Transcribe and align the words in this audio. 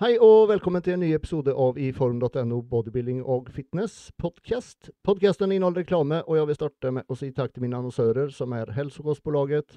Hei 0.00 0.14
og 0.16 0.46
velkommen 0.48 0.80
til 0.80 0.94
en 0.94 1.02
ny 1.04 1.10
episode 1.12 1.52
av 1.52 1.76
iform.no 1.76 2.60
bodybuilding 2.70 3.18
og 3.20 3.50
fitness 3.52 4.06
podcast. 4.16 4.88
Podcasten 5.04 5.52
inneholder 5.52 5.82
reklame, 5.82 6.22
og 6.24 6.38
jeg 6.38 6.48
vil 6.48 6.56
starte 6.56 6.92
med 6.96 7.12
å 7.12 7.16
si 7.20 7.28
takk 7.36 7.52
til 7.52 7.66
mine 7.66 7.76
annonsører, 7.76 8.30
som 8.32 8.54
er 8.56 8.72
Hälsokostbolaget, 8.72 9.76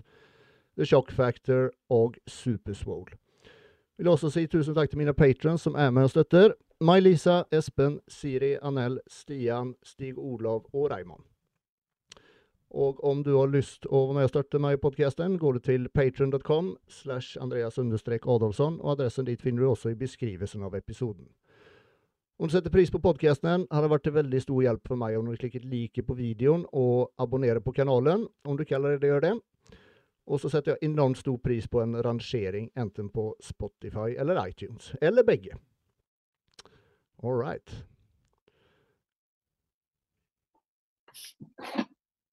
The 0.79 0.87
Shock 0.87 1.11
Factor 1.11 1.73
og 1.91 2.15
Superswole. 2.23 3.19
Vil 3.99 4.13
også 4.13 4.31
si 4.31 4.45
tusen 4.47 4.79
takk 4.79 4.93
til 4.93 5.03
mine 5.03 5.11
patrons 5.11 5.67
som 5.67 5.75
er 5.75 5.91
med 5.91 6.07
og 6.07 6.15
støtter. 6.15 6.55
May-Lisa, 6.79 7.41
Espen, 7.51 7.99
Siri, 8.07 8.55
Anel, 8.63 9.01
Stian, 9.11 9.75
Stig 9.83 10.15
Olav 10.15 10.69
og 10.71 10.87
Raymond. 10.95 11.27
Og 12.73 13.03
om 13.05 13.21
du 13.23 13.35
har 13.35 13.51
lyst 13.53 13.85
å 13.85 14.07
være 14.07 14.17
med 14.17 14.27
og 14.27 14.31
støtte 14.31 14.59
meg 14.61 14.79
i 14.79 14.81
podkasten, 14.81 15.37
går 15.37 15.57
du 15.59 15.65
til 15.67 15.85
patron.com 15.93 16.73
slash 16.89 17.37
Andreas 17.41 17.77
Adolfsson, 17.77 18.79
og 18.81 18.95
adressen 18.95 19.25
dit 19.25 19.41
finner 19.41 19.61
du 19.61 19.69
også 19.69 19.93
i 19.93 19.99
beskrivelsen 19.99 20.63
av 20.65 20.73
episoden. 20.75 21.27
Om 22.41 22.49
du 22.49 22.55
setter 22.55 22.73
pris 22.73 22.89
på 22.89 22.99
podkasten, 22.99 23.67
har 23.69 23.85
det 23.85 23.91
vært 23.93 24.03
til 24.07 24.15
veldig 24.17 24.41
stor 24.41 24.63
hjelp 24.65 24.89
for 24.89 24.97
meg 24.97 25.19
om 25.19 25.29
du 25.29 25.37
klikker 25.37 25.61
like 25.69 26.01
på 26.01 26.17
videoen 26.17 26.65
og 26.73 27.13
abonnerer 27.21 27.61
på 27.61 27.75
kanalen, 27.77 28.25
om 28.43 28.57
du 28.57 28.65
kaller 28.65 28.97
det 28.97 29.11
gjør 29.11 29.21
det. 29.27 29.33
Og 30.25 30.41
så 30.41 30.49
setter 30.49 30.73
jeg 30.73 30.89
enormt 30.89 31.21
stor 31.21 31.37
pris 31.37 31.69
på 31.69 31.83
en 31.83 31.93
rangering, 32.01 32.71
enten 32.73 33.13
på 33.13 33.35
Spotify 33.43 34.15
eller 34.17 34.41
iTunes, 34.47 34.95
eller 35.01 35.23
begge. 35.23 35.61
All 37.21 37.37
right. 37.37 37.85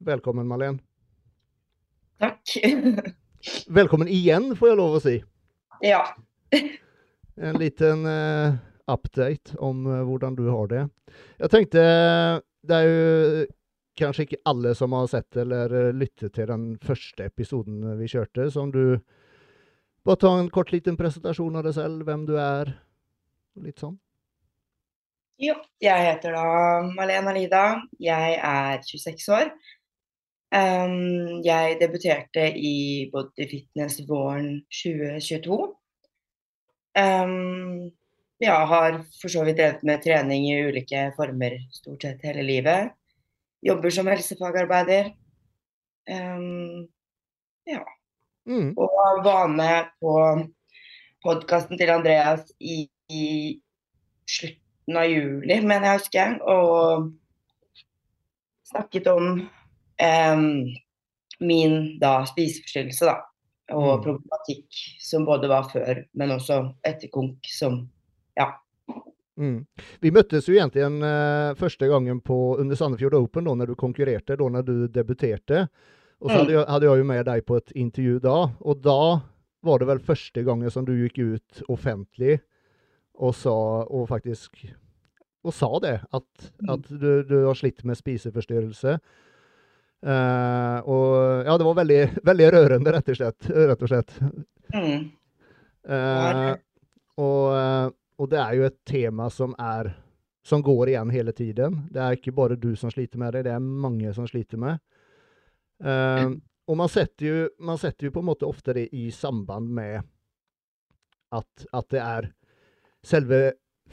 Velkommen, 0.00 0.48
Malene. 0.48 0.78
Takk. 2.18 2.40
Velkommen 3.68 4.08
igjen, 4.08 4.54
får 4.56 4.70
jeg 4.70 4.78
lov 4.80 4.96
å 4.96 5.02
si. 5.04 5.18
Ja. 5.84 6.04
En 7.40 7.56
liten 7.56 8.02
uh, 8.04 8.56
update 8.90 9.54
om 9.64 9.86
uh, 9.88 10.02
hvordan 10.04 10.34
du 10.36 10.42
har 10.50 10.66
det. 10.68 10.80
Jeg 11.40 11.52
tenkte 11.54 11.84
Det 12.68 12.76
er 12.76 12.88
jo 12.88 13.46
kanskje 13.96 14.26
ikke 14.26 14.40
alle 14.50 14.74
som 14.76 14.92
har 14.92 15.06
sett 15.08 15.38
eller 15.40 15.72
lyttet 15.96 16.34
til 16.36 16.50
den 16.50 16.66
første 16.84 17.30
episoden 17.30 17.80
vi 17.96 18.10
kjørte, 18.12 18.50
så 18.52 18.66
om 18.66 18.74
du 18.74 18.98
bare 20.04 20.20
tar 20.20 20.36
en 20.40 20.52
kort 20.52 20.72
liten 20.74 20.98
presentasjon 21.00 21.56
av 21.56 21.64
deg 21.64 21.76
selv, 21.78 22.04
hvem 22.08 22.26
du 22.28 22.34
er, 22.40 22.74
litt 23.64 23.80
sånn. 23.80 23.96
Jo, 25.40 25.56
jeg 25.80 26.04
heter 26.04 26.36
da 26.36 26.46
Malena 26.92 27.32
Lida. 27.32 27.64
Jeg 27.96 28.36
er 28.36 28.82
26 28.84 29.28
år. 29.32 29.52
Um, 30.50 31.42
jeg 31.46 31.76
debuterte 31.78 32.48
i 32.58 33.06
Body 33.12 33.46
Fitness 33.50 34.00
våren 34.08 34.64
2022. 34.66 35.58
Um, 36.98 37.92
jeg 38.40 38.66
har 38.72 38.96
for 39.20 39.30
så 39.30 39.44
vidt 39.46 39.60
drevet 39.60 39.84
med 39.86 40.02
trening 40.02 40.48
i 40.48 40.56
ulike 40.66 41.04
former 41.14 41.54
stort 41.70 42.02
sett 42.02 42.24
hele 42.26 42.42
livet. 42.42 42.90
Jobber 43.62 43.94
som 43.94 44.10
helsefagarbeider. 44.10 45.12
Um, 46.10 46.88
ja. 47.68 47.84
Mm. 48.48 48.72
Og 48.74 49.22
var 49.22 49.46
med 49.54 49.92
på 50.02 50.14
podkasten 51.22 51.78
til 51.78 51.92
Andreas 51.94 52.50
i, 52.58 52.88
i, 53.12 53.60
slutten 54.26 54.98
av 54.98 55.06
juli, 55.06 55.60
mener 55.60 55.86
jeg 55.92 56.00
husker, 56.00 56.36
og 56.42 57.10
snakket 58.66 59.06
om 59.12 59.34
min 61.40 61.76
da 62.00 62.12
spiseforstyrrelse, 62.28 63.08
da. 63.08 63.18
Og 63.70 63.86
mm. 63.86 64.02
problematikk 64.02 64.80
som 65.04 65.24
både 65.28 65.50
var 65.50 65.68
før, 65.70 66.02
men 66.18 66.34
også 66.34 66.58
etter 66.86 67.10
konk, 67.12 67.46
som 67.52 67.82
ja. 68.38 68.48
Mm. 69.40 69.62
Vi 70.02 70.12
møttes 70.12 70.48
jo 70.50 70.56
egentlig 70.56 70.84
uh, 71.04 71.54
første 71.58 71.88
gangen 71.88 72.20
på, 72.24 72.38
under 72.60 72.76
Sandefjord 72.76 73.16
Open, 73.20 73.46
da 73.46 73.54
når 73.60 73.72
du 73.72 73.78
konkurrerte, 73.78 74.36
da 74.36 74.48
når 74.56 74.66
du 74.66 74.74
debuterte. 74.92 75.66
Og 76.20 76.28
så 76.28 76.34
mm. 76.34 76.40
hadde, 76.40 76.54
jeg, 76.56 76.66
hadde 76.68 76.88
jeg 76.88 77.02
jo 77.02 77.08
med 77.12 77.24
deg 77.30 77.46
på 77.48 77.60
et 77.60 77.72
intervju 77.78 78.18
da, 78.24 78.36
og 78.60 78.82
da 78.84 79.00
var 79.64 79.80
det 79.80 79.88
vel 79.88 80.04
første 80.04 80.44
gangen 80.44 80.72
som 80.72 80.84
du 80.88 80.92
gikk 80.96 81.20
ut 81.20 81.62
offentlig 81.72 82.40
og 83.20 83.34
sa, 83.36 83.56
og 83.84 84.08
faktisk 84.08 84.64
og 85.44 85.56
sa 85.56 85.70
det, 85.80 85.96
at, 86.12 86.28
mm. 86.60 86.70
at 86.74 86.88
du, 86.90 87.10
du, 87.24 87.36
har 87.46 87.56
slitt 87.56 87.84
med 87.88 87.96
spiseforstyrrelse. 87.96 88.98
Uh, 90.00 90.80
og 90.88 91.44
ja, 91.44 91.56
det 91.60 91.64
var 91.66 91.74
veldig, 91.76 92.02
veldig 92.30 92.50
rørende, 92.54 92.92
rett 92.94 93.10
og 93.12 93.18
slett. 93.18 93.48
Rett 93.52 93.82
og 93.84 93.90
slett. 93.90 94.14
Mm. 94.74 95.08
Uh, 95.90 96.52
og, 97.20 97.42
uh, 97.52 97.88
og, 98.20 98.28
det 98.32 98.38
er 98.40 98.54
jo 98.56 98.68
et 98.68 98.78
tema 98.88 99.28
som 99.32 99.52
er 99.60 99.92
som 100.46 100.62
går 100.64 100.94
igjen 100.94 101.10
hele 101.12 101.34
tiden. 101.36 101.82
Det 101.92 102.00
er 102.00 102.16
ikke 102.16 102.32
bare 102.36 102.56
du 102.56 102.72
som 102.78 102.92
sliter 102.92 103.20
med 103.20 103.36
det, 103.36 103.44
det 103.44 103.52
er 103.52 103.60
mange 103.60 104.12
som 104.16 104.28
sliter 104.28 104.58
med. 104.58 104.80
og 105.80 106.76
man 106.76 106.88
setter, 106.88 107.26
jo, 107.26 107.48
man 107.60 107.78
setter 107.78 108.06
jo 108.06 108.12
på 108.14 108.22
en 108.22 108.28
måte 108.28 108.48
ofte 108.48 108.72
det 108.76 108.86
i 108.96 109.10
samband 109.12 109.68
med 109.68 110.00
at, 111.36 111.66
at 111.72 111.86
det 111.92 112.00
er 112.00 112.30
selve 113.06 113.40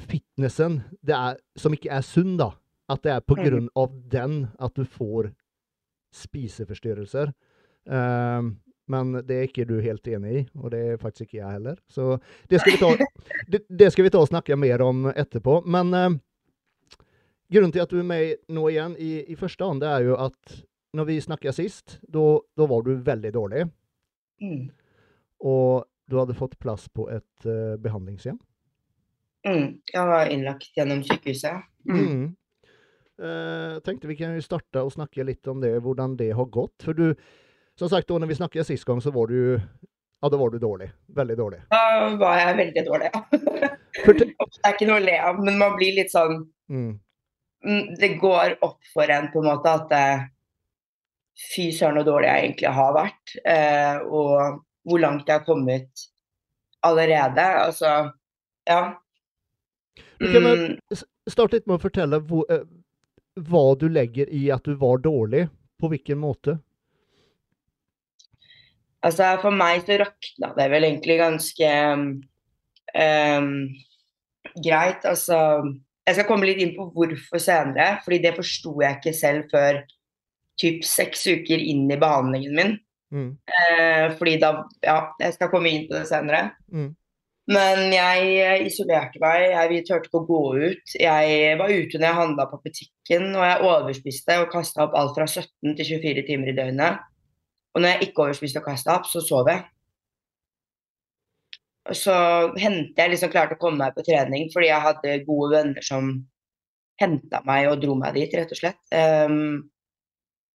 fitnessen 0.07 0.81
er, 1.03 1.38
som 1.57 1.75
ikke 1.75 1.91
er 1.94 2.06
sunn, 2.06 2.38
da. 2.39 2.53
At 2.88 3.03
det 3.03 3.12
er 3.12 3.24
på 3.28 3.35
mm. 3.35 3.44
grunn 3.44 3.69
av 3.75 3.91
den 4.12 4.38
at 4.63 4.75
du 4.79 4.85
får 4.88 5.34
spiseforstyrrelser. 6.18 7.34
Uh, 7.88 8.54
men 8.88 9.18
det 9.28 9.36
er 9.36 9.50
ikke 9.50 9.68
du 9.68 9.78
helt 9.84 10.08
enig 10.08 10.32
i, 10.32 10.44
og 10.56 10.72
det 10.72 10.80
er 10.80 11.02
faktisk 11.02 11.28
ikke 11.28 11.42
jeg 11.42 11.58
heller. 11.58 11.80
Så 11.92 12.16
det 12.52 12.62
skal 12.62 12.76
vi 12.76 12.80
ta, 12.82 13.10
det, 13.52 13.64
det 13.68 13.92
skal 13.94 14.08
vi 14.08 14.14
ta 14.14 14.22
og 14.24 14.32
snakke 14.32 14.60
mer 14.60 14.84
om 14.86 15.10
etterpå. 15.12 15.60
Men 15.68 15.92
uh, 15.94 16.16
grunnen 17.52 17.76
til 17.76 17.84
at 17.84 17.92
du 17.92 18.00
er 18.00 18.08
med 18.08 18.48
nå 18.54 18.70
igjen 18.72 18.96
i, 19.00 19.12
i 19.28 19.40
første 19.40 19.68
hånd, 19.68 19.84
det 19.84 19.92
er 19.92 20.08
jo 20.08 20.18
at 20.28 20.58
når 20.98 21.10
vi 21.12 21.22
snakka 21.22 21.52
sist, 21.54 22.00
da 22.08 22.68
var 22.70 22.84
du 22.88 22.96
veldig 23.06 23.34
dårlig. 23.36 23.68
Mm. 24.42 24.70
Og 25.46 25.86
du 26.08 26.16
hadde 26.18 26.38
fått 26.38 26.56
plass 26.64 26.88
på 26.90 27.10
et 27.12 27.48
uh, 27.48 27.76
behandlingshjem. 27.82 28.40
Mm. 29.48 29.80
Jeg 29.94 30.10
var 30.10 30.32
innlagt 30.32 30.72
gjennom 30.76 31.04
sykehuset. 31.06 31.68
Mm. 31.88 32.36
Mm. 33.18 33.26
Uh, 33.26 33.78
tenkte 33.86 34.10
vi 34.10 34.18
kan 34.20 34.36
jo 34.38 34.46
starte 34.46 34.84
å 34.86 34.94
snakke 34.94 35.26
litt 35.26 35.48
om 35.50 35.62
det, 35.64 35.74
hvordan 35.82 36.18
det 36.20 36.32
har 36.38 36.50
gått. 36.54 36.86
For 36.86 36.98
du, 36.98 37.12
som 37.80 37.90
sagt, 37.90 38.10
da 38.10 38.20
når 38.22 38.32
vi 38.32 38.40
snakket 38.42 38.70
sist 38.70 38.86
gang, 38.86 39.02
så 39.02 39.14
var 39.16 39.32
du 39.34 39.58
ja, 40.22 40.30
da 40.30 40.38
var 40.38 40.50
du 40.50 40.60
dårlig. 40.60 40.92
Veldig 41.08 41.38
dårlig. 41.38 41.60
Da 41.70 41.82
var 42.18 42.40
jeg 42.40 42.56
veldig 42.58 42.84
dårlig, 42.88 43.10
ja. 43.14 43.22
det 44.08 44.30
er 44.66 44.74
ikke 44.74 44.88
noe 44.90 45.02
å 45.02 45.04
le 45.04 45.18
av, 45.22 45.42
men 45.46 45.60
man 45.60 45.76
blir 45.78 45.94
litt 45.98 46.14
sånn 46.14 46.40
mm. 46.70 46.90
mm. 47.66 47.84
Det 48.02 48.10
går 48.22 48.58
opp 48.66 48.80
for 48.94 49.14
en 49.14 49.30
på 49.34 49.44
en 49.44 49.50
måte 49.52 49.74
at 49.74 49.94
eh, 49.98 50.26
fy 51.54 51.70
søren 51.76 52.02
så 52.02 52.08
dårlig 52.08 52.32
jeg 52.32 52.46
egentlig 52.48 52.74
har 52.80 52.96
vært. 52.98 53.36
Eh, 53.46 54.00
og 54.10 54.64
hvor 54.88 55.04
langt 55.04 55.30
jeg 55.30 55.38
har 55.38 55.46
kommet 55.46 56.08
allerede. 56.88 57.46
Altså, 57.68 57.94
ja. 58.70 58.82
Du 60.18 60.32
kan 60.34 60.50
mm. 60.50 61.02
starte 61.30 61.60
litt 61.60 61.70
med 61.70 61.78
å 61.78 61.84
fortelle 61.84 62.22
hvor, 62.26 62.50
eh, 62.50 62.66
hva 63.48 63.66
du 63.80 63.88
legger 63.92 64.30
i 64.34 64.48
at 64.53 64.66
du 64.66 64.75
var 64.80 65.02
dårlig. 65.03 65.48
På 65.78 65.92
hvilken 65.92 66.18
måte? 66.18 66.58
Altså, 69.06 69.36
for 69.44 69.53
meg 69.53 69.84
så 69.86 70.00
rakna 70.02 70.53
det 70.58 70.66
vel 70.74 70.88
egentlig 70.88 71.19
ganske 71.22 71.74
um, 72.98 73.51
greit. 74.63 75.06
Altså 75.06 75.38
Jeg 76.07 76.18
skal 76.18 76.28
komme 76.30 76.50
litt 76.50 76.63
inn 76.63 76.74
på 76.78 76.89
hvorfor 76.95 77.42
senere, 77.42 78.00
fordi 78.06 78.22
det 78.25 78.36
forsto 78.39 78.74
jeg 78.81 79.00
ikke 79.00 79.16
selv 79.16 79.54
før 79.54 79.84
typ 80.57 80.81
seks 80.88 81.28
uker 81.30 81.62
inn 81.62 81.86
i 81.94 82.00
behandlingen 82.01 82.57
min. 82.57 82.78
Mm. 83.13 83.30
Uh, 83.48 84.06
fordi 84.18 84.39
da 84.42 84.56
Ja, 84.84 85.00
jeg 85.22 85.38
skal 85.38 85.51
komme 85.54 85.72
inn 85.72 85.86
på 85.89 86.00
det 86.00 86.07
senere. 86.10 86.56
Mm. 86.74 86.95
Men 87.48 87.94
jeg 87.94 88.66
isolerte 88.68 89.22
meg, 89.24 89.54
jeg 89.54 89.84
turte 89.88 90.10
ikke 90.10 90.20
å 90.20 90.26
gå 90.28 90.42
ut. 90.68 90.96
Jeg 91.00 91.54
var 91.62 91.72
ute 91.72 92.00
når 92.00 92.08
jeg 92.10 92.18
handla 92.18 92.46
på 92.52 92.60
butikken, 92.66 93.30
og 93.38 93.46
jeg 93.48 93.70
overspiste 93.70 94.36
og 94.42 94.50
kasta 94.52 94.84
opp 94.84 94.98
alt 95.00 95.16
fra 95.16 95.28
17 95.30 95.78
til 95.78 95.94
24 95.94 96.26
timer 96.28 96.52
i 96.52 96.58
døgnet. 96.58 97.06
Og 97.72 97.84
når 97.84 97.94
jeg 97.94 98.10
ikke 98.10 98.26
overspiste 98.26 98.60
og 98.60 98.68
kasta 98.68 98.98
opp, 98.98 99.08
så 99.08 99.24
sov 99.24 99.48
jeg. 99.52 99.64
Så 101.96 102.14
hendte 102.60 103.00
jeg 103.00 103.14
liksom 103.14 103.32
klarte 103.32 103.56
å 103.56 103.62
komme 103.62 103.80
meg 103.80 103.96
på 103.96 104.04
trening 104.04 104.50
fordi 104.52 104.68
jeg 104.68 104.84
hadde 104.84 105.14
gode 105.24 105.54
venner 105.54 105.86
som 105.86 106.10
henta 107.00 107.40
meg 107.48 107.70
og 107.72 107.80
dro 107.80 107.96
meg 107.96 108.18
dit, 108.18 108.34
rett 108.36 108.52
og 108.52 108.60
slett. 108.60 108.82
Um, 108.92 109.70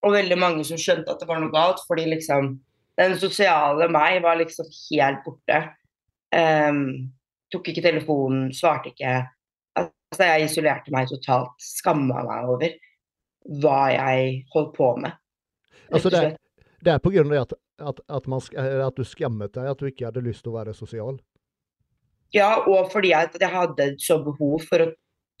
og 0.03 0.13
veldig 0.13 0.37
mange 0.37 0.65
som 0.67 0.77
skjønte 0.77 1.09
at 1.09 1.23
det 1.23 1.29
var 1.29 1.41
noe 1.41 1.53
galt, 1.53 1.81
fordi 1.87 2.05
liksom 2.11 2.57
den 2.99 3.15
sosiale 3.17 3.87
meg 3.89 4.19
var 4.21 4.37
liksom 4.37 4.67
helt 4.91 5.23
borte. 5.25 5.63
Um, 6.33 7.11
tok 7.53 7.69
ikke 7.69 7.83
telefonen, 7.85 8.47
svarte 8.55 8.91
ikke. 8.93 9.17
Altså, 9.77 10.29
jeg 10.29 10.47
isolerte 10.47 10.93
meg 10.93 11.09
totalt. 11.11 11.53
Skamma 11.61 12.23
meg 12.25 12.49
over 12.49 12.73
hva 13.61 13.81
jeg 13.91 14.39
holdt 14.53 14.73
på 14.77 14.89
med. 15.03 15.19
Altså, 15.91 16.09
det, 16.09 16.23
er, 16.23 16.73
det 16.85 16.93
er 16.93 17.03
på 17.03 17.11
grunn 17.13 17.33
av 17.33 17.43
at, 17.43 17.53
at, 17.83 18.01
at, 18.17 18.27
man, 18.31 18.41
at, 18.57 18.97
du 18.97 19.05
skammet 19.05 19.53
deg, 19.57 19.69
at 19.69 19.81
du 19.81 19.89
ikke 19.89 20.07
hadde 20.09 20.23
lyst 20.25 20.45
til 20.45 20.53
å 20.53 20.57
være 20.59 20.75
sosial? 20.77 21.19
Ja, 22.33 22.63
og 22.65 22.89
fordi 22.93 23.11
at 23.13 23.35
jeg 23.37 23.51
hadde 23.53 23.91
så 24.01 24.17
behov 24.23 24.63
for 24.69 24.87
å 24.87 24.91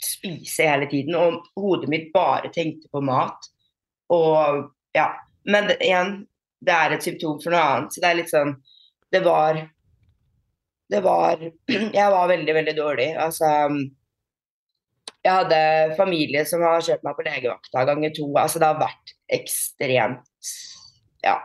spise 0.03 0.67
hele 0.67 0.89
tiden, 0.91 1.15
og 1.15 1.47
hodet 1.57 1.89
mitt 1.89 2.11
bare 2.13 2.51
tenkte 2.53 2.91
på 2.91 3.01
mat. 3.05 3.49
Og 4.13 4.67
ja. 4.93 5.09
Men 5.49 5.67
det, 5.67 5.79
igjen, 5.83 6.21
det 6.63 6.75
er 6.75 6.93
et 6.95 7.03
symptom 7.03 7.39
for 7.43 7.51
noe 7.51 7.63
annet. 7.63 7.95
Så 7.95 8.03
det 8.03 8.09
er 8.09 8.19
litt 8.21 8.31
sånn 8.31 8.53
Det 9.11 9.19
var 9.25 9.57
Det 10.91 11.01
var 11.03 11.39
Jeg 11.99 12.11
var 12.15 12.27
veldig, 12.31 12.55
veldig 12.59 12.75
dårlig. 12.77 13.09
Altså 13.19 13.49
Jeg 15.23 15.31
hadde 15.31 15.95
familie 15.97 16.43
som 16.49 16.65
har 16.65 16.83
kjørt 16.83 17.05
meg 17.07 17.17
på 17.17 17.25
legevakta 17.27 17.85
ganger 17.89 18.13
to. 18.15 18.27
Altså 18.39 18.61
det 18.61 18.69
har 18.71 18.83
vært 18.83 19.17
ekstremt 19.39 20.53
Ja. 21.23 21.39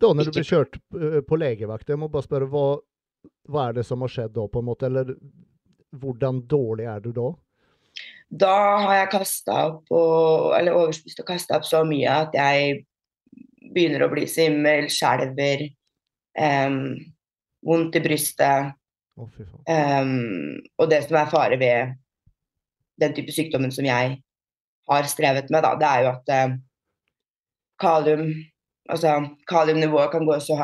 Da 0.00 0.10
når 0.10 0.28
du 0.28 0.34
ble 0.34 0.44
kjørt 0.46 0.76
eh, 0.98 1.20
på 1.22 1.38
legevakt, 1.38 1.88
jeg 1.88 2.00
må 2.00 2.08
bare 2.12 2.26
spørre 2.26 2.48
hva, 2.50 2.66
hva 3.48 3.68
er 3.68 3.76
det 3.76 3.84
som 3.86 4.02
har 4.02 4.10
skjedd 4.10 4.32
da, 4.34 4.46
på 4.50 4.60
en 4.60 4.66
måte? 4.66 4.88
Eller 4.88 5.14
hvordan 5.94 6.42
dårlig 6.50 6.88
er 6.90 7.04
du 7.04 7.12
da? 7.14 7.28
Da 8.34 8.54
har 8.82 8.96
jeg 8.96 9.12
kasta 9.12 9.58
opp 9.68 9.92
og, 9.94 10.54
eller 10.58 10.74
overspist 10.74 11.20
og 11.22 11.28
kasta 11.28 11.60
opp 11.60 11.68
så 11.68 11.84
mye 11.86 12.10
at 12.24 12.34
jeg 12.34 12.80
begynner 13.74 14.04
å 14.04 14.10
bli 14.12 14.26
svimmel, 14.30 14.88
skjelver, 14.92 15.66
um, 16.38 16.96
vondt 17.64 17.96
i 17.98 18.02
brystet. 18.04 18.74
Oh. 19.16 19.28
Um, 19.70 20.58
og 20.78 20.88
det 20.90 21.04
som 21.04 21.18
er 21.20 21.30
fare 21.30 21.58
ved 21.60 21.94
den 23.00 23.14
type 23.14 23.34
sykdommen 23.34 23.72
som 23.74 23.86
jeg 23.86 24.16
har 24.90 25.06
strevet 25.10 25.52
med, 25.54 25.62
da, 25.62 25.74
det 25.78 25.90
er 25.90 26.02
jo 26.02 26.10
at 26.14 26.34
uh, 26.34 26.58
kalium 27.80 28.34
Altså 28.84 29.08
kaliumnivået 29.48 30.10
kan 30.12 30.26
gå 30.28 30.34
så 30.44 30.54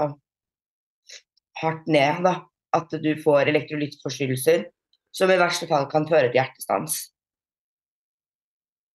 hardt 1.63 1.87
ned 1.89 2.21
da, 2.25 2.35
at 2.77 2.93
du 3.05 3.15
får 3.25 3.49
elektrolyttforstyrrelser 3.49 4.67
som 5.13 5.31
i 5.33 5.39
verste 5.41 5.69
fall 5.71 5.89
kan 5.91 6.05
føre 6.09 6.29
til 6.29 6.37
hjertestans. 6.37 6.99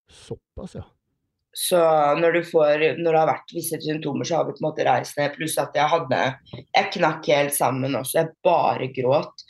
Såpass, 0.09 0.75
ja. 0.77 0.85
Så 1.55 1.79
når 2.19 2.31
du 2.35 2.41
får, 2.43 2.81
når 2.99 3.13
det 3.13 3.19
har 3.21 3.29
vært 3.29 3.53
visse 3.55 3.77
symptomer, 3.79 4.27
så 4.27 4.41
har 4.41 4.47
vi 4.47 4.55
på 4.57 4.59
en 4.59 4.67
måte 4.67 4.83
reist 4.83 5.15
ned. 5.15 5.31
Pluss 5.37 5.55
at 5.61 5.77
jeg 5.77 5.87
hadde 5.87 6.17
Jeg 6.59 6.89
knakk 6.97 7.29
helt 7.31 7.55
sammen 7.55 7.95
også. 7.95 8.17
Jeg 8.19 8.33
bare 8.43 8.89
gråt. 8.91 9.45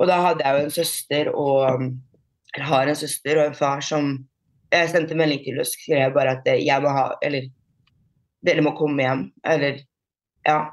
Og 0.00 0.08
da 0.08 0.22
hadde 0.24 0.46
jeg 0.46 0.56
jo 0.56 0.62
en 0.64 0.72
søster 0.78 1.30
og 1.34 1.84
Eller 2.54 2.68
har 2.70 2.88
en 2.88 2.96
søster 2.96 3.38
og 3.38 3.50
en 3.50 3.58
far 3.58 3.84
som 3.84 4.14
Jeg 4.72 4.88
sendte 4.90 5.18
melding 5.18 5.42
til 5.44 5.60
og 5.60 5.68
skrev 5.68 6.14
bare 6.14 6.38
at 6.38 6.48
jeg 6.48 6.82
må 6.82 6.94
ha 6.94 7.04
Eller 7.22 7.50
dere 8.44 8.64
må 8.64 8.72
komme 8.78 9.04
hjem. 9.04 9.28
Eller 9.44 9.84
Ja. 10.48 10.70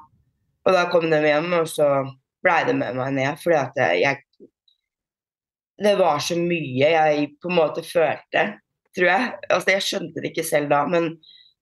Og 0.65 0.73
da 0.75 0.87
kom 0.91 1.09
de 1.09 1.17
hjem, 1.25 1.53
og 1.57 1.67
så 1.67 1.85
blei 2.43 2.63
det 2.67 2.75
med 2.77 2.95
meg 2.95 3.13
ned. 3.17 3.39
Fordi 3.43 3.59
at 3.59 3.83
jeg 3.99 4.23
Det 5.81 5.95
var 5.99 6.19
så 6.19 6.35
mye 6.39 6.95
jeg 6.95 7.31
på 7.41 7.49
en 7.49 7.59
måte 7.59 7.83
følte 7.83 8.60
tror 8.97 9.09
jeg. 9.09 9.27
Altså, 9.49 9.73
jeg 9.75 9.85
skjønte 9.87 10.21
det 10.21 10.31
ikke 10.31 10.47
selv 10.47 10.71
da, 10.71 10.85
men 10.89 11.13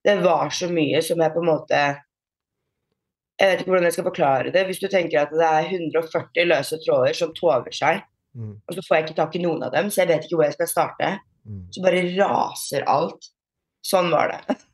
det 0.06 0.16
var 0.24 0.52
så 0.54 0.68
mye 0.72 1.02
som 1.04 1.20
jeg 1.20 1.34
på 1.34 1.42
en 1.42 1.50
måte 1.50 1.80
Jeg 3.40 3.48
vet 3.48 3.60
ikke 3.62 3.72
hvordan 3.72 3.86
jeg 3.88 3.94
skal 3.96 4.04
forklare 4.10 4.52
det. 4.52 4.62
Hvis 4.68 4.80
du 4.82 4.88
tenker 4.92 5.22
at 5.22 5.30
det 5.32 5.46
er 5.46 5.68
140 5.72 6.48
løse 6.50 6.76
tråder 6.84 7.16
som 7.16 7.34
tover 7.36 7.72
seg, 7.72 8.02
Mm. 8.30 8.52
og 8.62 8.76
så 8.76 8.82
får 8.86 8.94
jeg 8.94 9.04
ikke 9.08 9.18
tak 9.18 9.36
i 9.36 9.42
noen 9.42 9.64
av 9.66 9.72
dem, 9.74 9.88
så 9.90 10.04
jeg 10.04 10.10
vet 10.12 10.26
ikke 10.26 10.36
hvor 10.38 10.46
jeg 10.46 10.54
skal 10.54 10.68
starte. 10.70 11.06
Mm. 11.42 11.62
Så 11.74 11.82
bare 11.82 12.02
raser 12.14 12.84
alt. 12.86 13.30
Sånn 13.82 14.10
var 14.12 14.34
det. 14.34 14.56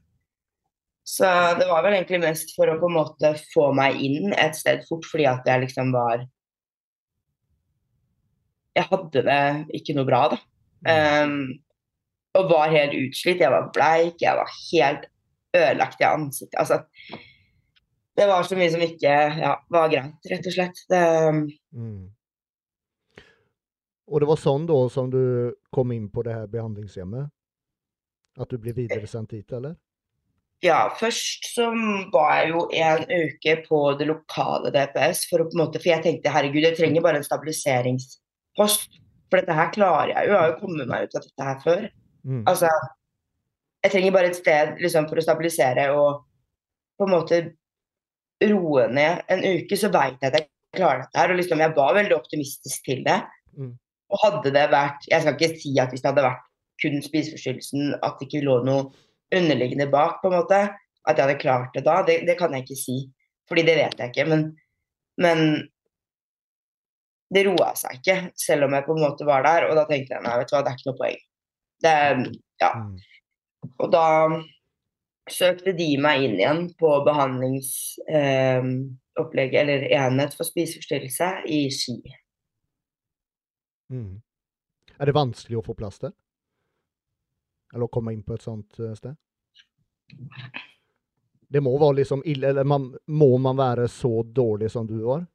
Så 1.06 1.28
det 1.54 1.68
var 1.70 1.84
vel 1.86 1.94
egentlig 1.94 2.18
mest 2.24 2.50
for 2.56 2.66
å 2.66 2.80
på 2.80 2.88
en 2.90 2.96
måte 2.96 3.28
få 3.52 3.68
meg 3.78 4.00
inn 4.02 4.32
et 4.34 4.56
sted 4.58 4.80
fort, 4.88 5.06
fordi 5.06 5.28
at 5.30 5.46
jeg 5.46 5.62
liksom 5.62 5.92
var 5.94 6.24
Jeg 8.76 8.88
hadde 8.90 9.22
det 9.24 9.44
ikke 9.78 9.94
noe 9.96 10.04
bra, 10.08 10.24
da. 10.34 10.38
Um, 11.22 11.36
og 12.36 12.50
var 12.50 12.74
helt 12.74 12.96
utslitt. 12.96 13.42
Jeg 13.42 13.52
var 13.52 13.70
bleik, 13.74 14.20
jeg 14.22 14.36
var 14.38 14.50
helt 14.72 15.08
ødelagt 15.56 16.02
i 16.02 16.08
ansiktet. 16.08 16.58
Altså, 16.60 16.82
det 18.16 18.26
var 18.28 18.44
så 18.48 18.58
mye 18.58 18.72
som 18.72 18.84
ikke 18.84 19.14
ja, 19.40 19.54
var 19.72 19.88
greit, 19.92 20.28
rett 20.32 20.50
og 20.50 20.58
slett. 20.58 20.84
Det, 20.90 21.02
Mm. 21.76 22.12
Og 24.06 24.20
det 24.22 24.28
var 24.28 24.38
sånn 24.38 24.68
da 24.68 24.76
som 24.88 25.08
du 25.10 25.50
kom 25.74 25.90
inn 25.90 26.06
på 26.08 26.22
det 26.22 26.36
her 26.36 26.46
behandlingshjemmet? 26.46 27.26
At 28.38 28.52
du 28.52 28.60
ble 28.62 28.70
videresendt 28.76 29.32
dit, 29.34 29.50
eller? 29.52 29.74
ja, 30.64 30.78
først 31.00 31.48
så 31.52 31.68
var 32.12 32.30
jeg 32.38 32.52
jo 32.52 32.62
en 32.72 33.04
uke 33.10 33.56
på 33.66 33.80
det 34.00 34.08
lokale 34.08 34.72
DPS, 34.74 35.26
for, 35.30 35.44
måte, 35.58 35.80
for 35.82 35.92
jeg 35.92 36.04
tenkte 36.04 36.32
herregud, 36.32 36.64
jeg 36.64 36.78
trenger 36.78 37.04
bare 37.04 37.20
en 37.20 37.26
stabiliseringspost. 37.26 39.00
For 39.26 39.40
dette 39.40 39.56
her 39.58 39.72
klarer 39.74 40.12
jeg 40.14 40.28
jo, 40.28 40.32
jeg 40.32 40.40
har 40.40 40.52
jo 40.52 40.58
kommet 40.60 40.90
meg 40.90 41.06
ut 41.06 41.18
av 41.18 41.26
dette 41.26 41.48
her 41.48 41.62
før. 41.64 41.86
Mm. 42.26 42.42
Altså, 42.50 42.70
jeg 43.84 43.92
trenger 43.92 44.14
bare 44.16 44.32
et 44.32 44.38
sted 44.38 44.80
liksom, 44.82 45.06
for 45.10 45.20
å 45.20 45.24
stabilisere 45.24 45.86
og 45.94 46.24
på 46.98 47.06
en 47.06 47.12
måte 47.12 47.40
roe 48.50 48.86
ned 48.92 49.22
en 49.32 49.44
uke, 49.46 49.78
så 49.78 49.90
veit 49.92 50.18
jeg 50.20 50.32
at 50.32 50.38
jeg 50.40 50.48
klarer 50.76 51.04
dette 51.04 51.20
her. 51.20 51.32
Og 51.32 51.40
liksom, 51.40 51.62
jeg 51.62 51.76
var 51.76 51.94
veldig 51.96 52.16
optimistisk 52.16 52.88
til 52.88 53.04
det. 53.06 53.20
Mm. 53.56 53.74
Og 54.12 54.20
hadde 54.22 54.52
det 54.54 54.66
vært 54.70 55.06
Jeg 55.10 55.22
skal 55.24 55.34
ikke 55.34 55.60
si 55.60 55.72
at 55.82 55.90
hvis 55.90 56.02
det 56.04 56.10
hadde 56.12 56.26
vært 56.26 56.42
kun 56.82 56.98
spiseforstyrrelsen, 57.02 57.94
at 58.04 58.18
det 58.18 58.28
ikke 58.28 58.44
lå 58.44 58.58
noe 58.66 58.90
underliggende 59.34 59.88
bak, 59.90 60.20
på 60.20 60.28
en 60.28 60.36
måte, 60.36 60.58
at 61.06 61.16
jeg 61.16 61.24
hadde 61.24 61.40
klart 61.40 61.72
det 61.74 61.86
da, 61.86 62.02
det, 62.06 62.20
det 62.28 62.36
kan 62.38 62.52
jeg 62.54 62.66
ikke 62.66 62.78
si. 62.78 62.98
Fordi 63.48 63.64
det 63.66 63.78
vet 63.78 64.02
jeg 64.02 64.12
ikke. 64.12 64.26
Men, 64.28 64.44
men 65.22 65.40
det 67.32 67.46
roa 67.48 67.72
seg 67.78 68.00
ikke, 68.00 68.18
selv 68.38 68.66
om 68.66 68.76
jeg 68.76 68.86
på 68.86 68.96
en 68.96 69.02
måte 69.06 69.26
var 69.28 69.46
der. 69.46 69.70
Og 69.70 69.78
da 69.78 69.86
tenkte 69.88 70.16
jeg 70.16 70.26
nei, 70.26 70.36
vet 70.40 70.50
du 70.50 70.56
hva, 70.56 70.62
det 70.66 70.72
er 70.72 70.80
ikke 70.80 70.90
noe 70.90 71.00
poeng. 71.00 71.24
Det, 71.82 71.96
ja. 72.62 72.70
Mm. 72.76 72.96
Og 73.76 73.92
da 73.92 74.06
søkte 75.30 75.72
de 75.76 75.98
meg 76.00 76.24
inn 76.24 76.38
igjen 76.38 76.74
på 76.78 77.04
behandlingsopplegget, 77.06 79.60
eller 79.62 79.78
enhet 79.98 80.34
for 80.38 80.44
spiseforstyrrelse, 80.48 81.28
i 81.50 81.70
Ski. 81.74 81.98
Mm. 83.92 84.14
Er 84.96 85.04
det 85.06 85.14
vanskelig 85.16 85.56
å 85.60 85.66
få 85.66 85.74
plass 85.78 85.98
til? 86.02 86.12
Eller 87.74 87.86
å 87.88 87.92
komme 87.92 88.10
inn 88.14 88.26
på 88.26 88.34
et 88.36 88.46
sånt 88.46 88.72
eh, 88.80 88.96
sted? 88.96 89.14
Det 91.46 91.60
må 91.62 91.78
være 91.78 91.98
liksom 92.00 92.20
ille, 92.26 92.48
eller 92.50 92.64
man, 92.66 92.82
må 93.06 93.38
man 93.42 93.56
være 93.58 93.88
så 93.90 94.22
dårlig 94.22 94.70
som 94.72 94.86
du 94.86 94.98
var? 95.04 95.26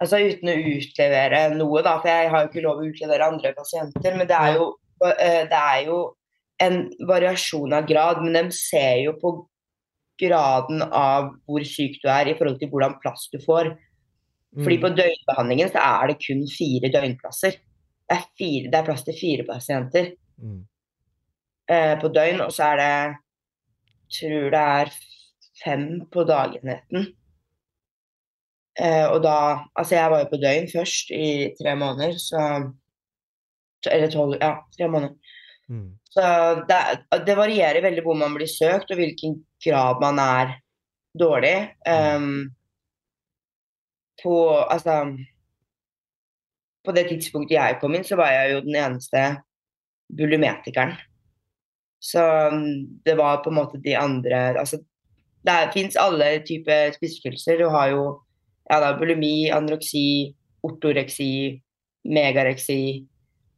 Altså 0.00 0.16
uten 0.24 0.48
å 0.48 0.56
utlevere 0.56 1.42
noe, 1.54 1.82
da, 1.84 1.98
for 2.00 2.08
jeg 2.08 2.30
har 2.32 2.42
jo 2.44 2.48
ikke 2.48 2.62
lov 2.64 2.78
å 2.80 2.88
utlevere 2.88 3.26
andre 3.28 3.52
pasienter. 3.52 4.16
Men 4.16 4.26
det 4.30 4.36
er 4.36 4.54
jo, 4.56 4.70
eh, 5.04 5.42
det 5.50 5.60
er 5.60 5.82
jo 5.86 5.98
en 6.60 6.78
variasjon 7.08 7.72
av 7.76 7.86
grad. 7.88 8.22
Men 8.24 8.32
de 8.32 8.56
ser 8.56 9.02
jo 9.04 9.12
på 9.20 9.34
graden 10.20 10.82
av 10.88 11.34
hvor 11.48 11.64
syk 11.64 12.00
du 12.02 12.08
er 12.12 12.28
i 12.28 12.34
forhold 12.36 12.58
til 12.60 12.68
hvordan 12.72 12.98
plass 13.02 13.28
du 13.32 13.38
får. 13.44 13.76
Fordi 14.56 14.78
Mm. 14.78 14.82
på 14.82 14.96
døgnbehandlingen 14.96 15.70
så 15.70 15.78
er 15.78 16.06
det 16.08 16.18
kun 16.26 16.46
fire 16.48 16.90
døgnplasser. 16.90 17.52
Det 18.08 18.16
er, 18.16 18.24
fire, 18.36 18.70
det 18.70 18.74
er 18.74 18.84
plass 18.84 19.04
til 19.04 19.14
fire 19.14 19.44
pasienter 19.46 20.16
Mm. 20.42 20.64
eh, 21.68 21.94
på 22.00 22.08
døgn, 22.12 22.40
og 22.40 22.50
så 22.50 22.72
er 22.72 22.76
det 22.76 23.16
tror 24.10 24.50
det 24.50 24.60
er 24.60 24.90
fem 25.62 26.00
på 26.10 26.24
dagenheten. 26.26 27.14
Eh, 28.78 29.06
og 29.10 29.22
da 29.24 29.66
Altså, 29.76 29.94
jeg 29.96 30.10
var 30.10 30.22
jo 30.22 30.30
på 30.30 30.40
døgn 30.40 30.68
først 30.70 31.10
i 31.10 31.50
tre 31.58 31.74
måneder, 31.76 32.18
så 32.18 32.72
Eller 33.90 34.10
tolv 34.10 34.36
Ja, 34.40 34.54
tre 34.76 34.88
måneder. 34.88 35.14
Mm. 35.68 35.98
Så 36.10 36.22
det, 36.68 36.78
det 37.26 37.36
varierer 37.36 37.82
veldig 37.82 38.02
hvor 38.02 38.14
man 38.18 38.34
blir 38.34 38.50
søkt, 38.50 38.90
og 38.90 38.98
hvilken 38.98 39.44
grad 39.64 40.00
man 40.02 40.18
er 40.18 40.56
dårlig. 41.18 41.70
Um, 41.86 42.50
på 44.22 44.34
Altså 44.70 45.16
På 46.84 46.92
det 46.92 47.08
tidspunktet 47.08 47.54
jeg 47.54 47.78
kom 47.80 47.94
inn, 47.94 48.04
så 48.04 48.16
var 48.16 48.32
jeg 48.32 48.52
jo 48.54 48.60
den 48.66 48.76
eneste 48.76 49.24
bulimetikeren. 50.16 50.96
Så 52.00 52.22
det 53.04 53.16
var 53.18 53.42
på 53.44 53.50
en 53.50 53.58
måte 53.60 53.80
de 53.84 53.96
andre 53.96 54.58
Altså 54.58 54.80
det 55.44 55.70
fins 55.72 55.96
alle 55.96 56.42
typer 56.44 56.92
spiseforstyrrelser. 56.92 57.58
Du 57.60 57.68
har 57.72 57.92
jo 57.94 58.02
ja, 58.70 58.80
da, 58.80 58.92
bulimi, 58.98 59.50
anoreksi, 59.52 60.32
ortoreksi, 60.62 61.60
megareksi, 62.08 63.06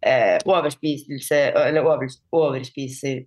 eh, 0.03 0.39
overspiselse 0.45 1.41
Eller 1.67 1.85
over, 1.87 2.09
overspiser 2.33 3.23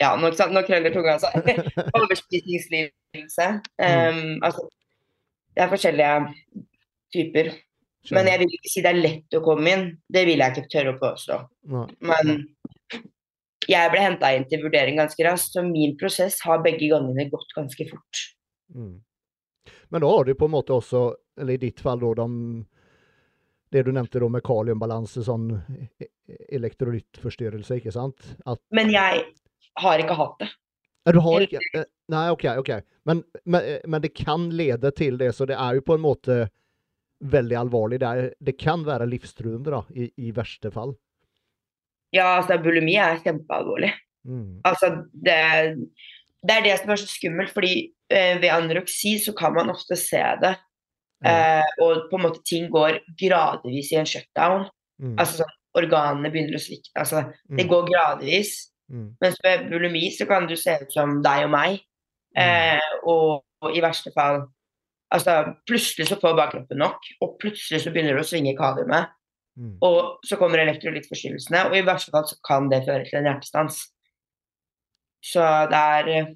Ja, 0.00 0.14
nå, 0.16 0.30
nå 0.32 0.62
krøller 0.64 0.94
tunga, 0.94 1.18
altså. 1.18 1.28
Overspisingslidelse. 1.98 3.48
Um, 3.76 4.38
altså, 4.46 4.62
det 5.52 5.64
er 5.64 5.68
forskjellige 5.68 6.14
typer. 7.12 7.50
Men 8.08 8.30
jeg 8.30 8.40
vil 8.40 8.54
ikke 8.56 8.70
si 8.72 8.80
det 8.80 8.94
er 8.94 9.02
lett 9.02 9.36
å 9.36 9.42
komme 9.44 9.74
inn. 9.74 9.84
Det 10.08 10.22
vil 10.24 10.40
jeg 10.40 10.56
ikke 10.56 10.72
tørre 10.72 10.94
å 10.94 11.00
påstå. 11.02 11.36
Men 12.00 12.32
jeg 13.68 13.92
ble 13.92 14.06
henta 14.06 14.32
inn 14.32 14.48
til 14.48 14.64
vurdering 14.64 14.96
ganske 15.02 15.26
raskt, 15.26 15.52
så 15.52 15.66
min 15.66 15.92
prosess 16.00 16.40
har 16.46 16.64
begge 16.64 16.88
gangene 16.90 17.28
gått 17.28 17.52
ganske 17.58 17.90
fort. 17.90 18.24
Mm. 18.72 18.96
Men 19.90 20.04
da 20.04 20.10
har 20.10 20.24
du 20.24 20.34
på 20.38 20.46
en 20.46 20.54
måte 20.54 20.76
også, 20.76 21.04
eller 21.40 21.56
i 21.56 21.62
ditt 21.66 21.80
fall 21.82 22.00
da, 22.02 22.12
de, 22.22 22.64
det 23.74 23.84
du 23.86 23.92
nevnte 23.94 24.22
da 24.22 24.28
med 24.30 24.44
kaliumbalanse, 24.46 25.24
sånn 25.26 25.50
e- 25.58 26.08
e- 26.30 26.38
elektrolyttforstyrrelse, 26.58 27.80
ikke 27.80 27.94
sant? 27.94 28.34
At, 28.46 28.62
Men 28.74 28.92
jeg 28.94 29.24
har 29.82 30.02
ikke 30.02 30.18
hatt 30.18 30.38
det. 30.42 30.50
Du 31.10 31.18
har 31.24 31.42
ikke 31.42 31.84
Nei, 32.10 32.24
OK. 32.34 32.44
ok. 32.58 32.70
Men, 33.06 33.22
men, 33.44 33.66
eh, 33.66 33.84
men 33.86 34.02
det 34.02 34.12
kan 34.18 34.48
lede 34.54 34.90
til 34.98 35.18
det, 35.18 35.30
så 35.36 35.46
det 35.46 35.54
er 35.58 35.78
jo 35.78 35.84
på 35.86 35.94
en 35.94 36.02
måte 36.02 36.40
veldig 37.20 37.56
alvorlig. 37.60 38.00
Det, 38.02 38.08
er, 38.10 38.32
det 38.40 38.56
kan 38.58 38.82
være 38.86 39.06
livstruende 39.10 39.70
da, 39.70 39.84
i, 39.94 40.08
i 40.18 40.32
verste 40.34 40.72
fall. 40.74 40.96
Ja, 42.14 42.40
altså 42.40 42.58
bulimi 42.62 42.96
er 42.98 43.20
kjempealvorlig. 43.22 43.92
Mm. 44.26 44.60
Altså, 44.66 44.90
det, 45.14 45.36
det 46.42 46.56
er 46.56 46.66
det 46.66 46.76
som 46.80 46.90
er 46.90 47.00
så 47.00 47.08
skummelt, 47.10 47.52
fordi 47.54 47.74
ved 48.10 48.50
anoreksi 48.50 49.16
så 49.22 49.32
kan 49.36 49.54
man 49.54 49.70
ofte 49.70 49.96
se 49.98 50.22
det. 50.42 50.56
Eh, 51.24 51.66
og 51.84 52.06
på 52.10 52.16
en 52.16 52.24
måte 52.24 52.42
ting 52.48 52.70
går 52.72 53.00
gradvis 53.20 53.92
i 53.92 53.98
en 54.00 54.08
shutdown. 54.08 54.68
Mm. 55.00 55.16
Altså 55.20 55.42
sånn, 55.42 55.56
organene 55.78 56.30
begynner 56.32 56.56
å 56.56 56.62
svikte. 56.62 56.94
Altså, 56.98 57.26
det 57.48 57.66
Mm. 57.66 57.70
går 57.70 57.86
gradvis. 57.90 58.70
Mm. 58.90 59.16
Mens 59.20 59.36
ved 59.44 59.68
bulimi 59.70 60.10
så 60.10 60.26
kan 60.26 60.46
du 60.48 60.56
se 60.56 60.78
ut 60.80 60.92
som 60.92 61.22
deg 61.22 61.44
og 61.44 61.50
meg. 61.50 61.80
Eh, 62.36 62.80
og, 63.04 63.44
og 63.62 63.76
i 63.76 63.80
verste 63.82 64.12
fall 64.14 64.46
Altså, 65.12 65.56
plutselig 65.66 66.06
så 66.06 66.20
får 66.22 66.36
bakkroppen 66.38 66.78
nok, 66.78 67.02
og 67.20 67.32
plutselig 67.42 67.80
så 67.82 67.90
begynner 67.90 68.14
du 68.14 68.20
å 68.22 68.28
svinge 68.28 68.52
kaliumet. 68.54 69.08
Mm. 69.58 69.72
Og 69.82 70.20
så 70.22 70.36
kommer 70.38 70.62
elektrolyttforstyrrelsene, 70.62 71.64
og 71.66 71.74
i 71.74 71.82
verste 71.82 72.12
fall 72.14 72.28
så 72.30 72.36
kan 72.46 72.68
det 72.70 72.84
føre 72.86 73.02
til 73.08 73.18
en 73.18 73.26
hjertestans. 73.26 73.80
Så 75.26 75.42
det 75.72 75.80
er 75.96 76.12
eh, 76.14 76.30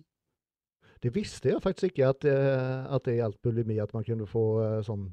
Det 1.04 1.12
visste 1.12 1.50
jeg 1.50 1.61
faktisk 1.61 1.90
ikke, 1.92 2.08
at, 2.14 2.25
eh, 2.25 2.94
at 2.96 3.04
det 3.04 3.18
gjaldt 3.18 3.42
bulimi, 3.44 3.76
at 3.82 3.92
man 3.92 4.06
kunne 4.06 4.26
få 4.28 4.44
eh, 4.64 4.80
sånn 4.87 5.11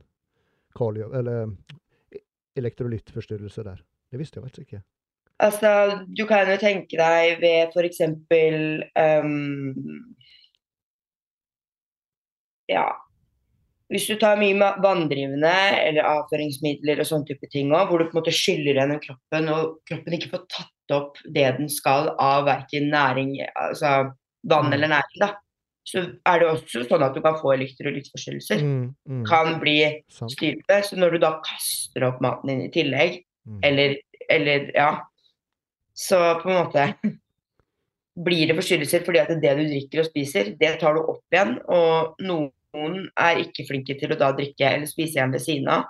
kalium... 0.77 1.11
Eller 1.19 1.43
eh, 1.43 2.21
elektrolyttforstyrrelse 2.59 3.63
der. 3.67 3.83
Det 4.11 4.19
visste 4.19 4.39
jeg 4.39 4.47
faktisk 4.47 4.67
ikke. 4.67 4.81
Altså, 5.41 5.69
du 6.07 6.25
kan 6.29 6.49
jo 6.51 6.57
tenke 6.61 6.97
deg 6.99 7.39
ved 7.41 7.71
for 7.73 7.87
eksempel 7.87 8.83
ehm, 8.99 9.71
Ja. 12.69 12.85
Hvis 13.91 14.05
du 14.07 14.15
tar 14.19 14.39
mye 14.39 14.69
vanndrivende 14.83 15.51
eller 15.81 16.07
avføringsmidler 16.07 17.01
og 17.03 17.07
sånne 17.09 17.27
type 17.27 17.49
ting 17.51 17.73
òg, 17.75 17.89
hvor 17.89 17.99
du 17.99 18.05
på 18.07 18.15
en 18.15 18.19
måte 18.21 18.35
skyller 18.35 18.79
gjennom 18.79 19.01
kroppen, 19.03 19.49
og 19.51 19.73
kroppen 19.89 20.15
ikke 20.15 20.31
får 20.37 20.45
tatt 20.53 20.95
opp 20.95 21.19
det 21.35 21.49
den 21.57 21.71
skal 21.71 22.13
av 22.15 22.45
verken 22.47 22.87
næring, 22.93 23.33
altså 23.51 24.13
vann 24.47 24.69
Mm. 24.69 24.73
eller 24.77 24.93
næring, 24.93 25.17
da, 25.19 25.33
så 25.91 26.05
er 26.25 26.39
det 26.39 26.47
også 26.47 26.85
sånn 26.87 27.03
at 27.03 27.17
du 27.17 27.21
kan 27.23 27.35
få 27.39 27.51
elektrolyttforstyrrelser. 27.57 28.63
Mm. 28.63 28.85
Mm. 29.09 29.25
Kan 29.27 29.57
bli 29.59 29.75
styrte. 30.07 30.77
Så 30.87 30.95
når 30.99 31.17
du 31.17 31.23
da 31.25 31.33
kaster 31.43 32.07
opp 32.07 32.21
maten 32.23 32.53
din 32.53 32.65
i 32.69 32.71
tillegg, 32.73 33.21
Mm. 33.41 33.59
eller, 33.63 33.95
eller 34.29 34.71
ja. 34.75 35.07
Så 35.93 36.17
på 36.43 36.49
en 36.49 36.59
måte 36.59 36.83
blir 38.21 38.47
det 38.47 38.57
forstyrrelser 38.57 39.05
fordi 39.05 39.21
at 39.21 39.31
det 39.41 39.53
du 39.57 39.63
drikker 39.65 40.03
og 40.03 40.09
spiser, 40.11 40.51
det 40.59 40.75
tar 40.81 40.93
du 40.97 41.01
opp 41.01 41.33
igjen. 41.33 41.55
Og 41.71 42.21
noen 42.21 43.07
er 43.17 43.41
ikke 43.41 43.65
flinke 43.67 43.97
til 43.99 44.13
å 44.13 44.19
da 44.19 44.31
drikke 44.37 44.67
eller 44.75 44.89
spise 44.89 45.17
igjen 45.17 45.33
ved 45.33 45.41
siden 45.41 45.71
av, 45.73 45.89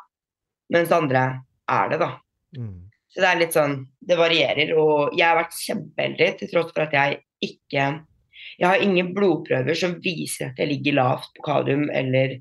mens 0.72 0.94
andre 0.96 1.26
er 1.72 1.92
det, 1.92 2.00
da. 2.00 2.14
Mm. 2.58 2.78
Så 3.12 3.20
det 3.20 3.28
er 3.28 3.40
litt 3.42 3.56
sånn 3.56 3.76
Det 4.00 4.16
varierer. 4.16 4.72
Og 4.80 5.12
jeg 5.18 5.28
har 5.28 5.38
vært 5.38 5.60
kjempeheldig 5.60 6.30
til 6.40 6.52
tross 6.54 6.72
for 6.72 6.86
at 6.86 6.96
jeg 6.96 7.20
ikke 7.44 7.90
Jeg 8.60 8.68
har 8.70 8.84
ingen 8.84 9.12
blodprøver 9.16 9.78
som 9.78 9.98
viser 10.04 10.52
at 10.52 10.62
jeg 10.62 10.72
ligger 10.72 10.98
lavt 11.00 11.32
på 11.38 11.46
kalium 11.46 11.90
eller 11.90 12.40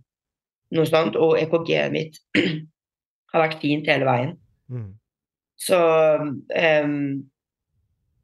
noe 0.77 0.87
sånt, 0.87 1.19
og 1.19 1.39
EKG-et 1.41 1.95
mitt 1.95 2.21
har 3.33 3.45
vært 3.45 3.61
fint 3.63 3.89
hele 3.91 4.07
veien. 4.07 4.35
Mm. 4.71 4.93
Så 5.61 5.79
um, 6.21 6.97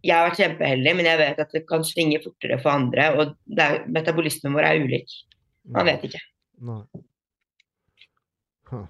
jeg 0.07 0.15
har 0.15 0.29
vært 0.29 0.41
kjempeheldig, 0.41 0.95
men 0.99 1.09
jeg 1.09 1.21
vet 1.21 1.43
at 1.43 1.55
det 1.55 1.65
kan 1.69 1.85
svinge 1.87 2.21
fortere 2.23 2.59
for 2.63 2.73
andre. 2.73 3.09
Og 3.19 3.59
er, 3.59 3.83
metabolismen 3.91 4.55
vår 4.57 4.69
er 4.69 4.85
ulik. 4.85 5.17
Man 5.75 5.89
vet 5.89 6.07
ikke. 6.07 6.23
Nei. 6.67 6.83
Huh. 8.71 8.87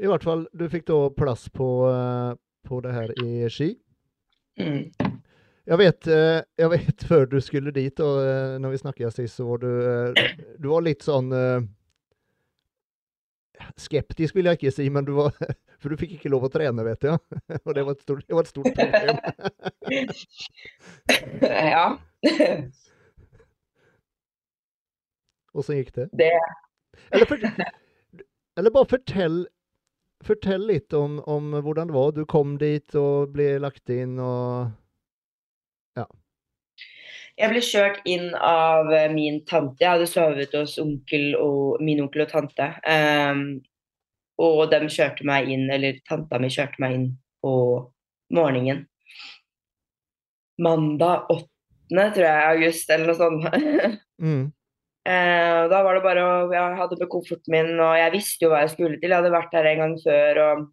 I 0.00 0.08
hvert 0.08 0.24
fall, 0.24 0.46
du 0.56 0.64
fikk 0.72 0.86
da 0.88 1.00
plass 1.12 1.46
på, 1.52 1.68
eh, 1.90 2.32
på 2.68 2.80
det 2.84 2.96
her 2.96 3.12
i 3.20 3.50
Ski. 3.52 3.74
Mm. 4.60 5.09
Jeg 5.70 5.78
vet, 5.78 6.06
jag 6.58 6.70
vet 6.72 7.02
før 7.10 7.28
du 7.30 7.36
skulle 7.40 7.70
dit, 7.70 8.00
og 8.02 8.18
eh, 8.24 8.56
når 8.58 8.72
vi 8.72 8.78
snakket 8.80 9.14
sist, 9.14 9.36
så 9.38 9.46
var 9.46 9.60
du, 9.62 9.68
eh, 9.70 10.32
du 10.58 10.66
var 10.72 10.82
litt 10.82 11.06
sånn 11.06 11.30
eh, 11.36 11.60
Skeptisk 13.76 14.34
vil 14.38 14.48
jeg 14.48 14.56
ikke 14.56 14.72
si, 14.72 14.88
men 14.90 15.04
du 15.04 15.12
var 15.18 15.36
For 15.80 15.92
du 15.92 16.00
fikk 16.00 16.16
ikke 16.16 16.32
lov 16.32 16.44
å 16.44 16.50
trene, 16.52 16.84
vet 16.84 17.06
jeg. 17.06 17.16
Og 17.66 17.70
det 17.76 17.84
var 17.86 17.94
et 17.94 18.02
stort, 18.04 18.24
det 18.26 18.36
var 18.36 18.44
et 18.44 18.50
stort 18.50 18.74
problem. 18.76 19.16
ja. 21.48 21.86
Åssen 25.56 25.78
gikk 25.78 25.94
det? 25.96 26.10
Det 26.20 26.28
Eller, 27.14 27.24
for, 27.30 27.46
eller 28.60 28.74
bare 28.74 28.90
fortell, 28.90 29.38
fortell 30.26 30.68
litt 30.68 30.92
om, 30.92 31.16
om 31.24 31.56
hvordan 31.64 31.88
det 31.88 31.96
var. 31.96 32.12
Du 32.12 32.26
kom 32.28 32.58
dit 32.60 33.00
og 33.00 33.32
ble 33.32 33.54
lagt 33.64 33.88
inn 33.94 34.18
og 34.20 34.76
Jeg 37.40 37.48
ble 37.54 37.60
kjørt 37.64 38.00
inn 38.10 38.34
av 38.36 38.90
eh, 38.92 39.08
min 39.12 39.40
tante. 39.48 39.80
Jeg 39.80 39.94
hadde 39.94 40.08
sovet 40.10 40.52
hos 40.58 40.76
onkel 40.82 41.32
og, 41.40 41.80
min 41.80 42.02
onkel 42.04 42.26
og 42.26 42.32
tante. 42.34 42.66
Um, 42.84 43.62
og 44.40 44.66
de 44.72 44.80
kjørte 44.92 45.24
meg 45.28 45.48
inn, 45.52 45.66
eller 45.72 46.00
tanta 46.08 46.40
mi 46.40 46.50
kjørte 46.52 46.80
meg 46.84 46.96
inn 46.98 47.06
på 47.40 47.54
morgenen. 48.36 48.84
Mandag 50.60 51.32
8., 51.32 51.48
tror 51.90 52.26
jeg, 52.26 52.50
august, 52.52 52.92
eller 52.92 53.08
noe 53.08 53.18
sånt. 53.18 53.48
mm, 54.24 54.44
uh, 55.08 55.62
da 55.72 55.80
var 55.86 55.96
det 55.96 56.04
bare 56.04 56.26
å 56.26 56.36
Jeg 56.52 56.78
hadde 56.82 57.00
med 57.00 57.12
kofferten 57.16 57.56
min, 57.56 57.72
og 57.80 57.96
jeg 58.02 58.16
visste 58.18 58.44
jo 58.44 58.52
hva 58.52 58.66
jeg 58.66 58.74
skulle 58.76 59.00
til. 59.00 59.08
Jeg 59.08 59.16
hadde 59.16 59.32
vært 59.32 59.56
her 59.56 59.72
en 59.72 59.84
gang 59.86 59.98
før 60.04 60.44
og 60.44 60.64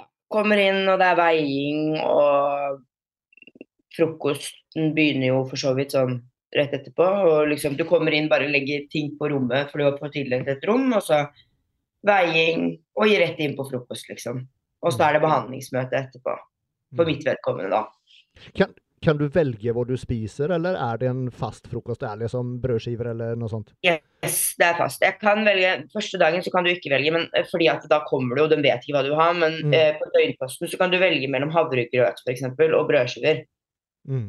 ja, 0.00 0.08
kommer 0.32 0.64
inn, 0.64 0.86
og 0.88 0.96
det 0.96 1.12
er 1.12 1.20
veiing, 1.20 1.98
og 2.00 2.84
frokosten 3.98 4.92
begynner 4.96 5.32
jo 5.32 5.42
for 5.50 5.58
så 5.60 5.74
vidt 5.76 5.92
sånn 5.96 6.20
rett 6.56 6.72
etterpå. 6.78 7.04
Og 7.28 7.50
liksom 7.50 7.76
du 7.76 7.84
kommer 7.84 8.14
inn, 8.16 8.30
bare 8.30 8.48
legger 8.48 8.86
ting 8.92 9.10
på 9.18 9.28
rommet, 9.34 9.68
for 9.70 9.82
du 9.82 9.88
har 9.90 9.98
fått 10.00 10.14
tildelt 10.16 10.48
et 10.48 10.64
rom, 10.70 10.86
og 10.96 11.02
så 11.04 11.24
veiing, 12.06 12.76
og 12.96 13.08
gir 13.10 13.20
rett 13.24 13.40
inn 13.42 13.56
på 13.58 13.66
frokost, 13.68 14.06
liksom. 14.08 14.44
Og 14.86 14.94
så 14.94 15.08
er 15.08 15.16
det 15.18 15.24
behandlingsmøte 15.26 15.98
etterpå. 15.98 16.36
For 16.96 17.04
mitt 17.08 17.24
vedkommende, 17.26 17.74
da. 17.74 17.82
Kan, 18.56 18.70
kan 19.04 19.18
du 19.18 19.26
velge 19.34 19.74
hva 19.74 19.82
du 19.84 19.96
spiser, 20.00 20.54
eller 20.54 20.78
er 20.78 21.00
det 21.02 21.08
en 21.10 21.24
fast 21.34 21.66
frokost? 21.68 22.00
Det 22.00 22.08
Er 22.08 22.20
liksom 22.22 22.54
brødskiver 22.62 23.10
eller 23.10 23.34
noe 23.36 23.50
sånt? 23.50 23.74
Yes, 23.84 24.54
det 24.56 24.70
er 24.70 24.78
fast. 24.78 25.02
Jeg 25.04 25.18
kan 25.20 25.42
velge, 25.44 25.74
Første 25.92 26.20
dagen 26.22 26.40
så 26.46 26.54
kan 26.54 26.64
du 26.64 26.70
ikke 26.72 26.94
velge, 26.94 27.12
men 27.12 27.26
eh, 27.36 27.44
fordi 27.50 27.68
at 27.74 27.84
da 27.90 28.00
kommer 28.08 28.38
du, 28.38 28.44
og 28.46 28.54
de 28.54 28.62
vet 28.62 28.80
ikke 28.86 28.96
hva 28.96 29.04
du 29.04 29.12
har. 29.18 29.34
Men 29.36 29.58
Mm. 29.66 29.74
eh, 29.74 29.98
på 29.98 30.08
døgnposten 30.14 30.70
så 30.70 30.78
kan 30.80 30.94
du 30.94 30.98
velge 31.02 31.28
mellom 31.28 31.50
havregrøt 31.52 32.22
eksempel, 32.30 32.72
og 32.78 32.88
brødskiver. 32.88 33.44
Mm. 34.08 34.28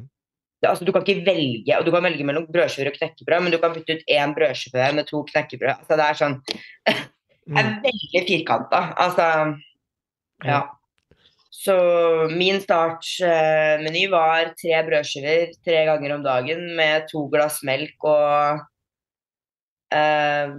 Det, 0.59 0.67
altså, 0.67 0.83
du 0.85 0.91
kan 0.91 1.05
ikke 1.07 1.23
velge, 1.23 1.77
og 1.77 1.85
du 1.87 1.91
kan 1.95 2.03
velge 2.03 2.25
mellom 2.27 2.45
brødskiver 2.51 2.89
og 2.91 2.97
knekkebrød, 2.97 3.43
men 3.45 3.53
du 3.53 3.57
kan 3.63 3.71
bytte 3.77 3.95
ut 3.95 4.09
én 4.11 4.33
brødskive 4.35 4.89
med 4.97 5.07
to 5.07 5.21
knekkebrød. 5.31 5.77
Altså, 5.79 5.95
det 5.95 6.07
er 6.09 6.19
sånn 6.23 6.35
Det 7.49 7.57
er 7.57 7.65
Mm. 7.69 7.79
veldig 7.81 8.19
firkanta. 8.27 8.79
Altså 9.01 9.25
Ja. 10.45 10.59
Så 11.49 11.73
min 12.29 12.59
startmeny 12.61 14.03
var 14.11 14.51
tre 14.59 14.83
brødskiver 14.85 15.55
tre 15.65 15.79
ganger 15.87 16.13
om 16.15 16.23
dagen 16.23 16.61
med 16.77 17.07
to 17.09 17.23
glass 17.31 17.63
melk 17.63 17.95
og 18.05 18.61
uh, 19.95 20.53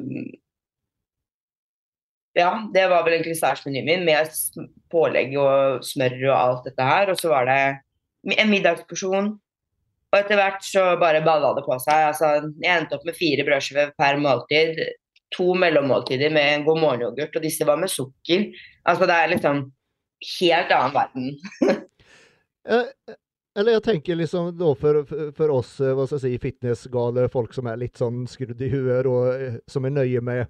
Ja, 2.35 2.50
det 2.75 2.89
var 2.91 3.05
vel 3.07 3.17
egentlig 3.21 3.39
startmenyen 3.39 3.87
min 3.87 4.05
med 4.07 4.29
pålegg 4.91 5.33
og 5.39 5.87
smør 5.87 6.19
og 6.31 6.37
alt 6.37 6.69
dette 6.69 6.83
her. 6.91 7.11
Og 7.11 7.19
så 7.19 7.31
var 7.33 7.47
det 7.49 7.62
en 8.27 8.50
middagsporsjon. 8.53 9.31
Og 10.11 10.19
etter 10.19 10.41
hvert 10.41 10.65
så 10.67 10.83
bare 10.99 11.21
balla 11.23 11.53
det 11.55 11.62
på 11.67 11.77
seg. 11.79 12.09
Altså, 12.11 12.31
jeg 12.65 12.73
endte 12.81 12.97
opp 12.99 13.05
med 13.07 13.15
fire 13.19 13.45
brødskiver 13.47 13.93
per 14.00 14.19
måltid. 14.19 14.81
To 15.37 15.53
mellommåltider 15.55 16.33
med 16.35 16.49
en 16.57 16.65
god 16.67 16.81
morgenyoghurt, 16.83 17.37
og 17.39 17.45
disse 17.45 17.62
var 17.69 17.79
med 17.79 17.93
sukker. 17.93 18.49
Altså 18.91 19.07
det 19.07 19.15
er 19.21 19.31
liksom 19.37 19.61
helt 20.41 20.75
annen 20.77 20.97
verden. 20.99 21.31
Eh, 22.71 23.15
Eller 23.57 23.73
jeg 23.79 23.83
tenker 23.87 24.19
liksom 24.21 24.50
da 24.59 24.67
for, 24.77 24.99
for- 25.09 25.53
oss 25.55 25.71
eh, 25.81 25.95
hva 25.97 26.05
skal 26.07 26.19
jeg 26.21 26.35
si, 26.37 26.41
fitnessgale 26.43 27.25
folk 27.33 27.55
som 27.57 27.71
er 27.73 27.79
litt 27.81 27.97
sånn 27.99 28.27
skrudd 28.29 28.61
i 28.62 28.69
huet, 28.69 29.09
og 29.09 29.31
eh, 29.33 29.55
som 29.67 29.89
er 29.89 29.95
nøye 29.97 30.21
med 30.23 30.45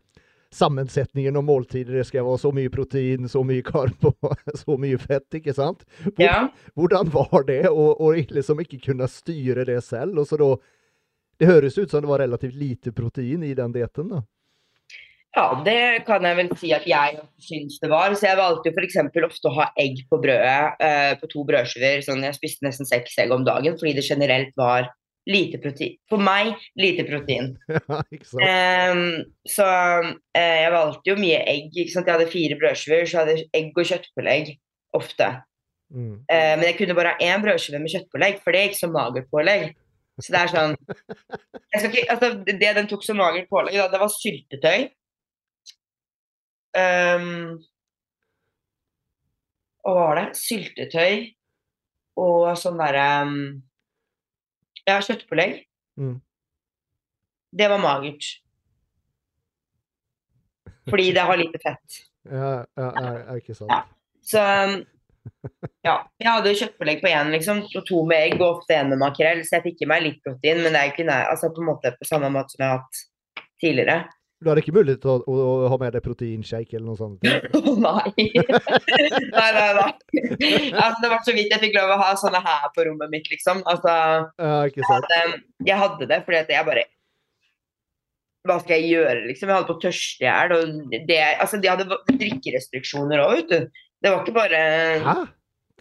sammensetningen 0.54 1.38
og 1.38 1.46
måltider. 1.46 2.00
Det 2.00 2.08
skal 2.08 2.26
være 2.26 2.42
så 2.42 2.50
mye 2.54 2.72
protein, 2.72 3.28
så 3.30 3.44
mye 3.46 3.62
karb 3.66 4.10
og 4.10 4.34
så 4.62 4.76
mye 4.80 4.98
fett, 5.00 5.28
ikke 5.40 5.54
sant? 5.56 5.86
Hvor, 6.02 6.24
Ja. 6.24 6.40
Hvordan 6.78 7.12
var 7.14 7.46
det 7.48 7.62
å 7.70 8.12
liksom 8.34 8.60
ikke 8.64 8.82
kunne 8.90 9.08
styre 9.10 9.64
det 9.68 9.80
selv, 9.86 10.18
og 10.22 10.28
så 10.30 10.40
da 10.40 10.52
det 11.40 11.48
høres 11.48 11.78
ut 11.78 11.88
som 11.88 12.02
det 12.04 12.10
var 12.10 12.20
relativt 12.20 12.54
lite 12.60 12.92
protein 12.92 13.46
i 13.46 13.54
den 13.56 13.72
dietten, 13.72 14.10
da. 14.12 14.20
Ja, 15.30 15.62
det 15.64 16.04
kan 16.08 16.24
jeg 16.26 16.36
vel 16.36 16.48
si 16.58 16.72
at 16.74 16.86
jeg 16.90 17.20
syns 17.38 17.78
det 17.80 17.88
var. 17.92 18.10
Så 18.18 18.26
jeg 18.26 18.38
valgte 18.38 18.68
jo 18.68 18.74
f.eks. 18.74 18.96
ofte 18.98 19.48
å 19.48 19.56
ha 19.60 19.68
egg 19.78 20.02
på 20.10 20.18
brødet 20.20 20.82
eh, 20.82 21.12
på 21.20 21.28
to 21.30 21.44
brødskiver. 21.46 22.02
Sånn, 22.02 22.24
jeg 22.26 22.34
spiste 22.34 22.66
nesten 22.66 22.88
seks 22.88 23.14
egg 23.22 23.30
om 23.34 23.46
dagen 23.46 23.78
fordi 23.78 23.94
det 23.96 24.04
generelt 24.08 24.50
var 24.58 24.90
lite 25.28 25.60
protein. 25.62 25.98
For 26.08 26.22
meg 26.22 26.54
lite 26.78 27.04
protein. 27.08 27.54
Ja? 27.70 28.46
Ehm, 28.46 29.32
så 29.48 29.66
uh, 29.66 30.10
jeg 30.36 30.72
valgte 30.74 31.12
jo 31.12 31.18
mye 31.18 31.40
egg. 31.50 31.70
Ikke 31.74 31.92
sant? 31.92 32.08
Jeg 32.08 32.18
hadde 32.18 32.32
fire 32.32 32.58
brødskiver, 32.60 33.06
så 33.08 33.22
hadde 33.22 33.36
jeg 33.36 33.48
egg 33.56 33.78
og 33.78 33.88
kjøttpålegg 33.90 34.52
ofte. 34.96 35.28
Mm. 35.90 36.14
Uh, 36.30 36.54
men 36.60 36.64
jeg 36.68 36.76
kunne 36.78 36.96
bare 36.98 37.14
ha 37.14 37.30
én 37.32 37.42
brødskive 37.44 37.82
med 37.82 37.92
kjøttpålegg, 37.94 38.40
for 38.44 38.54
det 38.54 38.60
er 38.60 38.70
ikke 38.70 38.82
så 38.82 38.92
magert 38.92 39.30
pålegg. 39.34 39.70
Så 40.20 40.34
det 40.34 40.40
er 40.40 40.52
sånn 40.52 40.74
ikke, 41.88 42.02
altså, 42.12 42.28
Det 42.44 42.72
den 42.76 42.88
tok 42.90 43.04
som 43.06 43.20
magert 43.20 43.48
pålegg, 43.52 43.78
da, 43.80 43.88
det 43.92 44.00
var 44.02 44.12
syltetøy. 44.14 44.88
Um, 46.70 47.58
hva 49.82 49.94
var 49.96 50.20
det? 50.20 50.26
Syltetøy 50.38 51.30
og 52.20 52.50
sånn 52.60 52.78
derre 52.78 53.06
um, 53.26 53.38
Ja, 54.88 55.00
kjøttpålegg. 55.04 55.64
Mm. 56.00 56.20
Det 57.60 57.68
var 57.72 57.82
magert. 57.82 58.28
Fordi 60.90 61.10
det 61.16 61.26
har 61.26 61.40
lite 61.40 61.62
fett. 61.62 62.00
Ja, 62.30 62.66
ja, 62.76 62.88
ja, 63.00 63.34
ikke 63.40 63.54
sant. 63.56 63.70
Ja. 63.72 63.78
Så 64.28 64.40
um, 64.44 64.74
ja. 65.86 65.94
Jeg 66.20 66.28
hadde 66.28 66.52
kjøttpålegg 66.58 67.00
på 67.00 67.08
én, 67.08 67.30
liksom, 67.32 67.62
og 67.64 67.86
to 67.88 68.02
med 68.08 68.26
egg, 68.26 68.34
og 68.42 68.58
ofte 68.58 68.76
én 68.76 68.90
med 68.92 69.00
makrell, 69.00 69.40
så 69.40 69.56
jeg 69.56 69.70
fikk 69.70 69.86
i 69.86 69.88
meg 69.88 70.04
litt 70.04 70.18
protein, 70.26 70.60
men 70.60 70.76
det 70.76 70.82
er 70.82 70.92
ikke 70.92 71.06
nær, 71.08 71.30
altså 71.32 71.48
på 71.48 71.64
en 71.64 71.70
måte 71.70 71.94
på 71.96 72.08
samme 72.08 72.28
måte 72.34 72.52
som 72.52 72.64
jeg 72.64 72.74
har 72.74 72.82
hatt 72.82 73.00
tidligere. 73.64 73.96
Du 74.40 74.48
har 74.48 74.56
ikke 74.56 74.72
mulighet 74.72 75.02
til 75.04 75.10
å, 75.12 75.16
å, 75.28 75.48
å 75.66 75.68
ha 75.68 75.76
med 75.82 75.92
deg 75.92 76.04
proteinshake 76.04 76.78
eller 76.78 76.86
noe 76.88 76.96
sånt? 76.96 77.26
nei. 77.84 78.24
nei, 79.36 79.50
nei, 79.56 79.66
nei. 79.76 79.90
Altså, 80.72 81.00
det 81.02 81.10
var 81.12 81.20
så 81.26 81.34
vidt 81.36 81.52
jeg 81.52 81.60
fikk 81.66 81.76
lov 81.76 81.92
å 81.92 81.98
ha 82.00 82.14
sånne 82.16 82.40
her 82.46 82.70
på 82.72 82.86
rommet 82.88 83.12
mitt, 83.12 83.28
liksom. 83.32 83.60
Altså, 83.68 83.92
Ja, 84.40 84.54
jeg 84.64 84.86
hadde, 84.88 85.20
jeg 85.68 85.78
hadde 85.82 86.08
det 86.08 86.22
fordi 86.24 86.40
at 86.40 86.54
jeg 86.54 86.68
bare 86.70 86.86
Hva 88.48 88.56
skal 88.62 88.78
jeg 88.78 88.94
gjøre, 88.94 89.26
liksom? 89.28 89.52
Jeg 89.52 89.58
hadde 89.58 89.68
på 89.68 89.78
tørste 89.84 90.24
i 90.24 90.30
hjel. 90.30 91.36
Altså, 91.44 91.60
de 91.60 91.72
hadde 91.74 92.00
drikkerestriksjoner 92.08 93.20
òg, 93.26 93.42
vet 93.42 93.52
du. 93.52 93.84
Det 94.00 94.14
var 94.14 94.24
ikke 94.24 94.38
bare 94.40 94.62
Hæ? 95.04 95.16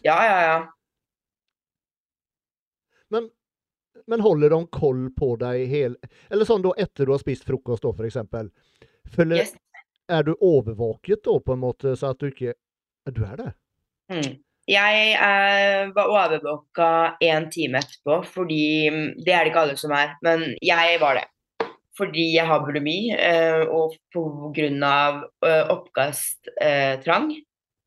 Ja, 0.03 0.17
ja, 0.27 0.37
ja. 0.49 0.59
Men, 3.15 3.31
men 4.09 4.23
holder 4.25 4.49
de 4.55 4.59
koll 4.73 5.07
på 5.15 5.35
deg 5.41 5.67
hele 5.69 6.11
Eller 6.31 6.47
sånn 6.49 6.63
da 6.65 6.73
etter 6.81 7.05
du 7.05 7.13
har 7.13 7.21
spist 7.21 7.45
frokost, 7.47 7.85
da, 7.85 7.93
eksempel. 8.07 8.49
Følger, 9.15 9.43
Yes. 9.45 9.55
Er 10.09 10.23
du 10.25 10.33
overvåket 10.41 11.21
da, 11.23 11.35
på 11.39 11.53
en 11.53 11.61
måte, 11.61 11.93
så 11.95 12.09
at 12.13 12.19
du 12.21 12.31
ikke 12.31 12.55
Du 13.13 13.21
er 13.25 13.35
det? 13.37 13.51
Mm. 14.09 14.37
Jeg 14.69 15.13
eh, 15.17 15.89
var 15.95 16.11
overvåka 16.13 17.17
én 17.25 17.47
time 17.49 17.79
etterpå, 17.81 18.19
fordi 18.25 18.89
mm, 18.89 19.07
Det 19.25 19.33
er 19.33 19.43
det 19.45 19.51
ikke 19.53 19.63
alle 19.65 19.77
som 19.81 19.93
er, 19.97 20.15
men 20.25 20.43
jeg 20.61 20.99
var 21.01 21.17
det. 21.17 21.25
Fordi 21.97 22.25
jeg 22.35 22.45
har 22.47 22.61
bulimi, 22.63 23.11
eh, 23.11 23.65
og 23.65 23.95
pga. 24.13 25.23
Eh, 25.45 25.71
oppkasttrang, 25.73 27.31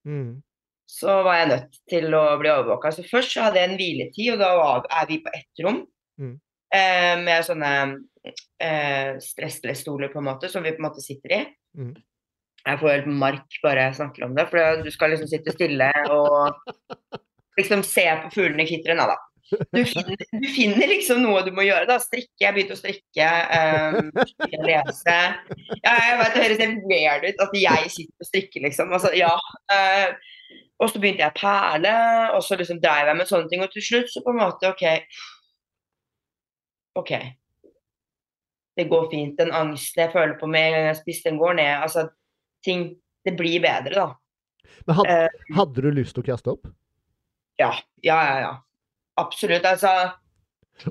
Mm. 0.04 0.42
så 0.90 1.22
var 1.22 1.36
jeg 1.38 1.48
nødt 1.48 1.76
til 1.88 2.14
å 2.18 2.22
bli 2.40 2.50
overvåka. 2.50 2.90
Så 2.90 3.04
først 3.06 3.30
så 3.32 3.46
hadde 3.46 3.60
jeg 3.60 3.70
en 3.70 3.76
hviletid, 3.78 4.32
og 4.32 4.38
da 4.42 4.50
var, 4.58 4.86
er 4.90 5.06
vi 5.06 5.20
på 5.22 5.30
ett 5.32 5.62
rom. 5.64 5.86
Mm. 6.20 6.36
Eh, 6.72 7.14
med 7.20 7.44
sånne 7.44 7.72
eh, 8.62 9.18
stressless-stoler, 9.20 10.12
på 10.12 10.22
en 10.22 10.30
måte, 10.30 10.48
som 10.48 10.64
vi 10.64 10.72
på 10.72 10.82
en 10.82 10.88
måte 10.88 11.04
sitter 11.04 11.36
i. 11.36 11.42
Mm. 11.78 11.92
Jeg 12.62 12.78
får 12.78 12.92
helt 12.94 13.10
mark 13.10 13.58
bare 13.64 13.88
jeg 13.88 13.98
snakker 13.98 14.24
om 14.28 14.36
det, 14.38 14.46
for 14.50 14.84
du 14.84 14.90
skal 14.94 15.12
liksom 15.12 15.28
sitte 15.30 15.54
stille 15.54 15.90
og 16.14 16.54
liksom 17.58 17.82
se 17.86 18.06
på 18.22 18.32
fuglene 18.36 18.68
kvitre. 18.68 18.96
nå, 18.96 19.08
da. 19.10 19.18
Du 19.52 19.82
finner, 19.84 20.16
du 20.16 20.46
finner 20.48 20.88
liksom 20.88 21.20
noe 21.24 21.42
du 21.44 21.50
må 21.52 21.64
gjøre. 21.66 21.84
da, 21.90 21.98
Strikke. 22.00 22.38
Jeg 22.40 22.54
begynte 22.56 22.76
å 22.76 22.80
strikke. 22.80 23.26
Um, 23.52 24.08
lese. 24.64 25.18
Ja, 25.82 25.92
jeg 25.92 26.20
vet 26.20 26.36
Det 26.36 26.44
høres 26.44 26.62
helt 26.62 26.86
weird 26.88 27.26
ut 27.26 27.42
at 27.44 27.58
jeg 27.58 27.90
sitter 27.92 28.24
og 28.24 28.30
strikker, 28.30 28.64
liksom. 28.64 28.94
Altså, 28.96 29.12
ja. 29.18 29.34
Uh, 29.72 30.14
og 30.82 30.90
så 30.90 31.02
begynte 31.02 31.22
jeg 31.22 31.34
å 31.34 31.38
perle, 31.38 31.94
og 32.34 32.40
så 32.46 32.56
liksom 32.58 32.80
dreiv 32.82 33.10
jeg 33.10 33.18
med 33.20 33.28
sånne 33.28 33.52
ting. 33.52 33.62
Og 33.66 33.74
til 33.74 33.86
slutt 33.86 34.10
så 34.14 34.24
på 34.24 34.32
en 34.32 34.40
måte 34.40 34.72
OK. 34.72 34.86
OK. 36.98 37.12
Det 38.76 38.84
går 38.88 39.10
fint. 39.10 39.36
Den 39.38 39.52
angsten 39.52 40.06
jeg 40.06 40.12
føler 40.14 40.34
på 40.40 40.48
med 40.48 40.66
en 40.66 40.72
gang 40.76 40.86
jeg 40.90 40.96
spist, 41.02 41.24
den 41.28 41.38
går 41.40 41.54
ned. 41.60 41.74
Altså, 41.86 42.08
ting 42.64 42.98
Det 43.24 43.36
blir 43.38 43.60
bedre, 43.62 43.94
da. 43.94 44.14
Men 44.86 44.96
hadde, 44.96 45.12
Eh. 45.28 45.54
hadde 45.54 45.82
du 45.84 45.90
lyst 45.94 46.14
til 46.16 46.24
å 46.24 46.26
kaste 46.26 46.50
opp? 46.50 46.66
Ja. 47.60 47.68
Ja, 48.02 48.16
ja, 48.26 48.38
ja. 48.40 48.56
Absolutt. 49.16 49.62
Altså 49.64 50.12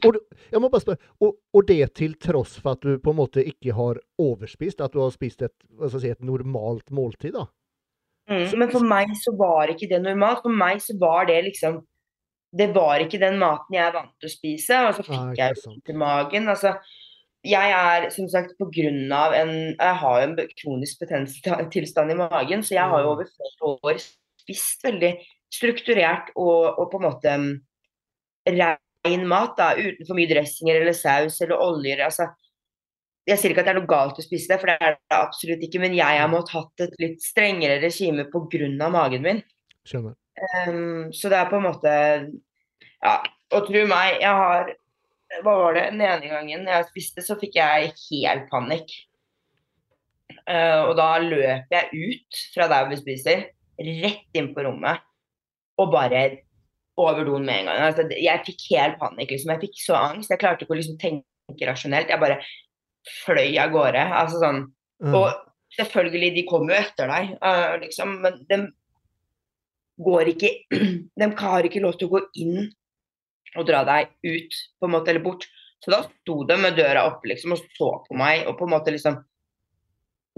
Og, 0.06 0.16
jeg 0.52 0.62
må 0.62 0.70
bare 0.72 0.80
spørre, 0.82 0.98
og, 1.20 1.36
og 1.54 1.66
det 1.68 1.94
til 1.96 2.14
tross 2.16 2.54
for 2.62 2.72
at 2.78 2.82
du 2.86 3.00
på 3.00 3.12
en 3.12 3.18
måte 3.18 3.44
ikke 3.44 3.74
har 3.76 4.00
overspist? 4.18 4.80
At 4.80 4.94
du 4.94 5.02
har 5.02 5.12
spist 5.12 5.42
et, 5.42 5.52
hva 5.76 5.90
skal 5.90 6.00
si, 6.06 6.10
et 6.14 6.22
normalt 6.24 6.88
måltid? 6.90 7.34
da? 7.34 7.48
Mm, 8.30 8.58
men 8.60 8.72
for 8.72 8.80
meg 8.88 9.10
så 9.20 9.36
var 9.36 9.68
ikke 9.68 9.90
det 9.90 10.00
normalt. 10.06 10.44
For 10.46 10.54
meg 10.56 10.80
så 10.80 10.96
var 11.02 11.26
det 11.26 11.44
liksom 11.50 11.82
Det 12.52 12.68
var 12.76 13.00
ikke 13.00 13.20
den 13.22 13.38
maten 13.40 13.78
jeg 13.78 13.86
er 13.86 13.96
vant 13.96 14.12
til 14.20 14.28
å 14.28 14.34
spise. 14.34 14.80
Og 14.88 14.98
så 14.98 15.06
fikk 15.08 15.40
jeg 15.40 15.60
vondt 15.62 15.92
i 15.94 15.96
magen. 15.98 16.50
Altså, 16.52 16.74
jeg 17.48 17.76
er 17.78 18.10
som 18.14 18.28
sagt 18.30 18.54
på 18.60 18.68
grunn 18.70 19.12
av 19.16 19.34
en 19.34 19.54
Jeg 19.74 19.96
har 20.04 20.18
jo 20.22 20.28
en 20.28 20.36
kronisk 20.60 21.00
betennelsestilstand 21.02 22.14
i 22.14 22.20
magen, 22.20 22.62
så 22.64 22.76
jeg 22.76 22.90
har 22.92 23.02
jo 23.02 23.08
Mm. 23.08 23.14
over 23.14 23.26
flere 23.26 23.78
år 23.80 24.02
spist 24.42 24.84
veldig 24.84 25.14
strukturert 25.54 26.32
og, 26.36 26.80
og 26.80 26.92
på 26.92 27.00
en 27.00 27.08
måte 27.08 27.34
mm, 27.38 27.52
rein 28.50 29.28
mat, 29.28 29.58
da, 29.58 29.74
uten 29.78 30.06
for 30.06 30.18
mye 30.18 30.30
dressinger 30.30 30.82
eller 30.82 30.94
saus 30.94 31.42
eller 31.42 31.58
oljer. 31.58 32.04
altså 32.06 32.30
jeg 33.30 33.38
sier 33.38 33.54
ikke 33.54 33.62
at 33.62 33.68
det 33.70 33.74
er 33.76 33.80
noe 33.80 33.90
galt 33.90 34.18
å 34.18 34.24
spise 34.26 34.50
det, 34.50 34.58
for 34.62 34.72
det 34.72 34.78
er 34.82 34.96
det 34.98 35.18
absolutt 35.18 35.66
ikke. 35.66 35.82
Men 35.84 35.94
jeg 35.94 36.22
har 36.22 36.32
måttet 36.32 36.56
hatt 36.58 36.86
et 36.88 36.96
litt 37.02 37.22
strengere 37.22 37.78
regime 37.84 38.26
pga. 38.32 38.90
magen 38.90 39.22
min. 39.22 39.44
Skjønner. 39.86 40.16
Ehm, 40.39 41.12
så 41.13 41.30
det 41.32 41.38
er 41.38 41.50
på 41.52 41.60
en 41.60 41.67
måte 41.67 41.94
Ja, 43.02 43.15
og 43.52 43.65
tro 43.67 43.82
meg, 43.89 44.22
jeg 44.22 44.32
har 44.41 44.70
Hva 45.44 45.56
var 45.60 45.76
det? 45.76 45.86
Den 45.94 46.04
ene 46.06 46.30
gangen 46.32 46.67
jeg 46.67 46.88
spiste, 46.89 47.24
så 47.24 47.38
fikk 47.39 47.56
jeg 47.60 47.94
helt 48.10 48.48
panikk. 48.52 48.89
Uh, 50.44 50.89
og 50.89 50.96
da 51.00 51.08
løp 51.24 51.72
jeg 51.72 51.91
ut 51.94 52.39
fra 52.52 52.67
der 52.67 52.89
vi 52.89 52.98
spiser, 53.00 53.46
rett 53.80 54.36
inn 54.36 54.50
på 54.56 54.65
rommet, 54.65 55.00
og 55.80 55.94
bare 55.94 56.24
over 57.00 57.24
doen 57.24 57.46
med 57.48 57.62
en 57.62 57.70
gang. 57.70 57.80
Altså, 57.86 58.04
jeg 58.12 58.44
fikk 58.50 58.65
helt 58.74 59.00
panikk, 59.00 59.32
liksom. 59.32 59.54
Jeg 59.54 59.63
fikk 59.63 59.80
så 59.86 59.96
angst. 60.02 60.34
Jeg 60.34 60.41
klarte 60.41 60.65
ikke 60.65 60.76
å 60.76 60.80
liksom 60.82 61.00
tenke 61.00 61.70
rasjonelt. 61.70 62.12
Jeg 62.12 62.20
bare 62.22 62.41
fløy 63.22 63.56
av 63.62 63.72
gårde. 63.72 64.04
Altså 64.20 64.44
sånn 64.44 64.65
Mm. 65.02 65.15
og 65.17 65.32
selvfølgelig, 65.80 66.36
de 66.36 66.41
kommer 66.46 66.76
jo 66.76 66.82
etter 66.84 67.08
deg, 67.10 67.32
uh, 67.41 67.72
liksom, 67.82 68.20
men 68.22 68.36
de 68.46 68.58
går 70.04 70.34
ikke 70.34 70.52
De 71.22 71.32
har 71.42 71.68
ikke 71.68 71.84
lov 71.84 71.98
til 72.00 72.10
å 72.10 72.18
gå 72.18 72.24
inn 72.44 72.70
og 73.60 73.66
dra 73.68 73.82
deg 73.84 74.14
ut, 74.24 74.62
på 74.80 74.88
en 74.88 74.94
måte, 74.94 75.12
eller 75.12 75.24
bort. 75.26 75.44
Så 75.84 75.92
da 75.92 76.04
sto 76.06 76.44
de 76.48 76.56
med 76.62 76.78
døra 76.78 77.04
oppe 77.10 77.34
liksom, 77.34 77.58
og 77.58 77.76
så 77.76 77.90
på 78.06 78.16
meg, 78.18 78.46
og 78.48 78.56
på 78.60 78.68
en 78.68 78.76
måte 78.78 78.94
liksom 78.94 79.20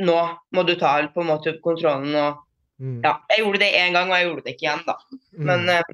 Nå 0.01 0.15
må 0.57 0.63
du 0.65 0.71
ta 0.73 0.95
på 1.13 1.21
en 1.21 1.27
måte 1.29 1.51
kontrollen 1.61 2.15
og 2.17 2.39
Mm. 2.81 3.01
Ja, 3.03 3.17
jeg 3.31 3.43
gjorde 3.43 3.61
det 3.61 3.73
én 3.77 3.95
gang, 3.95 4.09
og 4.09 4.17
jeg 4.17 4.27
gjorde 4.27 4.43
det 4.45 4.55
ikke 4.55 4.65
igjen, 4.65 4.85
da. 4.87 4.95
Mm. 5.37 5.43
Men 5.49 5.69
eh, 5.71 5.91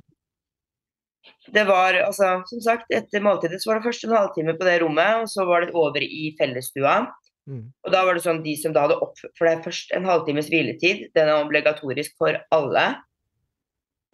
det 1.56 1.66
var 1.68 1.98
altså, 2.06 2.30
som 2.50 2.62
sagt, 2.64 2.94
etter 2.96 3.24
måltidet 3.26 3.60
så 3.62 3.72
var 3.72 3.80
det 3.80 3.90
først 3.90 4.06
en 4.08 4.16
halvtime 4.16 4.56
på 4.58 4.68
det 4.68 4.78
rommet, 4.84 5.24
og 5.24 5.32
så 5.32 5.46
var 5.50 5.66
det 5.66 5.76
over 5.78 6.06
i 6.06 6.32
fellesstua. 6.40 7.02
Mm. 7.50 7.68
Og 7.86 7.94
da 7.94 8.06
var 8.06 8.18
det 8.18 8.24
sånn 8.26 8.44
de 8.46 8.56
som 8.62 8.74
da 8.76 8.86
hadde 8.86 9.00
opp... 9.02 9.18
For 9.38 9.46
det 9.46 9.54
er 9.54 9.64
først 9.66 9.94
en 9.98 10.08
halvtimes 10.08 10.50
hviletid. 10.54 11.08
Den 11.18 11.32
er 11.32 11.44
obligatorisk 11.44 12.14
for 12.22 12.38
alle. 12.56 12.86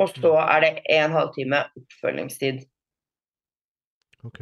Og 0.01 0.11
så 0.11 0.33
er 0.41 0.63
det 0.63 0.71
en 0.97 1.15
halvtime 1.15 1.61
oppfølgingstid. 1.79 2.65
OK. 4.27 4.41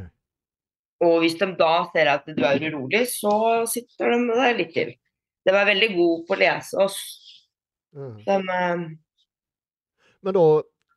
Og 1.04 1.20
hvis 1.22 1.36
de 1.40 1.50
da 1.60 1.74
ser 1.92 2.10
at 2.10 2.28
du 2.30 2.44
er 2.48 2.64
urolig, 2.64 3.04
så 3.12 3.36
sitter 3.70 4.14
de 4.14 4.20
med 4.24 4.40
deg 4.40 4.60
litt 4.62 4.74
til. 4.76 4.94
De 5.44 5.52
er 5.52 5.68
veldig 5.68 5.90
gode 5.98 6.22
på 6.28 6.36
å 6.36 6.40
lese 6.40 6.80
oss. 6.80 7.00
De, 7.94 8.38
eh, 8.38 8.86
Men 10.24 10.38
da, 10.38 10.46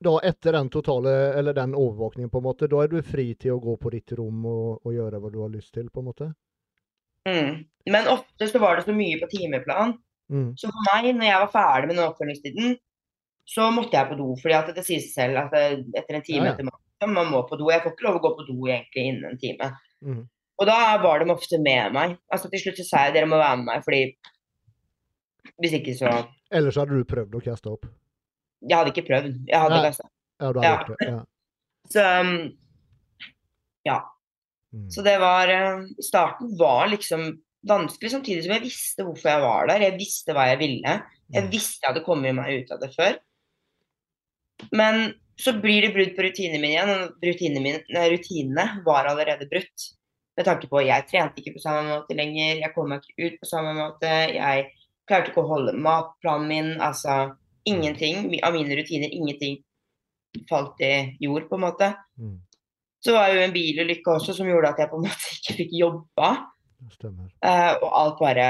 da 0.09 0.14
etter 0.31 0.57
den 0.57 0.71
totale, 0.73 1.14
eller 1.37 1.57
den 1.57 1.75
overvåkningen, 1.75 2.31
på 2.31 2.40
en 2.40 2.47
måte, 2.47 2.71
da 2.71 2.85
er 2.85 2.92
du 2.92 3.01
fri 3.05 3.33
til 3.35 3.57
å 3.57 3.62
gå 3.62 3.77
på 3.83 3.92
ditt 3.92 4.14
rom 4.16 4.47
og, 4.47 4.87
og 4.87 4.95
gjøre 4.95 5.21
hva 5.21 5.33
du 5.35 5.40
har 5.42 5.53
lyst 5.53 5.75
til, 5.75 5.90
på 5.90 6.05
en 6.05 6.12
måte? 6.12 6.33
mm. 7.27 7.64
Men 7.90 8.09
ofte 8.09 8.49
så 8.49 8.59
var 8.59 8.77
det 8.77 8.87
så 8.87 8.95
mye 8.95 9.19
på 9.21 9.29
timeplan. 9.31 9.97
Mm. 10.33 10.57
Så 10.59 10.71
for 10.71 10.88
meg, 10.90 11.12
når 11.14 11.29
jeg 11.29 11.42
var 11.42 11.53
ferdig 11.53 11.88
med 11.88 11.97
den 11.99 12.07
oppfølgingstiden, 12.07 12.79
så 13.46 13.68
måtte 13.74 13.94
jeg 13.96 14.09
på 14.11 14.16
do. 14.18 14.32
fordi 14.42 14.54
at 14.59 14.70
det 14.74 14.82
sier 14.87 15.00
seg 15.04 15.12
selv 15.14 15.38
at 15.44 15.52
etter 15.54 16.18
en 16.18 16.24
time 16.26 16.44
Ja, 16.44 16.50
ja. 16.50 16.54
etter 16.56 16.66
maten, 16.66 17.12
man 17.14 17.28
må 17.30 17.44
på 17.48 17.59
do. 17.61 17.68
Jeg 17.70 17.82
får 17.85 17.92
ikke 17.94 18.06
lov 18.09 18.16
å 18.18 18.24
gå 18.24 18.30
på 18.40 18.46
do 18.48 18.56
egentlig 18.66 19.04
innen 19.12 19.28
en 19.30 19.38
time. 19.38 19.68
Mm. 20.02 20.24
Og 20.59 20.66
da 20.66 20.78
var 21.02 21.20
de 21.22 21.30
ofte 21.35 21.59
med 21.61 21.92
meg. 21.94 22.16
Altså 22.32 22.48
Til 22.50 22.62
slutt 22.64 22.78
så 22.80 22.87
sa 22.88 23.04
jeg 23.06 23.14
dere 23.18 23.28
må 23.30 23.37
være 23.38 23.56
med 23.61 23.68
meg, 23.70 23.85
fordi 23.87 24.02
hvis 25.62 25.76
ikke 25.78 25.94
så 25.98 26.11
Ellers 26.54 26.76
hadde 26.78 26.94
du 26.98 27.04
prøvd 27.09 27.35
å 27.38 27.42
kaste 27.42 27.70
opp? 27.72 27.87
Jeg 28.66 28.76
hadde 28.78 28.92
ikke 28.94 29.06
prøvd. 29.09 29.32
Jeg 29.50 29.59
hadde 29.62 29.80
kasta. 29.85 30.06
Ja, 30.40 30.50
du 30.52 30.61
hadde 30.61 30.70
gjort 30.70 31.00
det. 31.00 31.09
Ja. 31.11 31.18
Så 31.90 32.04
um, 32.20 32.32
ja. 33.87 33.96
Mm. 34.74 34.87
Så 34.94 35.02
det 35.06 35.16
var 35.22 35.50
eh, 35.52 35.85
Starten 36.02 36.52
var 36.59 36.87
liksom 36.92 37.28
vanskelig, 37.66 38.11
samtidig 38.14 38.44
som 38.44 38.54
jeg 38.56 38.62
visste 38.66 39.06
hvorfor 39.06 39.30
jeg 39.32 39.42
var 39.42 39.70
der. 39.70 39.85
Jeg 39.88 39.96
visste 39.98 40.35
hva 40.37 40.48
jeg 40.52 40.61
ville. 40.62 40.96
Jeg 41.35 41.42
Mm. 41.42 41.50
visste 41.50 41.82
jeg 41.82 41.90
hadde 41.92 42.04
kommet 42.06 42.35
meg 42.38 42.61
ut 42.62 42.70
av 42.70 42.78
det 42.85 42.92
før. 42.94 43.16
Men 44.73 45.14
så 45.37 45.53
blir 45.61 45.85
det 45.85 45.92
brudd 45.92 46.14
på 46.16 46.25
rutinene 46.25 46.61
mine 46.62 46.73
igjen, 46.73 47.11
rutinene, 47.25 47.62
mine, 47.64 47.83
nei, 47.92 48.07
rutinene 48.14 48.66
var 48.87 49.09
allerede 49.11 49.49
brutt. 49.51 49.90
Med 50.37 50.49
tanke 50.49 50.69
på 50.69 50.81
at 50.81 50.88
jeg 50.88 51.07
trente 51.11 51.40
ikke 51.40 51.57
på 51.57 51.64
samme 51.64 51.85
måte 51.90 52.16
lenger, 52.16 52.62
jeg 52.62 52.73
kom 52.75 52.90
meg 52.92 53.05
ikke 53.05 53.29
ut 53.29 53.38
på 53.42 53.49
samme 53.49 53.73
måte, 53.77 54.11
jeg 54.37 54.66
klarte 55.09 55.33
ikke 55.33 55.45
å 55.45 55.51
holde 55.51 55.77
matplanen 55.81 56.49
min, 56.51 56.73
altså 56.83 57.37
ingenting 57.69 58.29
av 58.45 58.57
mine 58.57 58.77
rutiner, 58.79 59.12
ingenting 59.12 59.61
falt 60.49 60.81
i 60.85 61.16
jord, 61.21 61.49
på 61.49 61.57
en 61.57 61.64
måte. 61.64 61.92
Mm. 62.21 62.37
Så 63.05 63.14
var 63.14 63.31
jo 63.33 63.42
en 63.45 63.55
bilulykke 63.55 64.16
også 64.16 64.35
som 64.37 64.49
gjorde 64.49 64.73
at 64.73 64.83
jeg 64.83 64.90
på 64.90 65.01
en 65.01 65.07
måte 65.07 65.33
ikke 65.38 65.57
fikk 65.61 65.77
jobba. 65.79 66.33
Eh, 67.45 67.73
og 67.81 67.88
alt 67.88 68.19
bare 68.21 68.49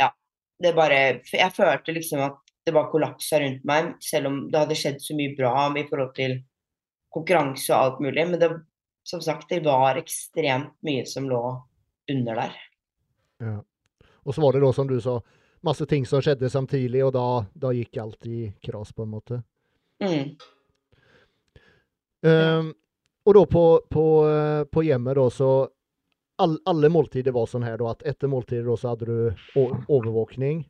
Ja. 0.00 0.10
Det 0.58 0.72
bare 0.74 0.98
Jeg 1.32 1.52
følte 1.54 1.94
liksom 1.94 2.24
at 2.26 2.45
det 2.66 2.74
bare 2.74 2.90
kollapsa 2.90 3.40
rundt 3.40 3.64
meg, 3.68 3.92
selv 4.02 4.30
om 4.30 4.38
det 4.50 4.58
hadde 4.58 4.76
skjedd 4.78 4.98
så 5.02 5.14
mye 5.14 5.36
bra 5.38 5.52
i 5.78 5.84
forhold 5.86 6.14
til 6.16 6.40
konkurranse 7.14 7.70
og 7.72 7.78
alt 7.78 8.02
mulig. 8.02 8.24
Men 8.26 8.42
det, 8.42 8.50
som 9.06 9.22
sagt, 9.22 9.48
det 9.52 9.62
var 9.64 10.00
ekstremt 10.00 10.74
mye 10.86 11.06
som 11.06 11.28
lå 11.30 11.42
under 12.10 12.42
der. 12.42 12.56
Ja. 13.42 13.56
Og 14.26 14.34
så 14.34 14.42
var 14.42 14.56
det 14.56 14.64
da, 14.64 14.72
som 14.74 14.90
du 14.90 14.98
sa, 15.00 15.20
masse 15.62 15.86
ting 15.86 16.06
som 16.06 16.22
skjedde 16.22 16.50
samtidig, 16.50 17.04
og 17.06 17.14
da, 17.14 17.26
da 17.54 17.70
gikk 17.74 18.00
alt 18.02 18.26
i 18.26 18.40
kras, 18.62 18.90
på 18.92 19.06
en 19.06 19.14
måte. 19.14 19.40
Mm. 20.02 20.34
Um, 22.26 22.74
og 23.26 23.34
da 23.34 23.42
på, 23.50 23.64
på, 23.90 24.04
eh, 24.30 24.62
på 24.70 24.82
hjemmet, 24.86 25.18
da, 25.18 25.30
så 25.30 25.50
all, 26.42 26.58
Alle 26.66 26.90
måltider 26.92 27.32
var 27.32 27.46
sånn 27.48 27.64
her, 27.64 27.78
da, 27.80 27.94
at 27.94 28.02
etter 28.06 28.30
måltidet 28.30 28.66
da, 28.66 28.76
så 28.76 28.92
hadde 28.92 29.06
du 29.08 29.62
overvåkning. 29.88 30.66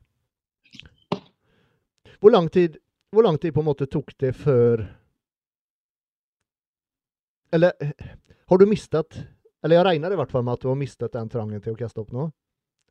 Hvor 2.20 2.32
lang 2.32 2.48
tid 2.52 2.78
hvor 3.14 3.22
lang 3.22 3.38
tid 3.40 3.54
på 3.54 3.62
en 3.62 3.68
måte 3.68 3.86
tok 3.88 4.10
det 4.20 4.32
før 4.36 4.82
Eller 7.54 7.72
har 8.50 8.58
du 8.58 8.66
mistet 8.68 9.20
Eller 9.64 9.78
jeg 9.78 9.86
regner 9.88 10.12
i 10.12 10.18
hvert 10.20 10.32
fall 10.34 10.44
med 10.46 10.56
at 10.58 10.64
du 10.64 10.68
har 10.70 10.78
mistet 10.80 11.14
den 11.14 11.30
trangen 11.32 11.62
til 11.62 11.74
å 11.76 11.78
kaste 11.78 12.02
opp 12.02 12.12
nå? 12.14 12.28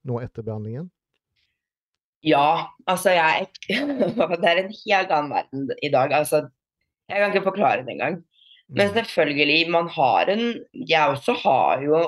Nå 0.05 0.19
etter 0.23 0.45
behandlingen? 0.45 0.87
Ja, 2.25 2.71
altså 2.89 3.13
jeg 3.13 3.49
Det 3.69 4.49
er 4.49 4.63
en 4.63 4.71
helt 4.73 5.11
annen 5.13 5.31
verden 5.35 5.67
i 5.85 5.91
dag. 5.93 6.13
Altså, 6.15 6.39
jeg 7.11 7.21
kan 7.21 7.33
ikke 7.33 7.45
forklare 7.51 7.83
det 7.85 7.93
engang. 7.95 8.23
Men 8.69 8.89
Mm. 8.89 8.95
selvfølgelig, 8.95 9.69
man 9.69 9.87
har 9.93 10.29
en 10.33 10.45
Jeg 10.73 11.09
også 11.13 11.35
har 11.43 11.83
jo 11.85 11.99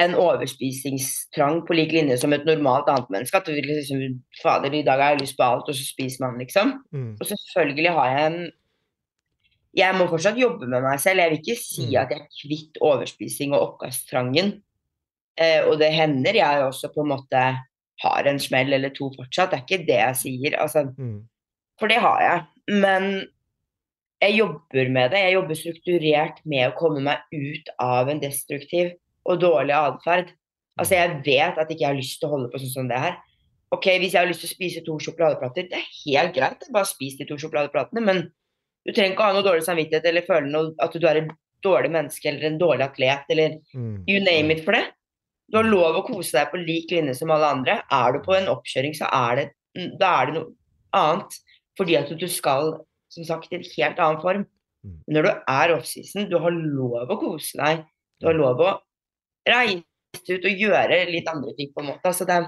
en 0.00 0.14
overspisingstrang 0.14 1.62
på 1.66 1.74
lik 1.76 1.92
linje 1.92 2.16
som 2.20 2.32
et 2.32 2.44
normalt 2.48 2.88
annet 2.88 3.10
menneske. 3.12 3.36
At 3.36 3.46
du 3.46 3.52
liksom 3.52 4.22
Fader, 4.42 4.72
i 4.72 4.82
dag 4.86 5.00
har 5.00 5.12
jeg 5.14 5.20
lyst 5.26 5.36
på 5.36 5.44
alt, 5.44 5.68
og 5.68 5.74
så 5.76 5.84
spiser 5.84 6.24
man, 6.24 6.38
liksom. 6.40 6.72
Mm. 6.92 7.16
Og 7.20 7.26
selvfølgelig 7.26 7.90
har 7.98 8.08
jeg 8.16 8.26
en 8.32 8.52
Jeg 9.74 9.94
må 9.96 10.04
fortsatt 10.04 10.36
jobbe 10.36 10.66
med 10.68 10.82
meg 10.84 10.98
selv. 11.00 11.18
Jeg 11.20 11.30
vil 11.30 11.38
ikke 11.40 11.56
si 11.56 11.86
Mm. 11.86 11.96
at 12.02 12.10
jeg 12.10 12.20
er 12.20 12.28
kvitt 12.42 12.76
overspising 12.82 13.54
og 13.54 13.62
oppkasttrangen. 13.80 14.62
Eh, 15.38 15.64
og 15.64 15.78
det 15.78 15.92
hender 15.94 16.34
jeg 16.34 16.62
også 16.62 16.92
på 16.92 17.00
en 17.00 17.08
måte 17.08 17.58
har 18.02 18.26
en 18.26 18.38
smell 18.38 18.72
eller 18.72 18.90
to 18.90 19.10
fortsatt. 19.16 19.50
Det 19.50 19.58
er 19.58 19.64
ikke 19.64 19.86
det 19.86 19.96
jeg 19.96 20.16
sier. 20.16 20.58
Altså, 20.60 20.94
Mm. 20.98 21.22
for 21.80 21.86
det 21.88 21.96
har 21.96 22.20
jeg. 22.20 22.44
Men 22.68 23.26
jeg 24.20 24.36
jobber 24.38 24.90
med 24.90 25.10
det. 25.10 25.18
Jeg 25.24 25.32
jobber 25.34 25.54
strukturert 25.54 26.44
med 26.44 26.68
å 26.70 26.76
komme 26.76 27.00
meg 27.00 27.18
ut 27.32 27.68
av 27.80 28.08
en 28.10 28.20
destruktiv 28.20 28.92
og 29.28 29.40
dårlig 29.42 29.74
atferd. 29.76 30.32
Altså, 30.80 30.96
jeg 30.96 31.20
vet 31.26 31.58
at 31.60 31.68
ikke 31.70 31.84
jeg 31.84 31.90
har 31.90 31.98
lyst 31.98 32.18
til 32.20 32.28
å 32.28 32.32
holde 32.36 32.50
på 32.52 32.58
sånn 32.62 32.72
som 32.74 32.88
det 32.88 32.98
her. 32.98 33.18
Ok, 33.72 33.86
Hvis 34.00 34.12
jeg 34.12 34.20
har 34.20 34.28
lyst 34.28 34.40
til 34.44 34.50
å 34.50 34.54
spise 34.54 34.82
to 34.84 34.98
sjokoladeplater, 35.00 35.68
det 35.70 35.78
er 35.78 35.90
helt 36.04 36.34
greit. 36.36 36.64
Bare 36.72 36.88
spis 36.88 37.16
de 37.18 37.24
to 37.28 37.38
sjokoladeplatene. 37.40 38.02
Men 38.04 38.22
du 38.86 38.92
trenger 38.92 39.14
ikke 39.14 39.28
ha 39.28 39.32
noe 39.36 39.46
dårlig 39.46 39.64
samvittighet 39.64 40.08
eller 40.10 40.26
føle 40.26 40.50
noe, 40.50 40.74
at 40.82 40.92
du 40.92 41.06
er 41.08 41.22
et 41.22 41.30
dårlig 41.64 41.92
menneske 41.94 42.26
eller 42.28 42.48
en 42.50 42.58
dårlig 42.58 42.84
atlet 42.88 43.30
eller 43.30 43.58
Mm. 43.74 44.04
you 44.08 44.18
name 44.20 44.50
it 44.50 44.64
for 44.64 44.72
det. 44.72 44.84
Du 45.50 45.56
har 45.58 45.64
lov 45.64 45.96
å 46.00 46.06
kose 46.06 46.32
deg 46.32 46.50
på 46.50 46.58
lik 46.66 46.90
linje 46.90 47.14
som 47.16 47.30
alle 47.30 47.46
andre. 47.46 47.82
Er 47.90 48.12
du 48.12 48.18
på 48.20 48.34
en 48.36 48.48
oppkjøring, 48.48 48.94
så 48.96 49.06
er 49.12 49.36
det, 49.36 49.46
da 50.00 50.22
er 50.22 50.26
det 50.26 50.34
noe 50.34 50.52
annet. 50.92 51.38
Fordi 51.78 51.96
at 51.96 52.08
du 52.18 52.26
skal, 52.28 52.80
som 53.08 53.24
sagt, 53.24 53.52
i 53.52 53.56
en 53.56 53.62
helt 53.76 53.98
annen 53.98 54.20
form. 54.20 54.46
Men 54.84 55.14
Når 55.16 55.22
du 55.22 55.30
er 55.48 55.74
offseason, 55.76 56.28
du 56.28 56.38
har 56.38 56.50
lov 56.50 57.08
å 57.08 57.18
kose 57.20 57.56
deg. 57.56 57.84
Du 58.20 58.26
har 58.26 58.34
lov 58.34 58.58
å 58.60 58.78
reise 59.48 59.82
ut 60.28 60.44
og 60.46 60.60
gjøre 60.64 60.98
litt 61.10 61.28
andre 61.30 61.54
ting, 61.58 61.70
på 61.74 61.82
en 61.82 61.88
måte. 61.92 62.04
Altså 62.10 62.26
det, 62.28 62.40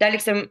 det 0.00 0.06
er 0.08 0.14
liksom 0.16 0.46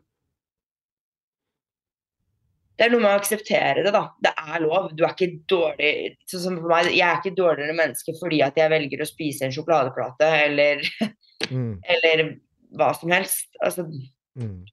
Det 2.75 2.83
er 2.85 2.91
noe 2.91 2.99
med 3.05 3.13
å 3.13 3.19
akseptere 3.21 3.83
det, 3.85 3.91
da. 3.95 4.01
Det 4.19 4.33
er 4.35 4.63
lov. 4.65 4.89
Du 4.91 5.05
er 5.05 5.13
ikke 5.13 5.39
dårlig 5.47 5.91
Sånn 6.27 6.41
som 6.43 6.57
for 6.59 6.67
meg, 6.73 6.89
jeg 6.91 7.05
er 7.07 7.21
ikke 7.21 7.37
dårligere 7.37 7.75
menneske 7.77 8.15
fordi 8.19 8.41
at 8.43 8.57
jeg 8.59 8.71
velger 8.73 9.03
å 9.03 9.07
spise 9.07 9.47
en 9.47 9.55
sjokoladeplate 9.55 10.31
eller, 10.47 10.83
Mm. 11.51 11.79
eller 11.93 12.25
hva 12.75 12.89
som 12.97 13.11
helst. 13.15 13.47
Altså, 13.63 13.85
Mm. 14.35 14.65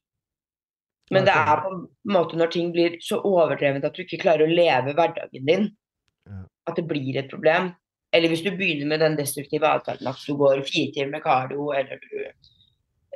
men 1.15 1.25
det 1.25 1.35
er 1.37 1.61
på 1.63 1.71
en 1.71 1.83
måte 2.11 2.35
når 2.35 2.51
ting 2.51 2.73
blir 2.75 2.97
så 2.99 3.21
overdrevent 3.23 3.85
at 3.87 3.95
du 3.95 4.03
ikke 4.03 4.19
klarer 4.25 4.43
å 4.49 4.51
leve 4.51 4.95
hverdagen 4.99 5.47
din, 5.47 5.69
at 6.67 6.75
det 6.75 6.87
blir 6.89 7.19
et 7.21 7.31
problem. 7.31 7.69
Eller 8.13 8.29
hvis 8.29 8.45
du 8.45 8.51
begynner 8.53 8.89
med 8.91 9.01
den 9.01 9.17
destruktive 9.17 9.69
atferden 9.69 10.11
at 10.11 10.25
du 10.27 10.35
går 10.37 10.61
fire 10.69 10.93
timer 10.93 11.15
med 11.15 11.25
kardio, 11.25 11.71
eller 11.73 12.01
du 12.03 12.17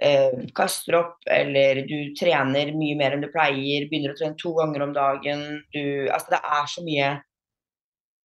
eh, 0.00 0.38
kaster 0.56 0.96
opp, 1.00 1.18
eller 1.28 1.82
du 1.88 2.14
trener 2.16 2.72
mye 2.76 2.96
mer 2.98 3.16
enn 3.16 3.24
du 3.24 3.30
pleier, 3.32 3.88
begynner 3.90 4.14
å 4.14 4.18
trene 4.18 4.40
to 4.40 4.54
ganger 4.56 4.86
om 4.86 4.96
dagen 4.96 5.46
du, 5.74 5.82
Altså, 6.08 6.36
det 6.36 6.40
er 6.40 6.72
så 6.72 6.84
mye 6.86 7.10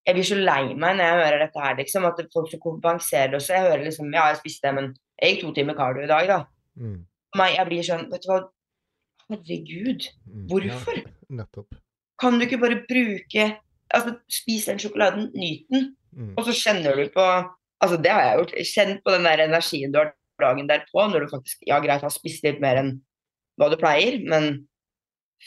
Jeg 0.08 0.18
blir 0.18 0.26
så 0.32 0.40
lei 0.40 0.64
meg 0.74 0.98
når 0.98 1.06
jeg 1.06 1.20
hører 1.22 1.44
dette 1.44 1.62
her, 1.68 1.78
liksom. 1.78 2.08
At 2.10 2.24
folk 2.34 2.50
skal 2.50 2.64
kompensere 2.64 3.38
også. 3.38 3.54
Jeg 3.54 3.68
hører 3.68 3.86
liksom 3.86 4.16
Ja, 4.16 4.30
jeg 4.32 4.40
spiste, 4.40 4.72
men 4.74 4.94
jeg 5.22 5.36
gikk 5.36 5.44
to 5.46 5.54
timer 5.60 5.78
kardio 5.78 6.08
i 6.08 6.10
dag, 6.10 6.32
da. 6.32 6.40
Mm. 6.80 6.98
Meg, 7.38 7.56
jeg 7.60 7.68
blir 7.68 7.86
sånn 7.86 8.08
Vet 8.12 8.26
du 8.26 8.32
hva, 8.32 8.40
herregud. 9.30 10.08
Mm. 10.26 10.46
Hvorfor? 10.50 11.04
Ja, 11.04 11.18
nettopp. 11.42 11.78
Kan 12.22 12.40
du 12.40 12.48
ikke 12.48 12.62
bare 12.64 12.80
bruke 12.88 13.52
Altså, 13.92 14.16
spis 14.32 14.70
den 14.70 14.80
sjokoladen, 14.80 15.26
nyt 15.36 15.66
den, 15.68 15.90
Mm. 16.12 16.34
og 16.38 16.44
så 16.44 16.52
kjenner 16.52 16.96
du 17.00 17.06
på 17.14 17.24
Altså, 17.82 17.98
det 17.98 18.12
har 18.12 18.22
jeg 18.22 18.38
gjort. 18.38 18.52
Kjent 18.70 19.00
på 19.02 19.12
den 19.16 19.24
der 19.26 19.42
energien 19.48 19.92
du 19.94 19.98
har 19.98 20.12
dagen 20.40 20.68
derpå, 20.70 21.06
når 21.10 21.24
du 21.24 21.30
faktisk 21.32 21.64
Ja, 21.66 21.80
greit, 21.82 22.02
har 22.04 22.12
spist 22.14 22.44
litt 22.46 22.60
mer 22.62 22.78
enn 22.78 22.92
hva 23.58 23.70
du 23.72 23.78
pleier, 23.78 24.20
men 24.30 24.68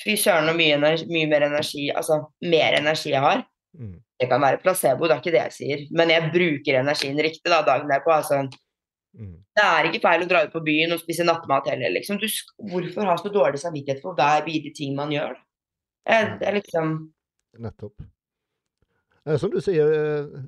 fy 0.03 0.17
søren 0.19 0.49
så 0.51 0.55
mye, 0.57 0.79
mye 1.07 1.29
mer 1.31 1.47
energi 1.47 1.91
Altså, 1.95 2.25
mer 2.43 2.75
energi 2.81 3.13
jeg 3.13 3.21
har. 3.23 3.45
Mm. 3.79 4.01
Det 4.19 4.29
kan 4.31 4.41
være 4.43 4.59
placebo, 4.63 5.07
det 5.07 5.15
er 5.15 5.21
ikke 5.23 5.35
det 5.37 5.43
jeg 5.45 5.53
sier. 5.59 5.85
Men 5.95 6.09
jeg 6.11 6.33
bruker 6.35 6.81
energien 6.81 7.19
riktig 7.23 7.51
da, 7.51 7.63
dagen 7.63 7.89
derpå. 7.91 8.11
Altså, 8.11 8.49
Mm. 9.15 9.45
det 9.55 9.63
er 9.63 9.85
ikke 9.87 10.03
feil 10.03 10.23
å 10.25 10.29
dra 10.29 10.41
ut 10.43 10.51
på 10.53 10.65
byen 10.65 10.91
og 10.93 10.99
spise 10.99 11.23
nattmat 11.23 11.69
heller, 11.71 11.93
liksom. 11.95 12.19
Du, 12.19 12.27
hvorfor 12.67 13.07
ha 13.07 13.15
så 13.17 13.31
dårlig 13.31 13.61
samvittighet 13.63 14.03
for 14.03 14.17
hver 14.19 14.43
bidige 14.45 14.75
ting 14.75 14.97
man 14.97 15.11
gjør? 15.15 15.37
Eh, 16.09 16.37
Det 16.41 16.49
er 16.49 16.53
liksom 16.59 17.13
Nettopp. 17.61 17.95
Eh, 19.29 19.37
Som 19.41 19.51
du 19.53 19.61
sier, 19.65 19.89
eh, 19.89 20.45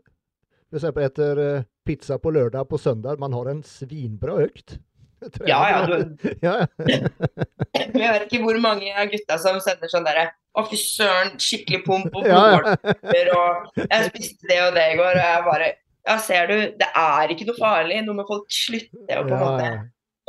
for 0.71 0.81
eksempel 0.81 1.07
etter 1.07 1.39
eh, 1.41 1.63
pizza 1.87 2.19
på 2.19 2.33
lørdag 2.35 2.69
på 2.69 2.79
søndag, 2.81 3.19
man 3.23 3.33
har 3.37 3.49
en 3.53 3.63
svinbra 3.67 4.41
økt. 4.47 4.79
Ja, 5.49 5.61
ja, 5.73 5.79
du- 5.87 6.17
ja. 6.45 6.67
jeg 6.85 7.95
vet 7.97 8.27
ikke 8.27 8.43
hvor 8.45 8.59
mange 8.61 8.91
av 8.93 9.09
gutta 9.09 9.39
som 9.41 9.57
sender 9.65 9.89
sånn 9.89 10.05
derre 10.07 10.27
Å, 10.57 10.63
fy 10.71 10.77
søren, 10.81 11.35
skikkelig 11.41 11.83
pump 11.87 12.15
og 12.17 12.25
ja. 12.29 12.37
blodårer, 12.61 13.31
og 13.37 13.81
jeg 13.83 14.07
spiste 14.11 14.49
det 14.49 14.59
og 14.65 14.77
det 14.77 14.85
i 14.93 14.99
går, 15.01 15.17
og 15.19 15.25
jeg 15.25 15.43
bare 15.49 15.67
Ja, 16.07 16.15
ser 16.23 16.47
du, 16.49 16.55
det 16.81 16.87
er 16.97 17.33
ikke 17.35 17.49
noe 17.49 17.59
farlig. 17.59 17.99
Nå 18.07 18.13
må 18.15 18.25
folk 18.29 18.47
slutte 18.55 19.17
å 19.19 19.25
på 19.27 19.35
en 19.35 19.43
måte 19.43 19.71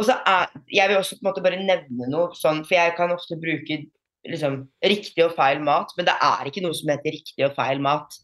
Og 0.02 0.08
så 0.10 0.16
er 0.28 0.48
Jeg 0.74 0.90
vil 0.90 0.98
også 1.00 1.20
på 1.20 1.22
en 1.24 1.30
måte 1.30 1.44
bare 1.46 1.60
nevne 1.62 2.10
noe 2.12 2.32
sånn, 2.36 2.64
for 2.68 2.76
jeg 2.80 2.96
kan 2.98 3.14
ofte 3.14 3.38
bruke 3.40 3.78
liksom 4.28 4.58
riktig 4.84 5.24
og 5.24 5.36
feil 5.38 5.62
mat, 5.64 5.94
men 5.96 6.08
det 6.10 6.16
er 6.32 6.50
ikke 6.50 6.64
noe 6.66 6.76
som 6.76 6.90
heter 6.92 7.14
riktig 7.16 7.46
og 7.48 7.54
feil 7.56 7.80
mat. 7.84 8.18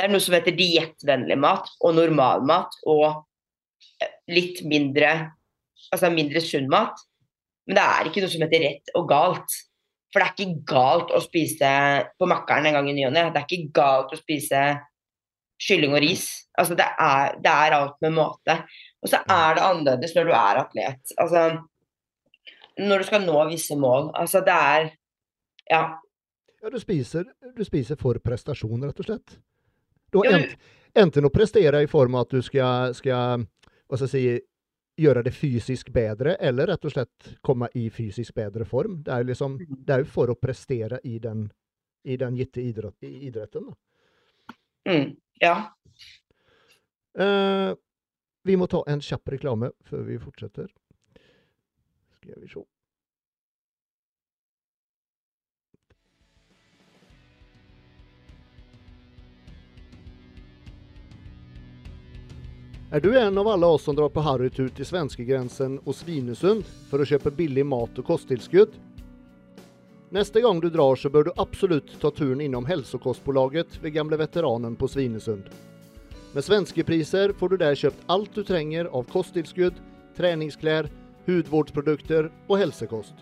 Det 0.00 0.06
er 0.06 0.12
noe 0.14 0.24
som 0.24 0.32
heter 0.32 0.54
diettvennlig 0.56 1.36
mat 1.36 1.66
og 1.84 1.92
normalmat 1.92 2.78
og 2.88 3.04
eh, 4.00 4.14
litt 4.32 4.64
mindre 4.64 5.12
Altså 5.90 6.06
mindre 6.12 6.38
sunn 6.44 6.68
mat. 6.70 7.00
Men 7.66 7.74
det 7.74 7.82
er 7.82 8.06
ikke 8.06 8.20
noe 8.22 8.30
som 8.30 8.42
heter 8.44 8.60
rett 8.62 8.90
og 8.94 9.08
galt. 9.10 9.54
For 10.12 10.22
det 10.22 10.26
er 10.28 10.36
ikke 10.36 10.62
galt 10.70 11.10
å 11.10 11.22
spise 11.24 11.70
på 12.14 12.28
Makkeren 12.30 12.68
en 12.68 12.76
gang 12.76 12.90
i 12.92 12.94
ny 12.94 13.08
og 13.08 13.14
ne. 13.16 13.24
Det 13.34 13.40
er 13.40 13.48
ikke 13.48 13.72
galt 13.74 14.12
å 14.14 14.18
spise 14.20 14.60
kylling 15.66 15.96
og 15.96 16.02
ris. 16.04 16.28
Altså 16.54 16.76
det 16.78 16.86
er, 16.86 17.34
det 17.42 17.56
er 17.64 17.76
alt 17.80 17.98
med 18.04 18.14
måte. 18.20 18.56
Og 19.02 19.10
så 19.10 19.18
er 19.24 19.58
det 19.58 19.66
annerledes 19.66 20.14
når 20.14 20.30
du 20.30 20.32
er 20.36 20.62
atlet. 20.62 21.14
Altså 21.16 21.44
når 22.78 23.02
du 23.02 23.10
skal 23.10 23.26
nå 23.26 23.42
visse 23.50 23.76
mål. 23.76 24.12
Altså 24.14 24.44
det 24.46 24.56
er 24.56 24.90
Ja. 25.70 25.82
Ja, 26.60 26.68
du 26.68 26.78
spiser, 26.78 27.24
du 27.56 27.64
spiser 27.64 27.96
for 27.96 28.18
prestasjon, 28.20 28.82
rett 28.84 28.98
og 29.00 29.06
slett. 29.06 29.40
Ent, 30.12 30.54
enten 30.94 31.26
å 31.26 31.32
prestere 31.34 31.82
i 31.84 31.90
form 31.90 32.16
av 32.18 32.26
at 32.26 32.36
du 32.36 32.42
skal, 32.42 32.94
skal 32.98 33.44
hva 33.90 33.98
skal 33.98 34.06
jeg 34.06 34.14
si, 34.14 34.46
gjøre 35.00 35.22
det 35.24 35.32
fysisk 35.32 35.90
bedre, 35.94 36.34
eller 36.40 36.70
rett 36.70 36.84
og 36.84 36.92
slett 36.92 37.30
komme 37.46 37.70
i 37.78 37.86
fysisk 37.94 38.34
bedre 38.36 38.66
form. 38.68 39.00
Det 39.06 39.14
er, 39.14 39.26
liksom, 39.28 39.56
det 39.58 39.96
er 39.96 40.04
for 40.08 40.32
å 40.32 40.38
prestere 40.38 41.00
i 41.08 41.18
den, 41.22 41.46
i 42.04 42.18
den 42.20 42.36
gitte 42.36 42.62
idrett, 42.62 42.98
idretten. 43.06 43.70
Mm, 44.88 45.14
ja. 45.40 45.54
Uh, 47.18 47.72
vi 48.46 48.56
må 48.56 48.68
ta 48.70 48.82
en 48.88 49.02
kjapp 49.04 49.32
reklame 49.34 49.72
før 49.88 50.04
vi 50.08 50.18
fortsetter. 50.20 50.68
Skal 52.20 52.36
vi 52.42 52.50
se. 52.50 52.64
Er 62.92 63.00
du 63.00 63.18
en 63.18 63.38
av 63.38 63.48
alle 63.48 63.66
oss 63.66 63.84
som 63.84 63.94
drar 63.96 64.08
på 64.10 64.22
harrytur 64.26 64.66
til 64.74 64.86
svenskegrensen 64.86 65.76
og 65.84 65.94
Svinesund 65.94 66.64
for 66.90 66.98
å 66.98 67.04
kjøpe 67.06 67.30
billig 67.30 67.62
mat 67.62 67.98
og 68.02 68.06
kosttilskudd? 68.08 68.72
Neste 70.10 70.40
gang 70.42 70.58
du 70.58 70.66
drar, 70.74 70.96
så 70.98 71.06
bør 71.06 71.28
du 71.28 71.36
absolutt 71.38 71.92
ta 72.02 72.10
turen 72.10 72.40
innom 72.42 72.64
Hälsokostbolaget 72.66 73.76
ved 73.78 73.94
gamle 73.94 74.18
veteranen 74.18 74.74
på 74.74 74.88
Svinesund. 74.90 75.46
Med 76.34 76.42
svenskepriser 76.42 77.30
får 77.38 77.52
du 77.52 77.56
der 77.60 77.78
kjøpt 77.78 78.10
alt 78.10 78.34
du 78.34 78.42
trenger 78.48 78.90
av 78.90 79.06
kosttilskudd, 79.12 79.78
treningsklær, 80.18 80.88
hudvårdsprodukter 81.28 82.26
og 82.48 82.58
helsekost. 82.58 83.14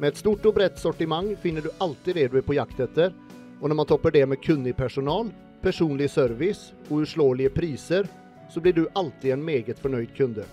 Med 0.00 0.14
et 0.14 0.22
stort 0.22 0.48
og 0.48 0.56
bredt 0.56 0.80
sortiment 0.80 1.36
finner 1.44 1.68
du 1.68 1.68
alltid 1.84 2.16
det 2.16 2.30
du 2.32 2.40
er 2.40 2.48
på 2.48 2.56
jakt 2.56 2.80
etter, 2.80 3.12
og 3.60 3.68
når 3.68 3.80
man 3.82 3.92
topper 3.92 4.16
det 4.16 4.24
med 4.24 4.40
kunnig 4.40 4.72
personal, 4.80 5.28
personlig 5.60 6.08
service 6.08 6.72
og 6.88 7.04
uslåelige 7.04 7.52
priser, 7.52 8.08
så 8.50 8.60
blir 8.60 8.72
du 8.72 8.88
alltid 8.92 9.32
en 9.32 9.44
meget 9.44 9.78
fornøyd 9.78 10.16
kunde. 10.16 10.44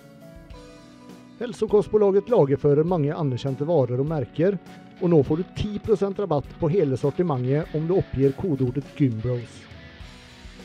Hälsokostbolaget 1.38 2.28
lagerfører 2.28 2.84
mange 2.84 3.14
anerkjente 3.14 3.64
varer 3.64 4.00
og 4.00 4.06
merker, 4.10 4.58
og 4.98 5.10
nå 5.12 5.22
får 5.22 5.36
du 5.36 5.44
10% 5.56 6.18
rabatt 6.18 6.50
på 6.58 6.70
hele 6.72 6.98
sortimentet 6.98 7.74
om 7.78 7.86
du 7.86 7.94
oppgir 7.98 8.34
kodeordet 8.40 8.86
Gymbros. 8.98 9.62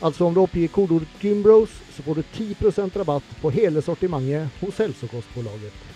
Altså 0.02 0.26
om 0.26 0.34
du 0.34 0.42
oppgir 0.42 0.68
kodeordet 0.74 1.22
Gymbros, 1.22 1.70
så 1.94 2.02
får 2.02 2.14
du 2.14 2.22
10% 2.22 2.98
rabatt 2.98 3.36
på 3.40 3.50
hele 3.54 3.82
sortimentet 3.82 4.50
hos 4.60 4.78
Hälsokostbolaget. 4.78 5.93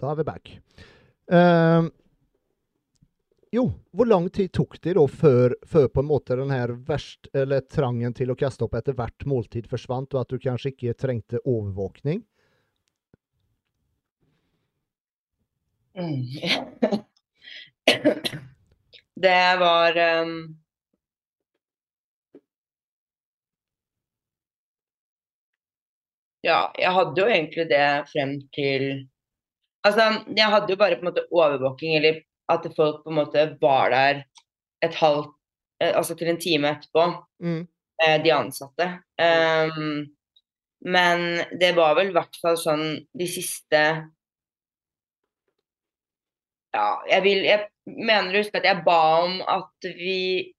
Da 0.00 0.10
er 0.10 0.20
vi 0.20 0.24
back. 0.24 0.52
Uh, 1.30 1.90
jo, 3.52 3.66
hvor 3.90 4.06
lang 4.06 4.28
tid 4.30 4.52
tok 4.54 4.78
det 4.82 4.94
da 4.94 5.04
før, 5.10 5.54
før, 5.66 5.88
på 5.90 6.02
en 6.02 6.08
måte 6.08 6.36
den 6.38 6.52
her 6.54 6.72
verst, 6.86 7.28
eller 7.34 7.64
trangen 7.66 8.14
til 8.14 8.30
å 8.30 8.38
kaste 8.38 8.62
opp 8.66 8.76
etter 8.78 8.94
hvert 8.96 9.26
måltid 9.26 9.66
forsvant, 9.70 10.14
og 10.14 10.22
at 10.22 10.30
du 10.30 10.38
kanskje 10.38 10.70
ikke 10.72 10.94
trengte 10.94 11.42
overvåkning? 11.44 12.22
Mm. 15.98 16.22
det 19.26 19.44
var 19.60 19.98
um... 20.22 20.34
Ja, 26.46 26.70
jeg 26.78 26.94
hadde 26.96 27.20
jo 27.20 27.28
egentlig 27.28 27.66
det 27.68 27.86
frem 28.14 28.38
til 28.56 29.09
Altså, 29.86 30.06
jeg 30.36 30.52
hadde 30.52 30.74
jo 30.74 30.78
bare 30.80 30.98
på 30.98 31.06
en 31.06 31.10
måte 31.10 31.26
overvåking, 31.32 31.96
eller 31.96 32.22
at 32.52 32.66
folk 32.76 33.04
på 33.04 33.12
en 33.12 33.20
måte 33.22 33.44
var 33.62 33.94
der 33.94 34.24
et 34.84 34.96
halvt 35.00 35.36
Altså 35.80 36.12
til 36.12 36.28
en 36.28 36.36
time 36.36 36.74
etterpå, 36.74 37.02
mm. 37.40 37.60
de 38.20 38.32
ansatte. 38.36 38.84
Um, 39.16 40.10
men 40.84 41.22
det 41.60 41.70
var 41.76 41.94
vel 41.96 42.10
i 42.10 42.12
hvert 42.12 42.36
fall 42.40 42.58
sånn 42.60 42.84
de 43.16 43.28
siste 43.28 43.80
Ja, 46.76 46.86
jeg 47.08 47.24
vil 47.24 47.44
Jeg 47.44 47.66
mener 47.84 48.32
å 48.32 48.42
huske 48.42 48.60
at 48.60 48.68
jeg 48.68 48.84
ba 48.86 49.00
om 49.24 49.40
at 49.44 49.90
vi 49.96 50.52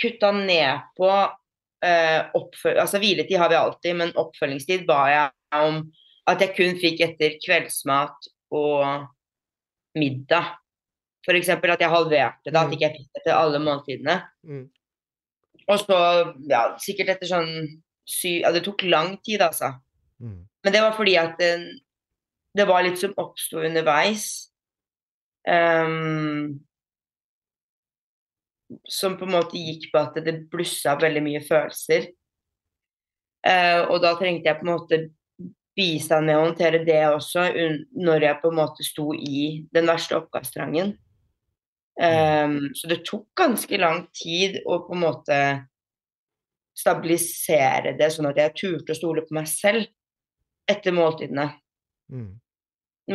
kutta 0.00 0.30
ned 0.36 0.84
på 0.96 1.08
uh, 1.08 2.20
oppfølging 2.38 2.82
Altså 2.84 3.00
hviletid 3.02 3.40
har 3.40 3.52
vi 3.52 3.60
alltid, 3.60 3.98
men 4.00 4.16
oppfølgingstid 4.20 4.86
ba 4.88 5.02
jeg 5.12 5.58
om 5.58 5.82
at 6.28 6.44
jeg 6.44 6.56
kun 6.56 6.76
fikk 6.80 7.00
etter 7.06 7.38
kveldsmat 7.40 8.28
og 8.54 9.06
middag. 9.98 10.54
F.eks. 11.26 11.48
at 11.48 11.82
jeg 11.82 11.92
halverte 11.92 12.50
det, 12.50 12.56
at 12.56 12.72
jeg 12.72 12.78
ikke 12.78 12.94
fikk 12.96 13.16
det 13.16 13.24
til 13.26 13.36
alle 13.36 13.60
måltidene. 13.60 14.16
Mm. 14.46 14.66
Og 15.68 15.82
så, 15.82 15.98
ja, 16.48 16.62
sikkert 16.80 17.16
etter 17.16 17.28
sånn 17.28 17.50
syv 18.08 18.38
Ja, 18.40 18.52
det 18.54 18.62
tok 18.64 18.86
lang 18.88 19.18
tid, 19.24 19.42
altså. 19.44 19.74
Mm. 20.22 20.46
Men 20.64 20.74
det 20.74 20.80
var 20.80 20.94
fordi 20.96 21.16
at 21.20 21.34
det, 21.40 21.50
det 22.56 22.64
var 22.68 22.86
litt 22.86 23.00
som 23.00 23.12
oppsto 23.20 23.60
underveis. 23.60 24.48
Um, 25.48 26.56
som 28.88 29.16
på 29.20 29.28
en 29.28 29.34
måte 29.36 29.60
gikk 29.60 29.90
på 29.92 30.00
at 30.00 30.16
det 30.24 30.34
blussa 30.52 30.96
veldig 31.00 31.24
mye 31.24 31.44
følelser. 31.44 32.10
Uh, 33.44 33.84
og 33.92 34.00
da 34.04 34.14
trengte 34.18 34.48
jeg 34.48 34.58
på 34.58 34.66
en 34.66 34.72
måte 34.72 35.02
bistand 35.78 36.26
med 36.26 36.38
å 36.38 36.46
håndtere 36.48 36.82
det 36.86 37.02
også, 37.06 37.48
når 38.02 38.26
jeg 38.26 38.40
på 38.42 38.50
en 38.50 38.58
måte 38.58 38.86
sto 38.86 39.12
i 39.14 39.44
den 39.74 39.86
verste 39.88 40.18
oppgavstrangen. 40.18 40.96
Um, 41.98 42.68
så 42.78 42.90
det 42.90 43.00
tok 43.06 43.26
ganske 43.38 43.78
lang 43.80 44.04
tid 44.14 44.60
å 44.66 44.82
på 44.86 44.94
en 44.94 45.02
måte 45.02 45.38
stabilisere 46.78 47.96
det, 47.98 48.10
sånn 48.14 48.30
at 48.30 48.38
jeg 48.38 48.54
turte 48.58 48.94
å 48.94 48.98
stole 48.98 49.24
på 49.26 49.34
meg 49.34 49.48
selv 49.50 49.88
etter 50.68 50.94
måltidene. 50.94 51.48
Mm. 52.12 52.30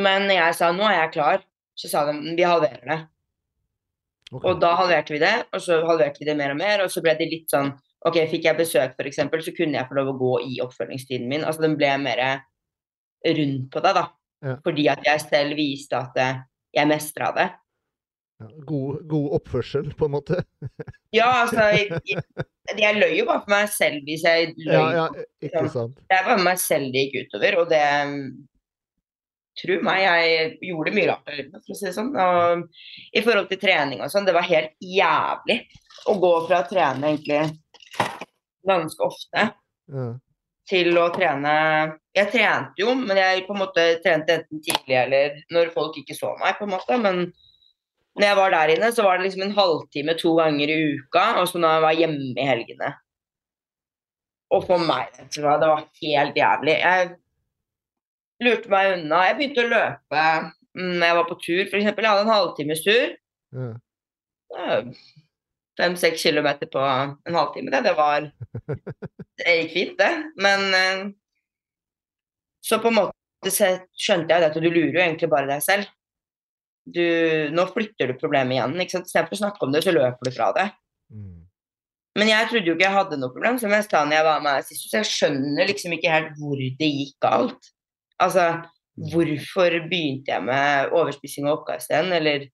Men 0.03 0.27
jeg 0.33 0.57
sa 0.57 0.71
nå 0.75 0.87
er 0.89 1.03
jeg 1.03 1.13
klar, 1.15 1.43
så 1.79 1.89
sa 1.89 2.03
de 2.09 2.35
vi 2.35 2.45
halverer 2.47 2.83
det. 2.89 2.99
Okay. 4.33 4.49
Og 4.49 4.59
da 4.61 4.73
halverte 4.79 5.13
vi 5.13 5.21
det, 5.21 5.35
og 5.53 5.61
så 5.61 5.79
halverte 5.85 6.23
vi 6.23 6.27
det 6.27 6.35
mer 6.39 6.55
og 6.55 6.59
mer, 6.59 6.83
og 6.83 6.91
så 6.91 7.03
ble 7.05 7.13
det 7.19 7.29
litt 7.29 7.51
sånn 7.53 7.71
OK, 8.03 8.17
fikk 8.27 8.49
jeg 8.49 8.59
besøk 8.59 8.97
f.eks., 8.97 9.21
så 9.45 9.53
kunne 9.55 9.77
jeg 9.77 9.87
få 9.87 9.95
lov 9.95 10.11
å 10.11 10.17
gå 10.19 10.31
i 10.49 10.57
oppfølgingstiden 10.63 11.29
min. 11.29 11.45
Altså 11.47 11.63
den 11.63 11.77
ble 11.79 11.93
mer 12.01 12.23
rundt 13.23 13.71
på 13.71 13.79
det, 13.83 13.93
da. 13.95 14.05
Ja. 14.43 14.55
Fordi 14.63 14.87
at 14.91 15.03
jeg 15.07 15.21
selv 15.23 15.57
viste 15.59 15.99
at 15.99 16.17
eh, 16.19 16.39
jeg 16.75 16.89
mestra 16.89 17.31
det. 17.35 17.49
Ja, 18.41 18.47
god, 18.67 19.03
god, 19.07 19.27
oppførsel, 19.39 19.91
på 19.95 20.09
en 20.09 20.15
måte? 20.17 20.41
ja, 21.19 21.29
altså 21.43 21.69
jeg, 21.77 22.01
jeg, 22.75 22.97
løy 22.97 23.19
jo 23.19 23.27
bare 23.29 23.43
for 23.45 23.53
meg 23.53 23.69
selv 23.71 24.07
hvis 24.07 24.25
jeg 24.27 24.55
løy. 24.57 24.73
Ja, 24.73 24.87
ja, 24.97 25.05
ikke 25.47 25.67
sant. 25.71 26.01
Det 26.11 26.23
var 26.27 26.41
meg 26.43 26.59
selv 26.61 26.91
det 26.95 27.05
gikk 27.07 27.29
utover, 27.29 27.61
og 27.63 27.71
det 27.73 27.85
Tro 29.53 29.75
meg, 29.85 29.99
jeg 30.01 30.71
gjorde 30.71 30.91
mye 30.95 31.09
rart 31.11 31.27
for 31.29 31.59
å 31.69 31.75
si 31.77 31.85
det 31.85 31.91
sånn. 31.93 32.07
Og 32.17 32.63
i 33.13 33.21
forhold 33.21 33.51
til 33.51 33.59
trening 33.61 33.99
og 34.01 34.09
sånn, 34.09 34.25
det 34.25 34.33
var 34.33 34.47
helt 34.47 34.71
jævlig 34.81 35.59
å 36.09 36.15
gå 36.17 36.31
fra 36.47 36.63
å 36.63 36.65
trene 36.71 37.11
egentlig 37.11 37.43
ganske 38.65 39.05
ofte 39.05 39.43
ja 39.93 40.07
til 40.69 40.95
å 40.99 41.09
trene 41.13 41.53
Jeg 42.15 42.29
trente 42.31 42.79
jo, 42.79 42.93
men 42.95 43.17
jeg 43.19 43.45
på 43.47 43.55
en 43.55 43.63
måte 43.63 43.85
trente 44.03 44.37
enten 44.37 44.61
tidlig 44.63 44.97
eller 44.99 45.39
når 45.53 45.71
folk 45.73 45.97
ikke 45.99 46.15
så 46.17 46.35
meg, 46.39 46.59
på 46.59 46.67
en 46.67 46.73
måte. 46.75 46.97
Men 47.01 47.23
når 48.13 48.27
jeg 48.27 48.37
var 48.37 48.53
der 48.53 48.73
inne, 48.75 48.91
så 48.93 49.05
var 49.05 49.17
det 49.17 49.25
liksom 49.25 49.47
en 49.47 49.55
halvtime 49.57 50.13
to 50.19 50.35
ganger 50.37 50.69
i 50.69 50.77
uka, 50.93 51.23
og 51.41 51.49
så 51.49 51.61
når 51.61 51.73
jeg 51.73 51.83
var 51.87 51.97
hjemme 51.97 52.29
i 52.37 52.45
helgene. 52.45 52.91
Og 54.53 54.67
for 54.67 54.85
meg, 54.85 55.09
det 55.33 55.41
var 55.41 55.87
helt 56.03 56.37
jævlig. 56.37 56.77
Jeg 56.83 57.09
lurte 58.45 58.69
meg 58.69 58.91
unna. 58.99 59.23
Jeg 59.25 59.39
begynte 59.39 59.65
å 59.65 59.71
løpe 59.71 60.27
når 60.77 61.07
jeg 61.07 61.17
var 61.17 61.27
på 61.31 61.39
tur, 61.41 61.63
f.eks. 61.65 61.89
Jeg 61.89 62.11
hadde 62.11 62.23
en 62.27 62.33
halvtimes 62.35 62.85
tur. 62.85 63.17
Ja 64.53 64.79
fem-seks 65.79 66.21
kilometer 66.21 66.69
på 66.71 66.81
en 66.83 67.37
halvtime. 67.37 67.73
Det, 67.73 67.83
det 67.87 67.95
var 67.97 68.29
Det 69.39 69.55
gikk 69.57 69.73
fint, 69.73 69.99
det. 69.99 70.11
Men 70.45 70.65
eh, 70.77 71.03
så 72.63 72.79
på 72.79 72.91
en 72.91 72.99
måte 73.01 73.51
skjønte 73.51 74.31
jeg 74.31 74.47
at 74.47 74.55
du 74.55 74.69
lurer 74.69 74.93
jo 74.93 75.01
egentlig 75.03 75.29
bare 75.31 75.49
deg 75.49 75.63
selv. 75.65 75.89
Du, 76.83 77.03
nå 77.55 77.65
flytter 77.71 78.11
du 78.11 78.19
problemet 78.19 78.57
igjen. 78.57 78.75
ikke 78.83 78.97
sant? 78.97 79.09
Istedenfor 79.09 79.39
å 79.39 79.41
snakke 79.41 79.65
om 79.65 79.73
det, 79.73 79.81
så 79.85 79.95
løper 79.95 80.29
du 80.29 80.35
fra 80.35 80.51
det. 80.55 80.67
Mm. 81.13 81.41
Men 82.19 82.29
jeg 82.29 82.49
trodde 82.49 82.69
jo 82.69 82.75
ikke 82.75 82.85
jeg 82.85 82.97
hadde 82.97 83.17
noe 83.19 83.33
problem, 83.33 83.57
som 83.59 83.73
jeg 83.73 83.87
sa 83.87 84.03
når 84.05 84.17
jeg 84.19 84.27
var 84.27 84.43
med 84.45 84.67
sist. 84.67 84.85
Så 84.85 84.99
jeg 84.99 85.09
skjønner 85.09 85.69
liksom 85.69 85.95
ikke 85.97 86.13
helt 86.13 86.35
hvor 86.37 86.61
det 86.61 86.89
gikk 86.89 87.15
galt. 87.25 87.71
Altså, 88.21 88.47
hvorfor 89.11 89.79
begynte 89.89 90.35
jeg 90.35 90.45
med 90.45 90.93
overspising 90.93 91.47
og 91.49 91.61
oppkast 91.61 91.91
igjen? 91.91 92.13
Eller 92.13 92.45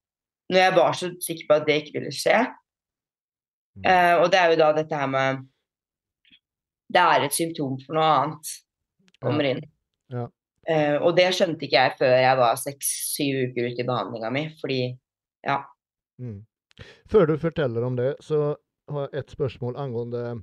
når 0.50 0.64
jeg 0.64 0.76
var 0.78 0.96
så 0.98 1.12
sikker 1.26 1.50
på 1.50 1.58
at 1.60 1.68
det 1.68 1.82
ikke 1.82 1.98
ville 2.00 2.16
skje. 2.16 2.40
Uh, 3.86 4.16
og 4.24 4.28
det 4.34 4.40
er 4.40 4.54
jo 4.54 4.60
da 4.60 4.74
dette 4.76 4.98
her 5.00 5.08
med 5.08 5.46
Det 6.92 7.00
er 7.00 7.24
et 7.24 7.36
symptom 7.36 7.78
for 7.86 7.96
noe 7.96 8.10
annet 8.18 8.52
kommer 9.24 9.48
inn. 9.50 9.62
Ja. 10.12 10.26
Uh, 10.70 10.98
og 11.06 11.14
det 11.18 11.30
skjønte 11.36 11.66
ikke 11.68 11.84
jeg 11.84 11.98
før 12.00 12.16
jeg 12.18 12.40
var 12.40 12.60
seks-syv 12.60 13.42
uker 13.50 13.70
ute 13.70 13.84
i 13.84 13.88
behandlinga 13.88 14.32
mi, 14.34 14.46
fordi 14.62 14.82
ja. 15.46 15.62
Mm. 16.20 16.42
Før 17.12 17.30
du 17.30 17.38
forteller 17.40 17.86
om 17.86 17.96
det, 18.00 18.14
så 18.24 18.56
har 18.90 19.10
jeg 19.10 19.24
et 19.24 19.36
spørsmål 19.36 19.78
angående 19.80 20.42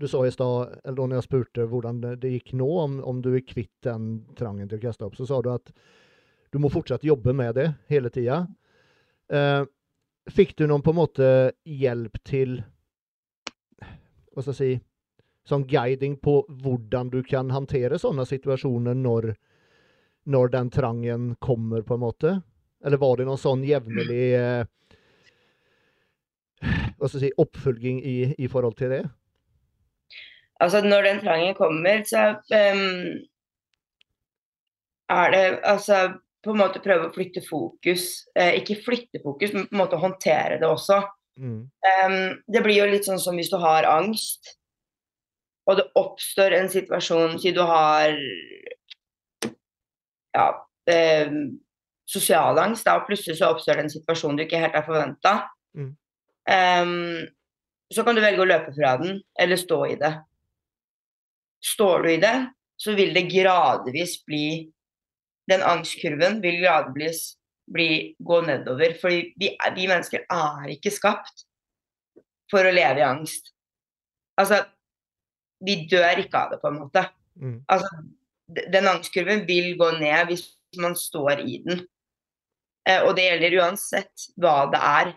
Du 0.00 0.08
sa 0.08 0.24
i 0.26 0.32
stad, 0.34 0.80
eller 0.84 0.96
da 0.98 1.06
når 1.06 1.20
jeg 1.20 1.26
spurte 1.28 1.66
hvordan 1.70 2.00
det, 2.02 2.32
gikk 2.32 2.52
nå, 2.58 2.66
om, 2.66 2.98
om, 3.06 3.20
du 3.22 3.30
er 3.36 3.44
kvitt 3.46 3.74
den 3.86 4.26
trangen 4.36 4.68
til 4.68 4.80
å 4.80 4.82
kaste 4.82 5.06
opp, 5.06 5.14
så 5.16 5.28
sa 5.28 5.38
du 5.42 5.52
at 5.52 5.70
du 6.50 6.58
må 6.62 6.70
fortsatt 6.72 7.04
jobbe 7.06 7.32
med 7.36 7.54
det 7.54 7.68
hele 7.90 8.10
tida. 8.10 8.40
Eh, 9.30 9.62
fikk 10.30 10.56
du 10.58 10.66
noen 10.66 10.82
på 10.84 10.92
en 10.94 11.00
måte 11.00 11.30
hjelp 11.64 12.18
til 12.26 12.58
Hva 14.34 14.42
skal 14.42 14.52
jeg 14.52 14.60
si 14.60 14.70
Sånn 15.46 15.62
guiding 15.70 16.16
på 16.18 16.40
hvordan 16.62 17.12
du 17.12 17.20
kan 17.22 17.52
håndtere 17.54 18.00
sånne 18.02 18.24
situasjoner 18.26 18.96
når, 18.98 19.28
når 20.26 20.48
den 20.50 20.72
trangen 20.74 21.28
kommer, 21.38 21.84
på 21.86 21.94
en 21.94 22.02
måte? 22.02 22.32
Eller 22.82 22.98
var 22.98 23.20
det 23.20 23.28
noen 23.28 23.38
sånn 23.38 23.62
jevnlig 23.62 24.24
eh, 24.34 24.66
hva 26.96 27.08
skal 27.08 27.20
jeg 27.20 27.28
si, 27.28 27.32
oppfølging 27.38 28.02
i, 28.02 28.16
i, 28.38 28.48
forhold 28.50 28.74
til 28.80 28.90
det? 28.90 29.02
Altså, 30.58 30.80
når 30.82 31.06
den 31.06 31.22
trangen 31.22 31.54
kommer, 31.54 32.02
så 32.08 32.26
um, 32.50 33.10
er 35.14 35.34
det 35.34 35.44
altså 35.62 36.00
på 36.46 36.54
en 36.54 36.60
måte 36.60 36.82
prøve 36.84 37.08
å 37.08 37.14
flytte 37.14 37.42
fokus. 37.44 38.26
Eh, 38.36 38.60
ikke 38.60 38.80
flytte 38.84 39.22
fokus, 39.24 39.52
men 39.54 39.66
på 39.68 39.76
en 39.76 39.82
måte 39.82 40.00
håndtere 40.00 40.60
det 40.62 40.68
også. 40.68 41.02
Mm. 41.36 41.58
Um, 41.68 42.20
det 42.48 42.62
blir 42.64 42.80
jo 42.80 42.88
litt 42.88 43.04
sånn 43.04 43.20
som 43.20 43.36
hvis 43.36 43.50
du 43.52 43.58
har 43.60 43.88
angst, 43.90 44.54
og 45.66 45.80
det 45.80 45.84
oppstår 45.98 46.54
en 46.56 46.70
situasjon 46.70 47.34
Si 47.42 47.50
du 47.52 47.60
har 47.66 48.14
ja, 50.36 50.46
eh, 50.88 51.32
sosial 52.06 52.58
angst, 52.62 52.86
da, 52.86 53.00
og 53.00 53.08
plutselig 53.08 53.40
så 53.40 53.50
oppstår 53.50 53.80
det 53.80 53.86
en 53.86 53.94
situasjon 53.96 54.38
du 54.38 54.44
ikke 54.46 54.60
helt 54.62 54.76
har 54.78 54.86
forventa. 54.86 55.34
Mm. 55.76 55.92
Um, 56.46 57.26
så 57.92 58.04
kan 58.06 58.16
du 58.16 58.22
velge 58.22 58.42
å 58.42 58.48
løpe 58.48 58.74
fra 58.76 58.96
den, 59.00 59.20
eller 59.38 59.58
stå 59.60 59.80
i 59.90 59.96
det. 60.00 60.12
Står 61.66 62.06
du 62.06 62.12
i 62.12 62.20
det, 62.22 62.36
så 62.78 62.94
vil 62.96 63.14
det 63.16 63.26
gradvis 63.30 64.18
bli 64.26 64.48
Den 65.50 65.62
angstkurven 65.62 66.40
vil 66.42 66.60
gradvis 66.62 67.36
bli, 67.72 68.14
gå 68.18 68.40
nedover. 68.46 68.96
Fordi 69.00 69.32
vi, 69.38 69.52
vi 69.76 69.88
mennesker 69.90 70.26
er 70.30 70.72
ikke 70.74 70.94
skapt 70.94 71.46
for 72.50 72.66
å 72.66 72.74
leve 72.74 73.02
i 73.02 73.06
angst. 73.06 73.52
Altså, 74.38 74.62
vi 75.64 75.80
dør 75.90 76.22
ikke 76.22 76.40
av 76.40 76.54
det, 76.54 76.60
på 76.62 76.70
en 76.70 76.80
måte. 76.82 77.06
Mm. 77.40 77.58
Altså, 77.72 77.90
den 78.74 78.90
angstkurven 78.90 79.44
vil 79.48 79.74
gå 79.78 79.90
ned 79.98 80.30
hvis 80.30 80.46
man 80.82 80.96
står 80.98 81.42
i 81.46 81.60
den. 81.64 81.86
Eh, 82.86 83.02
og 83.02 83.16
det 83.16 83.26
gjelder 83.30 83.60
uansett 83.62 84.28
hva 84.38 84.58
det 84.70 84.82
er 84.82 85.14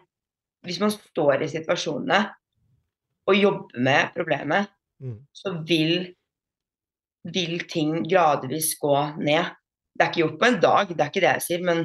hvis 0.65 0.80
man 0.82 0.92
står 0.92 1.46
i 1.46 1.52
situasjonene 1.52 2.20
og 3.30 3.38
jobber 3.38 3.84
med 3.86 4.10
problemet, 4.15 4.72
mm. 5.00 5.20
så 5.32 5.54
vil, 5.68 6.10
vil 7.30 7.62
ting 7.70 8.02
gradvis 8.10 8.74
gå 8.82 8.96
ned. 9.22 9.54
Det 10.00 10.06
er 10.06 10.12
ikke 10.14 10.22
gjort 10.22 10.40
på 10.40 10.48
en 10.48 10.62
dag, 10.64 10.92
det 10.94 11.04
er 11.04 11.12
ikke 11.12 11.24
det 11.26 11.34
jeg 11.34 11.44
sier, 11.44 11.64
men 11.68 11.82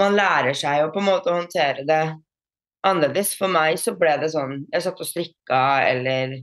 man 0.00 0.14
lærer 0.16 0.56
seg 0.56 0.78
jo 0.80 0.92
på 0.94 1.02
en 1.02 1.08
måte 1.10 1.28
å 1.28 1.36
håndtere 1.36 1.84
det 1.84 2.00
annerledes. 2.86 3.34
For 3.36 3.52
meg 3.52 3.76
så 3.82 3.92
ble 3.98 4.14
det 4.22 4.30
sånn 4.32 4.62
Jeg 4.72 4.86
satt 4.86 5.02
og 5.02 5.08
strikka 5.08 5.60
eller 5.90 6.38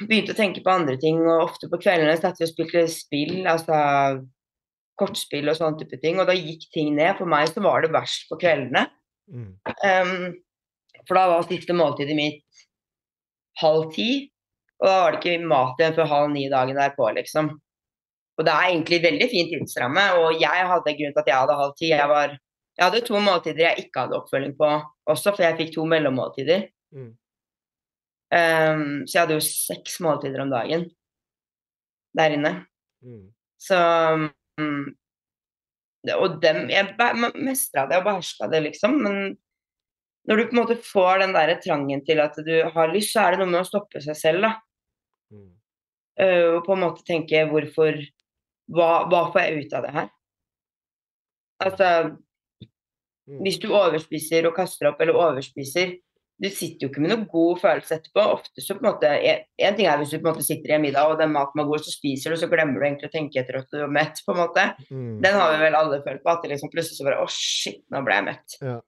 begynte 0.00 0.34
å 0.34 0.38
tenke 0.38 0.64
på 0.64 0.72
andre 0.72 0.96
ting, 1.00 1.20
og 1.22 1.46
ofte 1.46 1.68
på 1.70 1.80
kveldene 1.80 2.16
satt 2.18 2.40
vi 2.40 2.48
og 2.48 2.52
spilte 2.52 2.84
spill, 2.90 3.36
altså 3.48 3.78
kortspill 5.00 5.48
og 5.48 5.56
sånne 5.56 5.80
type 5.80 6.00
ting, 6.02 6.20
og 6.20 6.28
da 6.28 6.36
gikk 6.36 6.66
ting 6.74 6.92
ned. 6.96 7.14
For 7.20 7.28
meg 7.28 7.48
så 7.52 7.62
var 7.64 7.84
det 7.84 7.92
verst 7.94 8.26
på 8.28 8.40
kveldene. 8.40 8.86
Mm. 9.30 9.52
Um, 9.86 10.26
for 11.06 11.16
da 11.16 11.28
var 11.30 11.46
siste 11.48 11.76
måltidet 11.76 12.16
mitt 12.18 12.64
halv 13.60 13.90
ti, 13.94 14.10
og 14.80 14.88
da 14.88 14.96
var 15.04 15.14
det 15.14 15.20
ikke 15.20 15.48
mat 15.48 15.80
igjen 15.80 15.96
før 15.96 16.14
halv 16.14 16.32
ni 16.34 16.46
dagen 16.52 16.80
derpå, 16.80 17.10
liksom. 17.16 17.54
Og 18.40 18.46
det 18.46 18.52
er 18.54 18.70
egentlig 18.70 19.02
veldig 19.04 19.26
fin 19.28 19.48
tidsramme, 19.50 20.02
og 20.16 20.38
jeg 20.40 20.68
hadde 20.72 20.94
grunn 20.96 21.12
til 21.12 21.20
at 21.20 21.26
jeg 21.28 21.36
hadde 21.36 21.56
halv 21.58 21.72
ti. 21.76 21.90
Jeg, 21.92 22.08
var, 22.08 22.36
jeg 22.78 22.84
hadde 22.86 23.02
to 23.04 23.20
måltider 23.20 23.66
jeg 23.66 23.84
ikke 23.84 24.04
hadde 24.06 24.16
oppfølging 24.16 24.54
på 24.56 24.68
også, 25.12 25.34
for 25.34 25.44
jeg 25.44 25.58
fikk 25.58 25.74
to 25.74 25.84
mellommåltider. 25.90 26.62
Mm. 26.96 27.10
Um, 28.30 28.86
så 29.04 29.12
jeg 29.12 29.20
hadde 29.24 29.36
jo 29.36 29.44
seks 29.44 29.98
måltider 30.06 30.40
om 30.44 30.52
dagen 30.54 30.86
der 32.16 32.36
inne. 32.38 32.52
Mm. 33.04 33.26
Så 33.60 33.76
um, 34.16 34.88
og 36.16 36.38
dem 36.40 36.70
Jeg 36.72 36.94
mestra 37.44 37.84
det 37.90 37.98
og 38.00 38.06
beherska 38.06 38.48
det, 38.48 38.62
liksom. 38.70 38.96
Men 39.04 39.34
når 40.28 40.38
du 40.38 40.46
på 40.46 40.54
en 40.54 40.60
måte 40.62 40.78
får 40.80 41.26
den 41.26 41.34
der 41.36 41.52
trangen 41.60 42.00
til 42.06 42.22
at 42.24 42.38
du 42.46 42.54
har 42.72 42.94
lyst, 42.94 43.12
så 43.12 43.26
er 43.26 43.36
det 43.36 43.42
noe 43.42 43.52
med 43.52 43.60
å 43.60 43.68
stoppe 43.68 44.00
seg 44.00 44.16
selv, 44.16 44.46
da. 44.46 44.54
Mm. 45.34 45.50
Uh, 46.20 46.48
og 46.54 46.64
på 46.64 46.72
en 46.72 46.82
måte 46.86 47.04
tenke 47.04 47.44
hvorfor 47.50 48.00
hva, 48.70 48.90
hva, 49.10 49.24
får 49.32 49.44
jeg 49.44 49.64
ut 49.64 49.74
av 49.76 49.86
det 49.86 49.94
her? 49.96 50.10
Altså 51.60 51.88
mm. 52.10 53.40
Hvis 53.44 53.58
du 53.62 53.68
overspiser 53.68 54.48
og 54.48 54.56
kaster 54.56 54.90
opp 54.90 55.02
eller 55.02 55.18
overspiser, 55.18 55.98
du 56.40 56.48
sitter 56.48 56.86
jo 56.86 56.88
ikke 56.88 57.02
med 57.04 57.12
noen 57.12 57.26
god 57.28 57.58
følelse 57.60 57.98
etterpå. 57.98 58.22
Ofte 58.32 58.62
så 58.64 58.76
på 58.76 58.80
en 58.80 58.88
måte, 58.88 59.10
En 59.60 59.74
ting 59.76 59.88
er 59.90 59.98
hvis 60.00 60.14
du 60.14 60.16
på 60.16 60.24
en 60.24 60.30
måte 60.30 60.46
sitter 60.46 60.72
i 60.72 60.76
en 60.78 60.84
middag 60.86 61.10
og 61.10 61.18
den 61.20 61.34
maten 61.34 61.60
var 61.60 61.68
god, 61.68 61.84
så 61.84 61.92
spiser 61.92 62.32
du, 62.32 62.38
så 62.40 62.48
glemmer 62.48 62.80
du 62.80 62.86
egentlig 62.86 63.10
å 63.10 63.12
tenke 63.12 63.42
etter 63.42 63.60
at 63.60 63.68
du 63.68 63.82
er 63.84 63.92
mett. 63.92 64.22
på 64.24 64.32
en 64.32 64.40
måte. 64.40 64.64
Mm. 64.88 65.18
Den 65.20 65.36
har 65.36 65.52
vi 65.52 65.60
vel 65.66 65.76
alle 65.76 66.00
følt 66.06 66.24
på. 66.24 66.32
At 66.32 66.46
det 66.46 66.54
liksom 66.54 66.72
plutselig 66.72 66.96
så 66.96 67.08
bare 67.10 67.20
Å, 67.20 67.28
oh, 67.28 67.34
shit, 67.34 67.82
nå 67.92 68.00
ble 68.06 68.16
jeg 68.16 68.28
mett. 68.30 68.56
Ja. 68.64 68.78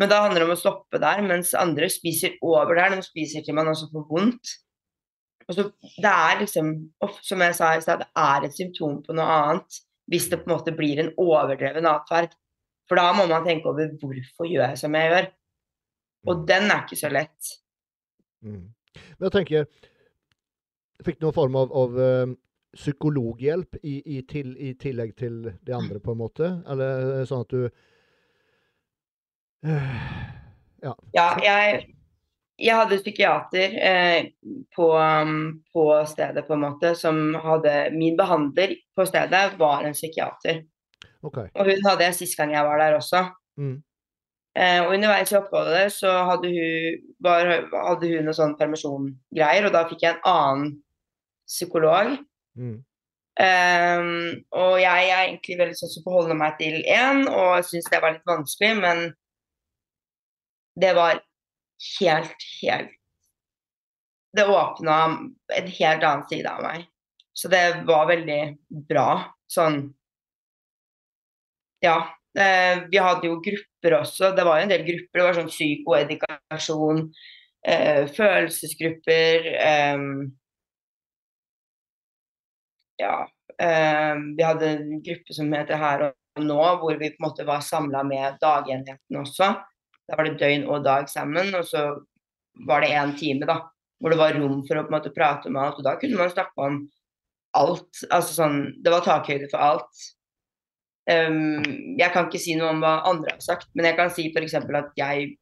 Men 0.00 0.10
da 0.10 0.24
handler 0.24 0.42
det 0.42 0.48
om 0.48 0.56
å 0.56 0.58
stoppe 0.58 0.98
der, 1.02 1.20
mens 1.28 1.52
andre 1.58 1.90
spiser 1.92 2.38
over 2.42 2.80
der. 2.80 2.96
De 2.96 3.04
spiser 3.04 3.44
til 3.44 3.58
man 3.58 3.68
også 3.70 3.90
får 3.92 4.08
vondt. 4.08 4.56
Og 5.48 5.56
så 5.56 5.66
Det 5.82 6.10
er 6.10 6.38
liksom, 6.40 6.70
som 7.22 7.42
jeg 7.44 7.54
sa 7.54 7.74
i 7.76 7.82
stad, 7.84 8.04
det 8.04 8.10
er 8.16 8.46
et 8.46 8.56
symptom 8.56 9.02
på 9.04 9.16
noe 9.16 9.24
annet 9.24 9.82
hvis 10.10 10.28
det 10.28 10.42
på 10.42 10.50
en 10.50 10.56
måte 10.56 10.74
blir 10.76 11.00
en 11.00 11.12
overdreven 11.16 11.86
atferd. 11.88 12.34
For 12.88 13.00
da 13.00 13.12
må 13.16 13.24
man 13.30 13.46
tenke 13.46 13.70
over 13.70 13.88
hvorfor 14.00 14.48
gjør 14.48 14.66
jeg 14.68 14.80
som 14.82 14.96
jeg 14.98 15.10
gjør. 15.10 15.28
Og 16.28 16.34
mm. 16.36 16.46
den 16.50 16.70
er 16.70 16.82
ikke 16.84 17.00
så 17.00 17.10
lett. 17.12 17.52
Mm. 18.44 18.66
Men 19.16 19.28
jeg 19.28 19.36
tenker 19.38 19.68
Fikk 21.04 21.18
du 21.18 21.26
noen 21.26 21.36
form 21.36 21.56
av, 21.58 21.72
av 21.74 21.96
uh, 21.98 22.34
psykologhjelp 22.76 23.80
i, 23.82 23.96
i, 24.14 24.20
til, 24.28 24.54
i, 24.56 24.70
tillegg 24.78 25.10
til 25.18 25.40
de 25.66 25.74
andre, 25.74 25.98
på 26.00 26.14
en 26.14 26.20
måte? 26.20 26.50
Eller 26.70 27.24
sånn 27.28 27.42
at 27.44 27.52
du 27.52 27.66
øh, 29.68 29.90
Ja. 30.84 30.92
ja 31.16 31.26
jeg, 31.40 31.84
jeg, 32.64 32.76
hadde 32.80 33.00
psykiater 33.02 33.74
eh, 33.88 34.28
på, 34.74 34.88
på, 35.72 35.84
stedet, 36.08 36.44
på 36.46 36.56
en 36.56 36.62
måte, 36.64 36.94
som 36.98 37.18
hadde 37.44 37.74
Min 37.94 38.16
behandler 38.16 38.76
på 38.96 39.06
stedet 39.08 39.42
var 39.60 39.84
en 39.84 39.96
psykiater. 39.96 40.62
Okay. 41.24 41.48
Og 41.54 41.68
hun 41.68 41.84
hadde 41.88 42.08
jeg 42.08 42.16
sist 42.20 42.38
gang 42.38 42.52
jeg 42.52 42.64
var 42.66 42.80
der 42.80 42.96
også. 42.98 43.26
Mm. 43.60 43.76
Eh, 44.54 44.80
og 44.84 44.94
underveis 44.94 45.32
i 45.32 45.38
oppholdet 45.38 45.92
så 45.92 46.10
hadde 46.28 46.50
hun, 46.54 46.98
var, 47.26 47.48
hadde 47.74 48.10
hun 48.12 48.28
noe 48.28 48.36
sånn 48.36 48.56
permisjongreier, 48.58 49.66
og 49.66 49.74
da 49.74 49.86
fikk 49.90 50.04
jeg 50.04 50.14
en 50.14 50.28
annen 50.30 50.74
psykolog. 51.48 52.12
Mm. 52.54 52.76
Eh, 53.44 54.06
og 54.54 54.76
jeg 54.78 55.10
er 55.10 55.24
egentlig 55.24 55.58
veldig 55.58 55.78
sånn 55.80 55.94
som 55.96 56.06
forholder 56.06 56.38
meg 56.38 56.58
til 56.60 56.80
én, 56.86 57.24
og 57.26 57.66
syns 57.66 57.90
det 57.90 58.02
var 58.04 58.14
litt 58.14 58.30
vanskelig, 58.30 58.74
men 58.84 59.06
det 60.78 60.94
var 60.94 61.22
helt, 62.00 62.36
helt 62.62 62.90
Det 64.36 64.44
åpna 64.46 65.04
en 65.58 65.66
helt 65.78 66.04
annen 66.04 66.28
side 66.28 66.48
av 66.50 66.62
meg. 66.62 66.86
Så 67.32 67.48
det 67.48 67.82
var 67.86 68.06
veldig 68.10 68.40
bra. 68.88 69.08
Sånn 69.50 69.94
Ja. 71.80 72.08
Eh, 72.38 72.82
vi 72.90 72.98
hadde 72.98 73.26
jo 73.28 73.40
grupper 73.40 73.94
også. 74.00 74.32
Det 74.36 74.44
var 74.44 74.58
jo 74.58 74.62
en 74.64 74.72
del 74.72 74.82
grupper. 74.86 75.18
Det 75.20 75.26
var 75.26 75.36
sånn 75.38 75.52
psykoedikasjon, 75.52 77.02
eh, 77.66 78.06
følelsesgrupper 78.16 79.46
eh, 79.54 79.98
Ja. 82.98 83.28
Eh, 83.58 84.14
vi 84.36 84.42
hadde 84.42 84.68
en 84.68 85.02
gruppe 85.02 85.34
som 85.34 85.52
heter 85.52 85.78
Her 85.78 86.02
og 86.08 86.42
nå, 86.42 86.58
hvor 86.80 86.98
vi 86.98 87.10
på 87.14 87.20
en 87.22 87.28
måte 87.28 87.46
var 87.46 87.60
samla 87.62 88.02
med 88.06 88.38
dagenheten 88.42 89.20
også. 89.20 89.52
Da 90.08 90.18
var 90.18 90.28
det 90.28 90.38
døgn 90.40 90.66
og 90.68 90.84
dag 90.84 91.08
sammen. 91.10 91.54
Og 91.58 91.68
så 91.68 91.86
var 92.68 92.84
det 92.84 92.94
én 92.94 93.14
time, 93.18 93.48
da. 93.48 93.60
Hvor 94.00 94.12
det 94.12 94.20
var 94.20 94.36
rom 94.36 94.60
for 94.68 94.78
å 94.78 94.84
på 94.84 94.92
en 94.92 94.98
måte 94.98 95.14
prate 95.14 95.48
om 95.50 95.60
alt. 95.60 95.78
Og 95.80 95.86
da 95.86 95.96
kunne 96.00 96.20
man 96.20 96.32
snakke 96.32 96.68
om 96.68 96.82
alt. 97.56 98.04
Altså 98.10 98.36
sånn 98.36 98.58
Det 98.84 98.92
var 98.92 99.06
takhøyde 99.06 99.48
for 99.52 99.62
alt. 99.62 100.04
Um, 101.04 101.60
jeg 101.98 102.08
kan 102.14 102.28
ikke 102.30 102.40
si 102.40 102.54
noe 102.56 102.70
om 102.72 102.78
hva 102.80 103.02
andre 103.10 103.34
har 103.34 103.42
sagt, 103.44 103.68
men 103.76 103.84
jeg 103.90 103.96
kan 103.98 104.12
si 104.12 104.30
f.eks. 104.30 104.54
at 104.56 104.94
jeg 104.96 105.34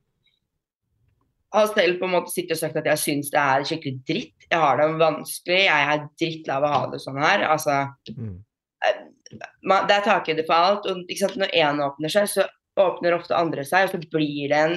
har 1.55 1.69
selv 1.71 2.01
på 2.01 2.09
en 2.09 2.15
måte 2.17 2.33
sittet 2.33 2.57
og 2.57 2.63
sagt 2.65 2.79
at 2.81 2.89
jeg 2.91 2.99
syns 2.99 3.31
det 3.31 3.43
er 3.43 3.67
skikkelig 3.69 4.01
dritt. 4.09 4.47
Jeg 4.49 4.59
har 4.59 4.81
det 4.81 4.89
vanskelig, 5.01 5.61
jeg 5.69 5.91
er 5.93 6.07
drittlei 6.19 6.57
av 6.57 6.67
å 6.67 6.73
ha 6.73 6.81
det 6.93 7.01
sånn 7.05 7.21
her. 7.23 7.47
Altså 7.47 7.77
mm. 8.17 8.35
Eh, 8.83 9.03
det 9.33 9.95
er 9.95 10.03
takhøyde 10.05 10.45
for 10.49 10.57
alt. 10.57 10.89
Og 10.91 11.39
når 11.39 11.55
én 11.55 11.83
åpner 11.85 12.13
seg, 12.13 12.27
så 12.29 12.49
åpner 12.81 13.17
ofte 13.17 13.37
andre 13.37 13.65
seg, 13.69 13.87
og 13.87 13.95
så 13.95 14.11
blir 14.13 14.53
det 14.53 14.59
en, 14.59 14.77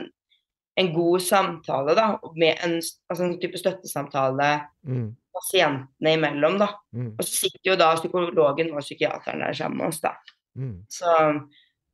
en 0.80 0.90
god 0.96 1.24
samtale, 1.24 1.96
da, 1.98 2.08
med 2.36 2.64
en, 2.66 2.80
altså 3.10 3.28
en 3.28 3.38
type 3.42 3.60
støttesamtale 3.60 4.50
mm. 4.88 5.06
pasientene 5.36 6.16
imellom, 6.18 6.60
da. 6.62 6.72
Mm. 6.96 7.14
Og 7.16 7.24
så 7.24 7.46
sitter 7.46 7.72
jo 7.72 7.78
da 7.80 7.94
psykologen 8.00 8.74
og 8.74 8.84
psykiateren 8.84 9.46
der 9.46 9.56
sammen 9.58 9.82
med 9.82 9.94
oss, 9.94 10.02
da. 10.04 10.16
Mm. 10.60 10.78
Så 10.92 11.14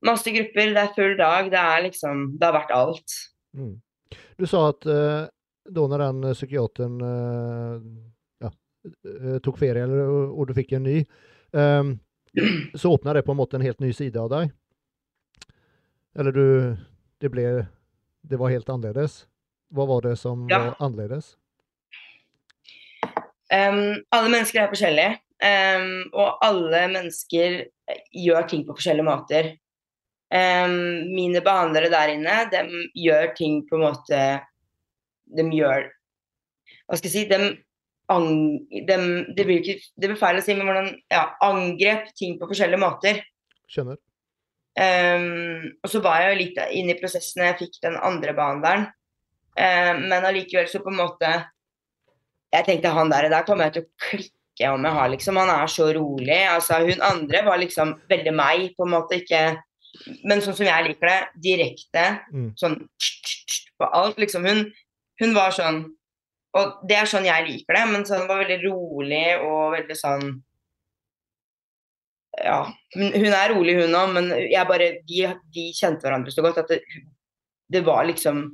masse 0.06 0.34
grupper, 0.34 0.74
det 0.74 0.82
er 0.82 0.96
full 0.96 1.16
dag, 1.18 1.50
det 1.50 1.58
er 1.58 1.84
liksom 1.88 2.26
Det 2.38 2.46
har 2.46 2.54
vært 2.54 2.74
alt. 2.74 3.18
Mm. 3.58 3.76
Du 4.38 4.46
sa 4.50 4.68
at 4.70 4.86
uh, 4.86 5.26
da 5.72 5.84
når 5.88 6.06
den 6.06 6.32
psykiateren 6.34 6.96
uh, 7.02 7.76
ja, 8.42 8.50
tok 9.44 9.60
ferie, 9.60 9.84
eller, 9.86 10.10
og 10.32 10.48
du 10.48 10.56
fikk 10.58 10.74
en 10.76 10.88
ny, 10.88 11.04
um, 11.54 11.94
så 12.74 12.90
åpna 12.96 13.14
det 13.14 13.22
på 13.26 13.34
en 13.34 13.38
måte 13.38 13.58
en 13.58 13.64
helt 13.64 13.80
ny 13.80 13.92
side 13.94 14.18
av 14.18 14.30
deg? 14.32 14.52
Eller 16.18 16.32
du 16.32 16.76
Det 17.20 17.30
ble 17.32 17.66
Det 18.22 18.38
var 18.38 18.52
helt 18.52 18.68
annerledes? 18.68 19.24
Hva 19.72 19.86
var 19.88 20.04
det 20.04 20.16
som 20.20 20.44
ja. 20.50 20.58
var 20.58 20.76
annerledes? 20.84 21.36
Um, 23.52 24.00
alle 24.12 24.28
mennesker 24.32 24.62
er 24.62 24.68
forskjellige, 24.70 25.16
um, 25.44 25.88
og 26.12 26.44
alle 26.44 26.82
mennesker 26.92 27.56
gjør 28.16 28.46
ting 28.48 28.62
på 28.64 28.76
forskjellige 28.76 29.06
måter. 29.08 29.48
Um, 30.32 31.08
mine 31.12 31.42
behandlere 31.44 31.90
der 31.92 32.14
inne, 32.14 32.36
de 32.52 32.84
gjør 32.96 33.34
ting 33.36 33.58
på 33.68 33.76
en 33.76 33.84
måte 33.84 34.20
De 35.28 35.44
gjør 35.52 35.90
Hva 36.88 36.96
skal 36.96 37.10
jeg 37.10 37.12
si 37.12 37.24
de, 37.28 37.50
ang, 38.12 38.30
de, 38.72 38.96
det, 39.36 39.44
blir 39.44 39.60
ikke, 39.60 39.76
det 39.96 40.12
blir 40.12 40.20
feil 40.20 40.40
å 40.40 40.44
si, 40.44 40.56
men 40.56 40.68
hvordan 40.68 40.88
ja, 41.12 41.26
angrep 41.44 42.08
ting 42.16 42.38
på 42.40 42.48
forskjellige 42.52 42.80
måter. 42.80 43.20
Skjønner. 43.72 44.00
Um, 44.72 45.66
og 45.84 45.90
så 45.92 46.00
var 46.00 46.22
jeg 46.22 46.30
jo 46.30 46.36
litt 46.38 46.60
inne 46.72 46.94
i 46.94 47.00
prosessen 47.00 47.42
når 47.42 47.50
jeg 47.50 47.58
fikk 47.58 47.82
den 47.84 47.98
andre 48.00 48.32
behandleren. 48.36 48.86
Um, 49.52 50.06
men 50.08 50.24
allikevel 50.24 50.70
så 50.70 50.80
på 50.80 50.88
en 50.88 50.96
måte 50.96 51.28
Jeg 52.54 52.64
tenkte 52.64 52.88
han 52.94 53.10
der, 53.12 53.26
der 53.28 53.44
kommer 53.44 53.68
jeg 53.68 53.74
til 53.74 53.82
å 53.84 53.90
klikke 54.06 54.70
om 54.72 54.86
jeg 54.86 54.96
har, 54.96 55.10
liksom. 55.12 55.40
Han 55.40 55.52
er 55.52 55.68
så 55.72 55.88
rolig. 55.96 56.40
Altså, 56.48 56.80
hun 56.84 57.04
andre 57.04 57.40
var 57.46 57.60
liksom 57.60 57.94
veldig 58.08 58.34
meg, 58.36 58.66
på 58.76 58.84
en 58.84 58.92
måte. 58.92 59.20
Ikke 59.22 59.62
Men 60.28 60.40
sånn 60.44 60.56
som 60.56 60.68
jeg 60.68 60.86
liker 60.88 61.08
det, 61.08 61.20
direkte. 61.44 62.04
Mm. 62.32 62.50
Sånn 62.60 62.76
på 63.80 63.88
alt. 63.88 64.20
Liksom. 64.20 64.44
Hun, 64.44 64.64
hun 65.20 65.36
var 65.36 65.56
sånn 65.56 65.84
Og 66.52 66.82
det 66.84 66.98
er 67.00 67.08
sånn 67.08 67.24
jeg 67.24 67.46
liker 67.46 67.78
det, 67.78 67.84
men 67.88 68.02
sånn 68.04 68.26
var 68.28 68.42
veldig 68.42 68.58
rolig 68.66 69.24
og 69.40 69.72
veldig 69.72 69.94
sånn 69.96 70.34
ja, 72.42 72.58
hun 72.96 73.28
er 73.28 73.52
rolig, 73.54 73.76
hun 73.78 73.94
òg, 73.96 74.14
men 74.16 74.32
jeg 74.40 74.68
bare, 74.68 74.88
vi, 75.08 75.22
vi, 75.54 75.68
kjente 75.76 76.06
hverandre 76.06 76.34
så 76.34 76.44
godt 76.44 76.60
at 76.64 76.72
det, 76.72 76.80
det 77.72 77.84
var 77.86 78.04
liksom 78.08 78.44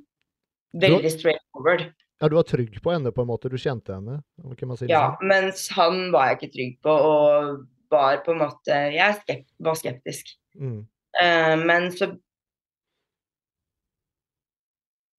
veldig 0.79 1.11
straightforward. 1.15 1.89
Ja, 2.19 2.29
du 2.29 2.35
var 2.35 2.47
trygg 2.49 2.79
på 2.83 2.93
henne 2.93 3.13
på 3.15 3.23
en 3.23 3.31
måte? 3.31 3.51
Du 3.51 3.59
kjente 3.61 3.95
henne? 3.95 4.21
kan 4.59 4.71
man 4.71 4.79
si 4.79 4.89
ja, 4.91 5.05
sånn. 5.15 5.31
mens 5.31 5.67
han 5.77 6.09
var 6.15 6.31
jeg 6.31 6.39
ikke 6.39 6.55
trygg 6.57 6.79
på, 6.85 6.95
og 7.11 7.67
var 7.89 8.19
på 8.25 8.35
en 8.35 8.43
måte 8.43 8.79
Jeg 8.93 9.21
skept, 9.23 9.51
var 9.65 9.79
skeptisk. 9.79 10.35
Mm. 10.59 10.81
Uh, 11.19 11.55
men 11.65 11.89
så 11.95 12.13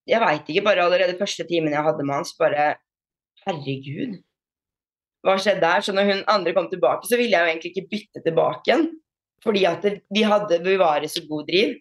Jeg 0.09 0.21
veit 0.23 0.47
ikke, 0.49 0.65
bare 0.65 0.85
allerede 0.85 1.17
første 1.19 1.45
timen 1.49 1.73
jeg 1.73 1.85
hadde 1.85 2.05
med 2.05 2.19
hans, 2.19 2.33
bare 2.37 2.73
Herregud 3.45 4.19
hva 5.25 5.35
skjedde 5.41 5.67
her? 5.67 5.83
Så 5.83 5.93
når 5.95 6.09
hun 6.09 6.25
andre 6.31 6.55
kom 6.55 6.69
tilbake, 6.71 7.07
så 7.07 7.19
ville 7.19 7.35
jeg 7.35 7.43
jo 7.43 7.51
egentlig 7.53 7.71
ikke 7.73 7.91
bytte 7.91 8.23
tilbake 8.25 8.69
igjen. 8.69 8.89
Fordi 9.43 9.63
at 9.67 9.85
vi, 9.87 10.23
hadde, 10.27 10.59
vi 10.65 10.75
var 10.79 11.03
i 11.03 11.11
så 11.11 11.23
god 11.27 11.47
driv. 11.47 11.77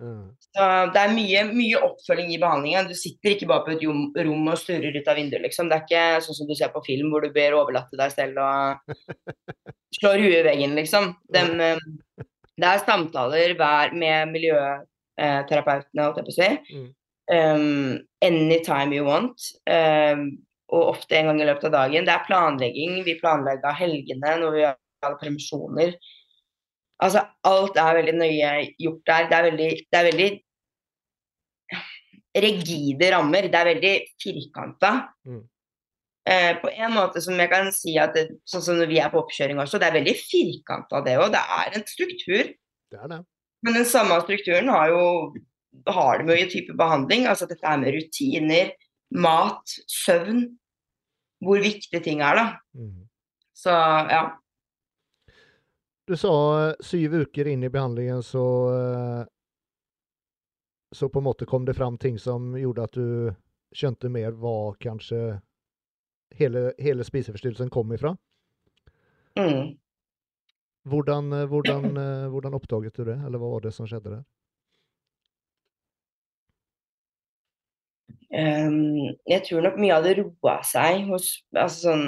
Mm. 0.00 0.32
Så 0.40 0.66
det 0.92 1.00
er 1.00 1.12
mye, 1.14 1.42
mye, 1.52 1.80
oppfølging 1.86 2.32
i 2.34 2.40
behandlinga. 2.40 2.84
Du 2.88 2.94
sitter 2.96 3.34
ikke 3.34 3.48
bare 3.50 3.64
på 3.66 3.74
et 3.74 3.84
rom, 4.26 4.48
og 4.48 4.60
sturrer 4.60 4.96
ut 4.96 5.08
av 5.08 5.18
vinduet, 5.20 5.44
liksom. 5.46 5.68
Det 5.70 5.78
er 5.78 5.84
ikke 5.86 6.22
sånn 6.26 6.38
som 6.40 6.48
du 6.48 6.54
ser 6.58 6.72
på 6.74 6.84
film 6.86 7.12
hvor 7.12 7.24
du 7.24 7.32
blir 7.34 7.56
overlatt 7.56 7.90
til 7.92 8.00
deg 8.00 8.14
selv 8.14 8.40
og 8.42 8.96
slår 9.98 10.24
huet 10.24 10.40
i 10.40 10.46
veggen, 10.48 10.76
liksom. 10.78 11.12
Den, 11.32 11.54
eh, 11.64 12.24
det 12.60 12.68
er 12.68 12.84
samtaler 12.86 13.54
hver 13.58 13.94
med 13.96 14.32
miljøterapeutene, 14.32 16.06
holdt 16.08 16.20
jeg 16.20 16.28
på 16.28 16.34
å 16.34 16.40
si. 16.40 16.50
Mm. 16.72 16.88
Um, 17.32 18.00
anytime 18.20 18.92
you 18.92 19.06
want. 19.06 19.52
Um, 19.64 20.42
og 20.72 20.88
ofte 20.94 21.18
en 21.18 21.30
gang 21.30 21.42
i 21.42 21.46
løpet 21.48 21.68
av 21.68 21.74
dagen. 21.76 22.06
Det 22.08 22.14
er 22.14 22.26
planlegging. 22.26 22.98
Vi 23.06 23.18
planlegger 23.20 23.76
helgene 23.76 24.36
når 24.40 24.56
vi 24.56 24.64
har 24.66 25.18
permisjoner. 25.20 25.94
Altså, 27.02 27.24
alt 27.48 27.78
er 27.82 27.98
veldig 27.98 28.16
nøye 28.16 28.52
gjort 28.80 29.02
der. 29.10 29.28
Det 29.28 29.38
er 29.38 29.48
veldig, 29.50 29.70
det 29.92 29.98
er 29.98 30.08
veldig 30.08 30.30
rigide 32.46 33.10
rammer. 33.12 33.48
Det 33.52 33.58
er 33.60 33.70
veldig 33.72 33.94
firkanta. 34.22 34.92
Mm. 35.28 35.42
Eh, 36.32 36.52
på 36.62 36.70
en 36.70 36.94
måte 36.94 37.20
som 37.20 37.38
jeg 37.42 37.50
kan 37.50 37.72
si 37.74 37.96
at 37.98 38.14
det, 38.14 38.28
sånn 38.48 38.62
som 38.62 38.78
når 38.78 38.92
vi 38.92 39.00
er 39.02 39.10
på 39.10 39.20
oppkjøring 39.24 39.58
også, 39.58 39.80
det 39.82 39.88
er 39.90 39.98
veldig 39.98 40.16
firkanta 40.22 41.02
det 41.04 41.18
òg. 41.18 41.32
Det 41.34 41.42
er 41.58 41.76
en 41.76 41.86
struktur. 41.90 42.52
Det 42.92 43.00
er 43.00 43.12
det. 43.12 43.22
Men 43.66 43.78
den 43.78 43.88
samme 43.88 44.16
strukturen 44.24 44.70
har 44.72 44.90
jo 44.94 45.04
har 45.92 46.18
det 46.18 46.26
med 46.26 46.34
å 46.34 46.40
gi 46.40 46.48
type 46.52 46.76
behandling. 46.78 47.26
Altså 47.30 47.48
dette 47.50 47.66
er 47.66 47.80
med 47.80 47.94
rutiner, 47.96 48.72
mat, 49.18 49.76
søvn 49.90 50.46
hvor 51.42 51.62
viktig 51.62 52.02
ting 52.04 52.22
er, 52.22 52.38
da. 52.38 52.46
Mm. 52.78 53.08
Så 53.52 53.70
ja. 54.10 54.22
Du 56.06 56.16
sa 56.16 56.68
eh, 56.68 56.74
syv 56.80 57.14
uker 57.14 57.46
inn 57.46 57.62
i 57.64 57.70
behandlingen 57.70 58.22
så 58.22 58.44
eh, 58.74 59.26
Så 60.92 61.08
på 61.08 61.18
en 61.18 61.24
måte 61.24 61.46
kom 61.46 61.64
det 61.64 61.74
fram 61.74 61.98
ting 61.98 62.18
som 62.18 62.56
gjorde 62.58 62.84
at 62.84 62.92
du 62.92 63.32
skjønte 63.72 64.10
mer 64.12 64.34
hva 64.36 64.74
kanskje 64.82 65.40
hele, 66.36 66.72
hele 66.78 67.04
spiseforstyrrelsen 67.04 67.70
kom 67.72 67.94
ifra? 67.96 68.12
Mm. 69.38 69.78
Hvordan, 70.84 71.32
eh, 71.32 71.46
hvordan, 71.48 71.96
hvordan 72.34 72.58
oppdaget 72.58 72.98
du 72.98 73.06
det, 73.08 73.16
eller 73.24 73.40
hva 73.40 73.54
var 73.54 73.64
det 73.64 73.72
som 73.72 73.88
skjedde 73.88 74.18
der? 74.18 74.24
Um, 78.32 79.12
jeg 79.28 79.44
tror 79.44 79.66
nok 79.66 79.74
mye 79.76 79.92
av 79.92 80.06
det 80.06 80.14
roa 80.16 80.54
seg 80.64 81.04
hos 81.10 81.34
altså 81.52 81.90
sånn, 81.90 82.04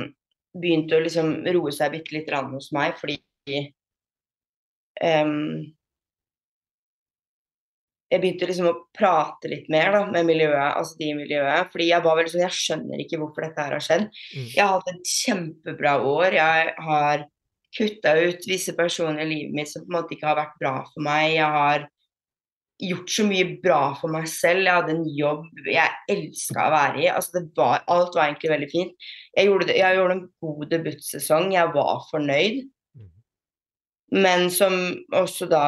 Begynte 0.55 0.95
å 0.95 1.03
liksom 1.03 1.33
roe 1.51 1.73
seg 1.75 1.97
bitte 1.97 2.15
litt 2.15 2.29
hos 2.31 2.69
meg 2.73 2.95
fordi 2.97 3.17
um, 5.03 5.65
Jeg 8.09 8.23
begynte 8.23 8.47
liksom 8.47 8.71
å 8.71 8.77
prate 8.95 9.51
litt 9.51 9.67
mer 9.73 9.91
da, 9.93 10.05
med 10.07 10.29
miljøet, 10.29 10.77
altså 10.79 10.95
de 11.01 11.09
i 11.11 11.17
miljøet. 11.19 11.73
Fordi 11.73 11.89
jeg 11.89 12.05
var 12.05 12.19
veldig 12.21 12.33
sånn 12.37 12.45
Jeg 12.45 12.59
skjønner 12.61 13.03
ikke 13.03 13.19
hvorfor 13.19 13.49
dette 13.49 13.65
her 13.65 13.75
har 13.75 13.83
skjedd. 13.83 14.05
Mm. 14.07 14.45
Jeg 14.55 14.61
har 14.63 14.75
hatt 14.77 14.93
et 14.93 15.11
kjempebra 15.11 15.95
år. 16.07 16.37
Jeg 16.39 16.75
har 16.87 17.25
kutta 17.75 18.15
ut 18.23 18.47
visse 18.47 18.77
personer 18.79 19.25
i 19.25 19.33
livet 19.33 19.59
mitt 19.59 19.73
som 19.73 19.83
på 19.83 19.91
en 19.91 19.99
måte 19.99 20.15
ikke 20.15 20.31
har 20.31 20.39
vært 20.39 20.61
bra 20.63 20.77
for 20.93 21.05
meg. 21.05 21.33
Jeg 21.35 21.51
har 21.59 21.89
gjort 22.83 23.11
så 23.11 23.25
mye 23.27 23.47
bra 23.63 23.81
for 23.99 24.13
meg 24.13 24.27
selv. 24.31 24.65
Jeg 24.67 24.79
hadde 24.79 24.95
en 24.97 25.05
jobb 25.17 25.67
jeg 25.69 26.15
elska 26.15 26.67
å 26.67 26.73
være 26.75 27.03
i. 27.03 27.11
Altså 27.13 27.45
var, 27.57 27.85
alt 27.91 28.17
var 28.17 28.29
egentlig 28.29 28.53
veldig 28.53 28.71
fint. 28.73 29.11
Jeg 29.37 29.51
gjorde, 29.51 29.77
jeg 29.79 29.99
gjorde 29.99 30.17
en 30.19 30.25
god 30.43 30.65
debutsesong. 30.73 31.53
Jeg 31.55 31.75
var 31.77 32.09
fornøyd. 32.11 32.65
Mm. 32.99 33.13
Men 34.25 34.49
som 34.55 34.79
også 35.15 35.49
da 35.51 35.67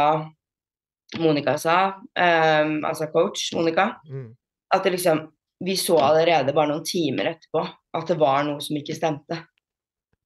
Monica 1.22 1.54
sa, 1.62 1.78
um, 1.94 2.80
altså 2.84 3.07
coach 3.12 3.52
Monica, 3.54 3.92
mm. 4.11 4.30
at 4.74 4.84
det 4.84 4.96
liksom 4.96 5.28
Vi 5.64 5.72
så 5.80 5.94
allerede 5.96 6.52
bare 6.52 6.68
noen 6.68 6.82
timer 6.84 7.30
etterpå 7.30 7.62
at 7.96 8.11
det 8.11 8.18
var 8.20 8.42
noe 8.44 8.61
som 8.61 8.76
ikke 8.76 8.92
stemte. 8.92 9.38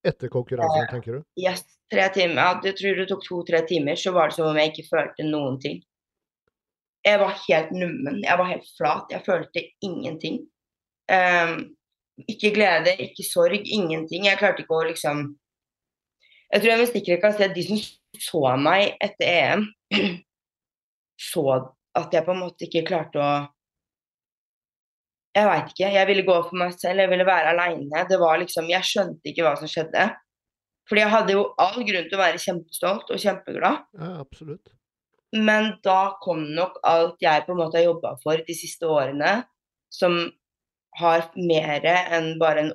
Etter 0.02 0.26
konkurransen, 0.32 0.88
uh, 0.88 0.90
tenker 0.90 1.12
du? 1.14 1.20
Yes. 1.38 1.62
Tre 1.86 2.08
timer. 2.10 2.40
Ja, 2.40 2.56
jeg 2.66 2.74
tror 2.80 2.98
det 2.98 3.06
tok 3.12 3.22
to-tre 3.22 3.60
timer, 3.68 3.94
så 3.94 4.10
var 4.16 4.32
det 4.32 4.34
som 4.40 4.48
om 4.48 4.58
jeg 4.58 4.72
ikke 4.72 4.88
følte 4.88 5.28
noen 5.28 5.60
ting. 5.62 5.78
Jeg 7.04 7.20
var 7.20 7.36
helt 7.48 7.70
nummen. 7.72 8.22
Jeg 8.24 8.38
var 8.38 8.48
helt 8.50 8.66
flat. 8.76 9.12
Jeg 9.12 9.22
følte 9.26 9.62
ingenting. 9.82 10.42
Um, 11.10 11.70
ikke 12.28 12.52
glede, 12.54 12.96
ikke 12.98 13.24
sorg, 13.24 13.62
ingenting. 13.64 14.26
Jeg 14.28 14.38
klarte 14.38 14.64
ikke 14.64 14.76
å 14.76 14.88
liksom 14.88 15.22
Jeg 16.50 16.60
tror 16.60 16.70
jeg 16.70 16.80
med 16.80 16.90
sikkerhet 16.90 17.22
kan 17.22 17.34
si 17.36 17.46
at 17.46 17.54
de 17.54 17.62
som 17.62 17.80
så 18.20 18.40
meg 18.58 18.96
etter 19.00 19.28
EM, 19.30 19.60
så 21.30 21.44
at 21.94 22.14
jeg 22.14 22.26
på 22.26 22.34
en 22.34 22.40
måte 22.42 22.66
ikke 22.66 22.82
klarte 22.88 23.22
å 23.22 23.30
Jeg 25.38 25.46
veit 25.46 25.70
ikke. 25.70 25.92
Jeg 25.94 26.08
ville 26.10 26.26
gå 26.26 26.36
for 26.42 26.58
meg 26.58 26.74
selv, 26.74 27.04
jeg 27.04 27.12
ville 27.12 27.26
være 27.28 27.54
aleine. 27.54 28.02
Det 28.10 28.18
var 28.18 28.42
liksom 28.42 28.68
Jeg 28.70 28.86
skjønte 28.86 29.30
ikke 29.30 29.46
hva 29.46 29.54
som 29.60 29.70
skjedde. 29.70 30.10
Fordi 30.90 31.04
jeg 31.04 31.12
hadde 31.12 31.36
jo 31.36 31.46
all 31.62 31.84
grunn 31.86 32.08
til 32.10 32.18
å 32.18 32.22
være 32.24 32.42
kjempestolt 32.42 33.12
og 33.14 33.22
kjempeglad. 33.22 33.84
Ja, 33.94 34.08
absolutt. 34.24 34.72
Men 35.36 35.72
da 35.86 36.18
kom 36.22 36.42
nok 36.56 36.80
alt 36.86 37.22
jeg 37.22 37.44
på 37.46 37.54
en 37.54 37.60
måte 37.60 37.78
har 37.78 37.86
jobba 37.86 38.16
for 38.22 38.42
de 38.46 38.54
siste 38.56 38.88
årene, 38.90 39.44
som 39.94 40.16
har 40.98 41.28
mer 41.38 41.86
enn 41.86 42.32
bare 42.40 42.64
en 42.64 42.72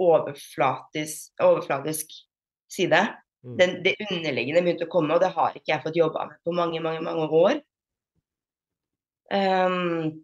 overflatisk, 0.00 1.34
overflatisk 1.42 2.12
side. 2.72 3.02
Mm. 3.44 3.56
Den, 3.60 3.74
det 3.84 3.94
underliggende 4.10 4.62
begynte 4.64 4.88
å 4.88 4.92
komme, 4.92 5.16
og 5.16 5.22
det 5.22 5.32
har 5.36 5.56
ikke 5.56 5.72
jeg 5.74 5.84
fått 5.84 5.98
jobba 6.00 6.26
med 6.30 6.40
på 6.44 6.54
mange, 6.56 6.80
mange, 6.84 7.02
mange 7.04 7.28
år. 7.42 7.60
Um, 9.32 10.22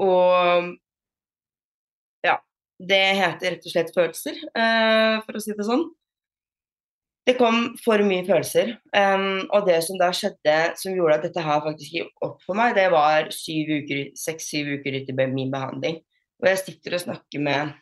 og 0.00 0.76
ja. 2.26 2.36
Det 2.80 3.00
heter 3.18 3.56
rett 3.56 3.66
og 3.66 3.72
slett 3.74 3.90
følelser, 3.96 4.38
uh, 4.56 5.20
for 5.26 5.36
å 5.36 5.42
si 5.42 5.56
det 5.56 5.66
sånn. 5.68 5.88
Det 7.30 7.36
kom 7.38 7.76
for 7.78 8.02
mye 8.02 8.24
følelser. 8.26 8.72
Um, 8.90 9.44
og 9.54 9.68
det 9.68 9.76
som 9.86 9.98
da 10.00 10.08
skjedde 10.16 10.54
som 10.80 10.96
gjorde 10.96 11.20
at 11.20 11.26
dette 11.28 11.44
her 11.44 11.60
faktisk 11.62 11.98
gikk 12.00 12.24
opp 12.26 12.40
for 12.42 12.58
meg, 12.58 12.74
det 12.74 12.88
var 12.90 13.28
seks-syv 13.30 14.72
uker 14.80 14.96
etter 14.98 15.30
min 15.30 15.52
behandling. 15.52 16.00
Og 16.42 16.48
jeg 16.48 16.62
sitter 16.64 16.96
og 16.96 17.04
snakker 17.04 17.44
med 17.44 17.74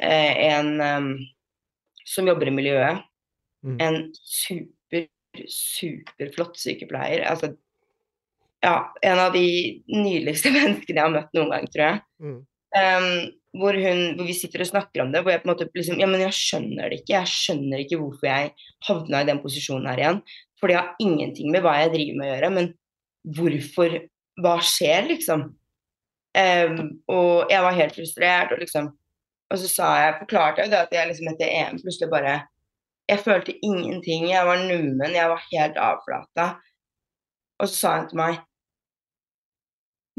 eh, 0.00 0.34
en 0.48 0.72
um, 0.80 1.12
som 2.08 2.26
jobber 2.26 2.50
i 2.50 2.56
miljøet. 2.56 3.06
Mm. 3.62 3.78
En 3.84 4.00
super, 4.26 5.06
superflott 5.54 6.58
sykepleier. 6.58 7.28
Altså, 7.30 7.52
ja, 8.64 8.76
en 9.06 9.22
av 9.22 9.34
de 9.36 9.46
nydeligste 9.92 10.50
menneskene 10.56 10.98
jeg 10.98 11.04
har 11.04 11.14
møtt 11.14 11.36
noen 11.38 11.54
gang, 11.54 11.70
tror 11.70 11.84
jeg. 11.84 12.06
Mm. 12.24 12.38
Um, 12.76 13.30
hvor, 13.56 13.72
hun, 13.72 14.00
hvor, 14.18 14.26
vi 14.28 14.34
sitter 14.36 14.60
og 14.60 14.68
snakker 14.68 15.02
om 15.02 15.12
det, 15.12 15.22
hvor 15.24 15.32
jeg 15.32 15.40
på 15.40 15.48
en 15.48 15.52
måte 15.54 15.68
liksom 15.72 16.00
Ja, 16.02 16.08
men 16.10 16.20
jeg 16.20 16.36
skjønner 16.36 16.90
det 16.90 17.00
ikke. 17.00 17.14
Jeg 17.14 17.32
skjønner 17.32 17.82
ikke 17.82 18.00
hvorfor 18.00 18.28
jeg 18.28 18.52
havna 18.88 19.22
i 19.22 19.28
den 19.30 19.40
posisjonen 19.42 19.88
her 19.88 20.02
igjen. 20.02 20.20
For 20.60 20.70
det 20.70 20.76
har 20.76 21.00
ingenting 21.02 21.52
med 21.54 21.64
hva 21.64 21.78
jeg 21.80 21.94
driver 21.94 22.18
med 22.18 22.26
å 22.26 22.30
gjøre, 22.32 22.52
men 22.58 22.70
hvorfor 23.38 23.98
Hva 24.38 24.52
skjer, 24.62 25.08
liksom? 25.08 25.40
Um, 26.38 26.76
og 27.10 27.50
jeg 27.50 27.62
var 27.64 27.74
helt 27.74 27.96
frustrert, 27.96 28.52
og 28.54 28.60
liksom 28.62 28.92
Og 29.50 29.58
så 29.58 29.70
sa 29.72 29.88
jeg, 30.02 30.18
forklarte 30.20 30.62
jeg 30.62 30.70
det 30.70 30.82
at 30.84 30.92
jeg 30.92 31.08
liksom 31.08 31.30
etter 31.32 31.50
EM 31.50 31.80
plutselig 31.80 32.10
bare 32.12 32.34
Jeg 33.08 33.24
følte 33.24 33.56
ingenting. 33.64 34.28
Jeg 34.30 34.46
var 34.46 34.60
nummen, 34.68 35.16
jeg 35.16 35.32
var 35.32 35.46
helt 35.50 35.80
avflata. 35.80 36.48
Og 37.58 37.70
så 37.70 37.74
sa 37.74 37.94
hun 37.96 38.10
til 38.10 38.20
meg 38.20 38.42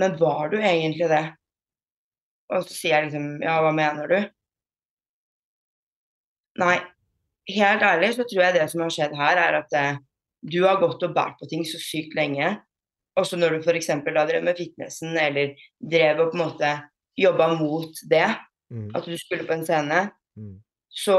Men 0.01 0.17
var 0.19 0.49
du 0.49 0.57
egentlig 0.57 1.07
det? 1.13 1.25
Og 2.49 2.65
så 2.65 2.75
sier 2.75 2.95
jeg 2.95 3.09
liksom 3.09 3.43
Ja, 3.45 3.59
hva 3.63 3.73
mener 3.75 4.09
du? 4.09 4.19
Nei, 6.59 6.77
helt 7.49 7.83
ærlig 7.85 8.13
så 8.15 8.25
tror 8.27 8.43
jeg 8.45 8.57
det 8.57 8.65
som 8.71 8.81
har 8.83 8.93
skjedd 8.93 9.13
her, 9.15 9.39
er 9.39 9.59
at 9.61 9.75
eh, 9.77 9.99
du 10.41 10.63
har 10.65 10.81
gått 10.81 11.03
og 11.05 11.13
båret 11.15 11.37
på 11.39 11.47
ting 11.51 11.63
så 11.67 11.79
sykt 11.81 12.17
lenge 12.17 12.57
også 13.19 13.39
når 13.39 13.55
du 13.55 13.63
f.eks. 13.63 13.91
da 14.05 14.25
drev 14.27 14.43
med 14.45 14.57
fitnessen, 14.57 15.15
eller 15.17 15.55
drev 15.79 16.23
og 16.23 16.33
på 16.33 16.37
en 16.37 16.43
måte 16.43 16.73
jobba 17.19 17.51
mot 17.59 18.03
det, 18.11 18.27
mm. 18.71 18.91
at 18.95 19.07
du 19.07 19.15
skulle 19.19 19.47
på 19.47 19.57
en 19.57 19.65
scene, 19.67 20.03
mm. 20.39 20.53
så 21.03 21.17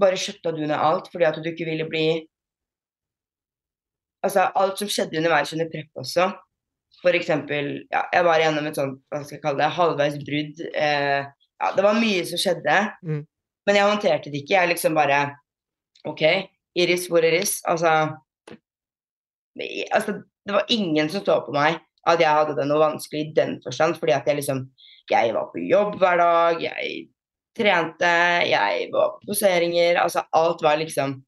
bare 0.00 0.18
skjøtta 0.20 0.52
du 0.52 0.64
ned 0.64 0.76
alt 0.76 1.08
fordi 1.12 1.28
at 1.28 1.38
du 1.40 1.52
ikke 1.52 1.68
ville 1.68 1.88
bli 1.90 2.08
Altså 4.24 4.42
alt 4.58 4.80
som 4.80 4.88
skjedde 4.90 5.20
underveis 5.20 5.52
under 5.54 5.68
prepp 5.70 6.00
også. 6.00 6.24
Eksempel, 7.14 7.86
ja, 7.92 8.02
jeg 8.12 8.24
var 8.26 8.40
gjennom 8.42 8.66
et 8.66 8.78
sånt 8.78 8.98
hva 9.12 9.22
skal 9.22 9.36
jeg 9.36 9.42
kalle 9.44 9.62
det, 9.62 9.72
halvveis 9.76 10.18
brudd. 10.26 10.62
Eh, 10.74 11.22
ja, 11.62 11.72
det 11.76 11.84
var 11.86 12.00
mye 12.00 12.26
som 12.26 12.40
skjedde. 12.40 12.78
Mm. 13.06 13.24
Men 13.66 13.78
jeg 13.78 13.90
håndterte 13.90 14.32
det 14.32 14.42
ikke. 14.42 14.56
Jeg 14.58 14.72
liksom 14.74 14.96
bare 14.98 15.20
OK, 16.06 16.22
Iris 16.78 17.08
hvor 17.10 17.24
Iris. 17.26 17.58
Altså, 17.66 17.92
altså 19.90 20.20
det 20.46 20.54
var 20.54 20.70
ingen 20.70 21.10
som 21.10 21.24
så 21.26 21.40
på 21.46 21.54
meg 21.54 21.80
at 22.06 22.22
jeg 22.22 22.30
hadde 22.30 22.54
det 22.54 22.68
noe 22.70 22.78
vanskelig 22.78 23.22
i 23.24 23.34
den 23.34 23.56
forstand, 23.64 23.96
fordi 23.98 24.14
at 24.14 24.26
jeg 24.28 24.42
liksom 24.42 24.68
Jeg 25.10 25.34
var 25.34 25.50
på 25.52 25.62
jobb 25.62 25.98
hver 26.00 26.16
dag, 26.18 26.62
jeg 26.62 27.08
trente, 27.56 28.14
jeg 28.46 28.88
var 28.92 29.12
på 29.20 29.28
poseringer 29.28 30.00
Altså 30.02 30.24
alt 30.34 30.62
var 30.62 30.76
liksom 30.76 31.22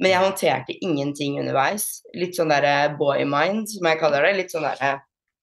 Men 0.00 0.10
jeg 0.10 0.20
håndterte 0.24 0.76
ingenting 0.82 1.38
underveis. 1.40 2.02
Litt 2.18 2.34
sånn 2.34 2.50
derre 2.50 2.96
boy 2.98 3.22
mind, 3.28 3.68
som 3.70 3.86
jeg 3.86 4.00
kaller 4.00 4.24
det. 4.26 4.32
Litt 4.34 4.50
sånn 4.50 4.64
derre 4.66 4.96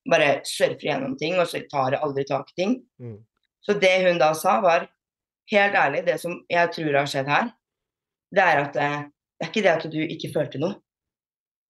bare 0.08 0.40
surfer 0.48 0.88
gjennom 0.88 1.16
ting, 1.20 1.36
og 1.38 1.48
så 1.50 1.60
tar 1.70 1.96
jeg 1.96 2.02
aldri 2.04 2.24
tak 2.28 2.50
i 2.52 2.58
ting. 2.62 2.76
Mm. 3.02 3.18
Så 3.60 3.76
det 3.80 3.92
hun 4.06 4.20
da 4.20 4.32
sa, 4.38 4.58
var 4.64 4.88
helt 5.52 5.76
ærlig, 5.76 6.04
det 6.06 6.16
som 6.22 6.38
jeg 6.48 6.72
tror 6.74 7.00
har 7.02 7.10
skjedd 7.10 7.28
her, 7.28 7.50
det 8.30 8.46
er 8.46 8.62
at 8.62 8.78
eh, 8.78 9.00
det 9.40 9.46
er 9.46 9.50
ikke 9.50 9.64
det 9.64 9.72
at 9.72 9.86
du 9.92 10.00
ikke 10.04 10.32
følte 10.34 10.60
noe, 10.62 10.76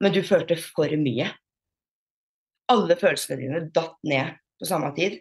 men 0.01 0.15
du 0.15 0.23
følte 0.27 0.57
for 0.59 0.91
mye 1.01 1.29
alle 2.71 2.97
følelsene 2.99 3.39
dine 3.41 3.61
datt 3.75 3.99
ned 4.07 4.37
på 4.61 4.69
samme 4.69 4.93
tid, 4.97 5.19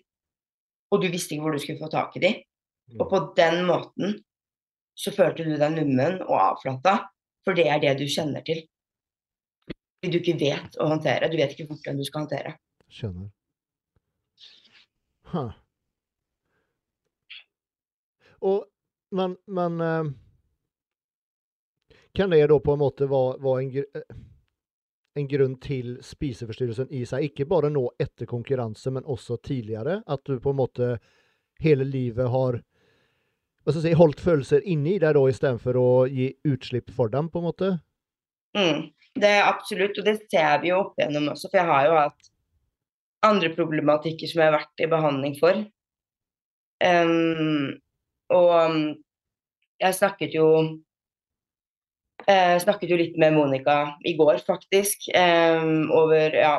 og 0.93 1.01
du 1.01 1.10
visste 1.10 1.36
ikke 1.36 1.45
hvor 1.45 1.55
du 1.55 1.62
skulle 1.62 1.82
få 1.82 1.89
tak 1.93 2.16
i 2.18 2.24
dem. 2.24 2.39
Og 2.97 3.05
på 3.10 3.20
den 3.38 3.64
måten 3.68 4.18
så 4.97 5.14
følte 5.16 5.45
du 5.45 5.53
deg 5.57 5.76
nummen 5.76 6.20
og 6.26 6.36
avflata, 6.38 6.95
for 7.45 7.57
det 7.57 7.68
er 7.70 7.82
det 7.84 7.95
du 7.99 8.07
kjenner 8.10 8.43
til. 8.45 8.64
Du 10.01 10.18
ikke 10.18 10.38
vet 10.39 10.78
å 10.80 10.89
håndtere. 10.89 11.30
Du 11.30 11.38
vet 11.38 11.53
ikke 11.53 11.70
hvordan 11.70 11.99
du 11.99 12.05
skal 12.07 12.24
håndtere. 12.24 12.55
Skjønner. 12.89 13.29
Huh. 15.29 15.51
Og, 18.41 18.63
men, 19.13 19.35
men 19.45 19.81
uh, 19.83 20.07
Kan 22.15 22.31
det 22.33 22.47
da 22.49 22.57
på 22.63 22.73
en 22.73 22.81
måte 22.81 23.05
være, 23.11 23.35
være 23.43 23.65
en 23.65 23.99
uh, 23.99 24.19
en 25.19 25.27
grunn 25.27 25.55
til 25.61 25.97
spiseforstyrrelsen 26.05 26.91
i 26.95 27.03
seg. 27.07 27.29
Ikke 27.29 27.47
bare 27.49 27.71
nå 27.73 27.85
etter 28.01 28.29
konkurranse, 28.29 28.91
men 28.93 29.07
også 29.09 29.39
tidligere. 29.45 30.01
At 30.07 30.23
du 30.25 30.39
på 30.39 30.53
en 30.53 30.59
måte 30.59 30.89
hele 31.63 31.87
livet 31.87 32.29
har 32.31 32.61
si, 33.73 33.93
holdt 33.93 34.23
følelser 34.23 34.65
inni 34.65 34.97
deg 35.01 35.15
da, 35.17 35.25
istedenfor 35.29 35.79
å 35.79 35.89
gi 36.09 36.31
utslipp 36.47 36.91
for 36.95 37.11
dem, 37.13 37.29
på 37.29 37.41
en 37.41 37.47
måte? 37.49 37.71
Mm, 38.57 38.89
det 39.19 39.33
er 39.39 39.49
absolutt, 39.49 39.97
og 39.99 40.07
det 40.07 40.19
ser 40.31 40.61
vi 40.63 40.71
jo 40.71 40.83
opp 40.85 40.99
igjennom 40.99 41.33
også. 41.33 41.49
For 41.49 41.61
jeg 41.61 41.69
har 41.69 41.89
jo 41.89 41.97
hatt 41.99 42.31
andre 43.26 43.51
problematikker 43.55 44.30
som 44.30 44.41
jeg 44.41 44.51
har 44.51 44.59
vært 44.59 44.84
i 44.84 44.89
behandling 44.91 45.36
for. 45.39 45.63
Um, 46.80 47.80
og 48.32 48.51
um, 48.55 48.84
jeg 49.82 49.97
snakket 49.97 50.38
jo 50.38 50.47
jeg 52.28 52.61
snakket 52.61 52.91
jo 52.91 52.99
litt 52.99 53.15
med 53.20 53.34
Monica 53.34 53.95
i 54.07 54.13
går, 54.17 54.41
faktisk, 54.45 55.07
um, 55.15 55.89
over 55.95 56.36
ja, 56.36 56.57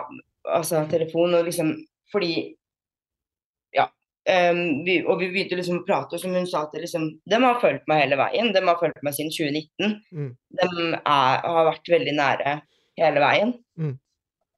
altså 0.49 0.87
telefon. 0.91 1.37
Og 1.39 1.47
liksom 1.49 1.77
fordi 2.13 2.57
Ja. 3.77 3.87
Um, 4.31 4.85
vi, 4.85 5.01
og 5.07 5.21
vi 5.21 5.31
begynte 5.31 5.57
liksom 5.57 5.81
å 5.81 5.85
prate, 5.87 6.17
og 6.17 6.21
som 6.23 6.35
hun 6.35 6.49
sa 6.49 6.65
at 6.67 6.75
liksom, 6.77 7.07
de 7.31 7.39
har 7.41 7.61
fulgt 7.63 7.87
meg 7.89 8.03
hele 8.05 8.19
veien. 8.21 8.51
De 8.53 8.63
har 8.67 8.81
fulgt 8.81 9.01
meg 9.07 9.15
siden 9.17 9.31
2019. 9.33 9.95
Mm. 10.13 10.33
De 10.61 10.89
er, 10.99 11.47
har 11.47 11.69
vært 11.71 11.93
veldig 11.93 12.17
nære 12.19 12.57
hele 13.01 13.23
veien. 13.23 13.55
Mm. 13.81 13.95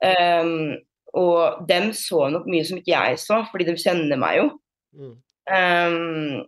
Um, 0.02 0.72
og 1.12 1.66
dem 1.68 1.90
så 1.96 2.26
nok 2.32 2.46
mye 2.48 2.64
som 2.64 2.78
ikke 2.80 2.94
jeg 2.94 3.20
så, 3.20 3.42
fordi 3.50 3.68
de 3.68 3.76
kjenner 3.80 4.20
meg 4.20 4.38
jo. 4.38 4.46
Mm. 4.96 5.14
Um, 5.52 6.40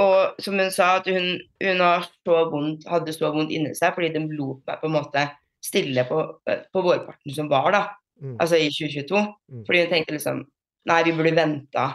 og 0.00 0.40
som 0.44 0.58
hun 0.60 0.72
sa, 0.72 0.96
at 1.00 1.08
hun, 1.08 1.36
hun 1.62 1.82
så 1.82 2.38
vondt, 2.52 2.86
hadde 2.88 3.14
så 3.16 3.32
vondt 3.32 3.52
inni 3.54 3.72
seg 3.76 3.94
fordi 3.96 4.12
de 4.14 4.22
lot 4.36 4.60
meg 4.68 4.80
på 4.80 4.90
en 4.90 4.96
måte 4.98 5.24
stille 5.64 6.04
på, 6.08 6.20
på 6.44 6.82
vårparten 6.84 7.36
som 7.36 7.48
var, 7.52 7.70
da. 7.74 7.82
Mm. 8.22 8.36
Altså 8.40 8.60
i 8.60 8.68
2022. 8.72 9.22
Mm. 9.52 9.64
Fordi 9.68 9.82
hun 9.82 9.92
tenkte 9.92 10.16
liksom 10.16 10.44
Nei, 10.86 11.00
vi 11.02 11.16
burde 11.18 11.34
venta. 11.34 11.86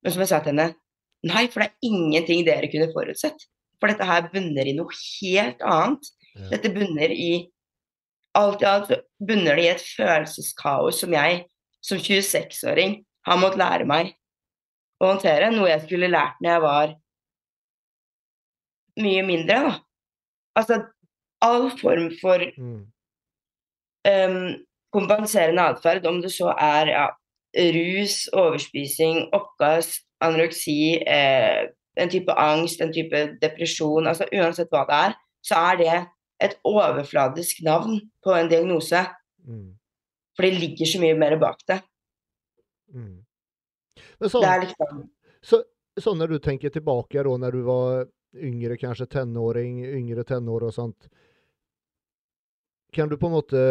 Men 0.00 0.14
som 0.14 0.22
jeg 0.24 0.30
sa 0.30 0.38
til 0.40 0.54
henne 0.54 0.70
Nei, 1.28 1.44
for 1.50 1.60
det 1.60 1.68
er 1.68 1.88
ingenting 1.90 2.44
dere 2.46 2.70
kunne 2.70 2.88
forutsett. 2.94 3.42
For 3.78 3.90
dette 3.90 4.06
her 4.06 4.30
bunner 4.32 4.70
i 4.70 4.74
noe 4.76 4.94
helt 4.94 5.62
annet. 5.66 6.10
Ja. 6.38 6.46
Dette 6.54 6.70
bunner 6.74 7.12
i 7.12 7.32
Alt 8.38 8.62
i 8.62 8.68
alt 8.68 8.92
bunner 9.18 9.58
det 9.58 9.64
i 9.64 9.70
et 9.72 9.84
følelseskaos 9.96 11.02
som 11.02 11.14
jeg 11.16 11.42
som 11.84 11.98
26-åring 11.98 13.00
har 13.26 13.40
måttet 13.40 13.60
lære 13.62 13.86
meg 13.88 14.12
å 15.02 15.12
håndtere. 15.12 15.50
Noe 15.54 15.70
jeg 15.72 15.84
skulle 15.86 16.10
lært 16.10 16.38
når 16.42 16.54
jeg 16.54 16.64
var 16.64 16.94
mye 18.98 19.24
mindre, 19.26 19.58
da. 19.68 19.74
Altså 20.58 20.80
all 21.44 21.68
form 21.78 22.08
for 22.18 22.42
mm. 22.42 22.80
um, 24.10 24.54
kompenserende 24.94 25.68
atferd, 25.70 26.06
om 26.06 26.22
det 26.22 26.32
så 26.34 26.50
er 26.58 26.90
ja, 26.90 27.06
rus, 27.74 28.24
overspising, 28.32 29.28
oppkast, 29.36 30.02
anoreksi, 30.24 30.98
eh, 31.06 31.68
en 31.98 32.10
type 32.10 32.34
angst, 32.38 32.80
en 32.80 32.92
type 32.94 33.22
depresjon, 33.42 34.06
altså 34.06 34.26
uansett 34.34 34.70
hva 34.72 34.84
det 34.88 34.98
er, 35.08 35.16
så 35.46 35.62
er 35.70 35.78
det 35.82 35.94
et 36.42 36.58
overfladisk 36.66 37.62
navn 37.66 38.00
på 38.24 38.34
en 38.34 38.50
diagnose. 38.50 39.02
Mm. 39.46 39.72
For 40.36 40.46
det 40.46 40.60
ligger 40.62 40.86
så 40.86 41.00
mye 41.02 41.16
mer 41.18 41.36
bak 41.40 41.64
det. 41.66 41.80
Mm. 42.94 43.16
Men 44.18 44.26
Det 44.26 44.30
sånn, 44.32 44.46
er 44.46 44.62
liksom 44.62 45.00
så, 45.42 45.62
sånn 45.98 46.20
når 46.20 46.36
du 46.36 46.38
tenker 46.42 46.72
tilbake 46.74 47.22
da, 47.26 47.34
når 47.42 47.56
du 47.56 47.62
var 47.66 48.06
yngre, 48.38 48.76
kanskje 48.78 49.08
tenåring, 49.10 49.80
yngre 49.86 50.24
tenår 50.28 50.68
og 50.68 50.74
sånt. 50.74 51.08
Kan 52.94 53.10
du 53.10 53.16
på 53.20 53.28
en 53.28 53.36
måte 53.36 53.62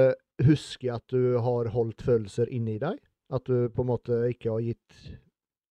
huske 0.45 0.89
at 0.93 1.05
du 1.13 1.38
har 1.41 1.72
holdt 1.74 2.03
følelser 2.05 2.51
inni 2.53 2.78
deg? 2.82 2.99
At 3.34 3.47
du 3.49 3.68
på 3.74 3.84
en 3.84 3.91
måte 3.91 4.20
ikke 4.32 4.53
har 4.53 4.63
gitt 4.63 4.99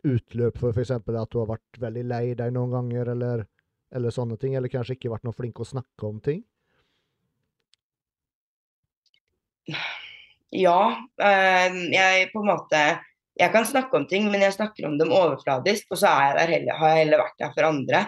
utløp 0.07 0.59
for 0.61 0.77
f.eks. 0.77 0.93
at 0.97 1.07
du 1.33 1.39
har 1.41 1.51
vært 1.51 1.81
veldig 1.83 2.05
lei 2.07 2.25
deg 2.39 2.53
noen 2.55 2.75
ganger, 2.75 3.13
eller, 3.15 3.47
eller 3.95 4.15
sånne 4.15 4.39
ting? 4.41 4.57
Eller 4.57 4.73
kanskje 4.73 4.97
ikke 4.99 5.13
vært 5.15 5.27
noe 5.27 5.37
flink 5.37 5.61
å 5.61 5.69
snakke 5.69 6.09
om 6.09 6.21
ting? 6.23 6.45
Ja. 10.55 11.07
eh, 11.23 11.77
jeg 11.93 12.31
på 12.33 12.43
en 12.43 12.51
måte 12.53 12.83
Jeg 13.37 13.53
kan 13.53 13.67
snakke 13.69 13.97
om 13.99 14.07
ting, 14.09 14.31
men 14.33 14.41
jeg 14.41 14.55
snakker 14.55 14.87
om 14.89 14.95
dem 14.97 15.11
overfladisk, 15.13 15.91
og 15.93 15.99
så 16.01 16.09
jeg 16.09 16.49
heller, 16.49 16.79
har 16.79 16.95
jeg 16.95 17.03
heller 17.03 17.21
vært 17.21 17.43
der 17.43 17.51
for 17.53 17.69
andre. 17.69 17.99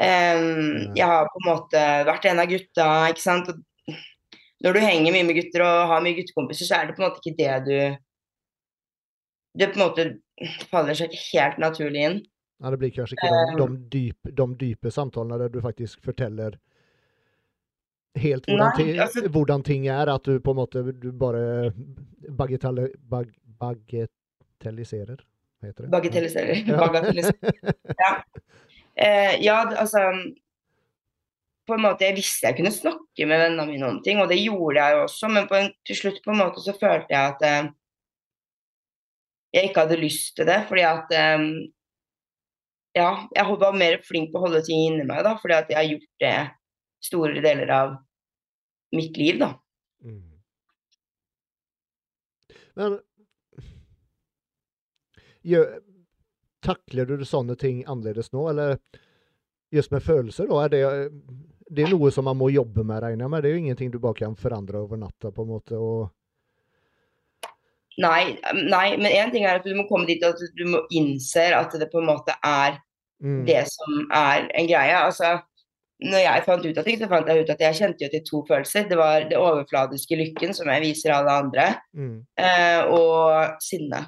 Um, 0.00 0.94
jeg 0.96 1.04
har 1.04 1.26
på 1.28 1.42
en 1.42 1.48
måte 1.50 1.82
vært 2.08 2.24
en 2.30 2.40
av 2.40 2.48
gutta, 2.48 2.86
ikke 3.12 3.20
sant. 3.20 3.50
Når 4.64 4.76
du 4.76 4.80
henger 4.80 5.12
mye 5.12 5.26
med 5.28 5.36
gutter 5.36 5.64
og 5.66 5.92
har 5.92 6.00
mye 6.04 6.16
guttekompiser, 6.16 6.70
så 6.70 6.78
er 6.78 6.88
det 6.88 6.96
på 6.96 7.02
en 7.02 7.10
måte 7.10 7.20
ikke 7.20 7.36
det 7.36 7.58
du 7.66 7.76
Det 9.60 9.68
på 9.74 9.80
en 9.80 9.84
måte 9.84 10.08
faller 10.70 10.96
seg 10.96 11.12
ikke 11.12 11.24
helt 11.34 11.60
naturlig 11.60 12.06
inn. 12.06 12.18
Ja, 12.60 12.70
det 12.70 12.78
blir 12.80 12.92
kanskje 12.94 13.16
ikke 13.16 13.30
de, 13.32 13.56
de, 13.60 13.78
dyp, 13.92 14.32
de 14.40 14.46
dype 14.60 14.92
samtalene 14.92 15.40
der 15.40 15.52
du 15.52 15.60
faktisk 15.64 16.04
forteller 16.04 16.56
helt 18.18 18.46
hvordan, 18.46 18.72
Nei, 18.78 18.98
altså- 18.98 19.28
hvordan 19.30 19.62
ting 19.64 19.86
er, 19.88 20.08
at 20.08 20.24
du 20.24 20.40
på 20.40 20.50
en 20.50 20.56
måte 20.56 20.82
du 21.00 21.12
bare 21.12 21.72
bagatelle, 22.36 22.88
bag, 23.10 23.30
bagatelliserer, 23.60 25.20
heter 25.62 25.84
det? 25.86 25.90
Bagatelliserer. 25.90 26.54
Ja. 26.66 26.76
Bagatelliserer. 26.86 28.22
Eh, 28.96 29.36
ja, 29.44 29.62
altså 29.78 30.00
På 31.66 31.74
en 31.74 31.82
måte, 31.84 32.04
Jeg 32.04 32.16
visste 32.16 32.48
jeg 32.48 32.56
kunne 32.56 32.72
snakke 32.74 33.26
med 33.26 33.38
vennene 33.38 33.66
mine 33.68 33.86
om 33.86 34.00
ting, 34.02 34.18
og 34.20 34.28
det 34.28 34.40
gjorde 34.42 34.80
jeg 34.80 34.96
jo 34.96 35.02
også, 35.04 35.28
men 35.30 35.46
på 35.48 35.54
en, 35.54 35.68
til 35.86 35.96
slutt 35.96 36.18
på 36.24 36.32
en 36.34 36.40
måte 36.42 36.60
så 36.64 36.74
følte 36.74 37.14
jeg 37.14 37.34
at 37.36 37.44
eh, 37.46 37.68
jeg 39.54 39.68
ikke 39.68 39.80
hadde 39.84 40.00
lyst 40.00 40.34
til 40.36 40.46
det, 40.46 40.64
fordi 40.68 40.82
at 40.82 41.12
eh, 41.14 41.44
Ja, 42.98 43.10
jeg 43.36 43.58
var 43.60 43.76
mer 43.78 44.00
flink 44.02 44.32
på 44.32 44.40
å 44.40 44.48
holde 44.48 44.64
ting 44.66 44.80
inni 44.88 45.04
meg, 45.06 45.22
da, 45.22 45.36
fordi 45.38 45.54
at 45.54 45.68
jeg 45.70 45.78
har 45.78 45.86
gjort 45.92 46.08
det 46.24 46.34
store 47.04 47.40
deler 47.40 47.70
av 47.74 47.94
mitt 48.96 49.16
liv, 49.16 49.38
da. 49.40 49.52
Mm. 50.04 50.26
Men 52.78 52.98
jo, 55.42 55.64
takler 56.64 57.06
du 57.06 57.24
sånne 57.24 57.56
ting 57.56 57.84
annerledes 57.88 58.32
nå, 58.32 58.48
eller 58.50 58.76
just 59.70 59.90
med 59.90 60.02
følelser, 60.04 60.50
da? 60.50 60.64
Er 60.64 60.72
det, 60.72 60.82
det 61.70 61.86
er 61.86 61.92
noe 61.94 62.10
som 62.12 62.26
man 62.28 62.38
må 62.40 62.50
jobbe 62.52 62.84
med, 62.84 63.02
regner 63.04 63.24
jeg 63.24 63.32
med? 63.32 63.42
Det 63.42 63.50
er 63.50 63.56
jo 63.56 63.64
ingenting 63.64 63.92
du 63.92 64.00
bare 64.02 64.18
kan 64.20 64.36
forandre 64.36 64.82
over 64.84 65.00
natta, 65.00 65.32
på 65.32 65.46
en 65.46 65.54
måte? 65.54 65.78
og 65.78 66.10
Nei, 68.00 68.38
nei 68.54 68.94
men 68.96 69.10
én 69.12 69.32
ting 69.32 69.44
er 69.44 69.58
at 69.58 69.66
du 69.66 69.74
må 69.76 69.84
komme 69.88 70.06
dit 70.08 70.22
at 70.24 70.38
du 70.56 70.62
må 70.72 70.84
innse 70.94 71.42
at 71.52 71.74
det 71.76 71.90
på 71.90 72.00
en 72.00 72.08
måte 72.08 72.32
er 72.46 72.78
mm. 73.20 73.42
det 73.48 73.64
som 73.68 74.06
er 74.16 74.46
en 74.46 74.68
greie. 74.70 74.96
Altså, 74.96 75.34
når 76.02 76.22
jeg 76.24 76.44
fant 76.46 76.64
ut 76.64 76.78
av 76.80 76.84
ting, 76.86 76.96
så 77.00 77.08
fant 77.10 77.28
jeg 77.28 77.42
ut 77.44 77.50
at 77.52 77.60
jeg 77.60 77.76
kjente 77.76 78.04
jo 78.04 78.08
til 78.12 78.22
to 78.24 78.40
følelser. 78.48 78.88
Det 78.88 78.96
var 78.96 79.26
det 79.28 79.36
overfladiske 79.38 80.16
lykken, 80.16 80.54
som 80.56 80.70
jeg 80.72 80.80
viser 80.86 81.12
alle 81.12 81.34
andre, 81.42 81.66
Mm. 81.96 82.24
eh, 82.38 82.82
og 82.88 83.60
sinne. 83.60 84.06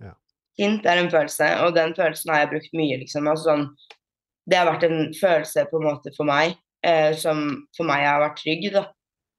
Ja. 0.00 0.12
Sint 0.58 0.86
er 0.86 1.02
en 1.02 1.10
følelse, 1.10 1.48
og 1.64 1.74
den 1.76 1.94
følelsen 1.94 2.32
har 2.34 2.40
jeg 2.44 2.52
brukt 2.54 2.74
mye, 2.78 2.98
liksom. 3.04 3.28
Altså, 3.30 3.44
sånn, 3.52 3.66
det 4.48 4.58
har 4.58 4.70
vært 4.72 4.88
en 4.88 5.12
følelse 5.14 5.66
på 5.70 5.80
en 5.80 5.88
måte 5.90 6.14
for 6.16 6.24
meg, 6.28 6.56
eh, 6.82 7.12
som 7.14 7.66
for 7.76 7.84
meg 7.88 8.06
har 8.06 8.20
vært 8.24 8.42
trygg, 8.42 8.72
da. 8.72 8.86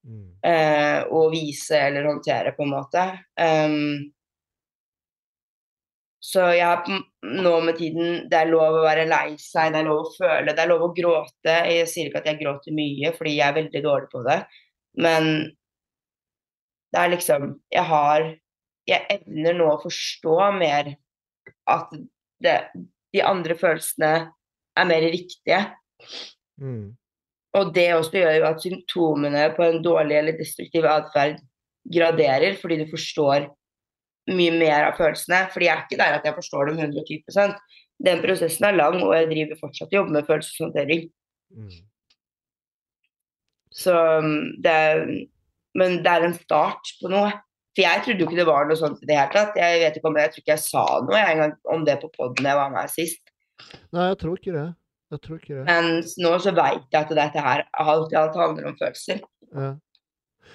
Mm. 0.08 0.28
Eh, 0.48 1.04
å 1.12 1.26
vise 1.34 1.76
eller 1.76 2.08
håndtere, 2.08 2.56
på 2.56 2.64
en 2.64 2.72
måte. 2.72 3.04
Um, 3.38 4.14
så 6.20 6.50
jeg 6.52 6.68
har 6.68 6.88
nå 7.24 7.52
med 7.64 7.78
tiden 7.80 8.26
Det 8.32 8.36
er 8.42 8.50
lov 8.52 8.82
å 8.82 8.84
være 8.84 9.06
lei 9.08 9.38
seg, 9.40 9.72
det 9.72 9.80
er 9.82 9.88
lov 9.88 10.02
å 10.04 10.12
føle, 10.18 10.52
det 10.52 10.64
er 10.64 10.72
lov 10.72 10.84
å 10.90 10.92
gråte. 10.96 11.56
Jeg 11.72 11.88
sier 11.88 12.10
ikke 12.10 12.20
at 12.24 12.28
jeg 12.28 12.42
gråter 12.42 12.76
mye, 12.76 13.14
fordi 13.16 13.38
jeg 13.38 13.48
er 13.48 13.56
veldig 13.56 13.82
dårlig 13.86 14.10
på 14.12 14.24
det. 14.28 14.40
Men 15.00 15.30
det 16.90 17.00
er 17.00 17.12
liksom 17.14 17.52
Jeg 17.72 17.86
har 17.86 18.24
Jeg 18.90 19.06
evner 19.14 19.54
nå 19.54 19.68
å 19.70 19.82
forstå 19.84 20.38
mer 20.58 20.96
at 21.70 21.92
det, 22.42 22.56
de 23.14 23.22
andre 23.22 23.56
følelsene 23.58 24.14
er 24.80 24.88
mer 24.90 25.04
riktige. 25.14 25.60
Mm. 26.58 26.96
Og 27.60 27.74
det 27.76 27.86
også 27.94 28.18
gjør 28.18 28.36
jo 28.40 28.48
at 28.50 28.64
symptomene 28.64 29.44
på 29.54 29.66
en 29.66 29.84
dårlig 29.86 30.18
eller 30.18 30.38
destruktiv 30.40 30.88
atferd 30.90 31.38
graderer, 31.94 32.58
fordi 32.58 32.80
du 32.82 32.90
forstår 32.90 33.46
mye 34.36 34.56
mer 34.56 34.90
av 34.90 34.98
følelsene. 35.00 35.44
Fordi 35.54 35.68
jeg 35.68 35.76
er 35.76 35.86
ikke 35.86 36.00
der 36.02 36.18
at 36.20 36.28
jeg 36.28 36.38
forstår 36.38 36.72
dem 36.72 36.82
110% 36.82 37.60
Den 38.00 38.22
prosessen 38.24 38.64
er 38.64 38.78
lang, 38.78 39.02
og 39.04 39.12
jeg 39.12 39.28
driver 39.28 39.58
fortsatt 39.60 39.90
og 39.92 39.98
jobber 39.98 40.16
med 40.16 40.28
følelseshåndtering. 40.28 41.02
Mm. 41.52 41.74
Så 43.76 43.96
um, 44.24 44.30
det 44.64 44.72
er, 44.72 45.02
men 45.76 45.98
det 46.06 46.14
er 46.14 46.26
en 46.26 46.38
start 46.38 46.94
på 47.02 47.12
noe. 47.12 47.34
For 47.76 47.84
jeg 47.84 48.04
trodde 48.06 48.24
jo 48.24 48.30
ikke 48.30 48.40
det 48.40 48.48
var 48.50 48.70
noe 48.70 48.80
sånt 48.80 49.04
i 49.04 49.10
det 49.10 49.18
hele 49.20 49.34
tatt. 49.36 49.60
Jeg 49.60 49.82
vet 49.84 50.00
ikke 50.00 50.10
om 50.10 50.20
jeg 50.20 50.32
tror 50.32 50.44
ikke 50.44 50.56
jeg 50.56 50.64
sa 50.64 50.86
noe 51.06 51.20
jeg, 51.20 51.36
engang 51.36 51.58
om 51.76 51.84
det 51.88 51.98
på 52.02 52.12
poden 52.16 52.50
jeg 52.50 52.60
var 52.60 52.72
med 52.74 52.94
sist. 52.94 53.22
Nei, 53.96 54.08
jeg 54.14 54.22
tror 54.24 54.40
ikke 54.40 54.56
det. 54.56 54.66
Jeg 55.10 55.22
tror 55.26 55.42
ikke 55.42 55.54
det. 55.58 55.66
Mens 55.68 56.16
nå 56.22 56.34
så 56.44 56.54
veit 56.56 56.88
jeg 56.94 57.00
at 57.02 57.14
dette 57.20 57.46
her 57.46 57.64
alt 57.84 58.12
i 58.14 58.20
alt 58.20 58.40
handler 58.40 58.72
om 58.72 58.80
følelser. 58.80 59.22
Ja. 59.52 59.70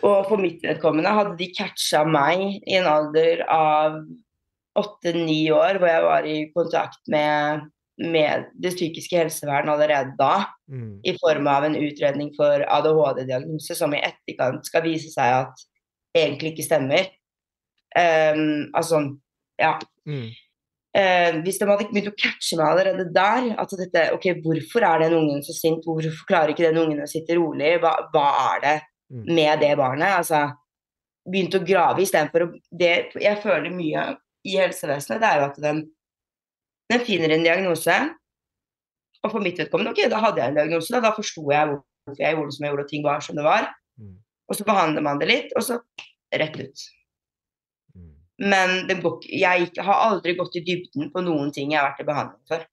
Og 0.03 0.27
for 0.29 0.41
mitt 0.41 0.65
vedkommende 0.65 1.13
hadde 1.15 1.37
de 1.39 1.51
catcha 1.55 2.03
meg 2.09 2.59
i 2.67 2.79
en 2.81 2.89
alder 2.91 3.45
av 3.53 4.01
åtte-ni 4.75 5.47
år, 5.55 5.79
hvor 5.79 5.89
jeg 5.89 6.03
var 6.03 6.27
i 6.27 6.39
kontakt 6.57 7.01
med, 7.13 7.69
med 8.03 8.49
det 8.61 8.75
psykiske 8.75 9.21
helsevernet 9.23 9.77
allerede 9.77 10.17
da, 10.19 10.49
Mm. 10.65 11.01
i 11.05 11.13
form 11.21 11.47
av 11.47 11.65
en 11.67 11.75
utredning 11.77 12.31
for 12.37 12.65
ADHD-diagnose, 12.73 13.75
som 13.77 13.93
i 13.93 14.01
etterkant 14.01 14.65
skal 14.65 14.81
vise 14.87 15.11
seg 15.13 15.43
at 15.43 15.65
egentlig 16.17 16.55
ikke 16.55 16.65
stemmer. 16.65 17.11
Um, 17.95 18.71
altså, 18.73 19.03
ja. 19.61 19.75
Mm. 20.09 20.31
Uh, 20.95 21.43
hvis 21.45 21.59
de 21.59 21.69
hadde 21.69 21.89
begynt 21.91 22.09
å 22.09 22.17
catche 22.17 22.57
meg 22.57 22.71
allerede 22.71 23.05
der 23.13 23.51
at 23.61 23.77
dette, 23.77 24.07
ok, 24.15 24.29
Hvorfor 24.47 24.87
er 24.87 25.05
den 25.05 25.19
ungen 25.19 25.45
så 25.45 25.53
sint? 25.53 25.85
Hvorfor 25.85 26.25
klarer 26.29 26.55
ikke 26.55 26.65
den 26.69 26.81
ungen 26.81 27.03
å 27.05 27.11
sitte 27.11 27.37
rolig? 27.37 27.75
Hva, 27.83 27.93
hva 28.15 28.27
er 28.55 28.65
det. 28.65 28.77
Med 29.15 29.61
det 29.63 29.73
barnet? 29.79 30.19
Altså, 30.21 30.49
Begynte 31.25 31.57
å 31.57 31.65
grave 31.65 32.03
istedenfor 32.05 32.43
å 32.45 32.47
det, 32.69 33.15
Jeg 33.17 33.41
føler 33.41 33.73
mye 33.73 34.03
i 34.45 34.59
helsevesenet, 34.61 35.23
det 35.23 35.29
er 35.29 35.39
jo 35.41 35.47
at 35.47 35.61
den, 35.65 35.79
den 36.93 37.05
finner 37.07 37.33
en 37.33 37.47
diagnose. 37.47 37.95
Og 39.25 39.33
for 39.33 39.41
mitt 39.41 39.57
vedkommende, 39.57 39.95
ok, 39.95 40.03
da 40.13 40.19
hadde 40.21 40.43
jeg 40.43 40.53
en 40.53 40.59
diagnose, 40.59 40.93
da, 40.93 41.01
da 41.01 41.15
forsto 41.17 41.47
jeg 41.49 41.71
hvorfor 41.71 42.21
jeg 42.21 42.37
gjorde 42.37 42.51
det 42.51 42.57
som 42.59 42.67
jeg 42.67 42.75
gjorde, 42.75 42.85
og 42.85 42.91
ting 42.91 43.07
var 43.07 43.25
som 43.25 43.39
det 43.39 43.47
var. 43.47 43.71
Mm. 43.97 44.19
Og 44.53 44.59
så 44.59 44.67
behandler 44.69 45.07
man 45.07 45.23
det 45.23 45.31
litt, 45.31 45.55
og 45.57 45.65
så 45.65 45.79
rett 46.43 46.59
ut. 46.61 46.85
Mm. 47.97 48.11
Men 48.53 48.75
det 48.91 48.99
går, 49.01 49.17
jeg 49.33 49.71
har 49.89 50.03
aldri 50.11 50.37
gått 50.37 50.61
i 50.61 50.65
dybden 50.67 51.09
på 51.15 51.25
noen 51.25 51.55
ting 51.57 51.73
jeg 51.73 51.81
har 51.81 51.89
vært 51.89 52.05
i 52.05 52.09
behandling 52.11 52.53
for. 52.53 52.69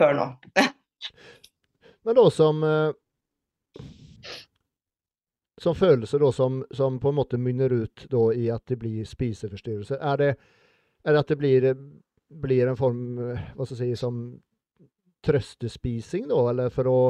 Før 0.00 0.18
nå. 0.18 0.26
Men 2.08 2.16
da 2.16 2.26
som 2.34 2.66
Som 5.60 5.76
følelse 5.76 6.18
da 6.18 6.30
som, 6.32 6.62
som 6.72 6.96
på 7.00 7.10
en 7.10 7.18
måte 7.18 7.38
munner 7.38 7.72
ut 7.72 8.06
da 8.10 8.22
i 8.32 8.46
at 8.52 8.64
det 8.70 8.78
blir 8.80 9.04
spiseforstyrrelse. 9.04 9.98
Er 10.00 10.16
det, 10.16 10.30
er 11.04 11.12
det 11.12 11.20
at 11.20 11.32
det 11.32 11.36
blir, 11.40 11.66
blir 12.42 12.70
en 12.70 12.78
form 12.80 13.02
hva 13.18 13.66
skal 13.66 13.76
jeg 13.76 13.98
si, 13.98 14.00
som 14.00 14.22
trøstespising, 15.26 16.30
da? 16.30 16.40
Eller 16.52 16.72
for 16.72 16.88
å 16.88 17.00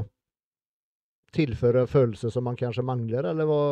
tilføre 1.35 1.87
følelser 1.87 2.35
som 2.35 2.45
man 2.49 2.59
kanskje 2.59 2.83
mangler, 2.83 3.29
eller 3.31 3.47
hva, 3.47 3.63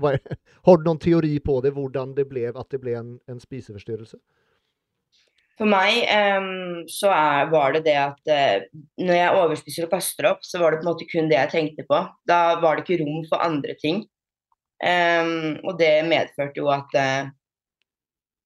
hva 0.00 0.14
Har 0.66 0.78
du 0.78 0.88
noen 0.88 1.02
teori 1.02 1.36
på 1.44 1.60
det, 1.60 1.74
hvordan 1.76 2.14
det 2.16 2.26
ble 2.30 2.48
at 2.48 2.72
det 2.72 2.80
ble 2.80 2.96
en, 2.96 3.14
en 3.28 3.40
spiseforstyrrelse? 3.42 4.16
For 5.56 5.68
meg 5.68 6.02
um, 6.12 6.82
så 6.90 7.08
er, 7.14 7.46
var 7.52 7.72
det 7.72 7.84
det 7.86 7.96
at 7.96 8.28
uh, 8.28 8.66
når 9.00 9.16
jeg 9.16 9.38
overspiser 9.40 9.86
og 9.86 9.94
kaster 9.94 10.28
opp, 10.28 10.44
så 10.44 10.60
var 10.60 10.74
det 10.74 10.82
på 10.82 10.86
en 10.86 10.90
måte 10.90 11.08
kun 11.08 11.30
det 11.30 11.38
jeg 11.38 11.52
tenkte 11.54 11.86
på. 11.88 12.02
Da 12.28 12.40
var 12.60 12.76
det 12.76 12.84
ikke 12.84 13.02
rom 13.04 13.22
for 13.30 13.40
andre 13.44 13.76
ting. 13.80 14.04
Um, 14.84 15.56
og 15.64 15.78
det 15.80 16.04
medførte 16.04 16.60
jo 16.60 16.68
at 16.74 16.92
uh, 17.00 17.30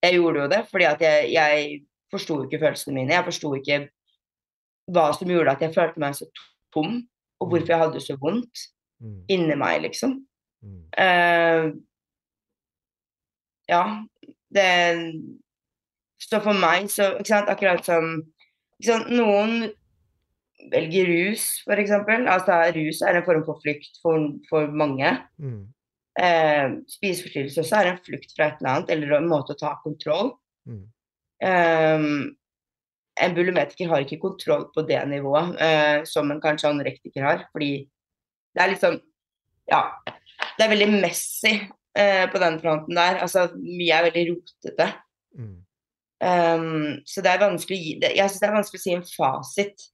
jeg 0.05 0.17
gjorde 0.21 0.45
jo 0.45 0.51
det, 0.53 0.61
fordi 0.71 0.87
at 0.87 1.03
jeg, 1.03 1.33
jeg 1.35 1.71
forsto 2.13 2.43
ikke 2.45 2.63
følelsene 2.63 2.95
mine. 2.95 3.17
Jeg 3.17 3.27
forsto 3.27 3.53
ikke 3.59 3.81
hva 4.91 5.11
som 5.15 5.31
gjorde 5.31 5.57
at 5.57 5.65
jeg 5.67 5.75
følte 5.75 6.03
meg 6.03 6.15
så 6.19 6.31
tom, 6.75 7.01
og 7.41 7.51
hvorfor 7.51 7.75
jeg 7.75 7.83
hadde 7.87 8.05
så 8.05 8.19
vondt 8.21 8.69
Mm. 9.01 9.23
inni 9.33 9.55
meg, 9.57 9.79
liksom. 9.81 10.11
Mm. 10.61 10.81
Uh, 10.93 11.71
Ja. 13.71 14.05
Det 14.51 14.67
Så 16.21 16.41
for 16.45 16.57
meg, 16.57 16.91
så 16.93 17.15
ikke 17.17 17.33
sant, 17.33 17.51
akkurat 17.53 17.85
som 17.87 18.17
ikke 18.81 18.93
sant, 18.93 19.13
Noen 19.13 19.71
velger 20.73 21.09
rus, 21.09 21.45
f.eks. 21.65 21.93
Altså, 22.19 22.57
rus 22.77 23.03
er 23.05 23.19
en 23.19 23.27
form 23.27 23.45
for 23.47 23.61
flukt 23.65 24.01
for, 24.03 24.27
for 24.51 24.73
mange. 24.77 25.13
Mm. 25.41 25.63
Eh, 26.21 26.67
spiseforstyrrelse 26.91 27.63
også 27.63 27.79
er 27.79 27.93
en 27.93 28.03
flukt 28.05 28.35
fra 28.37 28.51
et 28.51 28.61
eller 28.61 28.75
annet, 28.75 28.93
eller 28.93 29.17
en 29.17 29.31
måte 29.31 29.57
å 29.57 29.61
ta 29.61 29.73
kontroll. 29.85 30.35
Mm. 30.69 30.85
Eh, 31.49 32.07
en 33.21 33.37
bulimetiker 33.37 33.91
har 33.91 34.05
ikke 34.05 34.21
kontroll 34.23 34.69
på 34.75 34.85
det 34.89 35.01
nivået 35.11 35.57
eh, 35.61 35.99
som 36.09 36.31
en 36.33 36.41
kanskje 36.43 36.71
anorektiker 36.71 37.25
har, 37.25 37.47
fordi 37.53 37.73
det 38.57 38.65
er 38.65 38.75
liksom 38.75 39.01
Ja, 39.71 39.85
det 40.57 40.65
er 40.65 40.71
veldig 40.73 40.89
messy 40.97 41.53
eh, 41.95 42.25
på 42.33 42.41
den 42.43 42.57
fronten 42.59 42.97
der. 42.97 43.21
Altså, 43.23 43.45
mye 43.55 43.95
er 43.95 44.09
veldig 44.09 44.25
rotete. 44.33 44.87
Mm. 45.39 45.59
Um, 46.21 47.01
så 47.09 47.23
det 47.25 47.31
er 47.33 47.41
vanskelig 47.41 47.79
Jeg 48.05 48.29
syns 48.29 48.43
det 48.43 48.49
er 48.51 48.53
vanskelig 48.59 48.81
å 48.81 48.83
si 48.83 48.93
en 48.93 49.07
fasit 49.09 49.85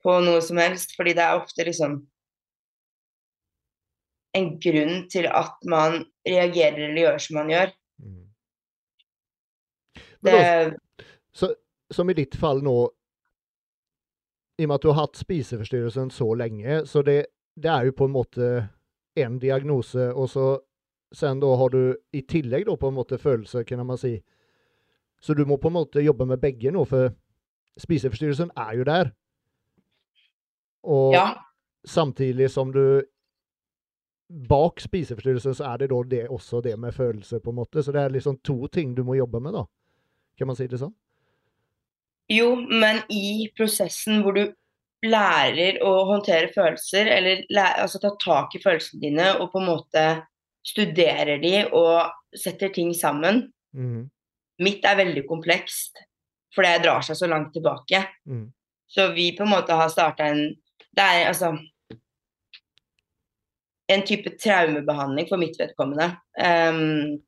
på 0.00 0.14
noe 0.24 0.40
som 0.44 0.56
helst, 0.62 0.94
fordi 0.96 1.12
det 1.18 1.24
er 1.24 1.40
ofte 1.40 1.66
liksom 1.66 1.98
en 4.36 4.48
grunn 4.60 5.06
til 5.12 5.28
at 5.28 5.56
man 5.68 6.04
reagerer 6.28 6.88
eller 6.88 7.02
gjør 7.02 7.18
som 7.24 7.38
man 7.40 7.52
gjør. 7.52 7.72
Mm. 8.04 8.24
Det, 10.26 10.34
også, 10.36 11.06
så, 11.32 11.50
som 11.92 12.12
i 12.12 12.16
ditt 12.16 12.36
fall 12.40 12.62
nå, 12.64 12.76
i 14.60 14.64
og 14.64 14.70
med 14.70 14.76
at 14.78 14.84
du 14.84 14.90
har 14.92 15.02
hatt 15.02 15.20
spiseforstyrrelsen 15.20 16.12
så 16.12 16.30
lenge, 16.38 16.82
så 16.88 17.02
det, 17.04 17.18
det 17.56 17.72
er 17.72 17.88
jo 17.88 17.96
på 17.96 18.08
en 18.08 18.16
måte 18.16 18.50
en 19.16 19.40
diagnose, 19.40 20.10
og 20.12 20.30
så 20.32 20.48
sen 21.16 21.40
da 21.40 21.52
har 21.56 21.70
du 21.72 21.96
i 22.12 22.22
tillegg 22.28 22.66
da 22.66 22.76
på 22.76 22.90
en 22.90 22.96
måte 22.98 23.18
følelser, 23.20 23.64
kan 23.64 23.84
man 23.86 24.00
si. 24.00 24.18
Så 25.20 25.34
du 25.34 25.44
må 25.48 25.56
på 25.56 25.68
en 25.68 25.78
måte 25.78 26.04
jobbe 26.04 26.26
med 26.28 26.40
begge 26.42 26.70
nå, 26.70 26.84
for 26.84 27.10
spiseforstyrrelsen 27.80 28.50
er 28.56 28.72
jo 28.78 28.84
der. 28.88 29.10
Og 30.86 31.12
ja, 31.16 31.26
samtidig 31.86 32.50
som 32.50 32.72
du 32.72 33.02
Bak 34.26 34.80
spiseforstyrrelsen 34.82 35.54
så 35.54 35.64
er 35.68 35.76
det 35.78 35.90
da 35.92 35.98
det, 36.10 36.24
også 36.34 36.58
det 36.60 36.72
med 36.82 36.94
følelser, 36.94 37.38
på 37.38 37.52
en 37.52 37.60
måte. 37.60 37.82
Så 37.82 37.92
det 37.94 38.00
er 38.02 38.08
liksom 38.10 38.40
to 38.42 38.66
ting 38.66 38.96
du 38.96 39.04
må 39.06 39.14
jobbe 39.14 39.38
med, 39.40 39.54
da. 39.54 39.62
Kan 40.38 40.48
man 40.50 40.56
si 40.58 40.66
det 40.66 40.80
sånn? 40.82 40.94
jo, 42.26 42.56
men 42.58 43.04
i 43.06 43.46
prosessen 43.54 44.24
hvor 44.24 44.34
du 44.34 44.48
lærer 45.06 45.76
å 45.86 45.92
håndtere 46.08 46.50
følelser, 46.50 47.06
eller 47.06 47.44
lærer, 47.54 47.84
altså 47.84 48.00
ta 48.02 48.10
tak 48.18 48.56
i 48.56 48.62
følelsene 48.64 49.02
dine 49.04 49.28
og 49.36 49.52
på 49.52 49.60
en 49.62 49.68
måte 49.68 50.04
studerer 50.66 51.38
de 51.38 51.60
og 51.70 52.10
setter 52.34 52.72
ting 52.74 52.90
sammen 52.94 53.52
Mhm. 53.76 54.10
Mitt 54.62 54.84
er 54.88 54.98
veldig 54.98 55.26
komplekst, 55.28 55.98
for 56.54 56.64
det 56.64 56.84
drar 56.84 57.04
seg 57.04 57.18
så 57.18 57.28
langt 57.28 57.52
tilbake. 57.54 58.02
Mm. 58.28 58.46
Så 58.88 59.10
vi 59.16 59.30
på 59.36 59.44
en 59.44 59.52
måte 59.52 59.76
har 59.76 59.90
starta 59.92 60.30
en 60.30 60.46
Det 60.96 61.04
er 61.04 61.26
altså 61.28 61.50
en 63.92 64.02
type 64.06 64.30
traumebehandling 64.40 65.28
for 65.28 65.38
mitt 65.38 65.58
vedkommende. 65.60 66.08
Um, 66.40 67.20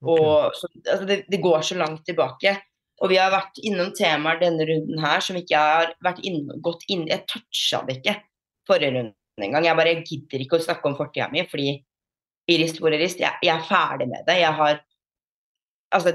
okay. 0.00 0.14
og 0.14 0.56
så, 0.56 0.70
altså 0.78 1.06
det, 1.06 1.18
det 1.28 1.42
går 1.44 1.60
så 1.62 1.76
langt 1.78 2.02
tilbake. 2.08 2.54
Og 3.00 3.12
vi 3.12 3.20
har 3.20 3.32
vært 3.32 3.60
innom 3.64 3.92
temaer 3.96 4.40
denne 4.40 4.66
runden 4.68 5.00
her 5.00 5.22
som 5.24 5.38
ikke 5.38 5.60
har 5.60 5.92
vært 6.04 6.20
inn, 6.26 6.42
gått 6.64 6.82
inn 6.92 7.06
Jeg 7.08 7.22
toucha 7.30 7.84
det 7.86 8.00
ikke 8.00 8.16
forrige 8.68 8.96
runde 8.96 9.46
engang. 9.46 9.68
Jeg 9.68 9.78
bare 9.78 9.94
gidder 10.00 10.44
ikke 10.44 10.58
å 10.58 10.66
snakke 10.66 10.90
om 10.90 10.98
fortida 10.98 11.30
mi, 11.32 11.44
fordi 11.48 11.78
er 12.50 12.58
rist, 12.98 13.22
jeg, 13.22 13.38
jeg 13.44 13.54
er 13.54 13.66
ferdig 13.68 14.08
med 14.10 14.24
det. 14.28 14.40
Jeg 14.42 14.56
har 14.62 14.86
Altså, 15.90 16.12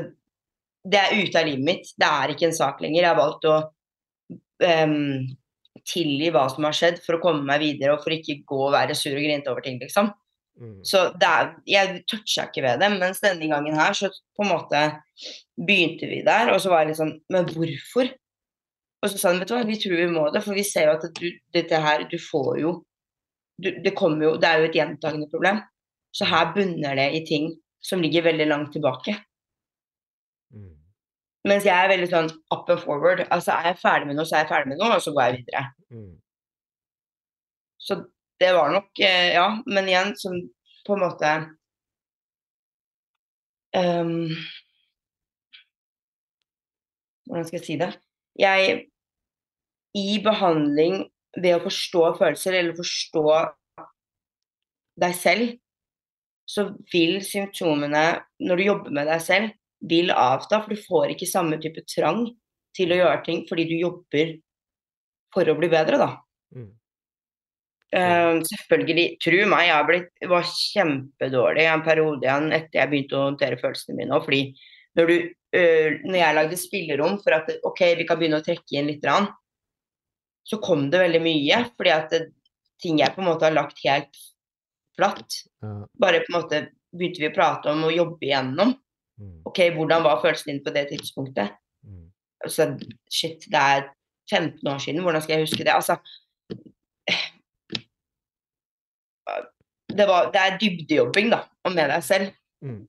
det 0.85 1.01
er 1.01 1.15
ute 1.17 1.39
av 1.39 1.47
livet 1.47 1.65
mitt. 1.65 1.89
Det 1.97 2.07
er 2.07 2.33
ikke 2.33 2.49
en 2.49 2.59
sak 2.59 2.83
lenger. 2.83 3.01
Jeg 3.01 3.09
har 3.09 3.17
valgt 3.17 3.47
å 3.49 3.55
um, 4.61 5.23
tilgi 5.85 6.29
hva 6.33 6.45
som 6.51 6.67
har 6.67 6.75
skjedd, 6.77 7.01
for 7.05 7.17
å 7.17 7.23
komme 7.23 7.45
meg 7.47 7.63
videre 7.63 7.95
og 7.95 8.03
for 8.03 8.13
ikke 8.15 8.43
gå 8.47 8.61
og 8.67 8.75
være 8.75 8.97
sur 8.97 9.15
og 9.15 9.25
grinte 9.25 9.51
over 9.51 9.65
ting, 9.65 9.79
liksom. 9.81 10.11
Mm. 10.55 10.77
Så 10.87 11.01
er, 11.19 11.49
jeg 11.67 12.03
toucha 12.07 12.45
ikke 12.47 12.63
ved 12.63 12.79
det, 12.79 12.87
mens 12.95 13.19
denne 13.23 13.49
gangen 13.51 13.75
her 13.75 13.95
så 13.97 14.07
på 14.07 14.45
en 14.45 14.53
måte 14.53 14.83
begynte 15.59 16.07
vi 16.07 16.21
der, 16.23 16.53
og 16.53 16.61
så 16.63 16.71
var 16.71 16.83
jeg 16.83 16.93
litt 16.93 16.99
sånn 17.01 17.17
Men 17.33 17.49
hvorfor? 17.49 18.11
Og 19.03 19.11
så 19.11 19.19
sa 19.19 19.33
han 19.33 19.41
vet 19.41 19.51
du 19.51 19.55
hva, 19.57 19.65
vi 19.67 19.77
tror 19.81 19.99
vi 19.99 20.07
må 20.11 20.29
det, 20.31 20.41
for 20.45 20.55
vi 20.55 20.63
ser 20.67 20.87
jo 20.87 20.95
at 20.95 21.05
du, 21.19 21.27
dette 21.55 21.81
her, 21.83 22.07
du 22.07 22.15
får 22.21 22.51
jo 22.63 22.77
du, 23.59 23.69
Det 23.83 23.93
kommer 23.95 24.29
jo 24.29 24.33
Det 24.39 24.49
er 24.49 24.63
jo 24.63 24.69
et 24.69 24.79
gjentagende 24.79 25.29
problem. 25.31 25.61
Så 26.15 26.27
her 26.27 26.53
bunner 26.55 26.95
det 26.95 27.09
i 27.19 27.23
ting 27.27 27.51
som 27.83 28.01
ligger 28.01 28.25
veldig 28.25 28.47
langt 28.47 28.71
tilbake. 28.73 29.13
Mens 31.45 31.65
jeg 31.67 31.75
er 31.77 31.91
veldig 31.91 32.09
sånn 32.09 32.29
up 32.53 32.69
and 32.73 32.81
forward. 32.81 33.21
Altså 33.29 33.53
er 33.53 33.69
jeg 33.69 33.81
ferdig 33.83 34.09
med 34.09 34.17
noe, 34.17 34.25
så 34.25 34.39
er 34.39 34.45
jeg 34.45 34.51
ferdig 34.53 34.71
med 34.71 34.79
noe, 34.81 34.95
og 34.97 35.03
så 35.03 35.13
går 35.13 35.27
jeg 35.27 35.41
videre. 35.43 35.63
Mm. 35.93 36.13
Så 37.85 37.99
det 38.41 38.51
var 38.55 38.73
nok 38.73 39.03
eh, 39.03 39.33
Ja, 39.35 39.47
men 39.69 39.89
igjen 39.89 40.15
som 40.19 40.39
på 40.85 40.95
en 40.95 41.03
måte 41.05 41.31
um, 43.77 44.31
Hvordan 47.25 47.45
skal 47.47 47.59
jeg 47.59 47.65
si 47.65 47.77
det? 47.81 47.91
Jeg 48.39 48.81
I 49.95 50.17
behandling 50.25 51.05
ved 51.37 51.55
å 51.55 51.63
forstå 51.63 52.01
følelser 52.19 52.57
eller 52.57 52.75
forstå 52.77 53.23
deg 55.03 55.15
selv, 55.15 55.53
så 56.47 56.67
vil 56.91 57.17
symptomene, 57.25 58.03
når 58.39 58.59
du 58.59 58.63
jobber 58.63 58.95
med 58.95 59.09
deg 59.11 59.23
selv, 59.23 59.55
vil 59.81 60.11
avta, 60.11 60.61
for 60.63 60.73
du 60.73 60.81
får 60.81 61.13
ikke 61.13 61.29
samme 61.29 61.59
type 61.61 61.83
trang 61.89 62.25
til 62.75 62.91
å 62.91 62.99
gjøre 63.01 63.23
ting 63.25 63.43
fordi 63.49 63.67
du 63.69 63.75
jobber 63.79 64.35
for 65.35 65.51
å 65.51 65.55
bli 65.59 65.69
bedre, 65.71 65.99
da. 65.99 66.09
Mm. 66.55 66.71
Uh, 67.95 68.41
selvfølgelig, 68.43 69.05
tro 69.23 69.41
meg, 69.51 69.69
jeg 69.69 69.87
blitt, 69.87 70.09
var 70.31 70.47
kjempedårlig 70.49 71.65
en 71.69 71.83
periode 71.85 72.25
igjen 72.25 72.49
etter 72.55 72.81
jeg 72.81 72.91
begynte 72.91 73.17
å 73.17 73.25
håndtere 73.29 73.59
følelsene 73.61 73.99
mine. 73.99 74.15
òg, 74.15 74.25
Fordi 74.25 74.41
når, 74.99 75.11
du, 75.11 75.33
uh, 75.55 75.89
når 76.03 76.19
jeg 76.19 76.37
lagde 76.39 76.59
spillerom 76.59 77.19
for 77.23 77.37
at 77.37 77.51
ok, 77.67 77.83
vi 77.99 78.07
kan 78.07 78.19
begynne 78.19 78.41
å 78.41 78.45
trekke 78.45 78.79
inn 78.79 78.89
litt, 78.91 79.05
så 80.45 80.59
kom 80.63 80.89
det 80.91 81.03
veldig 81.03 81.21
mye. 81.23 81.61
Fordi 81.75 81.93
at 81.93 82.17
ting 82.81 82.99
jeg 82.99 83.15
på 83.15 83.23
en 83.23 83.29
måte 83.29 83.47
har 83.47 83.55
lagt 83.55 83.79
helt 83.85 84.23
flatt, 84.95 85.43
Ja. 85.61 85.85
bare 85.99 86.23
på 86.23 86.31
en 86.31 86.41
måte 86.41 86.59
begynte 86.95 87.23
vi 87.23 87.29
å 87.29 87.35
prate 87.35 87.71
om 87.71 87.83
og 87.87 87.95
jobbe 87.95 88.27
igjennom. 88.27 88.75
Mm. 89.17 89.41
Ok, 89.45 89.59
hvordan 89.75 90.03
var 90.03 90.21
følelsen 90.21 90.51
din 90.51 90.63
på 90.65 90.73
det 90.75 90.87
tidspunktet? 90.91 91.55
Mm. 91.83 92.11
Altså, 92.43 92.67
shit, 93.11 93.47
det 93.51 93.61
er 93.61 93.87
15 94.31 94.67
år 94.67 94.77
siden, 94.77 95.01
hvordan 95.01 95.21
skal 95.21 95.33
jeg 95.33 95.43
huske 95.43 95.63
det? 95.63 95.73
Altså 95.73 95.95
det, 99.97 100.07
var, 100.07 100.31
det 100.31 100.41
er 100.41 100.57
dybdejobbing, 100.61 101.31
da, 101.31 101.39
og 101.63 101.71
med 101.71 101.89
deg 101.89 102.03
selv. 102.03 102.31
Mm. 102.61 102.87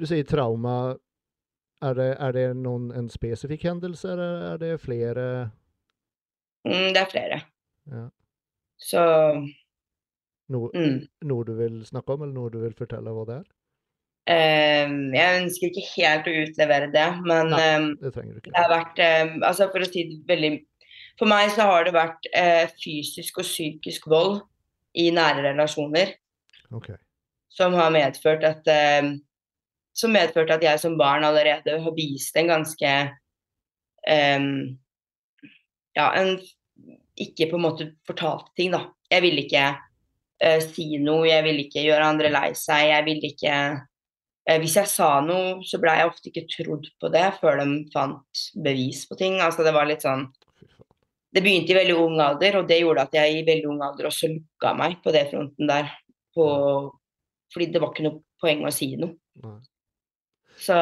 Du 0.00 0.06
sier 0.06 0.24
trauma. 0.24 0.94
Er 1.82 1.94
det, 1.94 2.16
er 2.18 2.32
det 2.32 2.44
noen, 2.56 2.88
en 2.96 3.10
spesifikk 3.12 3.66
hendelse, 3.68 4.08
eller 4.08 4.52
er 4.52 4.56
det 4.56 4.80
flere 4.80 5.50
Mm, 6.64 6.94
det 6.96 7.00
er 7.00 7.10
flere. 7.10 7.40
Ja. 7.92 8.06
Så 8.80 9.00
no, 10.48 10.70
mm. 10.72 11.02
noe 11.28 11.44
du 11.44 11.52
vil 11.58 11.82
snakke 11.84 12.14
om, 12.14 12.22
eller 12.24 12.32
noe 12.32 12.52
du 12.52 12.62
vil 12.62 12.76
fortelle 12.78 13.12
hva 13.12 13.26
det 13.28 13.36
er? 13.42 13.44
Eh, 14.30 14.88
Jeg 15.14 15.40
ønsker 15.42 15.68
ikke 15.70 15.86
helt 15.94 16.28
å 16.30 16.36
utlevere 16.44 16.90
det, 16.94 17.06
men 17.26 17.52
Nei. 17.52 17.60
eh, 17.62 17.88
Det 18.02 18.12
det 18.46 18.54
har 18.56 18.70
vært 18.72 18.98
eh, 19.02 19.34
Altså, 19.42 19.68
for 19.72 19.84
å 19.84 19.88
si 19.88 20.06
det 20.10 20.20
veldig 20.28 20.52
For 21.20 21.30
meg 21.30 21.52
så 21.54 21.68
har 21.70 21.84
det 21.86 21.94
vært 21.94 22.28
eh, 22.34 22.66
fysisk 22.82 23.38
og 23.42 23.46
psykisk 23.48 24.08
vold 24.10 24.40
i 24.94 25.08
nære 25.10 25.42
relasjoner. 25.50 26.14
okay. 26.70 26.96
som 27.50 27.74
har 27.74 27.90
medført 27.94 28.44
at 28.44 28.66
eh, 28.70 29.12
som 29.94 30.10
medførte 30.10 30.54
at 30.56 30.62
jeg 30.62 30.80
som 30.82 30.96
barn 30.98 31.22
allerede 31.24 31.76
har 31.82 31.94
vist 31.94 32.34
en 32.36 32.48
ganske 32.50 32.92
eh, 34.08 34.46
ja, 35.94 36.06
en 36.18 36.38
ikke 37.14 37.46
på 37.50 37.56
en 37.56 37.62
måte 37.62 37.84
fortalte 38.06 38.50
ting, 38.58 38.72
da. 38.74 38.88
Jeg 39.10 39.22
ville 39.22 39.44
ikke 39.44 39.66
eh, 40.42 40.60
si 40.64 40.98
noe, 40.98 41.28
jeg 41.28 41.44
ville 41.46 41.66
ikke 41.68 41.84
gjøre 41.84 42.08
andre 42.10 42.30
lei 42.34 42.48
seg, 42.58 42.88
jeg 42.90 43.06
ville 43.06 43.30
ikke 43.30 43.58
Hvis 44.44 44.74
jeg 44.76 44.88
sa 44.92 45.08
noe, 45.24 45.62
så 45.64 45.78
ble 45.80 45.92
jeg 45.96 46.08
ofte 46.10 46.28
ikke 46.28 46.48
trodd 46.52 46.88
på 47.00 47.08
det 47.12 47.24
før 47.38 47.62
de 47.62 47.68
fant 47.94 48.42
bevis 48.66 49.06
på 49.08 49.16
ting. 49.16 49.38
Altså 49.40 49.64
det 49.64 49.72
var 49.72 49.88
litt 49.88 50.04
sånn 50.04 50.26
Det 51.34 51.42
begynte 51.42 51.72
i 51.72 51.78
veldig 51.78 51.94
ung 51.98 52.20
alder, 52.20 52.60
og 52.60 52.68
det 52.68 52.82
gjorde 52.82 53.06
at 53.08 53.16
jeg 53.16 53.38
i 53.38 53.46
veldig 53.46 53.70
ung 53.72 53.80
alder 53.82 54.10
også 54.10 54.28
lukka 54.30 54.74
meg 54.78 54.98
på 55.02 55.14
det 55.16 55.24
fronten 55.32 55.70
der. 55.70 55.88
På, 56.36 56.44
fordi 57.54 57.70
det 57.72 57.80
var 57.82 57.94
ikke 57.94 58.04
noe 58.04 58.20
poeng 58.42 58.66
å 58.68 58.74
si 58.74 58.92
noe. 59.00 59.16
Nei. 59.42 59.56
Så 60.60 60.76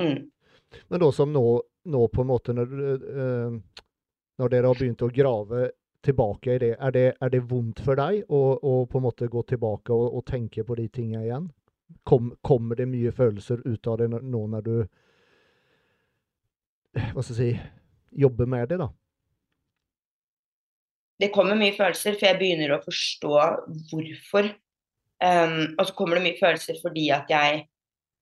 mm. 0.00 0.18
Men 0.88 1.00
da 1.00 1.08
som 1.12 1.32
nå, 1.32 1.44
nå 1.88 2.06
på 2.12 2.24
en 2.24 2.28
måte 2.28 2.54
når, 2.56 2.72
du, 2.72 3.06
eh, 3.24 3.84
når 4.42 4.52
dere 4.52 4.72
har 4.72 4.80
begynt 4.80 5.04
å 5.06 5.12
grave 5.14 5.70
tilbake 6.04 6.54
i 6.54 6.60
det, 6.62 6.74
er 6.76 6.94
det, 6.94 7.06
er 7.20 7.32
det 7.32 7.44
vondt 7.48 7.80
for 7.84 7.98
deg 7.98 8.26
å, 8.28 8.42
å 8.58 8.74
på 8.90 9.00
en 9.00 9.06
måte 9.06 9.30
gå 9.30 9.42
tilbake 9.48 9.94
og, 9.94 10.18
og 10.18 10.26
tenke 10.28 10.64
på 10.66 10.76
de 10.78 10.88
tingene 10.92 11.24
igjen? 11.26 11.48
Kom, 12.08 12.32
kommer 12.44 12.76
det 12.78 12.88
mye 12.88 13.12
følelser 13.16 13.62
ut 13.64 13.86
av 13.88 13.98
det 14.00 14.08
nå 14.12 14.40
når 14.52 14.64
du 14.64 14.74
Hva 16.96 17.22
skal 17.22 17.34
jeg 17.34 17.38
si 17.38 17.50
Jobber 18.18 18.48
med 18.48 18.70
det, 18.70 18.78
da? 18.80 18.88
Det 21.18 21.28
kommer 21.34 21.58
mye 21.58 21.74
følelser, 21.76 22.14
for 22.16 22.28
jeg 22.28 22.38
begynner 22.38 22.72
å 22.72 22.82
forstå 22.84 23.34
hvorfor. 23.90 24.48
Um, 25.18 25.74
og 25.74 25.88
så 25.88 25.96
kommer 25.98 26.16
det 26.16 26.24
mye 26.24 26.38
følelser 26.38 26.78
fordi 26.78 27.08
at 27.10 27.28
jeg 27.32 27.64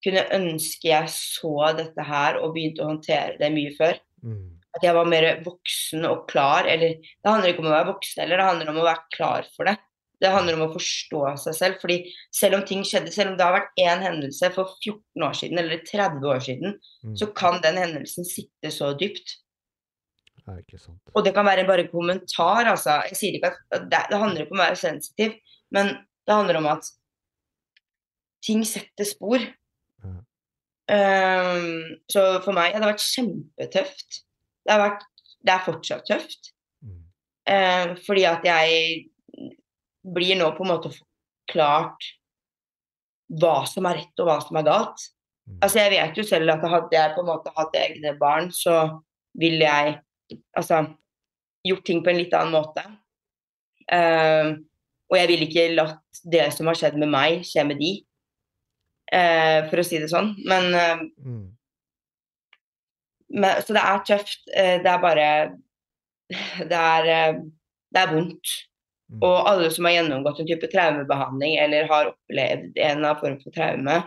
kunne 0.05 0.23
ønske 0.33 0.89
jeg 0.89 1.11
så 1.13 1.73
dette 1.77 2.05
her 2.09 2.39
og 2.41 2.55
begynte 2.55 2.85
å 2.85 2.91
håndtere 2.91 3.37
det 3.41 3.51
mye 3.53 3.75
før. 3.77 3.99
Mm. 4.25 4.57
At 4.77 4.85
jeg 4.85 4.97
var 4.97 5.09
mer 5.09 5.29
voksen 5.45 6.09
og 6.09 6.25
klar. 6.31 6.69
Eller 6.69 6.97
det 7.01 7.31
handler 7.31 7.53
ikke 7.53 7.65
om 7.65 7.71
å 7.71 7.77
være 7.77 7.91
voksen 7.93 8.25
eller 8.25 8.41
det 8.41 8.49
handler 8.51 8.73
om 8.73 8.81
å 8.81 8.89
være 8.89 9.17
klar 9.17 9.51
for 9.57 9.69
det. 9.69 9.77
Det 10.23 10.33
handler 10.33 10.57
om 10.57 10.67
å 10.67 10.73
forstå 10.73 11.23
seg 11.43 11.57
selv. 11.59 11.81
fordi 11.83 11.99
selv 12.35 12.59
om 12.59 12.63
ting 12.69 12.85
skjedde, 12.89 13.13
selv 13.13 13.33
om 13.33 13.39
det 13.39 13.45
har 13.45 13.57
vært 13.59 13.83
én 13.83 14.05
hendelse 14.05 14.49
for 14.55 14.77
14 14.81 15.27
år 15.27 15.35
siden 15.37 15.61
eller 15.61 15.83
30 15.85 16.31
år 16.33 16.41
siden, 16.47 16.79
mm. 17.05 17.17
så 17.21 17.29
kan 17.37 17.61
den 17.65 17.81
hendelsen 17.83 18.29
sitte 18.29 18.73
så 18.73 18.95
dypt. 18.97 19.37
Det 20.47 20.61
ikke 20.63 20.79
sant. 20.79 21.01
Og 21.13 21.25
det 21.27 21.35
kan 21.35 21.47
være 21.47 21.67
bare 21.67 21.85
en 21.85 21.91
kommentar, 21.91 22.69
altså. 22.71 23.01
Jeg 23.11 23.19
sier 23.19 23.39
ikke 23.39 23.51
at 23.51 23.89
det, 23.91 24.03
det 24.13 24.21
handler 24.21 24.45
ikke 24.45 24.55
om 24.55 24.61
å 24.61 24.67
være 24.69 24.79
sensitiv, 24.79 25.35
men 25.75 25.91
det 26.27 26.37
handler 26.39 26.61
om 26.61 26.69
at 26.71 26.87
ting 28.47 28.63
setter 28.69 29.09
spor. 29.09 29.43
Mm. 30.05 30.21
Um, 30.87 31.97
så 32.13 32.23
for 32.45 32.55
meg 32.55 32.77
har 32.77 32.85
det 32.85 32.93
vært 32.93 33.03
kjempetøft. 33.03 34.21
Det, 34.63 34.71
har 34.71 34.83
vært, 34.85 35.03
det 35.43 35.55
er 35.55 35.67
fortsatt 35.67 36.07
tøft. 36.07 36.53
Mm. 36.85 37.03
Um, 37.51 37.97
fordi 38.07 38.27
at 38.31 38.47
jeg 38.47 39.11
blir 40.15 40.39
nå 40.39 40.53
på 40.55 40.65
en 40.65 40.73
måte 40.75 40.93
forklart 40.95 42.13
hva 43.41 43.57
som 43.67 43.89
er 43.89 44.01
rett 44.03 44.23
og 44.23 44.29
hva 44.29 44.37
som 44.43 44.59
er 44.61 44.67
galt. 44.67 45.09
Mm. 45.47 45.59
Altså 45.63 45.81
Jeg 45.83 45.93
vet 45.95 46.21
jo 46.21 46.27
selv 46.27 46.55
at 46.55 46.69
hadde 46.71 46.99
jeg 46.99 47.15
på 47.15 47.25
en 47.25 47.31
måte 47.31 47.55
hatt 47.57 47.81
egne 47.81 48.15
barn, 48.21 48.53
så 48.55 48.77
ville 49.37 49.67
jeg 49.67 49.99
altså 50.57 50.85
gjort 51.67 51.85
ting 51.87 52.03
på 52.05 52.13
en 52.13 52.21
litt 52.21 52.35
annen 52.37 52.55
måte. 52.55 52.85
Uh, 53.87 54.59
og 55.07 55.19
jeg 55.21 55.31
ville 55.31 55.47
ikke 55.47 55.69
latt 55.75 56.23
det 56.27 56.49
som 56.55 56.67
har 56.71 56.79
skjedd 56.79 56.97
med 56.99 57.11
meg, 57.13 57.45
skje 57.47 57.67
med 57.67 57.79
de. 57.83 57.93
Uh, 59.13 59.67
for 59.71 59.83
å 59.83 59.87
si 59.87 60.01
det 60.03 60.11
sånn. 60.11 60.33
Men, 60.51 60.71
uh, 60.75 61.05
mm. 61.23 61.45
men 63.43 63.63
Så 63.67 63.77
det 63.77 63.85
er 63.85 64.03
tøft. 64.09 64.41
det 64.51 64.91
er 64.95 65.03
bare 65.03 65.29
Det 66.71 66.79
er, 66.79 67.39
det 67.95 68.01
er 68.03 68.11
vondt. 68.11 68.57
Mm. 69.13 69.23
Og 69.23 69.49
alle 69.49 69.71
som 69.71 69.87
har 69.87 69.99
gjennomgått 70.01 70.41
en 70.43 70.49
type 70.49 70.69
traumebehandling 70.73 71.57
eller 71.63 71.89
har 71.91 72.11
opplevd 72.11 72.79
en 72.89 73.05
av 73.07 73.21
form 73.23 73.39
for 73.43 73.55
traume, 73.55 74.01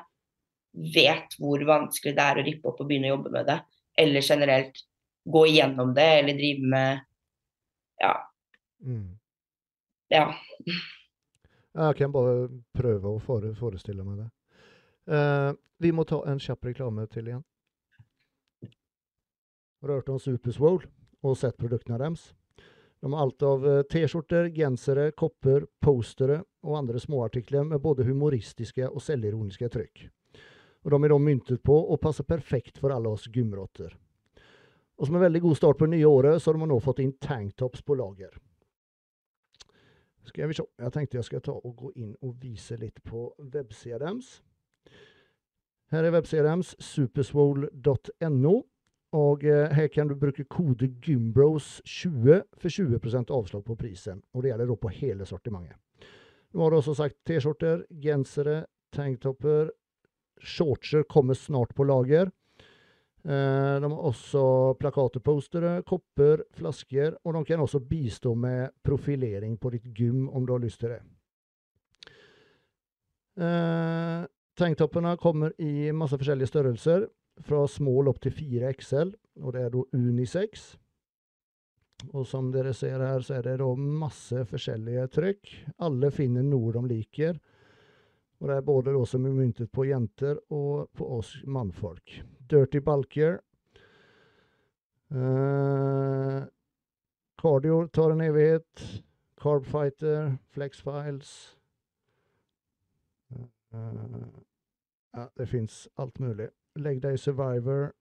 vet 0.95 1.35
hvor 1.39 1.63
vanskelig 1.67 2.15
det 2.17 2.25
er 2.25 2.39
å 2.39 2.45
rippe 2.45 2.69
opp 2.69 2.81
og 2.83 2.89
begynne 2.89 3.09
å 3.09 3.15
jobbe 3.15 3.31
med 3.33 3.47
det. 3.47 3.59
Eller 3.99 4.25
generelt 4.25 4.83
gå 5.29 5.45
igjennom 5.47 5.93
det, 5.95 6.09
eller 6.19 6.33
drive 6.33 6.73
med 6.75 7.05
Ja. 7.99 8.13
Mm. 8.85 9.19
Ja. 10.09 10.33
Jeg 11.73 11.95
kan 11.95 12.11
bare 12.11 12.49
prøve 12.73 13.11
å 13.11 13.19
forestille 13.21 14.03
meg 14.03 14.23
det. 14.23 14.29
Uh, 15.09 15.53
vi 15.79 15.91
må 15.91 16.03
ta 16.03 16.21
en 16.27 16.39
kjapp 16.41 16.65
reklame 16.65 17.05
til 17.11 17.29
igjen. 17.29 17.43
Rørt 19.85 20.09
om 20.11 20.19
Superswole 20.19 20.89
og 21.23 21.37
sett 21.39 21.59
produktene 21.59 21.99
deres. 22.01 22.33
De 22.99 23.13
har 23.13 23.21
alt 23.21 23.43
av 23.47 23.67
eh, 23.67 23.81
T-skjorter, 23.87 24.49
gensere, 24.55 25.11
kopper, 25.11 25.65
postere 25.79 26.41
og 26.67 26.77
andre 26.77 26.99
småartikler 26.99 27.63
med 27.63 27.81
både 27.81 28.03
humoristiske 28.07 28.89
og 28.89 29.03
selvironiske 29.03 29.69
trykk. 29.71 30.03
Og 30.83 30.91
De 30.91 30.99
er 31.03 31.13
da 31.13 31.19
myntet 31.19 31.63
på 31.63 31.75
og 31.79 31.99
passer 32.03 32.27
perfekt 32.27 32.79
for 32.79 32.91
alle 32.95 33.11
oss 33.11 33.27
gymrotter. 33.31 33.95
Og 34.99 35.07
som 35.07 35.15
en 35.15 35.23
veldig 35.23 35.41
god 35.41 35.55
start 35.55 35.79
på 35.79 35.87
det 35.87 35.95
nye 35.95 36.07
året, 36.07 36.41
så 36.41 36.51
har 36.51 36.59
de 36.59 36.67
nå 36.67 36.79
fått 36.83 36.99
inn 36.99 37.15
tanktops 37.23 37.83
på 37.87 37.95
lager. 37.95 38.35
Skal 40.27 40.51
vi 40.51 40.57
se. 40.57 40.65
Jeg 40.77 40.93
tenkte 40.93 41.17
jeg 41.17 41.27
skal 41.27 41.43
ta 41.45 41.55
og 41.55 41.75
gå 41.75 41.91
inn 41.95 42.11
og 42.21 42.35
vise 42.41 42.75
litt 42.77 42.99
på 43.07 43.29
websida 43.53 44.01
deres. 44.03 44.41
Her 45.89 46.05
er 46.05 46.13
websida 46.13 46.43
deres, 46.45 46.75
superswole.no. 46.83 48.55
Og 49.17 49.43
eh, 49.43 49.71
her 49.73 49.87
kan 49.89 50.09
du 50.09 50.15
bruke 50.19 50.45
kode 50.45 50.91
GYMBROS20 51.01 52.41
for 52.61 52.69
20% 52.69 53.31
avslag 53.33 53.63
på 53.65 53.77
prisen. 53.77 54.21
Og 54.33 54.43
det 54.43 54.51
gjelder 54.51 54.69
da 54.69 54.75
på 54.77 54.91
hele 54.93 55.25
sortimentet. 55.25 55.77
Nå 56.53 56.63
har 56.63 56.73
du 56.73 56.79
også 56.79 56.95
sagt 56.97 57.17
T-skjorter, 57.29 57.85
gensere, 58.01 58.63
tanktopper. 58.93 59.71
Shortser 60.39 61.03
kommer 61.09 61.37
snart 61.37 61.73
på 61.75 61.85
lager. 61.89 62.29
Eh, 63.25 63.75
de 63.81 63.89
har 63.89 64.07
også 64.11 64.75
plakater, 64.79 65.25
postere, 65.25 65.75
kopper, 65.89 66.45
flasker. 66.53 67.17
Og 67.25 67.33
de 67.33 67.45
kan 67.49 67.65
også 67.65 67.81
bistå 67.81 68.35
med 68.37 68.75
profilering 68.85 69.57
på 69.57 69.73
ditt 69.73 69.89
gym 69.89 70.27
om 70.29 70.45
du 70.45 70.53
har 70.53 70.61
lyst 70.61 70.85
til 70.85 70.93
det. 70.93 71.01
Eh, 73.41 74.27
tanktoppene 74.59 75.17
kommer 75.17 75.53
i 75.57 75.89
masse 75.95 76.17
forskjellige 76.19 76.51
størrelser 76.51 77.09
fra 77.45 77.63
small 77.67 78.09
opp 78.11 78.21
til 78.23 78.33
4 78.35 78.73
XL, 78.79 79.11
og 79.43 79.55
det 79.55 79.65
er 79.65 79.73
da 79.73 79.83
unisex. 79.95 80.69
Og 82.13 82.25
som 82.27 82.51
dere 82.53 82.73
ser 82.73 83.01
her, 83.03 83.21
så 83.21 83.39
er 83.39 83.45
det 83.45 83.57
da 83.59 83.69
masse 83.75 84.45
forskjellige 84.47 85.07
trykk. 85.15 85.53
Alle 85.83 86.11
finner 86.15 86.45
noe 86.47 86.71
de 86.75 86.83
liker. 86.87 87.39
Og 88.39 88.47
det 88.47 88.55
er 88.55 88.67
både 88.67 88.93
da 88.95 89.03
som 89.07 89.25
er 89.27 89.35
myntet 89.35 89.71
på 89.75 89.83
jenter 89.89 90.39
og 90.55 90.87
på 90.95 91.07
oss 91.17 91.33
mannfolk. 91.43 92.21
Dirty 92.49 92.79
bulkier. 92.79 93.41
Uh, 95.11 96.45
cardio 97.41 97.81
tar 97.91 98.15
en 98.15 98.23
evighet. 98.23 98.85
Carbfighter, 99.39 100.37
Flexfiles. 100.55 101.33
Uh, 103.73 104.31
ja, 105.15 105.27
det 105.35 105.47
fins 105.51 105.87
alt 105.99 106.19
mulig. 106.19 106.49
Leg 106.75 107.01
Day 107.01 107.17
Survivor, 107.17 107.93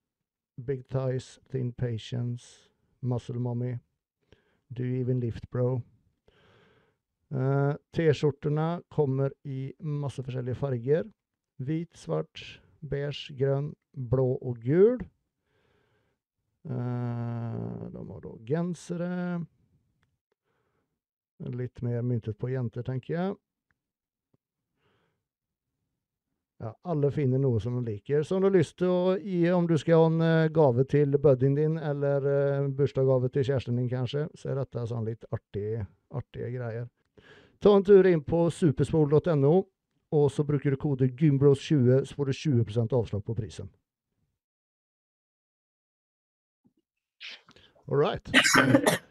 Big 0.64 0.88
Ties, 0.88 1.38
Thin 1.50 1.72
Patience, 1.72 2.68
Muscle 3.02 3.38
Mommy, 3.38 3.78
Do 4.72 4.84
Even 4.84 5.20
Lift 5.20 5.50
Bro. 5.50 5.82
Uh, 7.34 7.74
T-skjortene 7.92 8.82
kommer 8.88 9.32
i 9.44 9.72
masse 9.80 10.22
forskjellige 10.24 10.56
farger. 10.56 11.04
Hvit, 11.58 11.96
svart, 11.98 12.60
beige, 12.80 13.34
grønn, 13.38 13.72
blå 13.92 14.30
og 14.36 14.60
gul. 14.64 15.02
Uh, 16.68 17.88
de 17.92 18.04
har 18.08 18.24
da 18.24 18.32
gensere. 18.48 19.10
Litt 21.38 21.82
mer 21.86 22.02
myntet 22.02 22.38
på 22.38 22.50
jenter, 22.50 22.82
tenker 22.86 23.14
jeg. 23.14 23.36
Ja, 26.58 26.72
alle 26.90 27.10
finner 27.14 27.38
noe 27.38 27.60
som 27.62 27.76
de 27.78 27.92
liker. 27.92 28.22
Så 28.22 28.36
om 28.36 28.42
du 28.42 28.48
har 28.48 28.56
lyst 28.56 28.80
til 28.80 28.90
å 28.90 29.14
gi, 29.22 29.44
om 29.54 29.66
du 29.70 29.76
skal 29.78 30.00
ha 30.00 30.06
en 30.10 30.22
uh, 30.24 30.50
gave 30.50 30.84
til 30.90 31.14
buddyen 31.22 31.54
din, 31.54 31.76
eller 31.78 32.24
uh, 32.26 32.68
bursdagsgave 32.74 33.30
til 33.30 33.46
kjæresten 33.46 33.78
din 33.78 33.90
kanskje, 33.90 34.24
så 34.34 34.50
er 34.50 34.58
dette 34.58 34.86
sånn 34.90 35.06
litt 35.06 35.22
artige, 35.30 35.86
artige 36.10 36.50
greier. 36.56 36.88
Ta 37.62 37.76
en 37.76 37.86
tur 37.86 38.06
inn 38.10 38.24
på 38.26 38.48
superspol.no, 38.50 39.54
og 40.18 40.26
så 40.34 40.44
bruker 40.48 40.74
du 40.74 40.80
kode 40.82 41.10
gymbros20, 41.20 42.02
så 42.08 42.18
får 42.18 42.32
du 42.32 42.38
20% 42.40 42.96
avslag 42.96 43.22
på 43.22 43.38
prisen. 43.38 43.70
All 47.88 48.02
right. 48.02 48.26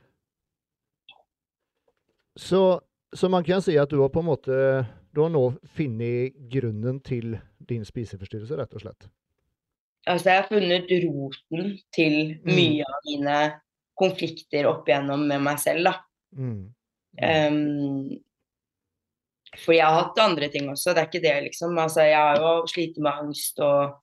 Så, 2.38 2.82
så 3.14 3.30
man 3.34 3.42
kan 3.44 3.62
si 3.66 3.74
at 3.82 3.90
du 3.90 3.98
har 3.98 4.12
på 4.14 4.22
en 4.22 4.28
måte 4.28 4.58
du 5.18 5.24
har 5.26 5.32
nå 5.34 5.44
funnet 5.74 6.36
grunnen 6.54 7.00
til 7.06 7.38
din 7.70 7.86
spiseforstyrrelse, 7.86 8.58
rett 8.60 8.76
og 8.78 8.84
slett? 8.84 9.08
Altså, 10.08 10.30
jeg 10.30 10.42
har 10.44 10.50
funnet 10.52 10.92
roten 11.04 11.72
til 11.96 12.18
mm. 12.38 12.52
mye 12.54 12.84
mm. 12.86 12.92
av 12.94 13.08
mine 13.10 13.38
konflikter 13.98 14.70
opp 14.70 14.88
igjennom 14.88 15.26
med 15.28 15.42
meg 15.44 15.58
selv, 15.62 15.90
da. 15.90 15.96
Mm. 16.38 16.60
Mm. 17.18 17.56
Um, 17.58 18.20
for 19.58 19.74
jeg 19.74 19.88
har 19.88 19.98
hatt 20.04 20.22
andre 20.22 20.52
ting 20.54 20.70
også, 20.70 20.94
det 20.94 21.02
er 21.02 21.10
ikke 21.10 21.24
det, 21.26 21.34
liksom. 21.48 21.74
Altså, 21.82 22.06
jeg 22.06 22.20
har 22.22 22.38
jo 22.44 22.54
slitt 22.70 23.02
med 23.02 23.24
angst 23.24 23.60
og 23.66 23.98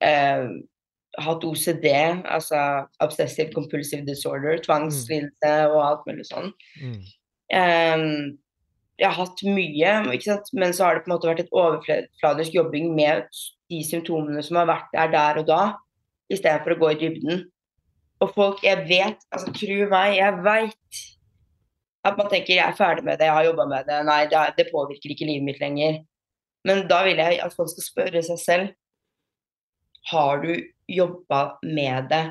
uh, 0.00 0.48
hatt 1.26 1.46
OCD, 1.50 1.86
altså 2.24 2.62
Obsessive 3.04 3.52
Compulsive 3.52 4.08
Disorder, 4.08 4.56
tvangslidelse 4.64 5.52
og 5.68 5.78
alt 5.84 6.08
mulig 6.08 6.26
sånn. 6.32 6.50
Um, 7.52 8.36
jeg 8.96 9.10
har 9.10 9.18
hatt 9.18 9.42
mye, 9.44 9.90
men 10.56 10.72
så 10.72 10.86
har 10.86 10.96
det 10.96 11.04
på 11.04 11.10
en 11.10 11.14
måte 11.16 11.28
vært 11.28 11.42
et 11.44 11.52
overfladisk 11.52 12.54
jobbing 12.56 12.94
med 12.96 13.26
de 13.70 13.82
symptomene 13.84 14.40
som 14.44 14.56
har 14.60 14.70
vært 14.70 14.88
der 14.94 15.12
der 15.12 15.40
og 15.42 15.50
da, 15.50 15.60
istedenfor 16.32 16.74
å 16.74 16.80
gå 16.80 16.92
i 16.94 16.98
dybden. 17.02 17.44
Og 18.24 18.32
folk, 18.32 18.62
jeg 18.64 18.86
vet, 18.88 19.20
altså 19.34 19.52
tro 19.52 19.76
meg, 19.92 20.16
jeg 20.16 20.40
veit 20.46 21.02
at 22.06 22.16
man 22.16 22.30
tenker 22.30 22.54
jeg 22.54 22.64
er 22.64 22.78
ferdig 22.78 23.04
med 23.04 23.18
det, 23.18 23.28
jeg 23.28 23.36
har 23.36 23.48
jobba 23.48 23.66
med 23.68 23.88
det, 23.88 24.00
nei, 24.06 24.20
det, 24.30 24.42
det, 24.56 24.68
påvirker 24.70 25.12
ikke 25.12 25.28
livet 25.28 25.46
mitt 25.48 25.60
lenger. 25.60 26.00
Men 26.66 26.86
da 26.88 27.02
vil 27.04 27.20
jeg 27.20 27.40
at 27.42 27.54
folk 27.54 27.70
skal 27.74 27.86
spørre 27.86 28.22
seg 28.26 28.38
selv 28.42 28.74
Har 30.10 30.40
du 30.42 30.52
jobba 30.90 31.58
med 31.66 32.08
det 32.10 32.24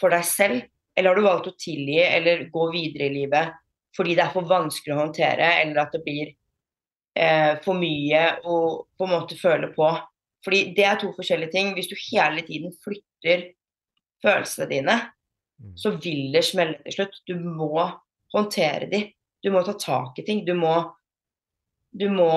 for 0.00 0.12
deg 0.12 0.24
selv, 0.24 0.62
eller 0.96 1.12
har 1.12 1.20
du 1.20 1.26
valgt 1.26 1.50
å 1.50 1.58
tilgi 1.60 2.00
eller 2.02 2.46
gå 2.52 2.66
videre 2.72 3.10
i 3.10 3.14
livet 3.18 3.52
fordi 3.96 4.14
det 4.14 4.24
er 4.24 4.34
for 4.34 4.46
vanskelig 4.48 4.94
å 4.94 5.00
håndtere, 5.04 5.48
eller 5.62 5.82
at 5.82 5.92
det 5.96 6.02
blir 6.04 6.32
eh, 7.16 7.56
for 7.64 7.74
mye 7.78 8.24
å 8.44 8.58
på 8.96 9.06
en 9.06 9.14
måte 9.14 9.38
føle 9.38 9.72
på? 9.74 9.88
Fordi 10.46 10.74
det 10.76 10.84
er 10.86 11.00
to 11.00 11.10
forskjellige 11.16 11.52
ting. 11.52 11.72
Hvis 11.76 11.90
du 11.90 11.96
hele 12.10 12.44
tiden 12.46 12.72
flytter 12.84 13.48
følelsene 14.22 14.68
dine, 14.70 15.00
Mm. 15.60 15.74
så 15.76 15.90
vil 16.00 16.32
det 16.32 16.40
smelle 16.46 16.78
til 16.86 16.94
slutt. 16.94 17.18
Du 17.28 17.34
må 17.36 17.84
håndtere 18.32 18.86
de. 18.90 19.02
Du 19.44 19.50
må 19.52 19.62
ta 19.66 19.74
tak 19.76 20.18
i 20.18 20.24
ting. 20.24 20.44
Du 20.46 20.54
må 20.54 20.94
Du 21.92 22.08
må 22.08 22.30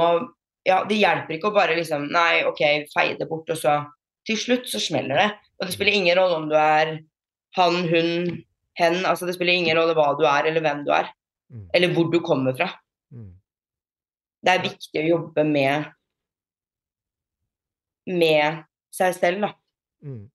Ja, 0.66 0.84
det 0.84 0.96
hjelper 0.98 1.36
ikke 1.36 1.52
å 1.52 1.56
bare 1.56 1.76
liksom 1.76 2.08
Nei, 2.12 2.44
OK, 2.44 2.60
feie 2.94 3.16
det 3.20 3.28
bort, 3.30 3.50
og 3.50 3.58
så 3.60 3.86
Til 4.26 4.36
slutt 4.36 4.68
så 4.68 4.80
smeller 4.80 5.16
det. 5.16 5.30
Og 5.60 5.68
det 5.68 5.74
spiller 5.76 5.94
ingen 5.94 6.18
rolle 6.18 6.36
om 6.36 6.50
du 6.50 6.56
er 6.56 7.00
han, 7.56 7.76
hun, 7.88 8.44
hen. 8.80 9.06
Altså 9.06 9.26
det 9.28 9.36
spiller 9.36 9.54
ingen 9.54 9.78
rolle 9.78 9.94
hva 9.94 10.18
du 10.18 10.24
er, 10.26 10.48
eller 10.48 10.64
hvem 10.64 10.84
du 10.84 10.92
er. 10.92 11.12
Mm. 11.54 11.68
Eller 11.74 11.94
hvor 11.94 12.12
du 12.12 12.20
kommer 12.26 12.56
fra. 12.58 12.70
Mm. 13.14 13.32
Det 14.44 14.52
er 14.52 14.64
viktig 14.66 15.00
å 15.04 15.08
jobbe 15.08 15.44
med 15.48 15.92
med 18.06 18.64
seg 18.94 19.14
selv, 19.16 19.46
da. 19.46 19.50
Mm. 20.04 20.26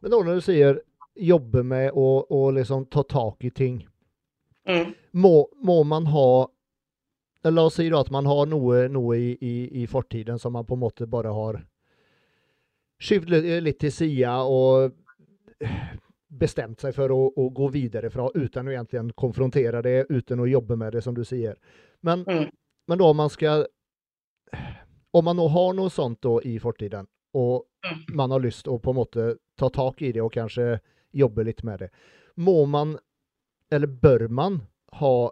Men 0.00 0.12
da 0.12 0.20
når 0.22 0.38
du 0.38 0.44
sier 0.44 0.78
jobbe 1.20 1.64
med 1.66 1.90
å, 1.98 2.04
å 2.30 2.42
liksom 2.54 2.86
ta 2.92 3.02
tak 3.04 3.44
i 3.44 3.50
ting, 3.50 3.86
Mm. 4.68 4.90
må, 5.16 5.48
må 5.64 5.82
man 5.88 6.04
ha 6.12 6.46
La 7.48 7.62
oss 7.64 7.78
si 7.80 7.86
da 7.88 8.02
at 8.04 8.10
man 8.12 8.26
har 8.28 8.44
noe, 8.46 8.82
noe 8.92 9.16
i, 9.16 9.30
i, 9.40 9.82
i 9.82 9.86
fortiden 9.88 10.36
som 10.38 10.52
man 10.52 10.66
på 10.68 10.76
en 10.76 10.82
måte 10.82 11.06
bare 11.08 11.32
har 11.32 11.56
skyvd 13.00 13.32
litt 13.64 13.78
til 13.80 13.90
sida 13.96 14.34
og 14.44 14.92
bestemt 16.30 16.80
seg 16.80 16.94
for 16.94 17.10
å, 17.10 17.18
å 17.36 17.48
gå 17.50 17.68
videre 17.74 18.10
fra 18.10 18.28
uten 18.34 18.68
å 18.68 18.72
egentlig 18.72 19.14
konfrontere 19.18 19.82
det, 19.82 20.06
uten 20.10 20.40
å 20.40 20.46
jobbe 20.48 20.76
med 20.78 20.94
det, 20.94 21.02
som 21.02 21.14
du 21.14 21.24
sier. 21.24 21.56
Men, 22.02 22.24
Mm. 22.24 22.50
men 22.88 22.98
da 22.98 23.04
om 23.04 23.16
man 23.16 23.30
skal 23.30 23.66
Om 25.12 25.24
man 25.24 25.38
har 25.38 25.72
noe 25.74 25.90
sånt 25.90 26.20
då 26.22 26.40
i 26.42 26.58
fortiden, 26.58 27.06
og 27.34 27.64
Mm. 27.84 28.16
man 28.16 28.30
har 28.30 28.40
lyst 28.40 28.68
å 28.68 28.78
på 28.78 28.90
en 28.90 28.96
måte 28.96 29.36
ta 29.56 29.68
tak 29.68 30.02
i 30.02 30.12
det 30.12 30.20
og 30.22 30.32
kanskje 30.32 30.80
jobbe 31.14 31.44
litt 31.44 31.64
med 31.64 31.78
det, 31.80 31.88
må 32.36 32.66
man, 32.68 32.98
eller 33.72 33.86
bør 33.86 34.28
man, 34.30 34.60
ha 34.92 35.30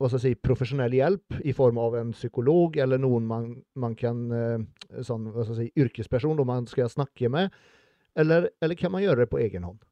hva 0.00 0.08
skal 0.08 0.18
jeg 0.18 0.36
si, 0.36 0.40
profesjonell 0.40 0.92
hjelp 0.92 1.40
i 1.44 1.52
form 1.52 1.76
av 1.78 1.94
en 1.96 2.12
psykolog 2.12 2.76
eller 2.76 2.98
noen 2.98 3.26
man, 3.26 3.62
man 3.74 3.94
kan 3.94 4.32
eh, 4.32 4.58
sånn, 5.02 5.30
hva 5.32 5.44
skal 5.44 5.56
jeg 5.58 5.72
si, 5.74 5.80
yrkesperson 5.82 6.46
man 6.46 6.66
skal 6.66 6.88
snakke 6.88 7.28
med, 7.28 7.50
eller, 8.16 8.48
eller 8.62 8.74
kan 8.76 8.92
man 8.92 9.02
gjøre 9.02 9.26
det 9.26 9.30
på 9.30 9.38
egen 9.38 9.64
hånd? 9.64 9.84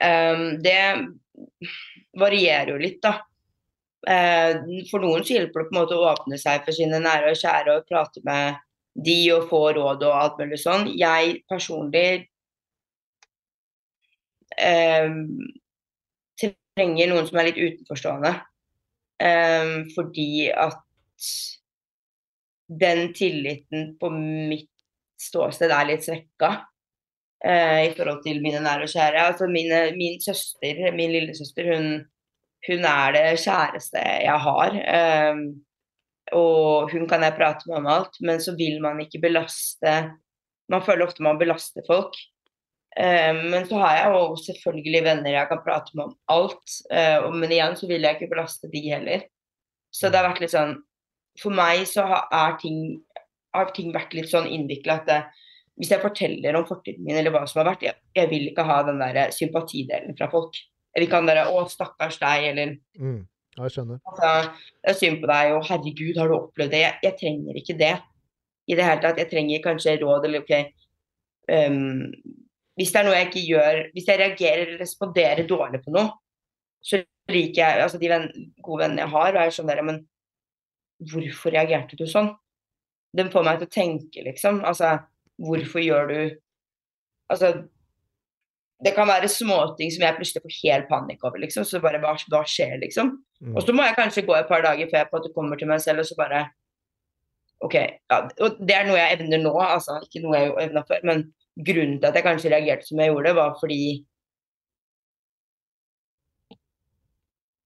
Ehm, 0.00 0.62
det 0.62 1.08
varierer 2.18 2.72
jo 2.72 2.78
litt, 2.80 3.00
da. 3.02 3.18
Uh, 4.08 4.84
for 4.88 5.02
noen 5.02 5.24
så 5.26 5.34
hjelper 5.34 5.64
det 5.64 5.68
på 5.68 5.74
en 5.74 5.80
måte 5.80 5.96
å 5.98 6.06
åpne 6.12 6.38
seg 6.38 6.62
for 6.64 6.76
sine 6.76 7.00
nære 7.02 7.32
og 7.32 7.40
kjære 7.40 7.72
og 7.74 7.88
prate 7.90 8.22
med 8.24 8.60
de 8.94 9.16
og 9.34 9.48
få 9.50 9.62
råd 9.74 10.04
og 10.06 10.14
alt 10.14 10.38
mulig 10.38 10.60
sånn. 10.62 10.86
Jeg 10.98 11.40
personlig 11.50 12.28
um, 14.54 15.18
trenger 16.38 17.10
noen 17.10 17.26
som 17.28 17.42
er 17.42 17.50
litt 17.50 17.60
utenforstående. 17.60 18.32
Um, 19.18 19.88
fordi 19.96 20.48
at 20.54 20.78
den 22.68 23.08
tilliten 23.18 23.94
på 23.98 24.10
mitt 24.14 24.70
ståsted 25.18 25.72
er 25.74 25.88
litt 25.88 26.06
svekka 26.06 26.67
i 27.44 27.92
forhold 27.94 28.22
til 28.24 28.40
mine 28.42 28.60
nære 28.64 28.86
og 28.88 28.92
kjære. 28.92 29.26
Altså 29.30 29.46
mine, 29.46 29.82
min 29.96 30.18
søster, 30.22 30.90
min 30.96 31.12
lillesøster, 31.14 31.68
hun, 31.70 31.86
hun 32.66 32.88
er 32.90 33.14
det 33.14 33.26
kjæreste 33.44 34.02
jeg 34.24 34.40
har. 34.46 34.78
ehm, 34.96 35.44
og 36.32 36.90
hun 36.92 37.06
kan 37.08 37.22
jeg 37.24 37.36
prate 37.38 37.68
med 37.68 37.76
om 37.76 37.86
alt, 37.86 38.18
men 38.20 38.40
så 38.40 38.56
vil 38.56 38.82
man 38.82 39.00
ikke 39.00 39.22
belaste 39.22 39.94
Man 40.68 40.82
føler 40.84 41.06
ofte 41.06 41.22
man 41.24 41.38
belaster 41.40 41.80
folk. 41.86 42.12
Ehm, 43.00 43.46
men 43.52 43.64
så 43.68 43.78
har 43.80 43.94
jeg 43.96 44.10
jo 44.12 44.36
selvfølgelig 44.42 45.04
venner 45.04 45.30
jeg 45.30 45.48
kan 45.48 45.62
prate 45.64 45.94
med 45.94 46.04
om 46.04 46.16
alt. 46.28 46.74
eh, 46.90 47.24
men 47.32 47.52
igjen 47.52 47.76
så 47.76 47.86
vil 47.88 48.02
jeg 48.02 48.18
ikke 48.18 48.34
belaste 48.34 48.68
de 48.72 48.82
heller. 48.84 49.22
Så 49.90 50.10
det 50.10 50.20
har 50.20 50.28
vært 50.28 50.42
litt 50.44 50.52
sånn 50.52 50.76
For 51.40 51.54
meg 51.54 51.86
så 51.86 52.02
har, 52.02 52.56
ting, 52.60 52.98
har 53.54 53.70
ting 53.70 53.92
vært 53.94 54.12
litt 54.12 54.28
sånn 54.28 54.48
innvikla 54.50 54.98
at 54.98 55.06
det, 55.06 55.18
hvis 55.78 55.92
jeg 55.94 56.02
forteller 56.02 56.58
om 56.58 56.66
fortiden 56.66 57.04
min 57.06 57.16
eller 57.16 57.30
hva 57.34 57.44
som 57.46 57.62
har 57.62 57.70
vært, 57.70 57.86
jeg, 57.86 57.94
jeg 58.18 58.30
vil 58.32 58.50
ikke 58.50 58.66
ha 58.66 58.82
den 58.88 58.98
der 59.00 59.30
sympatidelen 59.34 60.16
fra 60.18 60.26
folk. 60.32 60.56
Jeg 60.90 61.00
vil 61.00 61.06
ikke 61.06 61.18
ha 61.18 61.22
den 61.22 61.30
derre 61.30 61.46
'Å, 61.46 61.66
stakkars 61.70 62.18
deg', 62.18 62.48
eller 62.50 62.76
Mm. 62.98 63.26
Jeg 63.58 63.70
skjønner. 63.74 63.98
altså, 64.06 64.50
'Det 64.82 64.90
er 64.90 64.98
synd 64.98 65.20
på 65.22 65.26
deg', 65.30 65.52
og 65.54 65.64
'herregud, 65.66 66.18
har 66.18 66.28
du 66.28 66.34
opplevd 66.34 66.70
det?' 66.70 66.84
Jeg, 66.86 66.94
jeg 67.02 67.14
trenger 67.20 67.54
ikke 67.54 67.78
det 67.78 67.94
i 68.68 68.74
det 68.74 68.84
hele 68.84 69.02
tatt. 69.02 69.18
Jeg 69.18 69.30
trenger 69.30 69.64
kanskje 69.64 70.00
råd 70.02 70.24
eller 70.24 70.40
OK 70.40 70.52
um, 71.48 72.12
Hvis 72.78 72.92
det 72.92 73.00
er 73.00 73.04
noe 73.04 73.16
jeg 73.16 73.26
ikke 73.26 73.48
gjør 73.48 73.92
Hvis 73.94 74.06
jeg 74.06 74.20
reagerer 74.20 74.66
eller 74.66 74.82
responderer 74.82 75.46
dårlig 75.48 75.80
på 75.84 75.94
noe, 75.94 76.10
så 76.82 77.02
liker 77.28 77.62
jeg 77.62 77.82
Altså, 77.82 77.98
de 77.98 78.08
venn, 78.08 78.28
gode 78.62 78.84
vennene 78.84 79.02
jeg 79.02 79.14
har, 79.14 79.32
og 79.32 79.40
er 79.42 79.50
sånn 79.50 79.70
der 79.70 79.82
Men 79.82 80.06
hvorfor 80.98 81.54
reagerte 81.54 81.96
du 81.96 82.06
sånn? 82.06 82.34
Den 83.16 83.30
får 83.30 83.44
meg 83.44 83.58
til 83.58 83.68
å 83.68 83.70
tenke, 83.72 84.22
liksom. 84.26 84.64
Altså, 84.66 84.98
hvorfor 85.38 85.82
gjør 85.84 86.08
du 86.12 86.20
Altså 87.28 87.50
det 88.84 88.94
kan 88.94 89.08
være 89.10 89.28
småting 89.28 89.90
som 89.90 90.04
jeg 90.06 90.14
plutselig 90.16 90.42
får 90.44 90.54
helt 90.62 90.86
panikk 90.88 91.24
over, 91.26 91.40
liksom. 91.42 91.64
Så 91.66 91.80
bare 91.82 91.98
hva, 91.98 92.12
hva 92.30 92.40
skjer, 92.46 92.76
liksom? 92.78 93.10
Mm. 93.42 93.56
Og 93.58 93.64
så 93.66 93.74
må 93.74 93.82
jeg 93.82 93.96
kanskje 93.98 94.22
gå 94.24 94.36
et 94.38 94.46
par 94.48 94.62
dager 94.62 94.86
før 94.86 95.00
jeg 95.02 95.08
på 95.10 95.16
en 95.18 95.22
måte 95.24 95.32
kommer 95.34 95.58
til 95.58 95.68
meg 95.70 95.82
selv 95.82 96.04
og 96.04 96.06
så 96.06 96.14
bare 96.18 96.44
OK. 97.66 97.74
Ja, 97.74 98.20
og 98.38 98.60
det 98.62 98.76
er 98.76 98.86
noe 98.86 99.00
jeg 99.00 99.18
evner 99.18 99.42
nå, 99.42 99.52
altså. 99.64 99.98
Ikke 100.06 100.22
noe 100.22 100.38
jeg 100.38 100.54
evna 100.68 100.84
før. 100.86 101.02
Men 101.10 101.24
grunnen 101.58 101.98
til 101.98 102.06
at 102.06 102.20
jeg 102.20 102.26
kanskje 102.28 102.52
reagerte 102.54 102.86
som 102.86 103.02
jeg 103.02 103.10
gjorde, 103.12 103.34
var 103.40 103.58
fordi 103.58 103.82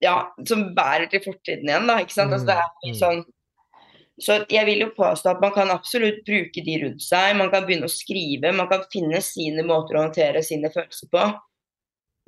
Ja, 0.03 0.17
som 0.49 0.65
bærer 0.75 1.07
til 1.13 1.23
fortiden 1.23 1.69
igjen, 1.69 1.87
da. 1.87 2.01
Ikke 2.03 2.17
sant. 2.17 2.33
Altså, 2.35 2.49
det 2.49 2.57
er 2.57 2.71
Mm, 2.89 2.97
sånn 2.99 3.21
så 4.21 4.43
jeg 4.53 4.67
vil 4.69 4.85
jo 4.85 4.91
påstå 4.93 5.31
at 5.31 5.41
man 5.41 5.55
kan 5.55 5.71
absolutt 5.73 6.21
bruke 6.27 6.63
de 6.65 6.77
rundt 6.83 7.05
seg. 7.05 7.33
Man 7.39 7.49
kan 7.53 7.65
begynne 7.65 7.89
å 7.89 7.93
skrive, 7.93 8.53
man 8.53 8.69
kan 8.71 8.85
finne 8.93 9.23
sine 9.25 9.65
måter 9.65 9.97
å 9.97 10.05
håndtere 10.05 10.43
sine 10.45 10.71
følelser 10.73 11.09
på. 11.13 11.25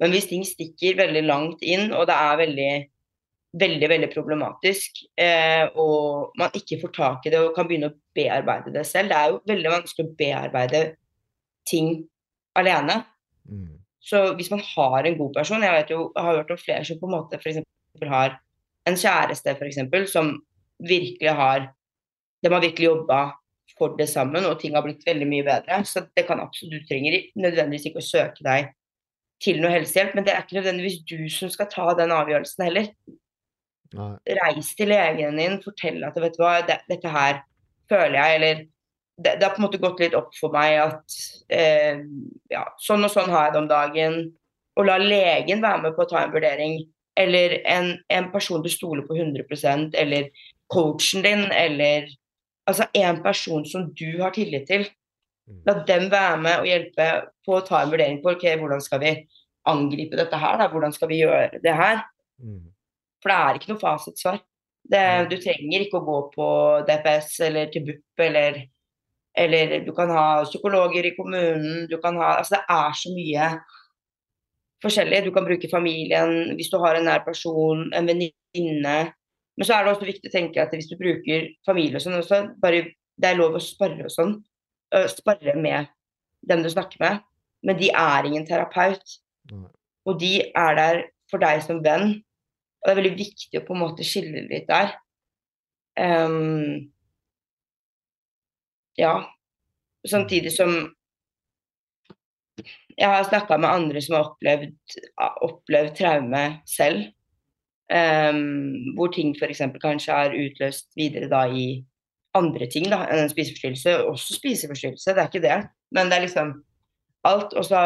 Men 0.01 0.14
hvis 0.14 0.30
ting 0.30 0.43
stikker 0.49 0.97
veldig 0.99 1.22
langt 1.28 1.62
inn, 1.62 1.93
og 1.95 2.09
det 2.09 2.16
er 2.16 2.41
veldig, 2.41 2.70
veldig, 3.61 3.91
veldig 3.93 4.09
problematisk, 4.14 5.05
eh, 5.20 5.68
og 5.78 6.32
man 6.41 6.57
ikke 6.57 6.80
får 6.80 6.95
tak 6.97 7.28
i 7.28 7.35
det 7.35 7.43
og 7.45 7.53
kan 7.55 7.68
begynne 7.68 7.93
å 7.93 7.99
bearbeide 8.16 8.72
det 8.74 8.87
selv 8.89 9.12
Det 9.12 9.20
er 9.20 9.30
jo 9.30 9.43
veldig 9.53 9.74
vanskelig 9.76 10.09
å 10.09 10.16
bearbeide 10.18 10.82
ting 11.68 11.93
alene. 12.59 13.03
Mm. 13.47 13.76
Så 14.05 14.24
hvis 14.39 14.51
man 14.53 14.64
har 14.64 15.05
en 15.05 15.16
god 15.16 15.32
person 15.37 15.62
Jeg 15.64 15.72
vet 15.72 15.91
jo, 15.93 16.01
jeg 16.14 16.24
har 16.24 16.37
hørt 16.39 16.51
om 16.53 16.59
flere 16.61 16.85
som 16.85 16.99
på 17.01 17.09
en 17.09 17.14
måte 17.14 17.39
for 17.41 17.51
eksempel 17.51 18.11
har 18.11 18.35
en 18.89 18.99
kjæreste 19.01 19.55
for 19.57 19.68
eksempel, 19.68 20.05
som 20.09 20.35
virkelig 20.83 21.35
har 21.39 21.70
De 22.45 22.53
har 22.53 22.61
virkelig 22.61 22.85
jobba 22.85 23.18
for 23.79 23.97
det 23.97 24.09
sammen, 24.09 24.45
og 24.45 24.59
ting 24.61 24.75
har 24.77 24.85
blitt 24.85 25.07
veldig 25.07 25.27
mye 25.27 25.45
bedre. 25.47 25.79
Så 25.89 26.05
det 26.16 26.27
kan 26.29 26.41
absolutt 26.41 26.83
Du 26.83 26.89
trenger 26.89 27.16
nødvendigvis 27.35 27.87
ikke 27.89 28.03
å 28.03 28.07
søke 28.07 28.45
deg 28.45 28.72
til 29.43 29.61
noe 29.61 29.72
helsehjelp, 29.72 30.14
men 30.14 30.27
det 30.27 30.35
er 30.35 30.45
ikke 30.45 30.59
nødvendigvis 30.59 31.01
du 31.09 31.29
som 31.33 31.51
skal 31.53 31.70
ta 31.72 31.87
den 31.99 32.12
avgjørelsen 32.14 32.64
heller. 32.68 32.91
Nei. 33.95 34.12
Reis 34.39 34.72
til 34.77 34.91
legen 34.91 35.39
din, 35.39 35.59
fortell 35.62 36.05
at 36.07 36.16
vet 36.20 36.37
du 36.37 36.43
hva, 36.43 36.55
det, 36.66 36.81
dette 36.91 37.11
her 37.11 37.43
føler 37.91 38.16
jeg, 38.18 38.39
eller 38.39 38.62
det, 39.16 39.37
det 39.39 39.47
har 39.47 39.53
på 39.55 39.62
en 39.62 39.66
måte 39.66 39.83
gått 39.83 40.01
litt 40.03 40.16
opp 40.18 40.33
for 40.39 40.55
meg 40.55 40.79
at 40.83 41.18
eh, 41.55 42.01
ja, 42.51 42.64
sånn 42.83 43.07
og 43.07 43.12
sånn 43.12 43.31
har 43.31 43.49
jeg 43.49 43.55
det 43.55 43.61
om 43.62 43.70
dagen. 43.70 44.18
Og 44.75 44.89
la 44.89 44.97
legen 44.99 45.62
være 45.62 45.85
med 45.85 45.95
på 45.95 46.03
å 46.03 46.11
ta 46.11 46.25
en 46.25 46.35
vurdering. 46.35 46.81
Eller 47.14 47.61
en, 47.70 47.93
en 48.11 48.27
person 48.33 48.62
du 48.62 48.66
stoler 48.72 49.05
på 49.07 49.14
100% 49.14 49.95
eller 50.01 50.33
coachen 50.75 51.25
din, 51.25 51.47
eller 51.53 52.11
altså 52.68 52.89
en 52.97 53.22
person 53.22 53.64
som 53.68 53.89
du 53.95 54.20
har 54.20 54.35
tillit 54.35 54.66
til. 54.68 54.87
Mm. 55.49 55.61
La 55.68 55.77
dem 55.89 56.11
være 56.12 56.41
med 56.41 56.61
og 56.61 56.68
hjelpe 56.68 57.09
på 57.45 57.59
å 57.59 57.64
ta 57.66 57.83
en 57.85 57.93
vurdering 57.93 58.20
på 58.22 58.33
ok, 58.35 58.47
hvordan 58.61 58.83
skal 58.85 59.03
vi 59.05 59.14
angripe 59.70 60.18
dette 60.18 60.41
her. 60.41 60.59
Da? 60.61 60.68
Hvordan 60.72 60.95
skal 60.97 61.11
vi 61.11 61.20
gjøre 61.22 61.62
det 61.64 61.77
her? 61.77 62.05
Mm. 62.43 62.70
For 63.22 63.33
det 63.33 63.39
er 63.41 63.59
ikke 63.59 63.72
noe 63.72 63.83
fasitsvar. 63.83 64.41
Det, 64.85 65.05
du 65.31 65.39
trenger 65.41 65.87
ikke 65.87 66.01
å 66.01 66.05
gå 66.05 66.16
på 66.35 66.47
DPS 66.89 67.39
eller 67.47 67.70
til 67.72 67.87
BUP 67.87 68.25
eller 68.27 68.64
eller 69.35 69.81
du 69.83 69.91
kan 69.97 70.12
ha 70.14 70.45
psykologer 70.47 71.09
i 71.09 71.14
kommunen. 71.16 71.89
Du 71.91 71.97
kan 71.99 72.14
ha 72.20 72.37
Altså 72.39 72.55
det 72.55 72.64
er 72.70 72.93
så 72.95 73.11
mye 73.14 73.49
forskjellig. 74.85 75.25
Du 75.25 75.33
kan 75.35 75.47
bruke 75.49 75.70
familien 75.72 76.55
hvis 76.55 76.70
du 76.70 76.79
har 76.79 76.99
en 76.99 77.09
nær 77.09 77.25
person, 77.27 77.89
en 77.91 78.07
venninne. 78.11 78.97
Men 79.57 79.69
så 79.69 79.77
er 79.77 79.85
det 79.85 79.95
også 79.95 80.09
viktig 80.09 80.31
å 80.31 80.35
tenke 80.35 80.63
at 80.63 80.73
hvis 80.75 80.89
du 80.91 80.97
bruker 80.99 81.47
familie 81.67 82.01
og 82.01 82.03
sånn 82.03 82.19
også, 82.19 82.41
bare, 82.63 82.89
det 83.21 83.31
er 83.31 83.39
lov 83.39 83.57
å 83.59 83.63
spare 83.63 84.07
og 84.07 84.13
sånn. 84.13 84.39
Sparre 84.91 85.11
Spare 85.11 85.55
med 85.59 85.91
dem 86.47 86.63
du 86.63 86.71
snakker 86.71 87.01
med. 87.03 87.23
Men 87.65 87.79
de 87.81 87.89
er 87.97 88.29
ingen 88.29 88.45
terapeut. 88.47 89.17
Og 90.05 90.19
de 90.21 90.35
er 90.45 90.77
der 90.79 91.01
for 91.33 91.43
deg 91.43 91.63
som 91.65 91.81
venn. 91.85 92.19
Og 92.83 92.87
det 92.87 92.93
er 92.93 93.01
veldig 93.01 93.15
viktig 93.17 93.61
å 93.61 93.65
på 93.65 93.75
en 93.75 93.83
måte 93.83 94.07
skille 94.07 94.45
litt 94.51 94.69
der. 94.69 94.93
Um, 95.99 96.91
ja. 99.01 99.15
Samtidig 100.05 100.53
som 100.53 100.77
jeg 102.95 103.11
har 103.11 103.25
snakka 103.27 103.57
med 103.59 103.71
andre 103.71 104.03
som 104.05 104.19
har 104.19 104.29
opplevd, 104.29 104.75
opplevd 105.49 105.97
traume 105.99 106.43
selv. 106.71 107.09
Ehm, 107.93 108.95
hvor 108.97 109.12
ting 109.12 109.35
f.eks. 109.37 109.61
kanskje 109.82 110.14
er 110.16 110.37
utløst 110.47 110.89
videre 110.97 111.28
da 111.28 111.45
i 111.53 111.85
andre 112.35 112.66
ting 112.70 112.89
da, 112.91 113.05
enn 113.11 113.26
en 113.26 113.32
spiseforstyrrelse. 113.32 113.99
Også 114.09 114.39
spiseforstyrrelse, 114.39 115.12
det 115.12 115.22
er 115.22 115.30
ikke 115.30 115.45
det. 115.45 115.59
Men 115.95 116.11
det 116.11 116.18
er 116.18 116.26
liksom 116.26 116.55
alt. 117.28 117.53
Og 117.55 117.66
så 117.68 117.85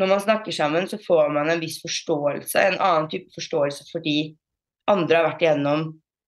når 0.00 0.10
man 0.10 0.22
snakker 0.22 0.52
sammen, 0.52 0.88
så 0.90 0.98
får 0.98 1.30
man 1.34 1.50
en 1.50 1.62
viss 1.62 1.78
forståelse, 1.82 2.58
en 2.58 2.80
annen 2.82 3.06
type 3.12 3.30
forståelse 3.34 3.86
fordi 3.92 4.34
andre 4.90 5.20
har 5.20 5.28
vært 5.28 5.44
igjennom 5.44 5.84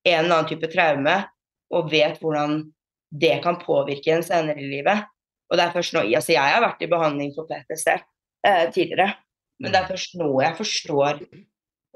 en 0.06 0.20
eller 0.20 0.36
annen 0.36 0.48
type 0.48 0.70
traume 0.70 1.16
og 1.74 1.90
vet 1.90 2.20
hvordan 2.22 2.60
det 3.10 3.40
kan 3.42 3.58
påvirke 3.58 4.14
en 4.14 4.24
senere 4.24 4.62
i 4.62 4.70
livet. 4.70 5.02
Og 5.50 5.58
det 5.58 5.66
er 5.66 5.74
først 5.74 5.94
nå, 5.94 6.04
altså 6.06 6.34
Jeg 6.34 6.54
har 6.54 6.62
vært 6.62 6.82
i 6.82 6.90
behandling 6.90 7.34
for 7.34 7.50
PTSD 7.50 7.90
eh, 8.46 8.64
tidligere, 8.74 9.12
men 9.62 9.72
det 9.72 9.80
er 9.80 9.90
først 9.90 10.16
nå 10.18 10.30
jeg 10.42 10.58
forstår 10.58 11.20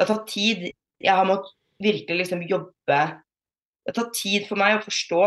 Det 0.01 0.07
har 0.07 0.15
tatt 0.15 0.31
tid. 0.33 0.63
Jeg 1.05 1.13
har 1.13 1.27
måttet 1.29 1.53
virkelig 1.81 2.23
liksom 2.23 2.45
jobbe 2.49 3.01
Det 3.85 3.91
har 3.93 3.97
tatt 3.99 4.15
tid 4.17 4.47
for 4.49 4.57
meg 4.61 4.79
å 4.79 4.85
forstå 4.85 5.21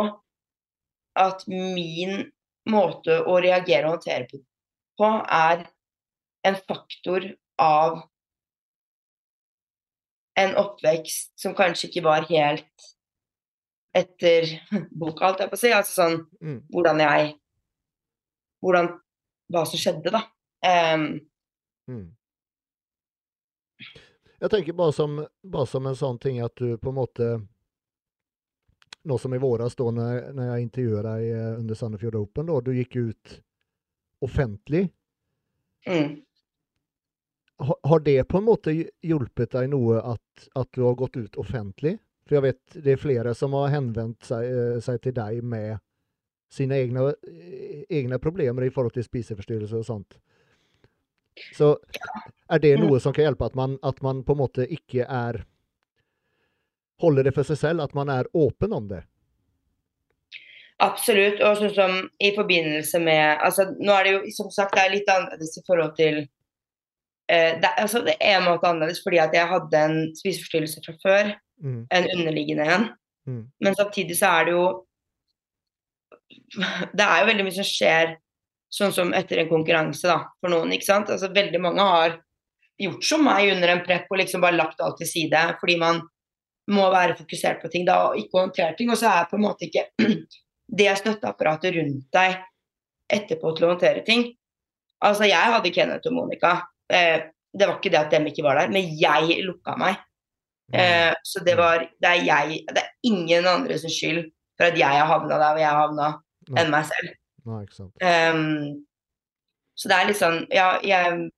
at 1.22 1.44
min 1.46 2.24
måte 2.70 3.20
å 3.30 3.36
reagere 3.44 3.86
og 3.86 4.00
håndtere 4.00 4.26
på, 4.98 5.10
er 5.30 5.68
en 6.48 6.58
faktor 6.58 7.28
av 7.62 8.00
en 10.42 10.56
oppvekst 10.58 11.34
som 11.38 11.54
kanskje 11.58 11.92
ikke 11.92 12.06
var 12.08 12.26
helt 12.30 12.88
etter 13.94 14.50
boka, 14.90 15.28
alt 15.28 15.44
jeg 15.44 15.52
på 15.52 15.60
å 15.60 15.62
si. 15.62 15.74
Altså 15.74 15.94
sånn 16.00 16.18
Mm. 16.42 16.60
hvordan 16.74 17.06
jeg 17.06 17.34
Hvordan 18.64 18.88
Hva 19.52 19.66
som 19.68 19.78
skjedde, 19.78 20.10
da. 20.10 20.24
Um, 20.66 21.20
Mm. 21.90 22.16
Jeg 24.44 24.52
tenker 24.52 24.76
bare 24.76 24.92
som, 24.92 25.16
bare 25.44 25.68
som 25.72 25.86
en 25.88 25.96
sånn 25.96 26.20
ting 26.20 26.42
at 26.44 26.56
du 26.60 26.76
på 26.78 26.92
en 26.92 26.98
måte 27.00 27.28
Nå 29.04 29.18
som 29.20 29.34
i 29.36 29.40
våras 29.40 29.76
da 29.76 29.90
når, 29.92 30.20
når 30.36 30.46
jeg 30.48 30.66
intervjuet 30.66 31.04
deg 31.04 31.24
eh, 31.28 31.48
under 31.60 31.76
Sandefjord 31.76 32.16
Open, 32.16 32.48
da, 32.48 32.60
du 32.64 32.70
gikk 32.72 32.96
ut 32.96 33.34
offentlig. 34.24 34.86
mm. 35.88 36.14
Ha, 37.64 37.76
har 37.84 38.00
det 38.00 38.24
på 38.32 38.40
en 38.40 38.48
måte 38.48 38.72
hjulpet 39.04 39.52
deg 39.54 39.68
noe 39.72 40.00
at, 40.14 40.48
at 40.56 40.72
du 40.72 40.86
har 40.88 40.96
gått 41.00 41.20
ut 41.20 41.36
offentlig? 41.40 41.98
For 42.24 42.38
jeg 42.38 42.46
vet 42.48 42.78
det 42.86 42.96
er 42.96 43.02
flere 43.02 43.36
som 43.36 43.56
har 43.60 43.74
henvendt 43.76 44.24
seg, 44.28 44.48
eh, 44.48 44.80
seg 44.84 45.04
til 45.04 45.16
deg 45.20 45.44
med 45.44 45.84
sine 46.52 46.80
egne, 46.80 47.10
eh, 47.28 47.84
egne 47.92 48.20
problemer 48.24 48.64
i 48.64 48.72
forhold 48.72 48.96
til 48.96 49.06
spiseforstyrrelser 49.08 49.84
og 49.84 49.88
sånt. 49.88 50.18
Så 51.56 51.76
er 52.52 52.62
det 52.62 52.76
noe 52.82 53.00
som 53.02 53.16
kan 53.16 53.28
hjelpe 53.28 53.48
at 53.50 53.58
man, 53.58 53.78
at 53.84 54.02
man 54.06 54.22
på 54.26 54.36
en 54.36 54.44
måte 54.46 54.68
ikke 54.70 55.08
er 55.08 55.44
Holder 57.02 57.26
det 57.26 57.34
for 57.36 57.44
seg 57.44 57.58
selv, 57.58 57.82
at 57.84 57.92
man 57.98 58.08
er 58.14 58.28
åpen 58.38 58.72
om 58.72 58.86
det? 58.88 59.02
Absolutt. 60.84 61.42
Og 61.44 61.58
sånn 61.60 61.74
som 61.76 61.96
i 62.22 62.32
forbindelse 62.36 63.02
med 63.04 63.42
altså 63.44 63.66
Nå 63.74 63.92
er 63.96 64.06
det 64.06 64.14
jo 64.14 64.22
som 64.38 64.52
sagt 64.54 64.76
det 64.78 64.86
er 64.86 64.94
litt 64.94 65.12
annerledes 65.12 65.58
i 65.60 65.64
forhold 65.68 65.94
til 65.98 66.22
eh, 66.22 67.60
det, 67.60 67.72
altså, 67.82 68.04
det 68.06 68.16
er 68.20 68.38
en 68.38 68.48
måte 68.48 68.70
annerledes 68.70 69.04
fordi 69.04 69.22
at 69.24 69.36
jeg 69.36 69.50
hadde 69.52 69.84
en 69.90 70.00
spiseforstyrrelse 70.18 70.84
fra 70.86 70.96
før. 71.04 71.34
Mm. 71.64 71.84
En 71.92 72.10
underliggende 72.18 72.68
en. 72.78 72.90
Mm. 73.28 73.44
Men 73.64 73.80
samtidig 73.80 74.18
så 74.20 74.34
er 74.40 74.50
det 74.50 74.58
jo 74.58 74.66
Det 76.98 77.06
er 77.06 77.22
jo 77.22 77.28
veldig 77.30 77.46
mye 77.48 77.56
som 77.56 77.68
skjer 77.68 78.18
sånn 78.74 78.94
som 78.96 79.14
etter 79.14 79.44
en 79.44 79.52
konkurranse, 79.52 80.08
da, 80.10 80.32
for 80.42 80.54
noen. 80.54 80.74
ikke 80.74 80.88
sant? 80.88 81.12
Altså 81.14 81.30
Veldig 81.34 81.62
mange 81.62 81.86
har 81.86 82.18
gjort 82.82 83.06
som 83.06 83.22
meg 83.26 83.52
under 83.54 83.70
en 83.70 83.84
prep 83.86 84.10
og 84.10 84.20
liksom 84.20 84.42
bare 84.42 84.58
lagt 84.58 84.82
alt 84.82 84.98
til 84.98 85.10
side 85.10 85.42
fordi 85.60 85.76
man 85.78 86.02
må 86.74 86.88
være 86.90 87.18
fokusert 87.20 87.62
på 87.62 87.70
ting 87.70 87.86
da, 87.86 88.00
og 88.08 88.18
ikke 88.20 88.40
håndtere 88.40 88.78
ting. 88.78 88.90
Og 88.94 89.00
så 89.00 89.12
er 89.12 89.30
på 89.30 89.38
en 89.38 89.46
måte 89.46 89.68
ikke 89.68 89.90
det 90.80 90.96
støtteapparatet 91.02 91.76
rundt 91.78 92.08
deg 92.16 92.40
etterpå 93.14 93.52
til 93.54 93.68
å 93.68 93.74
håndtere 93.74 94.04
ting. 94.08 94.30
Altså, 95.04 95.28
jeg 95.28 95.54
hadde 95.56 95.74
Kenneth 95.76 96.08
og 96.10 96.16
Monica. 96.16 96.56
Eh, 96.88 97.28
det 97.54 97.68
var 97.68 97.78
ikke 97.78 97.92
det 97.94 98.00
at 98.00 98.14
dem 98.16 98.30
ikke 98.30 98.46
var 98.46 98.62
der, 98.62 98.72
men 98.74 98.96
jeg 98.98 99.44
lukka 99.46 99.76
meg. 99.78 100.00
Eh, 100.74 101.12
så 101.28 101.44
det 101.44 101.54
var 101.60 101.84
Det 102.02 102.08
er 102.08 102.22
jeg 102.24 102.62
Det 102.72 102.82
er 102.82 102.94
ingen 103.04 103.46
andres 103.46 103.84
skyld 103.84 104.24
for 104.58 104.72
at 104.72 104.78
jeg 104.80 104.88
har 104.88 105.06
havna 105.06 105.36
der 105.36 105.52
hvor 105.52 105.60
jeg 105.60 105.70
har 105.70 105.82
havna, 105.82 106.08
enn 106.58 106.72
meg 106.72 106.88
selv. 106.88 107.12
Nei, 107.50 107.64
ikke 107.66 107.76
sant. 107.76 108.04
Um, 108.04 108.84
så 109.76 109.90
det 109.90 109.96
er 109.98 110.08
litt 110.08 110.20
sånn 110.20 110.44
Ja, 110.54 110.68
jeg 110.86 111.30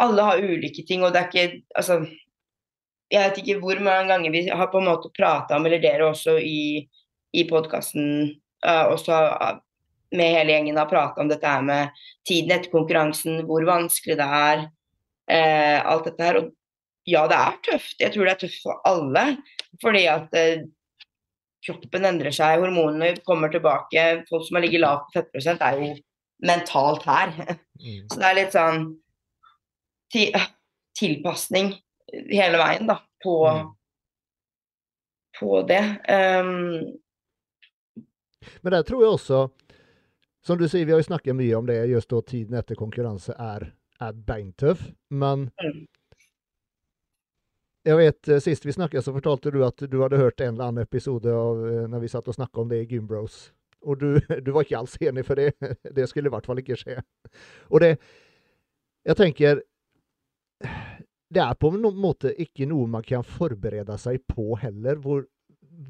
Alle 0.00 0.28
har 0.28 0.40
ulike 0.40 0.84
ting, 0.88 1.02
og 1.04 1.12
det 1.12 1.20
er 1.20 1.28
ikke 1.28 1.76
Altså 1.76 1.98
Jeg 3.12 3.20
vet 3.20 3.40
ikke 3.42 3.58
hvor 3.64 3.82
mange 3.84 4.08
ganger 4.12 4.34
vi 4.34 4.46
har 4.48 4.70
på 4.72 4.80
en 4.80 4.88
måte 4.88 5.12
prata 5.16 5.58
om, 5.58 5.66
eller 5.68 5.82
dere 5.82 6.08
også 6.08 6.38
i, 6.42 6.82
i 7.36 7.44
podkasten, 7.46 8.32
også 8.66 9.18
uh, 9.36 9.60
med 10.16 10.32
hele 10.34 10.56
gjengen 10.56 10.80
har 10.80 10.88
prata 10.90 11.22
om 11.22 11.30
dette 11.30 11.46
her 11.46 11.62
med 11.62 11.94
tiden 12.26 12.50
etter 12.56 12.72
konkurransen, 12.72 13.44
hvor 13.46 13.62
vanskelig 13.68 14.16
det 14.18 14.26
er, 14.26 14.64
uh, 15.30 15.78
alt 15.92 16.08
dette 16.08 16.26
her. 16.26 16.40
Og 16.40 16.50
ja, 17.06 17.22
det 17.30 17.38
er 17.38 17.58
tøft. 17.62 18.00
Jeg 18.02 18.12
tror 18.14 18.26
det 18.26 18.34
er 18.34 18.40
tøft 18.42 18.62
for 18.64 18.80
alle. 18.88 19.24
Fordi 19.82 20.02
at 20.10 20.34
eh, 20.34 20.64
kroppen 21.66 22.04
endrer 22.08 22.32
seg, 22.34 22.60
hormonene 22.62 23.16
kommer 23.26 23.50
tilbake. 23.52 24.04
Folk 24.30 24.46
som 24.46 24.56
har 24.58 24.64
ligget 24.66 24.80
lavt 24.84 25.08
på 25.10 25.18
fettprosent, 25.20 25.60
er 25.66 25.80
jo 25.80 25.88
mentalt 26.46 27.02
her. 27.08 27.32
Mm. 27.80 28.06
Så 28.12 28.20
det 28.20 28.28
er 28.30 28.36
litt 28.38 28.54
sånn 28.54 28.84
ti, 30.12 30.26
tilpasning 30.96 31.74
hele 32.30 32.60
veien, 32.62 32.86
da, 32.88 33.00
på, 33.24 33.34
Mm. 33.50 33.72
på 35.40 35.62
det. 35.68 35.82
Um, 36.08 36.96
Men 38.62 38.72
der 38.72 38.82
tror 38.86 39.02
jeg 39.02 39.12
også, 39.16 39.40
som 40.46 40.58
du 40.58 40.68
sier, 40.68 40.86
vi 40.86 40.92
har 40.94 41.00
jo 41.02 41.08
snakket 41.10 41.36
mye 41.36 41.56
om 41.58 41.66
det, 41.66 41.80
just 41.90 42.08
da 42.12 42.20
tiden 42.22 42.54
etter 42.56 42.78
konkurranse 42.78 43.34
er, 43.38 43.72
er 44.00 44.12
beintøff. 44.12 44.86
Men 45.10 45.50
Mm. 45.62 45.86
Jeg 47.86 47.98
vet, 48.00 48.28
eh, 48.28 48.42
sist 48.42 48.66
vi 48.66 48.74
snakket 48.74 49.04
så 49.04 49.14
fortalte 49.14 49.52
du 49.54 49.60
at 49.66 49.84
du 49.86 50.00
hadde 50.02 50.18
hørt 50.18 50.40
en 50.42 50.54
eller 50.54 50.70
annen 50.70 50.86
episode 50.86 51.30
av 51.30 51.62
eh, 51.68 51.84
når 51.90 52.02
vi 52.02 52.10
satt 52.10 52.26
og 52.26 52.34
snakket 52.34 52.62
om 52.62 52.72
det 52.72 52.80
i 52.82 52.88
Gymbros. 52.90 53.36
Og 53.86 54.00
du, 54.00 54.08
du 54.44 54.50
var 54.54 54.66
ikke 54.66 54.80
alls 54.80 54.96
enig 54.98 55.26
for 55.28 55.38
det. 55.38 55.52
Det 55.96 56.08
skulle 56.10 56.30
i 56.30 56.34
hvert 56.34 56.48
fall 56.48 56.62
ikke 56.62 56.78
skje. 56.80 56.98
Og 57.70 57.84
det 57.84 57.96
Jeg 59.06 59.16
tenker 59.16 59.60
Det 61.30 61.42
er 61.42 61.54
på 61.54 61.70
en 61.70 61.84
måte 61.94 62.32
ikke 62.42 62.66
noe 62.66 62.88
man 62.90 63.04
kan 63.06 63.22
forberede 63.22 63.94
seg 64.02 64.24
på 64.26 64.56
heller, 64.58 64.98
hvor, 65.02 65.26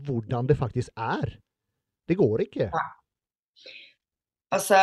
hvordan 0.04 0.48
det 0.48 0.56
faktisk 0.58 0.92
er. 0.96 1.38
Det 2.08 2.16
går 2.16 2.44
ikke. 2.44 2.68
Ja. 2.72 2.84
Altså, 4.52 4.78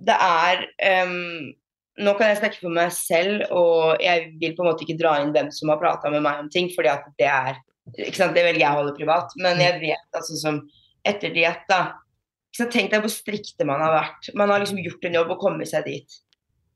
det 0.00 0.16
er 0.16 0.64
ehm, 0.82 1.54
Nå 2.02 2.16
kan 2.18 2.32
jeg 2.32 2.40
snakke 2.40 2.58
for 2.58 2.74
meg 2.74 2.90
selv, 2.94 3.44
og 3.54 4.02
jeg 4.02 4.32
vil 4.40 4.56
på 4.56 4.64
en 4.64 4.70
måte 4.72 4.82
ikke 4.82 4.98
dra 4.98 5.18
inn 5.22 5.30
hvem 5.34 5.50
som 5.54 5.70
har 5.70 5.78
prata 5.78 6.10
med 6.10 6.24
meg 6.24 6.40
om 6.42 6.48
ting, 6.50 6.66
fordi 6.74 6.90
at 6.90 7.06
det 7.20 7.28
er 7.30 7.60
ikke 7.92 8.16
sant, 8.16 8.34
Det 8.34 8.42
velger 8.46 8.64
jeg 8.64 8.72
å 8.72 8.80
holde 8.80 8.96
privat. 8.96 9.34
Men 9.38 9.60
jeg 9.62 9.78
vet 9.82 10.18
altså 10.18 10.38
som 10.40 10.62
etter 11.06 11.34
diett, 11.34 11.66
da 11.70 12.00
Tenk 12.54 12.92
deg 12.92 13.02
hvor 13.02 13.10
strikte 13.10 13.66
man 13.66 13.80
har 13.82 13.90
vært. 13.90 14.28
Man 14.38 14.46
har 14.52 14.60
liksom 14.62 14.78
gjort 14.78 15.02
en 15.08 15.16
jobb 15.16 15.32
og 15.34 15.40
kommet 15.42 15.66
seg 15.66 15.88
dit. 15.88 16.18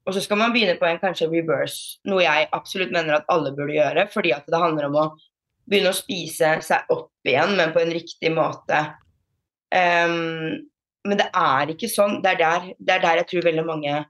Og 0.09 0.15
så 0.16 0.23
skal 0.24 0.40
man 0.40 0.51
begynne 0.51 0.74
på 0.81 0.89
en 0.89 0.99
kanskje 0.99 1.28
reverse, 1.31 2.01
noe 2.09 2.24
jeg 2.24 2.49
absolutt 2.57 2.90
mener 2.90 3.19
at 3.19 3.28
alle 3.31 3.53
burde 3.55 3.77
gjøre, 3.77 4.09
fordi 4.11 4.32
at 4.35 4.49
det 4.51 4.59
handler 4.59 4.89
om 4.89 4.97
å 4.99 5.05
begynne 5.69 5.93
å 5.93 5.99
spise 5.99 6.57
seg 6.66 6.90
opp 6.90 7.28
igjen, 7.28 7.55
men 7.61 7.74
på 7.74 7.82
en 7.82 7.95
riktig 7.95 8.32
måte. 8.35 8.81
Um, 9.70 10.66
men 11.07 11.20
det 11.20 11.28
er 11.31 11.70
ikke 11.70 11.90
sånn. 11.93 12.19
Det 12.24 12.32
er 12.35 12.40
der, 12.40 12.70
det 12.81 12.97
er 12.97 13.05
der 13.05 13.20
jeg 13.20 13.31
tror 13.31 13.47
veldig 13.51 13.66
mange 13.69 14.01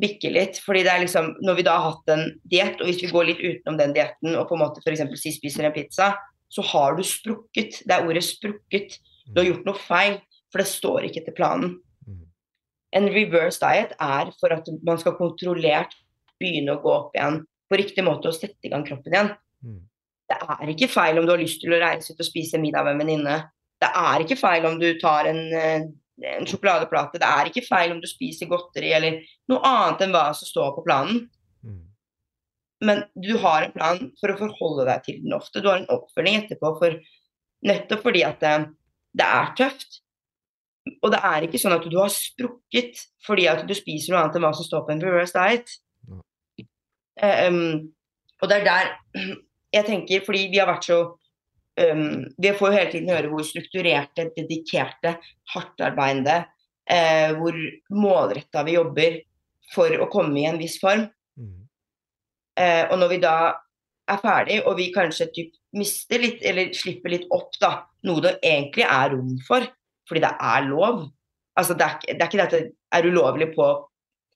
bikker 0.00 0.34
litt. 0.34 0.58
fordi 0.64 0.82
det 0.84 0.92
er 0.92 1.02
liksom, 1.04 1.34
Når 1.42 1.54
vi 1.58 1.64
da 1.66 1.78
har 1.78 1.90
hatt 1.92 2.12
en 2.14 2.24
diett, 2.50 2.80
og 2.80 2.86
hvis 2.88 3.02
vi 3.02 3.12
går 3.12 3.28
litt 3.30 3.42
utenom 3.42 3.78
den 3.78 3.94
dietten 3.96 4.36
og 4.36 4.48
på 4.48 4.56
en 4.56 4.64
måte 4.64 4.82
f.eks. 4.84 5.02
si 5.20 5.32
spiser 5.32 5.68
en 5.68 5.74
pizza, 5.74 6.14
så 6.54 6.62
har 6.62 6.96
du 6.96 7.02
sprukket. 7.02 7.82
Det 7.86 7.94
er 7.94 8.06
ordet 8.06 8.22
'sprukket'. 8.22 8.98
Du 9.26 9.40
har 9.40 9.48
gjort 9.48 9.66
noe 9.66 9.80
feil, 9.80 10.20
for 10.52 10.62
det 10.62 10.68
står 10.68 11.06
ikke 11.08 11.22
etter 11.22 11.34
planen. 11.34 11.78
Mm. 12.06 12.20
En 12.92 13.08
reverse 13.08 13.58
diet 13.58 13.96
er 13.98 14.30
for 14.40 14.52
at 14.52 14.68
man 14.84 15.00
skal 15.00 15.16
kontrollert 15.18 15.96
begynne 16.38 16.76
å 16.76 16.82
gå 16.82 16.92
opp 16.92 17.16
igjen 17.16 17.40
på 17.70 17.80
riktig 17.80 18.04
måte 18.04 18.30
og 18.30 18.36
sette 18.36 18.68
i 18.68 18.70
gang 18.72 18.84
kroppen 18.86 19.14
igjen. 19.14 19.32
Mm. 19.64 19.80
Det 20.30 20.38
er 20.40 20.72
ikke 20.72 20.92
feil 20.92 21.18
om 21.18 21.26
du 21.26 21.34
har 21.34 21.42
lyst 21.42 21.60
til 21.62 21.74
å 21.74 21.80
reise 21.80 22.12
ut 22.12 22.20
og 22.20 22.28
spise 22.28 22.60
middag 22.60 22.86
med 22.86 22.94
en 22.94 23.02
venninne. 23.02 23.36
Det 23.82 23.90
er 23.90 24.24
ikke 24.24 24.40
feil 24.40 24.66
om 24.68 24.78
du 24.80 24.88
tar 25.00 25.28
en, 25.28 25.42
eh, 25.52 25.88
en 26.22 26.46
sjokoladeplate. 26.46 27.18
Det 27.18 27.28
er 27.28 27.50
ikke 27.50 27.66
feil 27.66 27.94
om 27.94 28.00
du 28.02 28.08
spiser 28.10 28.50
godteri 28.50 28.92
eller 28.94 29.18
noe 29.50 29.64
annet 29.66 30.04
enn 30.06 30.14
hva 30.14 30.28
som 30.36 30.48
står 30.48 30.74
på 30.76 30.84
planen. 30.86 31.24
Mm. 31.64 31.82
Men 32.84 33.04
du 33.18 33.34
har 33.42 33.64
en 33.64 33.74
plan 33.74 34.00
for 34.20 34.32
å 34.32 34.38
forholde 34.38 34.86
deg 34.90 35.04
til 35.06 35.20
den 35.24 35.36
ofte. 35.36 35.62
Du 35.62 35.70
har 35.70 35.80
en 35.80 35.90
oppfølging 35.92 36.42
etterpå 36.42 36.74
for 36.80 36.98
nettopp 37.64 38.04
fordi 38.04 38.24
at 38.26 38.42
det, 38.44 38.54
det 39.16 39.28
er 39.40 39.54
tøft. 39.58 40.00
Og 41.00 41.10
det 41.14 41.20
er 41.24 41.46
ikke 41.46 41.60
sånn 41.60 41.76
at 41.78 41.86
du 41.88 41.96
har 41.96 42.12
sprukket 42.12 43.00
fordi 43.24 43.48
at 43.48 43.64
du 43.66 43.72
spiser 43.76 44.12
noe 44.12 44.24
annet 44.24 44.38
enn 44.38 44.44
hva 44.44 44.52
som 44.56 44.66
står 44.66 44.84
på 44.84 44.94
en 44.94 45.04
reverse 45.04 45.34
diet. 45.34 45.78
Eh, 47.22 47.46
um, 47.48 47.86
og 48.42 48.50
det 48.50 48.60
er 48.60 48.66
der 48.68 48.90
jeg 49.76 49.86
tenker, 49.88 50.24
fordi 50.26 50.48
vi 50.52 50.60
har 50.60 50.68
vært 50.68 50.90
så 50.90 50.98
um, 51.80 52.24
Vi 52.38 52.52
får 52.58 52.70
jo 52.70 52.78
hele 52.78 52.92
tiden 52.92 53.12
høre 53.14 53.30
hvor 53.32 53.46
strukturerte, 53.46 54.28
dedikerte, 54.36 55.16
hardtarbeidende, 55.54 56.40
uh, 56.90 57.30
hvor 57.38 57.58
målretta 57.94 58.64
vi 58.66 58.78
jobber 58.78 59.20
for 59.74 59.92
å 59.98 60.10
komme 60.12 60.42
i 60.42 60.48
en 60.48 60.60
viss 60.60 60.78
form. 60.82 61.06
Mm. 61.40 61.60
Uh, 62.60 62.84
og 62.92 62.98
når 63.02 63.14
vi 63.14 63.20
da 63.24 63.36
er 64.10 64.20
ferdig, 64.20 64.60
og 64.68 64.76
vi 64.78 64.90
kanskje 64.94 65.30
typ 65.34 65.54
mister 65.74 66.20
litt, 66.22 66.42
eller 66.46 66.74
slipper 66.76 67.14
litt 67.14 67.26
opp, 67.34 67.54
da, 67.60 67.78
noe 68.06 68.22
det 68.24 68.36
egentlig 68.44 68.84
er 68.86 69.14
rom 69.14 69.32
for, 69.46 69.64
fordi 70.08 70.22
det 70.26 70.34
er 70.52 70.68
lov. 70.68 71.06
Altså, 71.58 71.76
det 71.78 71.86
er, 71.86 71.98
det 72.12 72.20
er 72.20 72.28
ikke 72.28 72.42
dette 72.42 72.62
er 72.94 73.08
ulovlig 73.08 73.52
på 73.54 73.66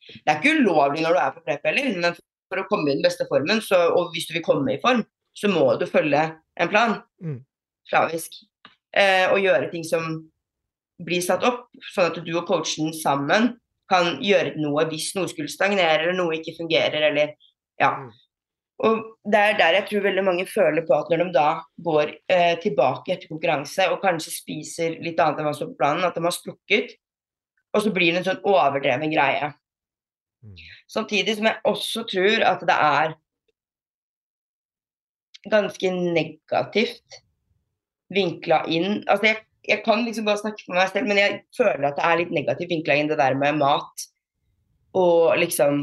Det 0.09 0.31
er 0.31 0.39
ikke 0.39 0.61
ulovlig 0.63 1.03
når 1.05 1.17
du 1.17 1.21
er 1.21 1.33
på 1.35 1.43
prep 1.45 1.65
heller, 1.67 1.89
men 2.01 2.15
for 2.49 2.63
å 2.63 2.69
komme 2.71 2.89
i 2.89 2.95
den 2.97 3.05
beste 3.05 3.27
formen, 3.29 3.61
så, 3.61 3.81
og 3.93 4.15
hvis 4.15 4.29
du 4.29 4.37
vil 4.37 4.45
komme 4.47 4.73
i 4.73 4.81
form, 4.81 5.03
så 5.39 5.51
må 5.53 5.65
du 5.79 5.87
følge 5.87 6.25
en 6.59 6.71
plan. 6.71 6.99
Mm. 7.23 7.41
Slavisk. 7.89 8.41
Eh, 8.97 9.27
og 9.31 9.41
gjøre 9.43 9.71
ting 9.73 9.85
som 9.87 10.19
blir 11.05 11.23
satt 11.23 11.45
opp, 11.47 11.69
sånn 11.95 12.11
at 12.11 12.23
du 12.27 12.33
og 12.35 12.47
coachen 12.49 12.91
sammen 12.97 13.53
kan 13.89 14.17
gjøre 14.25 14.57
noe 14.61 14.85
hvis 14.91 15.13
noe 15.17 15.31
skulle 15.31 15.51
stagnere, 15.53 16.03
eller 16.03 16.17
noe 16.19 16.41
ikke 16.41 16.57
fungerer, 16.59 17.11
eller 17.11 17.37
ja. 17.81 17.93
Mm. 17.95 18.11
Og 18.87 18.99
det 19.27 19.39
er 19.43 19.57
der 19.59 19.77
jeg 19.81 19.87
tror 19.89 20.05
veldig 20.05 20.23
mange 20.27 20.45
føler 20.47 20.85
på 20.87 20.95
at 20.95 21.09
når 21.11 21.25
de 21.25 21.33
da 21.35 21.47
går 21.83 22.13
eh, 22.31 22.55
tilbake 22.63 23.15
etter 23.15 23.31
konkurranse 23.31 23.89
og 23.91 24.03
kanskje 24.05 24.35
spiser 24.37 24.99
litt 25.03 25.19
annet 25.23 25.41
enn 25.41 25.49
hva 25.49 25.55
som 25.55 25.65
står 25.65 25.73
på 25.73 25.81
planen, 25.81 26.07
at 26.07 26.19
de 26.19 26.23
har 26.23 26.35
sprukket, 26.35 26.93
og 27.75 27.83
så 27.85 27.93
blir 27.95 28.13
det 28.13 28.23
en 28.23 28.29
sånn 28.31 28.45
overdreven 28.47 29.11
greie. 29.13 29.51
Mm. 30.47 30.61
Samtidig 30.91 31.39
som 31.39 31.49
jeg 31.51 31.61
også 31.67 32.05
tror 32.09 32.45
at 32.47 32.63
det 32.69 32.77
er 32.77 33.17
ganske 35.47 35.91
negativt 35.95 37.21
vinkla 38.15 38.63
inn 38.67 39.05
Altså 39.07 39.29
jeg, 39.29 39.43
jeg 39.69 39.83
kan 39.85 40.03
liksom 40.05 40.27
bare 40.27 40.41
snakke 40.41 40.65
for 40.65 40.79
meg 40.79 40.91
selv, 40.91 41.09
men 41.11 41.21
jeg 41.21 41.43
føler 41.57 41.91
at 41.91 41.99
det 41.99 42.07
er 42.09 42.21
litt 42.23 42.35
negativt 42.35 42.73
vinkla 42.73 42.97
inn 42.99 43.11
det 43.11 43.21
der 43.21 43.37
med 43.39 43.61
mat. 43.61 44.07
Og 44.97 45.37
liksom 45.39 45.83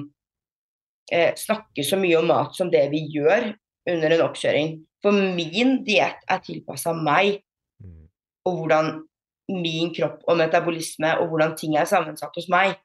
eh, 1.13 1.31
snakke 1.37 1.85
så 1.85 1.99
mye 2.01 2.17
om 2.19 2.29
mat 2.33 2.57
som 2.57 2.71
det 2.73 2.87
vi 2.91 3.05
gjør 3.13 3.51
under 3.91 4.15
en 4.15 4.25
oppkjøring. 4.25 4.79
For 5.05 5.13
min 5.13 5.83
diett 5.85 6.23
er 6.29 6.41
tilpassa 6.45 6.95
meg 6.97 7.41
Mm. 7.83 8.07
og 8.45 8.53
hvordan 8.57 9.03
min 9.49 9.93
kropp 9.93 10.23
og 10.27 10.37
metabolisme 10.37 11.17
og 11.19 11.27
hvordan 11.27 11.57
ting 11.57 11.75
er 11.77 11.85
sammensatt 11.85 12.35
hos 12.35 12.47
meg. 12.49 12.77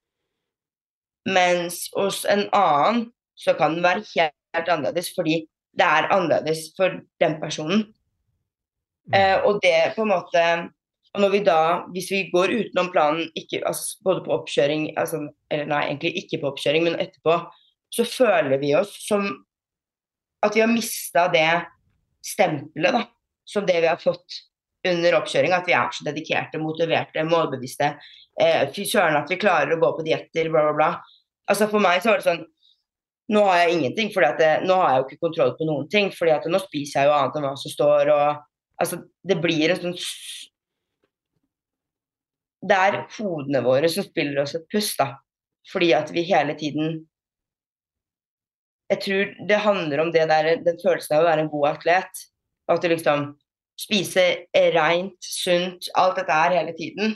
Mens 1.29 1.89
hos 1.97 2.25
en 2.25 2.49
annen 2.53 3.13
så 3.39 3.55
kan 3.57 3.77
den 3.77 3.85
være 3.85 4.05
helt 4.17 4.69
annerledes 4.69 5.13
fordi 5.17 5.47
det 5.79 5.87
er 5.87 6.11
annerledes 6.11 6.71
for 6.77 7.01
den 7.23 7.39
personen. 7.41 7.87
Mm. 9.11 9.17
Eh, 9.17 9.37
og 9.47 9.61
det 9.63 9.95
på 9.97 10.05
en 10.05 10.13
måte 10.13 10.45
og 11.11 11.25
når 11.25 11.33
vi 11.33 11.41
da, 11.47 11.61
Hvis 11.95 12.11
vi 12.13 12.25
går 12.31 12.53
utenom 12.55 12.91
planen, 12.95 13.31
ikke, 13.35 13.63
altså, 13.67 13.99
både 14.07 14.25
på 14.27 14.35
oppkjøring 14.37 14.91
altså, 14.99 15.25
Eller 15.51 15.71
nei, 15.71 15.85
egentlig 15.89 16.13
ikke 16.23 16.43
på 16.43 16.53
oppkjøring, 16.53 16.87
men 16.87 16.99
etterpå, 17.03 17.41
så 17.91 18.07
føler 18.07 18.61
vi 18.63 18.75
oss 18.79 18.93
som 19.09 19.27
at 20.41 20.55
vi 20.55 20.63
har 20.63 20.71
mista 20.71 21.27
det 21.29 21.49
stempelet 22.25 22.95
da, 22.95 23.01
som 23.45 23.67
det 23.67 23.75
vi 23.83 23.89
har 23.91 23.99
fått 24.01 24.37
under 24.87 25.17
oppkjøring. 25.19 25.53
At 25.53 25.67
vi 25.69 25.75
er 25.77 25.91
så 25.93 26.07
dedikerte, 26.07 26.61
motiverte, 26.63 27.25
målbevisste. 27.29 27.91
Eh, 28.41 28.63
Fy 28.73 28.87
søren 28.89 29.19
at 29.19 29.29
vi 29.29 29.41
klarer 29.43 29.75
å 29.75 29.81
gå 29.83 29.91
på 29.99 30.07
dietter, 30.07 30.49
bla, 30.55 30.63
bla, 30.69 30.77
bla. 30.79 30.89
Altså 31.51 31.67
For 31.69 31.83
meg 31.83 32.01
så 32.01 32.13
var 32.13 32.23
det 32.23 32.29
sånn 32.29 32.47
Nå 33.31 33.43
har 33.47 33.61
jeg 33.63 33.77
ingenting, 33.77 34.11
for 34.15 34.27
nå 34.67 34.77
har 34.81 34.93
jeg 34.93 35.01
jo 35.01 35.07
ikke 35.07 35.25
kontroll 35.27 35.53
på 35.59 35.67
noen 35.69 35.89
ting. 35.91 36.11
fordi 36.11 36.33
at 36.35 36.47
nå 36.51 36.59
spiser 36.63 37.01
jeg 37.01 37.11
jo 37.11 37.17
annet 37.17 37.37
enn 37.39 37.47
hva 37.47 37.57
som 37.59 37.73
står. 37.73 38.11
og 38.11 38.81
altså 38.81 39.03
Det 39.23 39.37
blir 39.41 39.71
en 39.71 39.83
sånn 39.83 39.99
Det 42.61 42.77
er 42.77 42.99
hodene 43.17 43.63
våre 43.65 43.89
som 43.89 44.05
spiller 44.05 44.43
oss 44.43 44.57
et 44.59 44.67
puss, 44.73 44.97
da. 44.99 45.15
Fordi 45.71 45.93
at 45.95 46.11
vi 46.11 46.27
hele 46.29 46.57
tiden 46.59 47.07
Jeg 48.91 49.01
tror 49.05 49.47
det 49.47 49.63
handler 49.63 50.01
om 50.03 50.11
det 50.11 50.27
der, 50.29 50.57
den 50.65 50.81
følelsen 50.83 51.17
av 51.17 51.23
å 51.23 51.29
være 51.29 51.45
en 51.45 51.53
god 51.53 51.69
atlet. 51.77 52.25
At 52.67 52.83
du 52.83 52.89
liksom 52.91 53.37
spiser 53.79 54.45
rent, 54.75 55.17
sunt, 55.23 55.87
alt 55.95 56.19
dette 56.19 56.35
her 56.35 56.57
hele 56.59 56.75
tiden. 56.75 57.15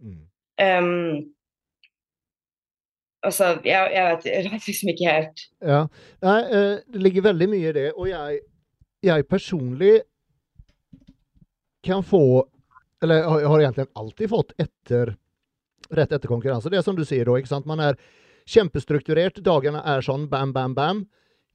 Mm. 0.00 0.22
Um, 0.60 1.34
altså, 3.24 3.50
jeg, 3.64 3.92
jeg, 3.94 4.04
vet, 4.10 4.24
jeg 4.30 4.50
vet 4.52 4.66
liksom 4.68 4.88
ikke 4.94 5.12
helt. 5.14 5.42
Ja. 5.62 5.80
Nei, 6.22 6.38
eh, 6.50 6.76
det 6.92 7.02
ligger 7.04 7.22
veldig 7.30 7.48
mye 7.52 7.68
i 7.70 7.72
det. 7.76 7.88
Og 7.96 8.08
jeg, 8.10 8.40
jeg 9.06 9.26
personlig 9.28 10.00
kan 11.84 12.02
få 12.04 12.44
Eller 13.02 13.22
har- 13.24 13.44
har 13.48 13.60
egentlig 13.60 13.86
alltid 13.96 14.28
fått 14.28 14.50
etter 14.60 15.16
rett 15.90 16.12
etter 16.12 16.28
konkurranse. 16.28 16.68
Det 16.70 16.76
er 16.76 16.82
som 16.82 16.96
du 16.96 17.04
sier 17.04 17.24
da, 17.24 17.32
ikke 17.40 17.48
sant. 17.48 17.64
Man 17.66 17.80
er 17.80 17.94
kjempestrukturert. 18.46 19.40
Dagene 19.42 19.80
er 19.82 20.02
sånn 20.04 20.28
bam, 20.28 20.52
bam, 20.52 20.74
bam 20.74 21.06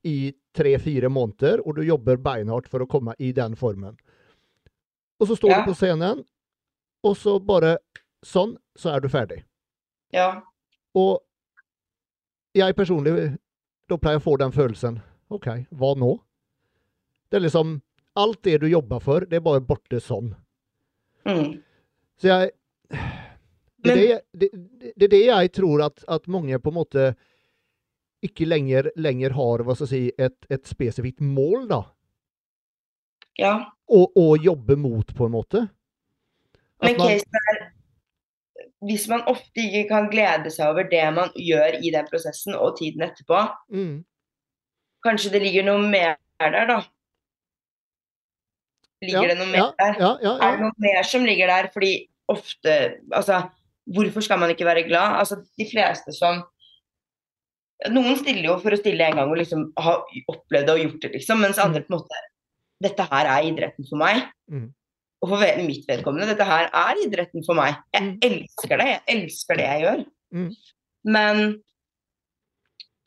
i 0.03 0.33
tre-fire 0.57 1.07
måneder, 1.07 1.61
og 1.65 1.75
du 1.75 1.83
jobber 1.85 2.17
beinhardt 2.17 2.67
for 2.67 2.79
å 2.81 2.87
komme 2.89 3.13
i 3.19 3.31
den 3.31 3.53
formen. 3.55 3.95
Og 5.19 5.27
så 5.27 5.35
står 5.37 5.49
Ja. 5.51 5.61
du 5.65 5.69
på 5.71 5.75
scenen, 5.77 6.25
og 7.03 7.15
så 7.15 7.37
bare 7.39 7.77
sånn, 8.25 8.57
så 8.75 8.95
er 8.95 8.99
du 9.01 9.07
ferdig. 9.07 9.43
Ja. 10.11 10.41
Og 10.95 11.21
jeg 12.55 12.75
personlig, 12.77 13.13
da 13.89 13.97
pleier 14.01 14.21
å 14.21 14.23
få 14.23 14.37
den 14.41 14.53
følelsen. 14.55 14.99
OK, 15.33 15.47
hva 15.75 15.91
nå? 15.99 16.15
Det 17.29 17.39
er 17.39 17.47
liksom 17.47 17.81
Alt 18.15 18.45
det 18.47 18.61
du 18.61 18.69
jobber 18.71 19.01
for, 19.03 19.25
det 19.27 19.35
er 19.35 19.41
bare 19.43 19.59
borte 19.59 19.99
sånn. 19.99 20.29
Mm. 21.27 21.57
Så 22.15 22.29
jeg 22.29 22.53
Det 23.83 23.91
er 23.91 23.97
det, 23.97 24.21
det, 24.31 24.49
det 24.95 25.09
det 25.11 25.19
jeg 25.25 25.51
tror 25.51 25.83
at, 25.89 25.99
at 26.07 26.29
mange 26.31 26.55
på 26.63 26.71
en 26.71 26.77
måte 26.77 27.09
ikke 28.23 28.47
lenger, 28.47 28.87
lenger 28.95 29.35
har 29.35 29.65
hva 29.65 29.75
skal 29.75 29.89
jeg 29.89 29.91
si, 29.91 30.13
et, 30.15 30.47
et 30.49 30.63
spesifikt 30.65 31.19
mål, 31.21 31.67
da. 31.69 31.81
ja. 33.37 33.55
Å, 33.85 34.29
jobbe 34.41 34.79
mot, 34.79 35.11
på 35.13 35.27
en 35.27 35.35
måte. 35.35 35.67
At 36.79 36.87
Men 36.87 36.95
casen 37.03 37.37
er 37.51 37.59
Hvis 38.83 39.07
man 39.07 39.23
ofte 39.31 39.63
ikke 39.63 39.85
kan 39.89 40.09
glede 40.11 40.51
seg 40.51 40.67
over 40.73 40.87
det 40.91 41.05
man 41.15 41.31
gjør 41.39 41.77
i 41.79 41.93
den 41.93 42.07
prosessen 42.09 42.57
og 42.57 42.75
tiden 42.79 43.05
etterpå, 43.07 43.45
mm, 43.71 43.95
kanskje 45.05 45.31
det 45.33 45.41
ligger 45.45 45.65
noe 45.69 45.85
mer 45.85 46.17
der, 46.41 46.67
da. 46.69 46.79
Ligger 49.05 49.31
det 49.31 49.37
noe 49.39 49.51
mer 49.51 49.61
ja, 49.61 49.69
der? 49.79 50.01
ja, 50.01 50.11
ja, 50.23 50.33
Er 50.41 50.57
det 50.57 50.65
noe 50.65 50.83
mer 50.83 51.07
som 51.07 51.25
ligger 51.27 51.51
der? 51.51 51.69
Fordi 51.73 51.93
ofte 52.31 52.75
Altså, 53.13 53.41
hvorfor 53.85 54.23
skal 54.25 54.39
man 54.41 54.49
ikke 54.49 54.65
være 54.65 54.85
glad? 54.87 55.19
Altså, 55.19 55.41
de 55.59 55.67
fleste 55.71 56.15
som 56.15 56.43
Noen 57.91 58.15
stiller 58.17 58.47
jo 58.47 58.55
for 58.63 58.71
å 58.71 58.79
stille 58.79 59.03
en 59.03 59.19
gang 59.19 59.29
og 59.29 59.37
liksom 59.37 59.67
ha 59.83 59.97
opplevd 60.31 60.69
det 60.69 60.73
og 60.73 60.79
gjort 60.79 61.01
det, 61.03 61.09
liksom. 61.17 61.41
Mens 61.43 61.59
andre 61.59 61.83
på 61.83 61.91
en 61.91 61.97
måte 61.99 62.21
Dette 62.81 63.03
her 63.11 63.27
er 63.33 63.49
idretten 63.49 63.87
for 63.87 63.99
meg. 63.99 64.23
Mm. 64.51 64.69
Og 65.23 65.29
for 65.31 65.37
mitt 65.65 65.85
vedkommende, 65.87 66.27
dette 66.27 66.45
her 66.45 66.67
er 66.73 66.99
idretten 67.05 67.45
for 67.45 67.55
meg. 67.57 67.75
Jeg 67.93 68.03
Mm. 68.03 68.19
elsker 68.21 68.77
det. 68.77 68.87
Jeg 68.87 69.01
elsker 69.15 69.55
det 69.57 69.65
jeg 69.65 69.81
gjør. 69.85 70.05
Mm. 70.33 70.51
Men 71.05 71.61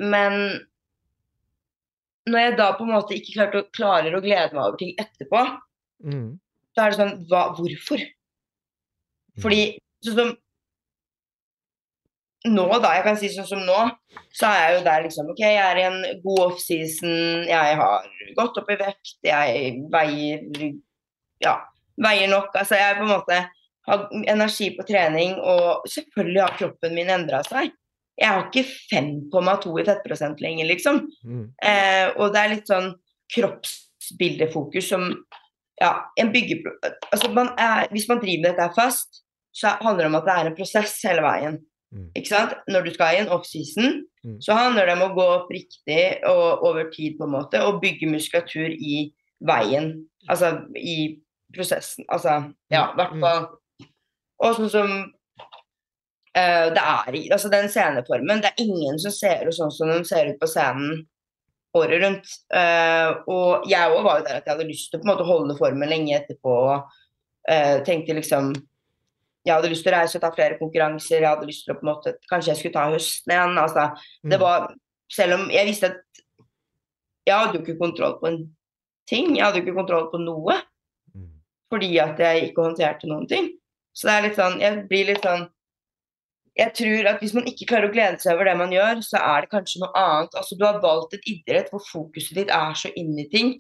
Men 0.01 0.61
når 2.29 2.39
jeg 2.39 2.57
da 2.59 2.73
på 2.77 2.85
en 2.85 2.93
måte 2.93 3.17
ikke 3.17 3.33
klarte 3.35 3.65
klarer 3.75 4.15
å 4.15 4.21
glede 4.23 4.53
meg 4.55 4.63
over 4.65 4.77
ting 4.79 4.95
etterpå, 4.99 5.61
Mm, 6.05 6.39
så 6.77 6.83
er 6.85 6.91
det 6.91 6.99
sånn 7.01 7.27
hva, 7.29 7.57
Hvorfor? 7.57 7.99
Fordi 9.43 9.79
sånn 10.05 10.15
som 10.15 10.37
nå, 12.47 12.67
da, 12.81 12.93
jeg 12.95 13.03
kan 13.03 13.17
si 13.17 13.29
sånn 13.35 13.49
som 13.49 13.59
nå, 13.67 13.79
så 14.33 14.47
er 14.47 14.61
jeg 14.71 14.79
jo 14.79 14.85
der 14.87 15.03
liksom 15.03 15.31
OK, 15.33 15.41
jeg 15.43 15.57
er 15.59 15.81
i 15.81 15.87
en 15.89 16.21
god 16.23 16.39
offseason, 16.53 17.49
jeg 17.49 17.77
har 17.81 18.07
gått 18.39 18.61
opp 18.63 18.71
i 18.71 18.77
vekt, 18.77 19.17
jeg 19.27 19.75
veier 19.91 20.79
Ja, 21.43 21.57
veier 22.03 22.31
nok. 22.31 22.55
Altså 22.57 22.79
jeg 22.79 22.99
på 22.99 23.07
en 23.07 23.13
måte 23.13 23.41
har 23.89 24.07
energi 24.29 24.71
på 24.77 24.85
trening, 24.89 25.37
og 25.41 25.87
selvfølgelig 25.89 26.43
har 26.45 26.57
kroppen 26.59 26.97
min 26.97 27.13
endra 27.13 27.43
seg. 27.47 27.73
Jeg 28.19 28.29
har 28.35 28.49
ikke 28.49 28.67
5,2 28.91 29.77
i 29.79 29.85
fettprosent 29.87 30.41
lenger, 30.43 30.67
liksom. 30.67 31.05
mm, 31.25 31.45
Eh, 31.63 32.09
og 32.19 32.33
det 32.35 32.41
er 32.41 32.53
litt 32.57 32.69
sånn 32.71 32.91
kroppsbildefokus 33.35 34.89
som 34.91 35.07
ja, 35.81 35.93
en 36.19 36.33
bygge... 36.35 36.61
Altså 37.13 37.31
man 37.31 37.53
er, 37.55 37.87
hvis 37.95 38.09
man 38.11 38.21
driver 38.23 38.43
med 38.43 38.51
dette 38.59 38.75
fast, 38.75 39.23
så 39.55 39.77
handler 39.81 40.05
det 40.05 40.11
om 40.11 40.19
at 40.19 40.27
det 40.27 40.35
er 40.35 40.51
en 40.51 40.59
prosess 40.59 40.99
hele 41.07 41.23
veien. 41.23 41.61
Mm. 41.95 42.09
Ikke 42.19 42.33
sant? 42.33 42.57
Når 42.69 42.89
du 42.89 42.91
skal 42.97 43.15
i 43.15 43.23
en 43.23 43.33
offseason, 43.35 44.03
Mm. 44.25 44.41
så 44.43 44.53
handler 44.59 44.89
det 44.89 44.95
om 44.97 45.05
å 45.07 45.15
gå 45.15 45.25
opp 45.31 45.51
riktig 45.55 46.03
og 46.27 46.65
over 46.67 46.89
tid, 46.91 47.17
på 47.19 47.25
en 47.29 47.35
måte, 47.37 47.61
og 47.63 47.81
bygge 47.81 48.09
muskulatur 48.11 48.75
i 48.75 49.13
veien. 49.47 49.93
Altså 50.29 50.65
i 50.75 51.21
prosessen. 51.55 52.05
Altså, 52.09 52.53
ja, 52.71 52.91
i 52.93 52.97
hvert 52.97 53.13
Mm. 53.15 53.21
fall. 53.21 53.47
Og 54.41 54.55
sånn 54.57 54.71
som 54.71 54.91
uh, 56.39 56.69
det 56.75 56.83
er 56.85 57.15
i 57.17 57.29
Altså 57.35 57.49
den 57.51 57.69
sceneformen, 57.69 58.43
det 58.43 58.53
er 58.53 58.63
ingen 58.65 58.99
som 59.03 59.11
ser 59.15 59.47
ut 59.49 59.55
sånn 59.57 59.73
som 59.75 59.89
de 59.89 60.05
ser 60.05 60.29
ut 60.33 60.39
på 60.41 60.47
scenen 60.47 61.07
året 61.75 62.01
rundt. 62.03 62.27
Uh, 62.55 63.19
og 63.29 63.67
jeg 63.69 63.91
òg 63.91 64.03
var 64.05 64.19
jo 64.21 64.25
der 64.29 64.37
at 64.41 64.47
jeg 64.47 64.55
hadde 64.57 64.69
lyst 64.69 64.91
til 64.91 64.99
å 64.99 65.03
på 65.03 65.09
en 65.09 65.13
måte 65.17 65.27
holde 65.29 65.57
formen 65.59 65.89
lenge 65.91 66.15
etterpå. 66.17 66.55
og 66.75 66.91
uh, 67.51 67.79
tenkte 67.85 68.15
liksom 68.15 68.55
Jeg 69.47 69.55
hadde 69.55 69.69
lyst 69.71 69.85
til 69.87 69.93
å 69.95 69.97
reise 69.97 70.19
og 70.19 70.23
ta 70.23 70.31
flere 70.35 70.59
konkurranser. 70.59 71.21
Jeg 71.23 71.29
hadde 71.29 71.47
lyst 71.49 71.65
til 71.65 71.75
å 71.75 71.79
på 71.79 71.87
en 71.87 71.95
måte 71.95 72.15
Kanskje 72.31 72.51
jeg 72.53 72.57
skulle 72.61 72.75
ta 72.75 72.91
høsten 72.93 73.33
igjen. 73.33 73.59
Altså, 73.59 73.91
det 74.25 74.37
Mm. 74.39 74.41
var 74.41 74.75
Selv 75.11 75.35
om 75.41 75.49
jeg 75.51 75.67
visste 75.67 75.87
at 75.87 75.97
jeg 77.27 77.35
hadde 77.39 77.55
jo 77.57 77.61
ikke 77.65 77.79
kontroll 77.81 78.19
på 78.21 78.27
en 78.29 78.55
ting. 79.09 79.37
Jeg 79.37 79.45
hadde 79.45 79.59
jo 79.61 79.65
ikke 79.65 79.75
kontroll 79.79 80.11
på 80.13 80.19
noe. 80.21 80.55
Fordi 81.73 81.97
at 82.03 82.21
jeg 82.21 82.49
ikke 82.49 82.67
håndterte 82.67 83.09
noen 83.11 83.29
ting. 83.31 83.53
Så 83.97 84.09
det 84.09 84.15
er 84.15 84.27
litt 84.27 84.37
sånn 84.39 84.61
Jeg 84.63 84.83
blir 84.91 85.09
litt 85.11 85.25
sånn 85.27 85.49
Jeg 86.59 86.75
tror 86.79 87.09
at 87.13 87.23
hvis 87.23 87.35
man 87.37 87.49
ikke 87.51 87.69
klarer 87.71 87.89
å 87.89 87.95
glede 87.95 88.21
seg 88.23 88.37
over 88.37 88.49
det 88.49 88.55
man 88.61 88.75
gjør, 88.75 89.03
så 89.07 89.21
er 89.23 89.45
det 89.45 89.53
kanskje 89.53 89.83
noe 89.83 89.91
annet. 89.99 90.39
Altså 90.39 90.59
Du 90.59 90.65
har 90.67 90.81
valgt 90.85 91.17
et 91.19 91.27
idrett 91.31 91.73
hvor 91.73 91.83
fokuset 91.87 92.39
ditt 92.39 92.55
er 92.55 92.79
så 92.79 92.93
inn 92.99 93.15
i 93.19 93.29
ting. 93.33 93.59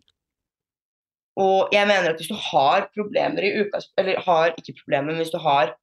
Og 1.38 1.70
jeg 1.74 1.86
mener 1.86 2.10
at 2.10 2.18
hvis 2.18 2.30
du 2.30 2.38
har 2.38 2.88
problemer 2.94 3.44
i 3.46 3.52
uka 3.62 3.82
Eller 4.00 4.18
har 4.26 4.56
ikke 4.58 4.80
problemer, 4.80 5.12
men 5.12 5.22
hvis 5.22 5.34
du 5.34 5.38
har 5.42 5.76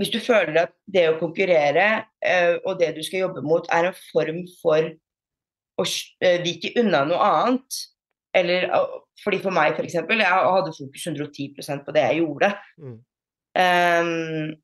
Hvis 0.00 0.12
du 0.12 0.20
føler 0.20 0.66
at 0.66 0.72
det 0.88 1.06
å 1.08 1.18
konkurrere 1.20 1.86
øh, 2.24 2.58
og 2.64 2.78
det 2.80 2.94
du 2.96 3.02
skal 3.04 3.26
jobbe 3.26 3.42
mot, 3.44 3.66
er 3.70 3.90
en 3.90 3.98
form 4.12 4.40
for 4.62 4.88
å 5.78 5.84
eh, 6.24 6.38
vike 6.42 6.72
unna 6.80 7.02
noe 7.06 7.20
annet, 7.20 7.76
eller 8.34 8.66
fordi 9.22 9.38
for 9.42 9.54
meg, 9.54 9.76
f.eks., 9.76 9.94
jeg 9.94 10.26
hadde 10.28 10.74
fokus 10.76 11.06
110% 11.06 11.84
på 11.86 11.94
det 11.94 12.04
jeg 12.08 12.20
gjorde. 12.22 12.52
Mm. 12.82 12.98
Um, 13.62 14.54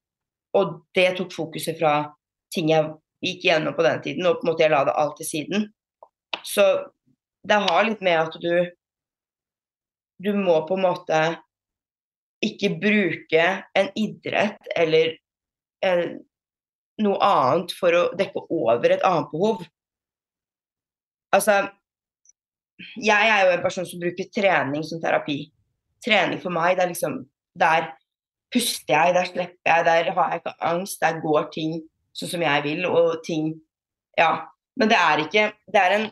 og 0.59 0.79
det 0.97 1.11
tok 1.19 1.35
fokuset 1.35 1.79
fra 1.79 1.93
ting 2.55 2.73
jeg 2.73 2.89
gikk 3.25 3.45
gjennom 3.49 3.77
på 3.77 3.85
den 3.87 4.03
tiden, 4.03 4.27
og 4.27 4.39
på 4.39 4.47
en 4.47 4.51
måte 4.53 4.65
jeg 4.65 4.73
la 4.73 4.85
det 4.89 4.97
alt 4.99 5.19
til 5.21 5.29
siden. 5.29 5.69
Så 6.47 6.65
det 7.49 7.61
har 7.69 7.87
litt 7.87 8.03
med 8.05 8.19
at 8.27 8.41
du 8.43 8.53
Du 10.19 10.33
må 10.35 10.67
på 10.67 10.75
en 10.75 10.83
måte 10.83 11.19
ikke 12.43 12.73
bruke 12.83 13.43
en 13.79 13.91
idrett 13.95 14.65
eller 14.75 15.13
en, 15.87 16.17
noe 16.99 17.19
annet 17.23 17.71
for 17.79 17.95
å 17.95 18.01
dekke 18.19 18.43
over 18.51 18.97
et 18.97 19.05
annet 19.07 19.31
behov. 19.31 19.63
Altså 21.31 21.61
Jeg 23.03 23.31
er 23.31 23.47
jo 23.47 23.55
en 23.57 23.63
person 23.65 23.87
som 23.87 24.01
bruker 24.03 24.29
trening 24.35 24.85
som 24.87 25.01
terapi. 25.03 25.41
Trening 26.05 26.41
for 26.43 26.55
meg, 26.55 26.77
det 26.79 26.85
er 26.85 26.93
liksom 26.93 27.23
Der 27.59 27.89
puster 28.55 28.95
jeg, 28.95 29.15
der 29.17 29.27
slipper 29.27 29.73
jeg, 29.73 29.85
der 29.85 30.11
har 30.15 30.31
jeg 30.31 30.41
ikke 30.41 30.55
angst, 30.65 31.01
der 31.03 31.19
går 31.21 31.49
ting 31.53 31.81
sånn 32.17 32.31
som 32.31 32.45
jeg 32.45 32.65
vil, 32.65 32.87
og 32.87 33.19
ting 33.27 33.57
Ja. 34.19 34.47
Men 34.79 34.93
det 34.93 34.99
er 34.99 35.25
ikke 35.25 35.49
Det 35.67 35.81
er 35.81 35.97
en, 35.97 36.07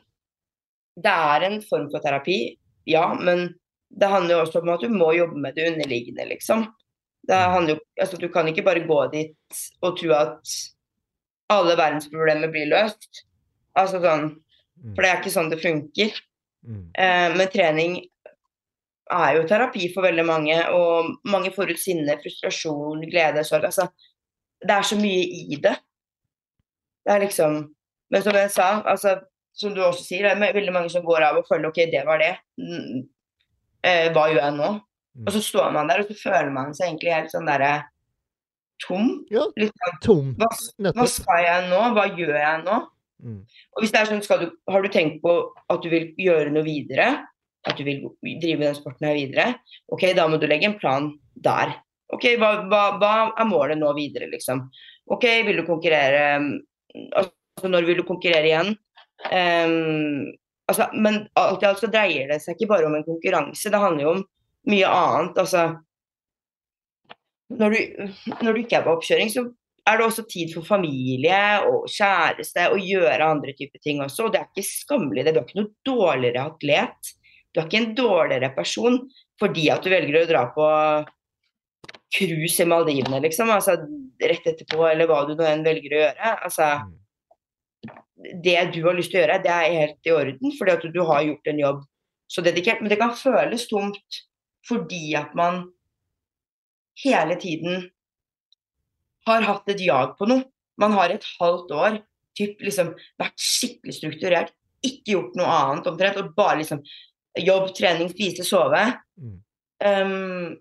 det 0.96 1.12
er 1.12 1.46
en 1.46 1.60
form 1.62 1.86
for 1.92 2.02
terapi, 2.02 2.56
ja, 2.86 3.12
men 3.14 3.54
det 3.90 4.08
handler 4.10 4.34
jo 4.34 4.40
også 4.42 4.60
om 4.60 4.72
at 4.74 4.82
du 4.82 4.88
må 4.90 5.12
jobbe 5.14 5.38
med 5.38 5.54
det 5.54 5.68
underliggende, 5.70 6.26
liksom. 6.28 6.66
Det 7.26 7.36
handler 7.36 7.78
altså 8.00 8.18
Du 8.18 8.28
kan 8.28 8.48
ikke 8.48 8.64
bare 8.66 8.86
gå 8.86 8.98
dit 9.12 9.62
og 9.82 9.98
tro 9.98 10.12
at 10.18 10.56
alle 11.48 11.76
verdensproblemer 11.78 12.50
blir 12.50 12.66
løst. 12.72 13.22
Altså 13.76 14.00
sånn, 14.02 14.32
Mm. 14.76 14.92
For 14.94 15.02
det 15.02 15.10
er 15.10 15.20
ikke 15.20 15.34
sånn 15.34 15.50
det 15.52 15.62
funker. 15.62 16.18
Mm. 16.66 16.84
Eh, 16.98 17.36
men 17.36 17.50
trening 17.52 17.96
er 19.12 19.36
jo 19.36 19.46
terapi 19.46 19.86
for 19.94 20.06
veldig 20.06 20.24
mange, 20.26 20.56
og 20.74 21.12
mange 21.30 21.52
får 21.54 21.72
ut 21.72 21.80
sinne, 21.80 22.18
frustrasjon, 22.22 23.04
glede, 23.10 23.44
sorg. 23.46 23.68
Altså, 23.68 23.86
det 24.62 24.74
er 24.74 24.88
så 24.88 24.98
mye 24.98 25.24
i 25.54 25.60
det. 25.62 25.76
Det 27.06 27.14
er 27.14 27.26
liksom 27.26 27.64
Men 28.10 28.22
som 28.22 28.36
jeg 28.38 28.50
sa, 28.54 28.66
altså, 28.86 29.16
som 29.50 29.72
du 29.74 29.80
også 29.82 30.04
sier, 30.06 30.28
det 30.28 30.46
er 30.46 30.54
veldig 30.54 30.72
mange 30.72 30.90
som 30.92 31.02
går 31.02 31.24
av 31.26 31.40
og 31.40 31.46
føler 31.48 31.72
OK, 31.72 31.80
det 31.90 32.04
var 32.06 32.20
det. 32.22 32.36
Mm, 32.54 33.00
eh, 33.82 34.12
hva 34.14 34.28
gjør 34.30 34.44
jeg 34.44 34.54
nå? 34.54 34.68
Mm. 35.16 35.24
Og 35.24 35.32
så 35.34 35.40
står 35.42 35.72
man 35.74 35.90
der, 35.90 36.04
og 36.04 36.12
så 36.12 36.14
føler 36.20 36.52
man 36.54 36.70
seg 36.76 36.92
egentlig 36.92 37.14
helt 37.16 37.34
sånn 37.34 37.50
derre 37.50 37.72
tom. 38.84 39.08
Ja, 39.32 39.42
sånn 39.58 39.98
tom. 40.04 40.28
hva, 40.38 40.52
hva 40.86 41.08
skal 41.10 41.42
jeg 41.48 41.66
nå? 41.72 41.80
Hva 41.96 42.06
gjør 42.12 42.38
jeg 42.38 42.62
nå? 42.68 42.78
Mm. 43.24 43.40
Og 43.74 43.82
hvis 43.82 43.94
det 43.94 44.00
er 44.02 44.10
sånn, 44.10 44.42
du, 44.42 44.50
Har 44.68 44.84
du 44.84 44.90
tenkt 44.92 45.22
på 45.22 45.32
at 45.72 45.82
du 45.82 45.88
vil 45.92 46.10
gjøre 46.20 46.52
noe 46.52 46.66
videre? 46.66 47.08
At 47.66 47.78
du 47.78 47.86
vil 47.86 48.04
drive 48.22 48.62
den 48.62 48.76
sporten 48.76 49.08
her 49.08 49.16
videre? 49.16 49.46
Ok, 49.92 50.08
da 50.16 50.28
må 50.30 50.38
du 50.38 50.46
legge 50.48 50.68
en 50.68 50.78
plan 50.78 51.10
der. 51.34 51.78
Ok, 52.12 52.28
Hva, 52.38 52.52
hva, 52.70 52.82
hva 53.00 53.14
er 53.34 53.48
målet 53.48 53.80
nå 53.80 53.90
videre, 53.96 54.28
liksom? 54.30 54.66
Ok, 55.10 55.26
vil 55.46 55.62
du 55.62 55.66
konkurrere 55.66 56.26
Altså, 57.16 57.68
når 57.68 57.86
vil 57.88 57.98
du 58.00 58.06
konkurrere 58.08 58.48
igjen? 58.48 58.70
Um, 59.32 60.28
altså, 60.68 60.86
men 60.92 61.26
alt 61.36 61.64
i 61.64 61.68
alt 61.68 61.80
så 61.80 61.88
dreier 61.92 62.28
det 62.30 62.38
seg 62.44 62.56
ikke 62.56 62.70
bare 62.70 62.88
om 62.88 62.94
en 62.96 63.04
konkurranse, 63.04 63.72
det 63.72 63.80
handler 63.80 64.04
jo 64.04 64.12
om 64.14 64.22
mye 64.70 64.92
annet. 64.92 65.40
Altså 65.40 65.66
når 67.48 67.70
du, 67.70 67.78
når 68.42 68.52
du 68.52 68.62
ikke 68.62 68.80
er 68.80 68.86
på 68.86 68.94
oppkjøring, 68.96 69.30
så 69.30 69.46
er 69.86 69.98
det 69.98 70.06
også 70.06 70.24
tid 70.28 70.50
for 70.54 70.66
familie 70.66 71.38
og 71.68 71.86
kjæreste 71.90 72.64
og 72.72 72.82
gjøre 72.82 73.28
andre 73.30 73.54
typer 73.54 73.82
ting 73.82 74.02
også. 74.02 74.26
Og 74.26 74.34
det 74.34 74.40
er 74.40 74.48
ikke 74.50 74.66
skammelig 74.66 75.24
det. 75.26 75.34
Du 75.36 75.40
er 75.40 75.46
ikke 75.46 75.60
noe 75.60 75.72
dårligere 75.86 76.46
atlet. 76.50 77.12
Du 77.54 77.60
er 77.60 77.68
ikke 77.68 77.82
en 77.82 77.94
dårligere 77.98 78.50
person 78.56 78.98
fordi 79.40 79.68
at 79.70 79.84
du 79.84 79.92
velger 79.92 80.22
å 80.22 80.28
dra 80.28 80.42
på 80.54 80.66
cruise 82.16 82.62
i 82.62 82.68
Maldivene, 82.68 83.20
liksom. 83.24 83.50
Altså 83.52 83.76
rett 84.22 84.46
etterpå, 84.48 84.80
eller 84.88 85.08
hva 85.10 85.22
du 85.28 85.34
nå 85.36 85.44
enn 85.44 85.64
velger 85.66 85.92
å 85.92 86.04
gjøre. 86.06 86.36
Altså 86.48 86.70
Mm. 86.82 86.94
det 88.42 88.72
du 88.72 88.80
har 88.86 88.94
lyst 88.96 89.10
til 89.12 89.20
å 89.20 89.22
gjøre, 89.26 89.42
det 89.44 89.52
er 89.52 89.74
helt 89.76 90.08
i 90.08 90.12
orden, 90.14 90.52
fordi 90.58 90.72
at 90.72 90.86
du 90.92 91.02
har 91.04 91.22
gjort 91.22 91.46
en 91.46 91.58
jobb 91.60 91.82
så 92.32 92.42
dedikert. 92.42 92.80
Men 92.80 92.88
det 92.88 92.98
kan 92.98 93.12
føles 93.14 93.68
tomt 93.68 94.22
fordi 94.66 95.14
at 95.14 95.34
man 95.34 95.68
hele 97.04 97.36
tiden 97.38 97.90
har 99.26 99.46
hatt 99.46 99.72
et 99.72 99.82
jag 99.84 100.14
på 100.18 100.28
noe. 100.30 100.46
Man 100.80 100.94
har 100.96 101.12
et 101.12 101.24
halvt 101.38 101.72
år 101.72 101.98
typ, 102.36 102.60
liksom, 102.60 102.92
vært 103.20 103.40
skikkelig 103.40 103.96
strukturert, 103.96 104.52
ikke 104.84 105.14
gjort 105.14 105.36
noe 105.38 105.48
annet 105.48 105.88
omtrent, 105.88 106.20
og 106.20 106.34
bare 106.36 106.60
liksom 106.60 106.82
jobb, 107.40 107.70
trening, 107.76 108.10
spise, 108.12 108.44
sove. 108.46 108.82
Mm. 109.16 109.36
Um, 109.86 110.54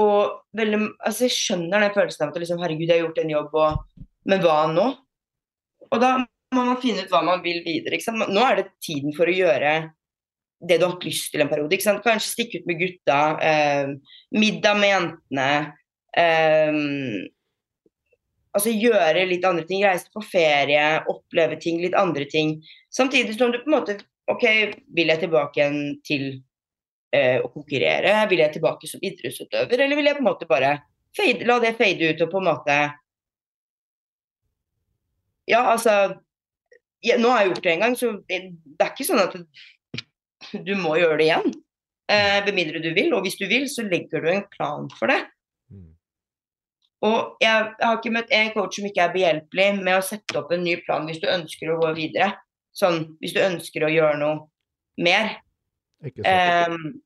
og 0.00 0.40
veldig, 0.56 0.80
altså 1.04 1.26
jeg 1.26 1.36
skjønner 1.36 1.84
den 1.84 1.94
følelsen 1.94 2.26
av 2.26 2.32
at 2.32 2.42
liksom, 2.42 2.60
herregud, 2.62 2.88
jeg 2.88 2.96
har 2.96 3.06
gjort 3.06 3.22
en 3.22 3.32
jobb, 3.34 3.56
og, 3.60 4.04
men 4.30 4.44
hva 4.44 4.58
nå? 4.72 4.88
Og 5.90 6.02
da 6.02 6.12
må 6.54 6.66
man 6.66 6.80
finne 6.82 7.04
ut 7.04 7.12
hva 7.12 7.22
man 7.26 7.42
vil 7.44 7.62
videre. 7.66 7.98
Nå 8.30 8.44
er 8.44 8.60
det 8.60 8.70
tiden 8.82 9.14
for 9.16 9.30
å 9.30 9.34
gjøre 9.34 9.74
det 10.60 10.76
du 10.76 10.84
har 10.84 10.94
hatt 10.94 11.06
lyst 11.08 11.30
til 11.32 11.42
en 11.42 11.50
periode. 11.50 11.78
Kanskje 11.80 12.26
stikke 12.26 12.60
ut 12.60 12.66
med 12.68 12.80
gutta, 12.82 13.20
eh, 13.40 13.92
middag 14.36 14.80
med 14.80 14.92
jentene. 14.92 15.50
Eh, 16.16 16.80
altså 18.56 18.72
gjøre 18.74 19.26
litt 19.30 19.44
andre 19.46 19.64
ting. 19.68 19.84
Reise 19.86 20.10
på 20.14 20.22
ferie, 20.24 20.84
oppleve 21.10 21.58
ting, 21.62 21.80
litt 21.82 21.96
andre 21.98 22.26
ting. 22.30 22.58
Samtidig 22.94 23.36
som 23.36 23.52
du 23.52 23.60
på 23.60 23.70
en 23.70 23.76
måte 23.78 23.98
OK, 24.30 24.46
vil 24.94 25.10
jeg 25.10 25.24
tilbake 25.24 25.58
igjen 25.58 25.80
til 26.06 26.24
eh, 27.14 27.38
å 27.42 27.50
konkurrere? 27.50 28.14
Vil 28.30 28.42
jeg 28.44 28.54
tilbake 28.56 28.90
som 28.90 29.02
idrettsutøver, 29.02 29.84
eller 29.84 29.98
vil 29.98 30.10
jeg 30.10 30.18
på 30.18 30.24
en 30.24 30.30
måte 30.30 30.50
bare 30.50 30.76
fade, 31.16 31.46
la 31.48 31.58
det 31.62 31.76
fade 31.78 32.12
ut 32.12 32.26
og 32.26 32.32
på 32.32 32.42
en 32.42 32.50
måte 32.52 32.80
Ja, 35.50 35.64
altså 35.72 35.94
ja, 37.02 37.16
Nå 37.18 37.32
har 37.32 37.42
jeg 37.42 37.50
gjort 37.50 37.64
det 37.64 37.72
en 37.72 37.82
gang, 37.82 37.96
så 37.98 38.12
det, 38.28 38.38
det 38.76 38.84
er 38.84 38.92
ikke 38.92 39.08
sånn 39.08 39.22
at 39.24 39.34
du 40.68 40.72
må 40.78 40.94
gjøre 41.00 41.18
det 41.18 41.26
igjen. 41.26 41.52
Eh, 42.10 42.50
mindre 42.54 42.82
du 42.82 42.90
vil. 42.96 43.12
Og 43.16 43.24
hvis 43.24 43.38
du 43.40 43.46
vil, 43.50 43.66
så 43.70 43.84
legger 43.86 44.22
du 44.22 44.30
en 44.32 44.46
plan 44.52 44.88
for 44.98 45.10
det. 45.10 45.20
Og 47.06 47.40
jeg, 47.40 47.68
jeg 47.80 47.86
har 47.86 47.96
ikke 47.96 48.12
møtt 48.12 48.32
en 48.36 48.50
coach 48.52 48.76
som 48.76 48.86
ikke 48.90 49.04
er 49.06 49.12
behjelpelig 49.14 49.68
med 49.80 49.94
å 49.96 50.04
sette 50.04 50.36
opp 50.36 50.50
en 50.52 50.64
ny 50.64 50.76
plan 50.84 51.06
hvis 51.08 51.20
du 51.22 51.28
ønsker 51.32 51.72
å 51.72 51.78
gå 51.80 51.92
videre. 51.96 52.34
Sånn 52.76 53.16
hvis 53.22 53.32
du 53.36 53.40
ønsker 53.42 53.86
å 53.86 53.92
gjøre 53.92 54.18
noe 54.20 54.42
mer. 55.00 55.38
Um. 56.04 57.00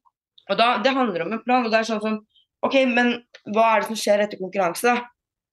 Og 0.51 0.59
da, 0.59 0.79
Det 0.83 0.93
handler 0.93 1.25
om 1.25 1.33
en 1.33 1.45
plan. 1.45 1.65
og 1.65 1.71
det 1.71 1.81
er 1.81 1.89
sånn 1.89 2.03
som 2.03 2.19
OK, 2.65 2.77
men 2.91 3.15
hva 3.55 3.71
er 3.71 3.83
det 3.83 3.91
som 3.91 3.99
skjer 3.99 4.25
etter 4.25 4.41
konkurranse, 4.41 4.89
da? 4.89 5.05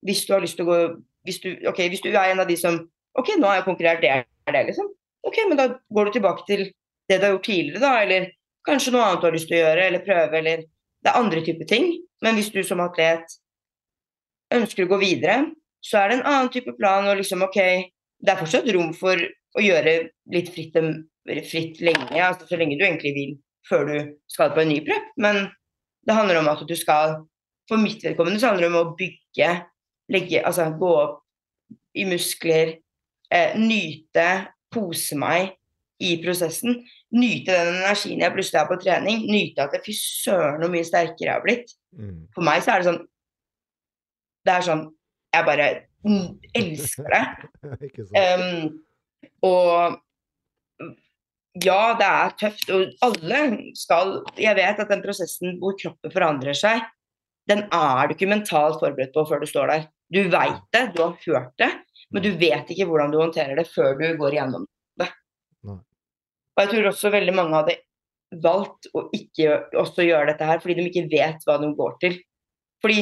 Hvis 0.05 0.26
du 0.26 0.34
har 0.34 0.43
lyst 0.43 0.57
til 0.57 0.65
å 0.65 0.72
gå 0.72 0.81
Hvis 1.27 1.38
du, 1.43 1.51
ok, 1.69 1.80
hvis 1.93 2.01
du 2.01 2.09
er 2.09 2.31
en 2.31 2.41
av 2.41 2.47
de 2.49 2.55
som 2.57 2.80
OK, 3.19 3.35
nå 3.38 3.45
har 3.45 3.59
jeg 3.59 3.68
konkurrert, 3.68 4.01
det 4.01 4.09
er 4.09 4.23
det, 4.55 4.61
liksom. 4.72 4.88
OK, 5.27 5.38
men 5.49 5.59
da 5.59 5.68
går 5.93 6.07
du 6.07 6.15
tilbake 6.15 6.45
til 6.47 6.63
det 7.11 7.19
du 7.19 7.26
har 7.27 7.34
gjort 7.35 7.45
tidligere, 7.45 7.81
da, 7.84 7.91
eller 8.01 8.31
kanskje 8.65 8.93
noe 8.95 9.03
annet 9.05 9.22
du 9.22 9.27
har 9.27 9.35
lyst 9.35 9.49
til 9.51 9.59
å 9.59 9.61
gjøre, 9.61 9.84
eller 9.85 10.05
prøve, 10.05 10.39
eller 10.39 10.63
Det 11.01 11.09
er 11.09 11.18
andre 11.18 11.41
typer 11.45 11.65
ting. 11.65 11.85
Men 12.22 12.38
hvis 12.38 12.51
du 12.53 12.59
som 12.63 12.81
atlet 12.84 13.35
ønsker 14.56 14.86
å 14.86 14.91
gå 14.91 14.99
videre, 15.02 15.45
så 15.82 16.02
er 16.02 16.11
det 16.11 16.19
en 16.19 16.28
annen 16.30 16.52
type 16.53 16.73
plan, 16.78 17.07
og 17.10 17.19
liksom 17.19 17.45
OK, 17.45 17.60
det 18.22 18.34
er 18.34 18.40
fortsatt 18.40 18.69
rom 18.76 18.91
for 18.98 19.18
å 19.57 19.64
gjøre 19.64 19.95
litt 20.34 20.52
fritt, 20.53 20.78
fritt 21.49 21.82
lenge, 21.84 22.19
altså 22.22 22.48
så 22.49 22.60
lenge 22.60 22.78
du 22.80 22.86
egentlig 22.86 23.15
vil 23.18 23.34
før 23.68 23.88
du 23.90 23.98
skal 24.32 24.53
på 24.56 24.64
en 24.64 24.72
ny 24.72 24.80
prep. 24.86 25.11
Men 25.22 25.45
det 26.07 26.18
handler 26.18 26.41
om 26.41 26.49
at 26.52 26.64
du 26.68 26.78
skal 26.78 27.22
For 27.69 27.80
mitt 27.80 28.02
vedkommende 28.03 28.41
så 28.41 28.49
handler 28.49 28.65
det 28.65 28.72
om 28.73 28.80
å 28.82 28.95
bygge, 28.99 29.49
legge, 30.11 30.40
altså 30.44 30.65
gå 30.76 30.90
opp 30.91 31.22
i 31.95 32.03
muskler, 32.10 32.73
eh, 33.32 33.53
nyte, 33.56 34.26
kose 34.73 35.15
meg 35.15 35.53
i 36.03 36.18
prosessen. 36.19 36.82
Nyte 37.15 37.53
den 37.53 37.78
energien 37.78 38.26
jeg 38.26 38.34
plutselig 38.34 38.60
har 38.60 38.68
på 38.68 38.80
trening. 38.82 39.22
Nyte 39.30 39.69
at 39.69 39.78
fy 39.86 39.95
søren 39.95 40.65
så 40.65 40.72
mye 40.73 40.90
sterkere 40.90 41.30
jeg 41.30 41.38
har 41.38 41.45
blitt. 41.45 41.72
Mm. 41.95 42.18
For 42.36 42.44
meg 42.44 42.65
så 42.65 42.73
er 42.73 42.82
det 42.82 42.90
sånn 42.90 43.02
Det 44.45 44.53
er 44.53 44.65
sånn 44.65 44.88
Jeg 45.31 45.47
bare 45.47 45.68
elsker 46.57 47.13
det. 47.13 47.26
um, 48.22 48.80
og 49.45 49.99
ja, 51.61 51.93
det 51.99 52.07
er 52.07 52.34
tøft. 52.39 52.72
Og 52.73 53.05
alle 53.05 53.41
skal 53.77 54.18
Jeg 54.39 54.57
vet 54.57 54.81
at 54.81 54.91
den 54.91 55.03
prosessen 55.03 55.59
hvor 55.61 55.77
kroppen 55.80 56.13
forandrer 56.13 56.57
seg, 56.57 56.84
den 57.49 57.65
er 57.73 58.07
du 58.07 58.15
ikke 58.15 58.30
mentalt 58.30 58.80
forberedt 58.80 59.13
på 59.15 59.26
før 59.27 59.41
du 59.43 59.49
står 59.49 59.72
der. 59.73 59.88
Du 60.11 60.22
veit 60.31 60.59
det, 60.76 60.84
du 60.95 61.01
har 61.03 61.15
hørt 61.23 61.53
det, 61.61 61.69
men 62.11 62.23
du 62.23 62.34
vet 62.39 62.69
ikke 62.72 62.88
hvordan 62.89 63.13
du 63.13 63.19
håndterer 63.22 63.55
det 63.59 63.69
før 63.72 63.95
du 63.99 64.05
går 64.19 64.35
gjennom 64.38 64.68
det. 64.99 65.07
Og 65.68 66.63
jeg 66.63 66.72
tror 66.73 66.89
også 66.91 67.13
veldig 67.13 67.35
mange 67.35 67.57
hadde 67.57 67.77
valgt 68.43 68.88
å 68.95 69.05
ikke 69.15 69.57
også 69.80 70.05
gjøre 70.07 70.31
dette 70.31 70.47
her 70.47 70.61
fordi 70.63 70.77
de 70.77 70.88
ikke 70.88 71.09
vet 71.11 71.47
hva 71.47 71.57
de 71.61 71.72
går 71.76 71.97
til. 72.03 72.19
Fordi 72.84 73.01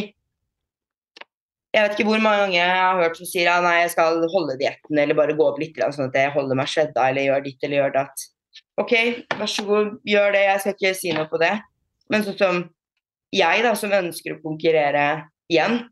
jeg 1.70 1.86
vet 1.86 1.96
ikke 1.96 2.08
hvor 2.08 2.22
mange 2.24 2.42
ganger 2.44 2.58
jeg 2.58 2.82
har 2.82 3.00
hørt 3.04 3.18
som 3.20 3.30
sier 3.30 3.50
at 3.52 3.62
nei, 3.62 3.76
jeg 3.84 3.94
skal 3.94 4.24
holde 4.34 4.58
dietten 4.58 5.02
eller 5.02 5.18
bare 5.18 5.36
gå 5.38 5.46
opp 5.46 5.60
litt 5.62 5.78
sånn 5.78 6.08
at 6.08 6.18
jeg 6.18 6.34
holder 6.34 6.58
meg 6.58 6.72
svedda 6.72 7.06
eller 7.12 7.28
gjør 7.28 7.44
ditt 7.46 7.66
eller 7.68 7.84
gjør 7.84 7.96
datt. 8.00 8.26
OK, 8.82 8.94
vær 9.38 9.52
så 9.52 9.66
god, 9.68 9.92
gjør 10.08 10.34
det. 10.34 10.44
Jeg 10.48 10.64
skal 10.64 10.76
ikke 10.76 10.94
si 10.98 11.14
noe 11.14 11.30
på 11.30 11.40
det. 11.42 11.54
Men 12.10 12.26
sånn 12.26 12.40
som 12.40 12.62
jeg, 13.36 13.62
da, 13.62 13.76
som 13.78 13.94
ønsker 13.94 14.34
å 14.34 14.42
konkurrere 14.42 15.06
igjen, 15.52 15.84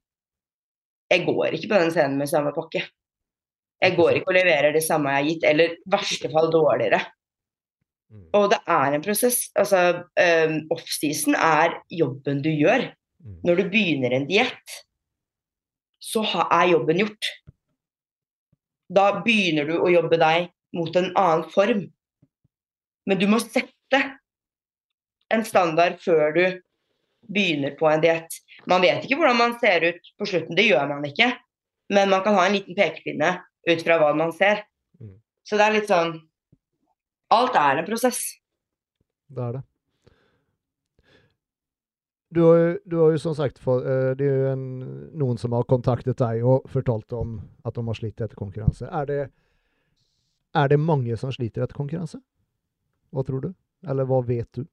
jeg 1.12 1.28
går 1.28 1.56
ikke 1.56 1.70
på 1.72 1.82
den 1.84 1.94
scenen 1.94 2.18
med 2.20 2.32
samme 2.32 2.56
pakke. 2.56 2.82
Jeg 3.78 3.94
går 3.99 4.18
ikke 4.18 4.32
og 4.32 4.38
leverer 4.40 4.74
det 4.74 4.82
samme 4.82 5.14
jeg 5.14 5.22
har 5.22 5.30
gitt, 5.30 5.45
eller 5.52 5.76
i 5.76 5.94
verste 5.94 6.32
fall 6.34 6.49
dårligere. 6.54 7.04
Mm. 8.10 8.26
Og 8.40 8.49
det 8.56 8.60
er 8.74 8.95
en 8.95 9.06
prosess. 9.06 9.44
Altså, 9.60 9.84
um, 10.18 10.58
off-season 10.74 11.38
er 11.38 11.78
jobben 11.94 12.41
du 12.41 12.49
gjør. 12.49 12.90
Mm. 13.22 13.40
Når 13.45 13.62
du 13.62 13.70
begynner 13.76 14.18
en 14.18 14.28
diett, 14.30 14.78
så 16.08 16.24
er 16.46 16.72
jobben 16.72 17.02
gjort. 17.04 17.32
Da 18.88 19.10
begynner 19.26 19.68
du 19.68 19.76
å 19.82 19.92
jobbe 19.92 20.20
deg 20.22 20.48
mot 20.78 20.96
en 20.96 21.12
annen 21.20 21.44
form. 21.52 21.84
Men 23.08 23.20
du 23.20 23.28
må 23.32 23.40
sette 23.44 24.00
en 25.34 25.44
standard 25.48 26.00
før 26.04 26.32
du 26.36 26.44
begynner 27.28 27.76
på 27.80 27.90
en 27.92 28.04
diett. 28.04 28.40
Man 28.70 28.84
vet 28.84 29.04
ikke 29.04 29.20
hvordan 29.20 29.40
man 29.40 29.58
ser 29.60 29.84
ut 29.90 30.12
på 30.20 30.28
slutten, 30.30 30.56
det 30.56 30.70
gjør 30.70 30.88
man 30.94 31.08
ikke. 31.08 31.34
Men 31.92 32.12
man 32.12 32.24
kan 32.24 32.36
ha 32.40 32.48
en 32.48 32.56
liten 32.56 32.76
pekepinne 32.76 33.38
ut 33.68 33.84
fra 33.84 34.00
hva 34.00 34.14
man 34.16 34.32
ser. 34.36 34.64
Mm. 35.00 35.18
Så 35.44 35.60
det 35.60 35.68
er 35.68 35.78
litt 35.80 35.92
sånn 35.92 36.18
Alt 37.36 37.58
er 37.60 37.82
en 37.82 37.84
prosess. 37.84 38.22
Det 39.28 39.42
er 39.44 39.58
det. 39.58 39.62
Du 42.38 42.43
har, 42.43 42.57
jo, 42.57 42.80
du 42.85 42.95
har 43.01 43.11
jo 43.15 43.18
som 43.18 43.34
sagt 43.34 43.57
eh, 43.65 44.11
Det 44.14 44.26
er 44.27 44.41
jo 44.43 44.49
en, 44.51 44.65
noen 45.18 45.39
som 45.41 45.55
har 45.57 45.64
kontaktet 45.65 46.19
deg 46.22 46.43
og 46.45 46.68
fortalt 46.69 47.14
om 47.18 47.39
at 47.65 47.73
de 47.73 47.84
har 47.88 47.97
slitt 47.97 48.22
etter 48.22 48.38
konkurranse. 48.38 48.85
Er 48.85 49.07
det, 49.09 49.22
er 50.53 50.68
det 50.69 50.77
mange 50.77 51.18
som 51.18 51.31
sliter 51.34 51.65
etter 51.65 51.80
konkurranse? 51.80 52.19
Hva 53.09 53.23
tror 53.26 53.41
du? 53.41 53.47
Eller 53.89 54.05
hva 54.05 54.19
vet 54.27 54.51
du? 54.53 54.68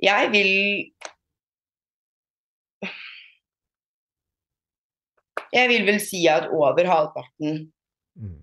Jeg 0.00 0.30
vil 0.32 0.48
Jeg 5.52 5.68
vil 5.74 5.84
vel 5.84 6.00
si 6.00 6.22
at 6.30 6.48
over 6.54 6.88
halvparten 6.88 7.66
mm. 8.16 8.40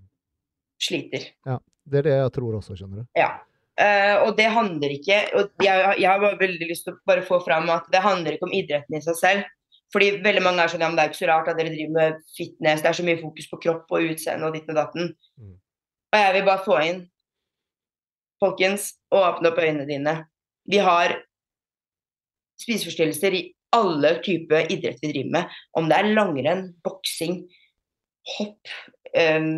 sliter. 0.86 1.32
Ja, 1.48 1.58
det 1.90 2.02
er 2.02 2.08
det 2.08 2.16
jeg 2.16 2.32
tror 2.38 2.58
også, 2.58 2.76
skjønner 2.78 3.02
du. 3.02 3.10
Ja. 3.18 3.34
Uh, 3.78 4.26
og 4.26 4.32
det 4.34 4.48
handler 4.50 4.90
ikke 4.90 5.20
og 5.38 5.62
jeg, 5.62 5.82
jeg 6.02 6.08
har 6.10 6.40
veldig 6.40 6.66
lyst 6.66 6.82
til 6.88 6.96
å 6.96 7.02
bare 7.06 7.22
få 7.22 7.36
fram 7.44 7.68
at 7.70 7.84
det 7.92 8.00
handler 8.02 8.34
ikke 8.34 8.48
om 8.48 8.56
idretten 8.56 8.98
i 8.98 9.02
seg 9.04 9.18
selv. 9.20 9.52
Fordi 9.94 10.08
veldig 10.24 10.42
mange 10.44 10.64
er 10.64 10.72
sånn 10.72 10.82
ja, 10.84 10.88
men 10.90 10.98
det 10.98 11.04
er 11.04 11.12
ikke 11.12 11.22
så 11.22 11.28
rart 11.30 11.46
at 11.48 11.56
dere 11.56 11.72
driver 11.72 11.94
med 11.94 12.18
fitness, 12.36 12.82
det 12.84 12.90
er 12.90 12.98
så 12.98 13.04
mye 13.06 13.20
fokus 13.22 13.46
på 13.48 13.60
kropp 13.62 13.94
og 13.94 14.10
utseende 14.12 14.48
og 14.48 14.56
ditt 14.56 14.68
og 14.68 14.76
datten. 14.76 15.14
Mm. 15.40 15.54
Og 16.12 16.18
jeg 16.22 16.34
vil 16.34 16.44
bare 16.48 16.64
få 16.66 16.80
inn, 16.84 17.00
folkens, 18.42 18.90
åpne 19.14 19.52
opp 19.52 19.62
øynene 19.62 19.86
dine. 19.88 20.14
Vi 20.68 20.82
har 20.84 21.16
spiseforstyrrelser 22.60 23.36
i 23.38 23.42
alle 23.76 24.14
typer 24.24 24.68
idrett 24.72 25.00
vi 25.02 25.12
driver 25.12 25.34
med. 25.38 25.56
Om 25.76 25.88
det 25.88 25.98
er 25.98 26.12
langrenn, 26.16 26.64
boksing, 26.84 27.40
hopp, 28.36 28.72
um, 29.14 29.50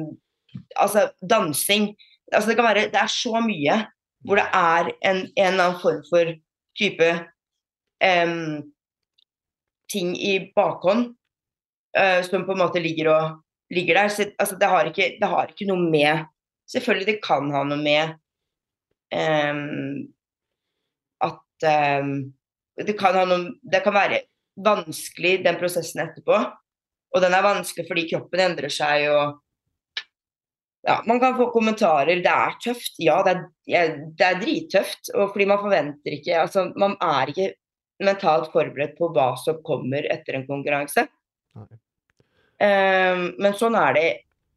altså 0.78 1.09
dansing. 1.23 1.90
Altså 2.32 2.51
det 2.51 2.57
kan 2.59 2.69
være 2.69 2.89
Det 2.93 3.01
er 3.01 3.11
så 3.11 3.40
mye 3.44 3.81
hvor 4.27 4.36
det 4.36 4.48
er 4.52 4.90
en, 5.09 5.16
en 5.16 5.31
eller 5.36 5.65
annen 5.65 5.81
form 5.81 6.02
for 6.11 6.32
type 6.77 7.09
um, 8.05 8.73
ting 9.93 10.12
i 10.16 10.35
bakhånd 10.57 11.15
uh, 11.98 12.20
som 12.27 12.44
på 12.47 12.52
en 12.55 12.62
måte 12.62 12.82
ligger, 12.82 13.11
og, 13.15 13.39
ligger 13.73 14.02
der. 14.02 14.09
Så, 14.09 14.28
altså, 14.39 14.59
det, 14.61 14.69
har 14.69 14.90
ikke, 14.90 15.16
det, 15.20 15.28
har 15.28 15.48
ikke, 15.48 15.69
noe 15.70 15.90
med 15.90 16.27
Selvfølgelig 16.70 17.07
det 17.09 17.23
kan 17.24 17.48
ha 17.51 17.65
noe 17.66 17.81
med 17.81 18.12
um, 19.11 20.05
at 21.27 21.65
um, 21.98 22.12
det, 22.78 22.94
kan 23.01 23.16
ha 23.19 23.24
noe, 23.27 23.57
det 23.66 23.81
kan 23.82 23.97
være 23.97 24.20
vanskelig, 24.62 25.40
den 25.43 25.59
prosessen 25.59 26.05
etterpå. 26.05 26.39
Og 27.11 27.24
den 27.24 27.35
er 27.35 27.43
vanskelig 27.43 27.89
fordi 27.89 28.05
kroppen 28.12 28.44
endrer 28.44 28.70
seg 28.70 29.09
og 29.11 29.40
ja, 30.86 31.02
Man 31.07 31.20
kan 31.20 31.36
få 31.36 31.51
kommentarer. 31.52 32.23
Det 32.24 32.32
er 32.32 32.57
tøft. 32.65 32.94
Ja, 33.02 33.20
det 33.27 33.35
er, 33.69 33.97
det 34.16 34.27
er 34.27 34.40
drittøft. 34.40 35.12
Og 35.15 35.35
fordi 35.35 35.48
man 35.51 35.61
forventer 35.62 36.16
ikke 36.16 36.39
altså 36.40 36.70
Man 36.81 36.97
er 37.05 37.32
ikke 37.32 37.51
mentalt 38.01 38.48
forberedt 38.55 38.97
på 38.97 39.11
hva 39.12 39.35
som 39.36 39.61
kommer 39.65 40.07
etter 40.09 40.39
en 40.39 40.47
konkurranse. 40.48 41.05
Um, 42.61 43.27
men 43.40 43.55
sånn 43.57 43.77
er 43.77 43.97
det 43.97 44.09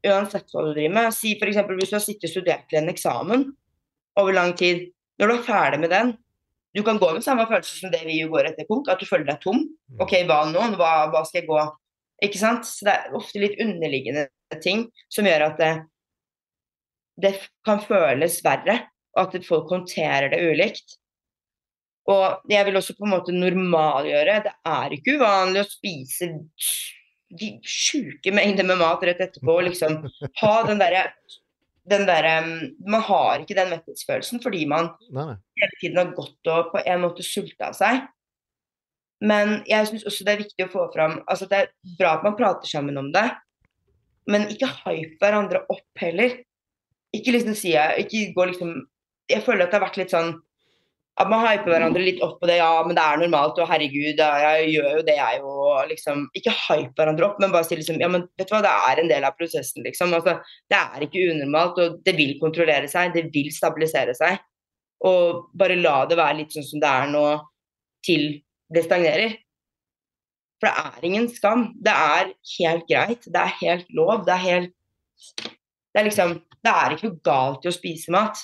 uansett 0.07 0.51
hva 0.51 0.63
du 0.63 0.71
driver 0.71 0.95
med. 0.95 1.15
Si 1.15 1.35
f.eks. 1.35 1.59
hvis 1.67 1.91
du 1.91 1.97
har 1.97 2.03
sittet 2.03 2.29
og 2.29 2.33
studert 2.33 2.65
til 2.71 2.81
en 2.81 2.91
eksamen 2.91 3.47
over 4.19 4.35
lang 4.35 4.53
tid. 4.59 4.89
Når 5.19 5.29
du 5.29 5.35
er 5.35 5.45
ferdig 5.45 5.79
med 5.83 5.91
den, 5.93 6.15
du 6.73 6.81
kan 6.83 6.97
gå 6.97 7.11
med 7.13 7.23
samme 7.25 7.45
følelse 7.49 7.75
som 7.77 7.91
det 7.93 8.01
vi 8.07 8.17
går 8.29 8.49
etter 8.49 8.67
punkt, 8.69 8.89
at 8.89 9.01
du 9.01 9.05
føler 9.05 9.27
deg 9.29 9.41
tom. 9.43 9.61
Mm. 9.61 9.99
OK, 10.01 10.15
hva 10.29 10.39
nå? 10.49 10.63
Hva, 10.79 10.91
hva, 11.13 11.21
skal 11.27 11.43
jeg 11.43 11.49
gå? 11.51 11.59
Ikke 12.25 12.39
sant? 12.41 12.65
Så 12.65 12.87
det 12.87 12.95
er 12.95 13.17
ofte 13.19 13.41
litt 13.43 13.59
underliggende 13.61 14.27
ting 14.63 14.87
som 15.11 15.27
gjør 15.27 15.49
at 15.51 15.61
det, 15.61 15.73
det 17.21 17.35
kan 17.65 17.81
føles 17.83 18.39
verre, 18.45 18.79
og 19.13 19.35
at 19.35 19.45
folk 19.45 19.69
håndterer 19.71 20.31
det 20.33 20.41
ulikt. 20.41 20.97
Og 22.09 22.49
jeg 22.51 22.65
vil 22.67 22.75
også 22.79 22.95
på 22.97 23.05
en 23.07 23.13
måte 23.13 23.35
normalgjøre. 23.35 24.41
Det 24.43 24.53
er 24.67 24.95
ikke 24.95 25.19
uvanlig 25.19 25.61
å 25.63 25.69
spise 25.69 26.31
de 27.33 27.49
sjuke 27.65 28.33
mengder 28.35 28.67
med 28.67 28.81
mat 28.81 29.05
rett 29.07 29.21
etterpå. 29.23 29.55
og 29.55 29.69
liksom 29.69 30.01
ha 30.41 30.55
den 30.67 30.81
derre 30.81 31.07
den 31.89 32.05
der, 32.07 32.45
Man 32.87 33.01
har 33.01 33.39
ikke 33.39 33.57
den 33.57 33.73
metthetsfølelsen 33.73 34.39
fordi 34.43 34.65
man 34.65 34.93
Nei. 35.11 35.35
hele 35.59 35.79
tiden 35.81 35.97
har 35.99 36.13
gått 36.15 36.47
og 36.47 36.71
på 36.71 36.83
en 36.85 37.01
måte 37.03 37.25
sulta 37.27 37.73
seg. 37.75 38.05
Men 39.23 39.61
jeg 39.67 39.87
syns 39.87 40.05
også 40.07 40.23
det 40.23 40.33
er 40.33 40.43
viktig 40.43 40.67
å 40.67 40.71
få 40.71 40.85
fram 40.95 41.21
altså 41.27 41.47
Det 41.47 41.59
er 41.59 41.69
bra 41.99 42.17
at 42.17 42.23
man 42.23 42.37
prater 42.39 42.67
sammen 42.67 42.97
om 42.99 43.11
det, 43.11 43.25
men 44.27 44.47
ikke 44.51 44.71
hype 44.85 45.19
hverandre 45.19 45.65
opp 45.67 45.99
heller. 45.99 46.39
Ikke 47.13 47.35
liksom 47.35 47.55
si 47.57 47.75
ikke 47.75 48.31
gå 48.35 48.49
liksom 48.49 48.73
Jeg 49.29 49.43
føler 49.45 49.65
at 49.65 49.71
det 49.71 49.79
har 49.79 49.85
vært 49.85 50.01
litt 50.01 50.13
sånn 50.13 50.33
at 51.21 51.29
man 51.29 51.43
hyper 51.45 51.69
hverandre 51.69 52.01
litt 52.01 52.21
opp 52.25 52.39
på 52.41 52.47
det. 52.49 52.55
Ja, 52.57 52.81
men 52.85 52.97
det 52.97 53.03
er 53.05 53.19
normalt, 53.21 53.59
og 53.61 53.69
herregud, 53.69 54.17
jeg 54.17 54.69
gjør 54.73 54.87
jo 54.97 55.03
det, 55.05 55.13
jeg 55.19 55.41
jo. 55.43 55.51
Liksom, 55.91 56.23
ikke 56.39 56.53
hype 56.57 56.97
hverandre 56.97 57.27
opp, 57.27 57.35
men 57.41 57.53
bare 57.53 57.67
si 57.67 57.77
liksom 57.77 57.99
Ja, 58.01 58.09
men 58.09 58.25
vet 58.39 58.49
du 58.49 58.55
hva, 58.55 58.63
det 58.65 58.71
er 58.89 59.01
en 59.01 59.11
del 59.11 59.27
av 59.27 59.37
prosessen, 59.37 59.85
liksom. 59.85 60.15
Altså, 60.17 60.39
det 60.73 60.79
er 60.79 61.05
ikke 61.05 61.27
unormalt, 61.35 61.77
og 61.83 61.99
det 62.07 62.15
vil 62.17 62.33
kontrollere 62.41 62.89
seg. 62.89 63.13
Det 63.13 63.27
vil 63.35 63.53
stabilisere 63.53 64.17
seg. 64.17 64.41
Og 65.05 65.53
bare 65.59 65.77
la 65.77 65.99
det 66.09 66.17
være 66.17 66.39
litt 66.41 66.55
sånn 66.55 66.65
som 66.65 66.81
det 66.81 66.89
er 66.89 67.13
nå, 67.13 67.25
til 68.09 68.27
det 68.73 68.85
stagnerer. 68.87 69.37
For 70.57 70.71
det 70.71 70.87
er 70.87 71.09
ingen 71.11 71.29
skam. 71.29 71.67
Det 71.83 71.93
er 71.93 72.33
helt 72.57 72.89
greit. 72.89 73.29
Det 73.29 73.45
er 73.45 73.57
helt 73.61 73.93
lov. 73.93 74.23
Det 74.25 74.33
er 74.33 74.45
helt 74.47 75.52
Det 75.93 76.01
er 76.01 76.09
liksom 76.09 76.39
Det 76.63 76.71
er 76.71 76.93
ikke 76.93 77.09
noe 77.09 77.19
galt 77.27 77.65
i 77.65 77.69
å 77.69 77.75
spise 77.75 78.11
mat. 78.15 78.39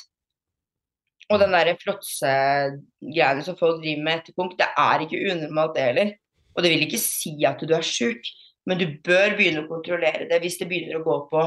Og 1.30 1.38
den 1.40 1.54
derre 1.54 1.78
fråtsegreiene 1.80 3.46
som 3.46 3.56
folk 3.56 3.78
driver 3.80 4.04
med 4.04 4.18
etter 4.18 4.36
punkt, 4.36 4.58
det 4.60 4.68
er 4.68 5.06
ikke 5.06 5.22
unormalt, 5.30 5.76
det 5.78 5.86
heller. 5.86 6.12
Og 6.52 6.66
det 6.66 6.72
vil 6.74 6.84
ikke 6.84 7.00
si 7.00 7.32
at 7.48 7.62
du 7.64 7.72
er 7.78 7.86
sjuk, 7.86 8.28
men 8.68 8.80
du 8.82 8.86
bør 9.06 9.38
begynne 9.38 9.64
å 9.64 9.70
kontrollere 9.70 10.28
det 10.28 10.42
hvis 10.44 10.58
det 10.60 10.68
begynner 10.68 11.00
å 11.00 11.06
gå 11.06 11.18
på 11.32 11.44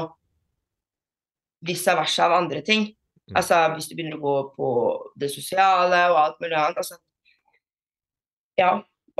vice 1.67 1.95
versa 1.99 2.25
av 2.25 2.37
andre 2.39 2.63
ting. 2.65 2.87
Mm. 3.29 3.35
Altså 3.39 3.59
hvis 3.75 3.89
det 3.91 3.99
begynner 3.99 4.17
å 4.17 4.23
gå 4.23 4.37
på 4.55 4.69
det 5.19 5.29
sosiale 5.35 6.01
og 6.11 6.19
alt 6.23 6.41
mulig 6.43 6.57
annet. 6.57 6.79
Altså, 6.81 6.97
ja. 8.59 8.71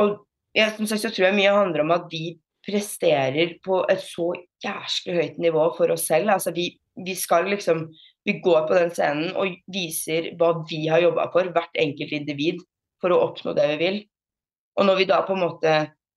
Og 0.02 0.16
ja, 0.58 0.72
som 0.74 0.88
sagt 0.90 1.04
så 1.04 1.12
tror 1.14 1.30
jeg 1.30 1.38
mye 1.38 1.54
handler 1.54 1.86
om 1.86 1.94
at 1.96 2.10
vi 2.12 2.38
presterer 2.64 3.58
på 3.66 3.82
et 3.92 4.02
så 4.04 4.32
jæsklig 4.64 5.18
høyt 5.18 5.42
nivå 5.44 5.68
for 5.78 5.94
oss 5.94 6.08
selv. 6.10 6.32
Altså 6.32 6.54
vi, 6.56 6.70
vi 7.06 7.16
skal 7.16 7.50
liksom 7.52 7.90
Vi 8.24 8.38
går 8.40 8.68
på 8.70 8.76
den 8.78 8.92
scenen 8.96 9.34
og 9.36 9.52
viser 9.68 10.30
hva 10.40 10.54
vi 10.70 10.86
har 10.88 11.02
jobba 11.04 11.26
for, 11.34 11.50
hvert 11.52 11.74
enkelt 11.76 12.14
individ, 12.16 12.62
for 13.04 13.12
å 13.12 13.18
oppnå 13.26 13.52
det 13.58 13.66
vi 13.74 13.76
vil. 13.82 13.98
Og 14.80 14.88
når 14.88 15.02
vi 15.02 15.08
da 15.10 15.18
på 15.28 15.36
en 15.36 15.44
måte 15.44 15.74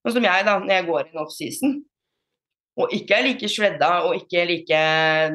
Sånn 0.06 0.20
som 0.20 0.27
jeg, 0.28 0.44
da, 0.47 0.52
når 0.62 0.70
jeg 0.70 0.85
går 0.86 1.09
inn 1.09 1.18
offseason, 1.18 1.73
og 2.78 2.93
ikke 2.94 3.16
er 3.16 3.24
like 3.24 3.48
shredda 3.51 3.89
og 4.06 4.20
ikke 4.20 4.44
like 4.47 4.82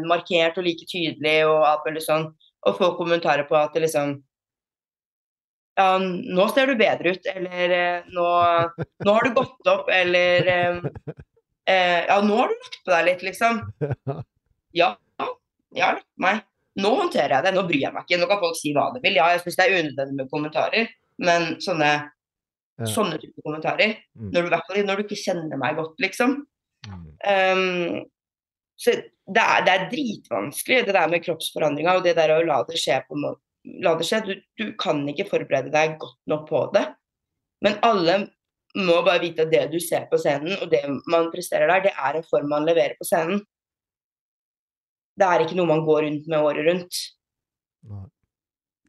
markert 0.07 0.59
og 0.61 0.63
like 0.63 0.85
tydelig 0.87 1.41
og 1.43 1.65
alt 1.67 1.89
mulig 1.89 2.03
sånn, 2.05 2.29
og 2.63 2.77
får 2.77 2.93
kommentarer 2.95 3.49
på 3.49 3.57
at 3.59 3.75
det 3.75 3.83
liksom 3.83 4.13
Ja, 5.79 5.97
nå 6.01 6.45
ser 6.51 6.67
du 6.67 6.75
bedre 6.75 7.13
ut, 7.15 7.27
eller 7.31 7.73
eh, 7.75 8.07
nå, 8.11 8.25
nå 9.05 9.13
har 9.15 9.23
du 9.27 9.35
gått 9.37 9.69
opp, 9.71 9.87
eller 9.89 10.47
eh, 10.51 10.79
eh, 11.65 11.99
Ja, 12.09 12.17
nå 12.25 12.35
har 12.41 12.51
du 12.51 12.55
lagt 12.59 12.79
på 12.85 12.91
deg 12.91 13.05
litt, 13.07 13.23
liksom. 13.29 13.61
Ja, 14.75 14.93
jeg 15.71 15.83
har 15.85 15.99
lagt 16.01 16.07
meg. 16.21 16.41
Nå 16.81 16.91
håndterer 17.01 17.37
jeg 17.37 17.43
det, 17.47 17.53
nå 17.55 17.63
bryr 17.67 17.81
jeg 17.85 17.93
meg 17.95 18.05
ikke. 18.07 18.19
Nå 18.21 18.27
kan 18.31 18.39
folk 18.39 18.55
si 18.59 18.71
hva 18.75 18.89
de 18.95 19.01
vil. 19.03 19.17
Ja, 19.19 19.29
jeg 19.33 19.41
syns 19.43 19.57
det 19.59 19.65
er 19.67 19.77
unødvendig 19.81 20.17
med 20.21 20.29
kommentarer, 20.31 20.91
men 21.19 21.53
sånne, 21.63 21.91
Ja. 22.79 22.85
sånne 22.87 23.19
type 23.21 23.43
kommentarer, 23.45 23.97
Mm. 24.17 24.31
når 24.33 24.47
du, 24.49 24.83
når 24.87 24.95
du 24.97 25.03
ikke 25.03 25.19
kjenner 25.23 25.57
meg 25.59 25.75
godt, 25.75 25.99
liksom. 25.99 26.31
Mm. 26.87 27.03
Um, 27.27 28.05
så 28.79 28.95
det 29.29 29.43
er, 29.43 29.61
det 29.67 29.73
er 29.75 29.89
dritvanskelig, 29.91 30.85
det 30.87 30.95
der 30.95 31.11
med 31.11 31.21
kroppsforandringa 31.23 31.97
og 31.99 32.03
det 32.07 32.15
der 32.17 32.33
å 32.33 32.45
la 32.47 32.63
det 32.63 32.79
skje 32.81 32.97
på 33.05 33.13
en 33.15 33.21
måte. 33.27 33.41
La 33.83 33.93
det 33.97 34.07
skje. 34.07 34.21
Du, 34.25 34.33
du 34.57 34.71
kan 34.79 35.03
ikke 35.09 35.29
forberede 35.29 35.73
deg 35.73 35.97
godt 36.01 36.19
nok 36.31 36.47
på 36.49 36.63
det. 36.75 36.85
Men 37.61 37.77
alle 37.85 38.17
må 38.75 39.01
bare 39.05 39.21
vite 39.21 39.45
at 39.45 39.51
det 39.51 39.65
du 39.73 39.79
ser 39.83 40.07
på 40.09 40.19
scenen, 40.21 40.55
og 40.61 40.71
det 40.71 40.81
man 41.11 41.29
presterer 41.33 41.69
der, 41.69 41.89
det 41.89 41.91
er 41.91 42.17
en 42.17 42.27
form 42.27 42.49
man 42.49 42.65
leverer 42.67 42.95
på 42.97 43.07
scenen. 43.07 43.43
Det 45.19 45.27
er 45.27 45.43
ikke 45.43 45.57
noe 45.59 45.69
man 45.69 45.83
går 45.85 46.05
rundt 46.07 46.29
med 46.31 46.39
året 46.47 46.67
rundt. 46.69 47.01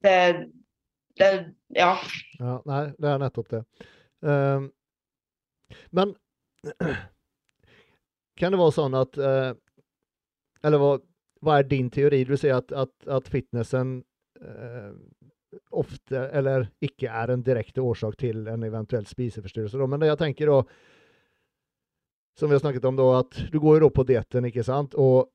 Det, 0.02 0.16
det 1.18 1.32
Ja. 1.76 1.96
Ja, 2.38 2.58
nei, 2.68 2.84
det 3.00 3.10
er 3.10 3.20
nettopp 3.22 3.50
det. 3.50 3.62
Uh, 4.22 4.68
men 5.90 6.14
kan 8.38 8.54
det 8.54 8.60
være 8.60 8.74
sånn 8.76 8.94
at 8.94 9.16
uh, 9.18 9.50
Eller 10.62 10.78
hva, 10.78 10.90
hva 11.42 11.56
er 11.58 11.66
din 11.66 11.88
teori? 11.90 12.20
Du 12.28 12.36
sier 12.38 12.60
at, 12.60 12.70
at, 12.70 12.92
at 13.10 13.30
fitnessen 13.32 14.02
ofte, 15.72 16.16
eller 16.32 16.66
ikke 16.84 17.10
er 17.10 17.32
en 17.32 17.44
direkte 17.44 17.82
årsak 17.84 18.16
til 18.20 18.46
en 18.48 18.64
eventuell 18.66 19.06
spiseforstyrrelse. 19.08 19.80
Men 19.86 20.02
det 20.02 20.12
jeg 20.12 20.20
tenker 20.22 20.50
da, 20.52 20.58
som 22.38 22.48
vi 22.48 22.56
har 22.56 22.64
snakket 22.64 22.88
om, 22.88 22.96
da, 22.96 23.08
at 23.20 23.52
du 23.52 23.60
går 23.60 23.84
jo 23.84 23.92
på 23.92 24.06
dietten, 24.08 24.48
ikke 24.48 24.64
sant? 24.66 24.96
Og 24.96 25.28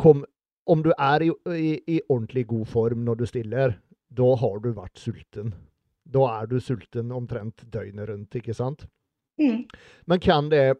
kom, 0.00 0.24
om 0.68 0.84
du 0.84 0.92
er 0.96 1.26
i, 1.26 1.30
i, 1.54 1.72
i 1.98 2.00
ordentlig 2.08 2.46
god 2.48 2.66
form 2.72 3.04
når 3.04 3.20
du 3.20 3.26
stiller, 3.28 3.76
da 4.08 4.28
har 4.40 4.60
du 4.64 4.70
vært 4.72 5.00
sulten. 5.00 5.52
Da 6.08 6.24
er 6.38 6.48
du 6.48 6.56
sulten 6.64 7.12
omtrent 7.12 7.66
døgnet 7.68 8.08
rundt, 8.08 8.38
ikke 8.40 8.56
sant? 8.56 8.86
Mm. 9.38 9.66
Men 10.08 10.22
kan 10.24 10.48
det 10.50 10.78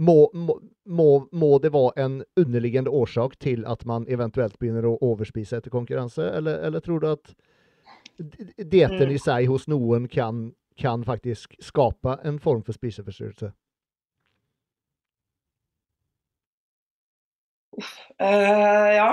må, 0.00 0.30
må, 0.32 1.08
må, 1.32 1.50
det 1.60 1.72
være 1.74 1.92
en 2.04 2.20
underliggende 2.40 2.90
årsak 2.90 3.36
til 3.40 3.64
at 3.68 3.84
man 3.86 4.06
eventuelt 4.08 4.56
begynner 4.58 4.88
å 4.88 4.96
overspise 5.04 5.60
etter 5.60 5.72
konkurranse, 5.72 6.24
eller, 6.24 6.62
eller 6.66 6.84
tror 6.84 7.02
du 7.02 7.10
at 7.10 7.34
dieten 8.20 8.70
dietten 8.70 9.08
Mm. 9.08 9.14
i 9.14 9.18
seg 9.20 9.48
hos 9.48 9.66
noen 9.68 10.08
kan, 10.08 10.52
kan 10.80 11.04
faktisk 11.04 11.56
skape 11.60 12.18
en 12.24 12.38
form 12.38 12.62
for 12.64 12.76
spiseforstyrrelse? 12.76 13.52
Uh, 18.20 18.88
ja. 18.92 19.10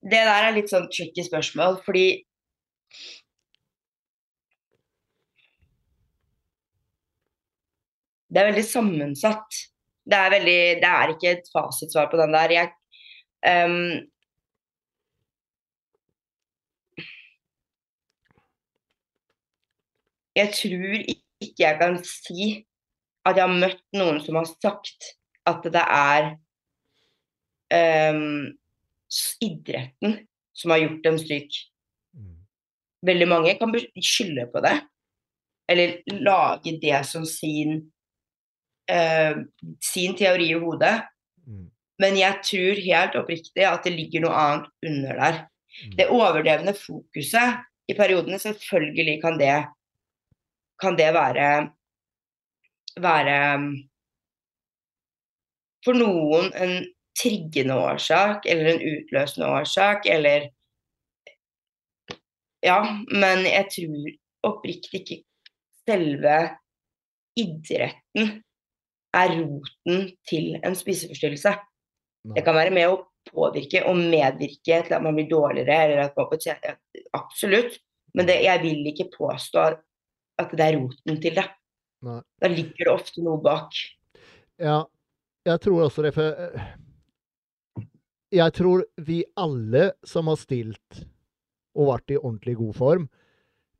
Det 0.00 0.20
der 0.24 0.46
er 0.46 0.54
litt 0.56 0.70
sånn 0.72 0.88
tricky 0.88 1.24
spørsmål, 1.26 1.80
fordi 1.84 2.24
Det 8.30 8.40
er 8.40 8.50
veldig 8.52 8.64
sammensatt. 8.66 9.58
Det 10.10 10.16
er, 10.16 10.30
veldig, 10.36 10.60
det 10.82 10.90
er 10.90 11.12
ikke 11.12 11.34
et 11.34 11.50
fasitsvar 11.52 12.08
på 12.10 12.18
den 12.20 12.34
der. 12.34 12.54
Jeg, 12.54 12.70
um, 13.46 13.92
jeg 20.38 20.52
tror 20.56 20.96
ikke 21.00 21.64
jeg 21.66 21.78
kan 21.80 21.98
si 22.06 22.50
at 23.26 23.36
jeg 23.36 23.44
har 23.44 23.60
møtt 23.60 23.84
noen 23.96 24.20
som 24.24 24.38
har 24.40 24.48
sagt 24.48 25.12
at 25.50 25.66
det 25.74 25.82
er 25.82 26.30
um, 28.14 28.48
idretten 29.44 30.20
som 30.56 30.74
har 30.74 30.82
gjort 30.84 31.04
dem 31.04 31.18
syk. 31.20 31.60
Mm. 32.16 32.36
Veldig 33.06 33.28
mange 33.28 33.56
kan 33.60 33.74
skylde 34.04 34.46
på 34.52 34.62
det, 34.64 34.76
eller 35.70 35.98
lage 36.20 36.76
det 36.82 37.00
som 37.08 37.26
sin, 37.28 37.90
eh, 38.90 39.40
sin 39.84 40.16
teori 40.18 40.50
i 40.50 40.58
hodet. 40.60 40.96
Mm. 41.46 41.66
Men 42.00 42.18
jeg 42.18 42.40
tror 42.46 42.84
helt 42.84 43.18
oppriktig 43.20 43.66
at 43.68 43.84
det 43.86 43.94
ligger 43.94 44.24
noe 44.24 44.44
annet 44.44 44.70
under 44.90 45.20
der. 45.22 45.42
Mm. 45.80 45.96
Det 45.98 46.08
overdrevne 46.10 46.74
fokuset 46.76 47.60
i 47.90 47.96
periodene, 47.98 48.38
selvfølgelig 48.38 49.18
kan 49.22 49.38
det, 49.40 49.58
kan 50.80 50.96
det 50.98 51.10
være, 51.14 51.50
være 53.00 53.36
for 55.84 55.96
noen 55.96 56.50
en 56.54 56.74
triggende 57.20 57.76
årsak 57.76 58.46
eller 58.48 58.74
en 58.74 58.82
utløsende 58.94 59.52
årsak, 59.60 60.08
eller 60.08 60.50
Ja, 62.60 62.82
men 63.08 63.46
jeg 63.48 63.70
tror 63.72 64.08
oppriktig 64.44 64.98
ikke 65.00 65.16
selve 65.88 66.34
idretten 67.40 68.42
er 69.16 69.34
roten 69.40 70.10
til 70.28 70.56
en 70.62 70.76
spiseforstyrrelse. 70.78 71.54
Nei. 72.28 72.34
Det 72.36 72.44
kan 72.46 72.56
være 72.56 72.74
med 72.74 72.90
å 72.90 72.98
påvirke 73.30 73.82
og 73.88 73.98
medvirke 73.98 74.80
til 74.86 74.96
at 74.96 75.04
man 75.04 75.16
blir 75.16 75.28
dårligere, 75.30 75.78
eller 75.84 76.04
at 76.06 76.18
man 76.18 76.28
får 76.30 76.42
tjene 76.46 76.76
Absolutt. 77.16 77.78
Men 78.14 78.26
det, 78.26 78.40
jeg 78.42 78.62
vil 78.64 78.86
ikke 78.90 79.10
påstå 79.14 79.62
at, 79.70 80.52
det 80.56 80.64
er 80.64 80.78
roten 80.78 81.18
til 81.22 81.36
det. 81.36 81.46
Nei. 82.06 82.20
Da 82.42 82.48
ligger 82.50 82.86
det 82.88 82.92
ofte 82.92 83.22
noe 83.22 83.38
bak. 83.44 83.76
Ja, 84.60 84.82
jeg 85.46 85.62
tror 85.62 85.84
også 85.86 86.04
det, 86.04 86.14
for 86.16 86.40
eh, 86.46 86.70
jeg 88.34 88.54
tror 88.56 88.84
vi 89.06 89.20
alle 89.38 89.90
som 90.06 90.30
har 90.30 90.38
stilt 90.40 91.02
og 91.78 91.90
vært 91.92 92.14
i 92.14 92.18
ordentlig 92.18 92.56
god 92.58 92.76
form, 92.78 93.06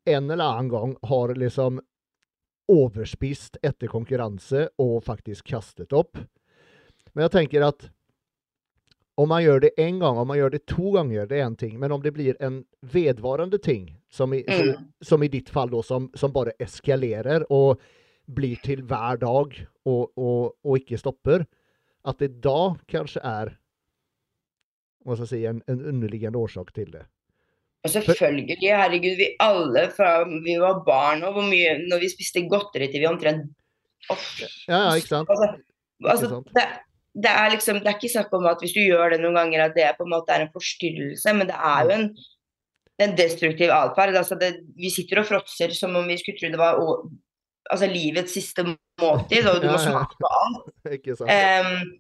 en 0.09 0.31
eller 0.31 0.45
annen 0.45 0.71
gang 0.73 0.93
har 1.11 1.35
liksom 1.39 1.81
overspist 2.71 3.59
etter 3.67 3.91
konkurranse 3.91 4.69
og 4.81 5.01
faktisk 5.07 5.51
kastet 5.51 5.95
opp. 5.97 6.21
Men 7.13 7.27
jeg 7.27 7.35
tenker 7.35 7.67
at 7.67 7.89
om 9.21 9.29
man 9.29 9.43
gjør 9.45 9.61
det 9.67 9.71
en 9.77 9.99
gang, 10.01 10.17
om 10.17 10.29
man 10.31 10.39
gjør 10.39 10.53
det 10.55 10.63
to 10.71 10.93
ganger, 10.95 11.27
det 11.29 11.41
er 11.41 11.45
en 11.45 11.57
ting. 11.61 11.75
Men 11.81 11.93
om 11.93 12.01
det 12.01 12.15
blir 12.17 12.39
en 12.41 12.63
vedvarende 12.81 13.59
ting, 13.61 13.91
som 14.09 14.33
i, 14.33 14.45
som, 14.49 14.69
Mm. 14.71 14.87
som 15.03 15.23
i 15.23 15.29
ditt 15.29 15.51
fall 15.53 15.71
da, 15.71 15.83
som, 15.83 16.09
som 16.15 16.33
bare 16.33 16.55
eskalerer 16.59 17.45
og 17.51 17.83
blir 18.31 18.57
til 18.65 18.83
hver 18.87 19.19
dag 19.21 19.57
og, 19.85 20.13
og, 20.17 20.55
og 20.65 20.79
ikke 20.79 20.99
stopper, 20.99 21.45
at 22.07 22.19
det 22.23 22.41
da 22.41 22.77
kanskje 22.89 23.21
er 23.27 23.57
hva 25.05 25.17
skal 25.17 25.27
jeg 25.27 25.33
si, 25.33 25.45
en, 25.49 25.63
en 25.69 25.85
underliggende 25.95 26.39
årsak 26.39 26.73
til 26.77 26.91
det. 26.93 27.07
Og 27.81 27.93
selvfølgelig, 27.95 28.59
herregud, 28.61 29.17
vi 29.17 29.31
alle 29.41 29.87
fra 29.95 30.11
vi 30.29 30.59
var 30.61 30.83
barn 30.85 31.23
og 31.25 31.33
hvor 31.33 31.47
mye 31.49 31.79
Når 31.89 32.03
vi 32.03 32.11
spiste 32.13 32.43
godteri 32.45 32.91
til 32.93 33.01
vi 33.01 33.09
omtrent 33.09 33.47
ofte. 34.13 34.49
Ja, 34.69 34.83
ja, 34.85 34.91
ikke 35.01 35.15
sant? 35.15 35.31
Altså, 35.33 35.49
altså 36.05 36.29
sant? 36.29 36.51
det, 36.59 36.67
det 37.25 37.33
er 37.33 37.55
liksom 37.55 37.81
Det 37.81 37.89
er 37.89 37.97
ikke 37.97 38.13
snakk 38.13 38.37
om 38.37 38.51
at 38.51 38.61
hvis 38.61 38.77
du 38.77 38.83
gjør 38.83 39.15
det 39.15 39.23
noen 39.23 39.39
ganger, 39.41 39.65
at 39.65 39.79
det 39.79 39.89
på 39.97 40.05
en 40.05 40.13
måte 40.13 40.35
er 40.35 40.45
en 40.45 40.53
forstyrrelse, 40.53 41.35
men 41.39 41.49
det 41.49 41.57
er 41.57 41.89
jo 41.89 41.97
en 41.97 42.07
en 43.05 43.17
destruktiv 43.17 43.73
atferd. 43.73 44.17
Altså 44.17 44.37
vi 44.77 44.93
sitter 44.93 45.23
og 45.23 45.29
fråtser 45.31 45.75
som 45.77 45.97
om 45.97 46.09
vi 46.09 46.19
skulle 46.21 46.39
tro 46.41 46.53
det 46.53 46.61
var 46.61 46.79
altså, 47.71 47.89
livets 47.89 48.35
siste 48.37 48.65
måltid, 49.01 49.49
og 49.49 49.63
du 49.63 49.71
må 49.71 49.79
smake 49.81 50.19
på 50.21 50.33
alt. 50.43 50.73
Ikke 50.99 51.17
sant. 51.17 51.31
Um, 51.31 51.93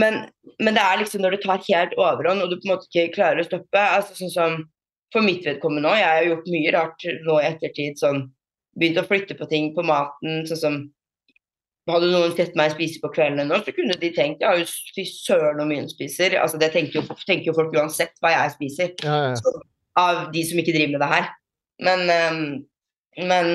men, 0.00 0.20
men, 0.62 0.76
det 0.76 0.82
er 0.84 1.00
liksom 1.00 1.24
når 1.24 1.34
det 1.34 1.40
tar 1.44 1.64
helt 1.66 1.96
overhånd, 1.98 2.44
og 2.44 2.50
du 2.50 2.60
på 2.60 2.68
en 2.68 2.76
måte 2.76 2.86
ikke 2.86 3.16
klarer 3.16 3.42
å 3.42 3.46
stoppe 3.48 3.80
altså 3.96 4.14
sånn 4.14 4.30
som 4.30 4.52
For 5.14 5.26
mitt 5.26 5.46
vedkommende 5.46 5.90
òg, 5.90 5.98
jeg 5.98 6.14
har 6.14 6.28
gjort 6.28 6.48
mye 6.54 6.72
rart 6.76 7.06
nå 7.26 7.40
i 7.40 7.48
ettertid. 7.50 7.98
sånn 8.00 8.24
Begynt 8.78 9.00
å 9.02 9.06
flytte 9.08 9.34
på 9.34 9.48
ting 9.50 9.72
på 9.74 9.82
maten. 9.86 10.44
sånn 10.46 10.60
som 10.60 10.80
hadde 11.90 12.10
noen 12.12 12.34
sett 12.36 12.56
meg 12.58 12.74
spise 12.74 13.00
på 13.02 13.10
kvelden 13.14 13.48
nå, 13.50 13.58
så 13.64 13.74
kunne 13.74 13.96
de 13.98 14.12
tenkt 14.14 14.44
ja, 14.44 14.52
fy 14.94 15.04
søren 15.08 15.58
hvor 15.58 15.68
mye 15.68 15.82
hun 15.82 15.90
spiser. 15.90 16.36
Altså, 16.38 16.60
det 16.60 16.70
tenker 16.74 17.00
jo, 17.00 17.18
tenker 17.26 17.50
jo, 17.50 17.56
folk 17.56 17.74
uansett 17.74 18.14
hva 18.22 18.34
jeg 18.34 18.54
spiser. 18.56 18.92
Ja, 19.04 19.16
ja. 19.30 19.36
Så, 19.40 19.54
av 19.98 20.28
de 20.34 20.44
som 20.46 20.60
ikke 20.60 20.74
driver 20.76 20.94
med 20.94 21.02
det 21.02 21.10
her. 21.10 21.30
Men, 21.82 22.04
um, 22.12 22.44
men 23.26 23.50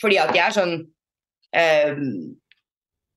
fordi 0.00 0.20
at 0.22 0.34
jeg 0.36 0.44
er 0.44 0.54
sånn 0.54 0.76
um, 0.76 2.04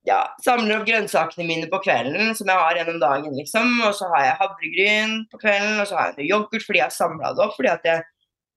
ja, 0.07 0.19
samler 0.43 0.81
opp 0.81 0.87
grønnsakene 0.87 1.45
mine 1.47 1.69
på 1.71 1.79
kvelden, 1.85 2.33
som 2.35 2.49
jeg 2.51 2.59
har 2.59 2.79
gjennom 2.79 2.99
dagen, 2.99 3.35
liksom. 3.37 3.69
Og 3.87 3.93
så 3.95 4.09
har 4.11 4.25
jeg 4.25 4.39
havregryn 4.41 5.13
på 5.31 5.39
kvelden, 5.39 5.77
og 5.79 5.87
så 5.87 5.99
har 5.99 6.09
jeg 6.09 6.17
noe 6.17 6.27
yoghurt 6.27 6.65
fordi 6.65 6.81
jeg 6.81 6.89
har 6.89 6.95
samla 6.95 7.31
det 7.31 7.45
opp. 7.45 7.55
Fordi 7.55 7.71
at 7.71 7.87
jeg, 7.87 8.03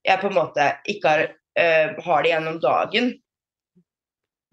jeg, 0.08 0.22
på 0.22 0.30
en 0.30 0.36
måte 0.40 0.66
ikke 0.90 1.12
har, 1.12 1.22
uh, 1.60 2.02
har 2.08 2.26
det 2.26 2.32
gjennom 2.32 2.58
dagen. 2.64 3.12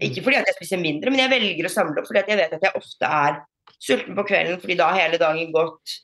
Ikke 0.03 0.23
fordi 0.25 0.37
at 0.37 0.51
jeg 0.51 0.59
spiser 0.59 0.81
mindre, 0.83 1.13
men 1.13 1.23
jeg 1.23 1.33
velger 1.33 1.69
å 1.69 1.73
samle 1.73 2.01
opp 2.01 2.09
fordi 2.09 2.23
at 2.23 2.31
jeg 2.33 2.41
vet 2.41 2.55
at 2.57 2.63
jeg 2.67 2.77
ofte 2.77 3.09
er 3.23 3.35
sulten 3.77 4.17
på 4.17 4.25
kvelden 4.27 4.57
fordi 4.59 4.75
da 4.79 4.89
har 4.91 5.05
hele 5.05 5.21
dagen 5.21 5.51
gått. 5.55 5.97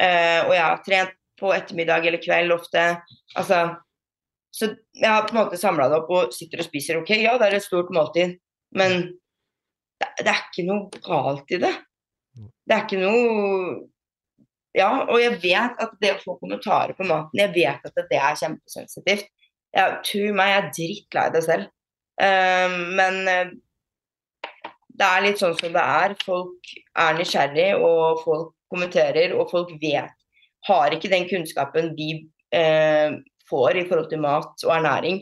Uh, 0.00 0.48
og 0.48 0.54
jeg 0.56 0.64
har 0.64 0.84
trent 0.86 1.16
på 1.38 1.54
ettermiddag 1.54 2.06
eller 2.06 2.22
kveld 2.22 2.54
ofte. 2.54 2.86
Altså, 3.38 3.64
så 4.52 4.74
jeg 4.98 5.08
har 5.08 5.26
på 5.28 5.36
en 5.36 5.44
måte 5.44 5.58
samla 5.60 5.86
det 5.90 6.02
opp 6.02 6.10
og 6.12 6.34
sitter 6.34 6.62
og 6.62 6.66
spiser. 6.66 6.98
Ok, 6.98 7.14
ja, 7.22 7.38
det 7.38 7.46
er 7.46 7.60
et 7.60 7.66
stort 7.66 7.90
måltid, 7.94 8.40
men 8.78 9.12
det, 10.18 10.28
er 10.28 10.44
ikke 10.44 10.66
noe 10.68 11.02
galt 11.04 11.54
i 11.54 11.60
det. 11.62 11.72
Det 12.36 12.76
er 12.76 12.84
ikke 12.86 13.00
noe 13.02 13.88
Ja, 14.72 15.02
og 15.04 15.18
jeg 15.20 15.36
vet 15.42 15.80
at 15.84 15.90
det 16.00 16.14
å 16.14 16.20
få 16.22 16.38
kommentarer 16.40 16.96
på 16.96 17.04
maten, 17.04 17.36
jeg 17.36 17.52
vet 17.52 17.82
at 17.84 17.98
det 18.08 18.16
er 18.16 18.38
kjempesensitivt. 18.40 19.26
Jeg 19.76 19.98
tror 20.08 20.38
meg, 20.38 20.48
jeg 20.48 20.60
er 20.62 20.70
drittlei 20.78 21.24
det 21.34 21.42
selv. 21.44 21.66
Uh, 22.20 22.78
men 22.96 23.18
uh, 23.28 23.50
det 24.96 25.08
er 25.08 25.24
litt 25.26 25.42
sånn 25.42 25.58
som 25.58 25.74
det 25.76 25.82
er. 25.82 26.16
Folk 26.24 26.72
er 27.04 27.18
nysgjerrig, 27.18 27.68
og 27.84 28.22
folk 28.24 28.54
kommenterer, 28.72 29.36
og 29.36 29.52
folk 29.52 29.74
vet 29.82 30.16
Har 30.68 30.94
ikke 30.94 31.10
den 31.10 31.28
kunnskapen 31.28 31.92
vi 31.98 32.08
uh, 32.54 33.18
får 33.50 33.76
i 33.80 33.86
forhold 33.88 34.08
til 34.12 34.22
mat 34.22 34.64
og 34.64 34.74
ernæring. 34.76 35.20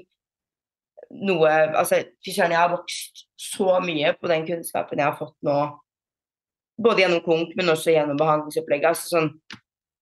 Noe 1.27 1.51
Altså, 1.81 2.05
fy 2.23 2.35
søren, 2.35 2.55
jeg 2.55 2.61
har 2.61 2.75
vokst 2.75 3.25
så 3.41 3.79
mye 3.85 4.13
på 4.21 4.29
den 4.29 4.45
kunnskapen 4.49 5.01
jeg 5.01 5.09
har 5.09 5.17
fått 5.17 5.37
nå, 5.47 5.57
både 6.81 7.05
gjennom 7.05 7.23
KONK, 7.25 7.55
men 7.57 7.73
også 7.73 7.95
gjennom 7.95 8.19
behandlingsopplegget. 8.21 8.93
Altså 8.93 9.15
sånn 9.15 9.31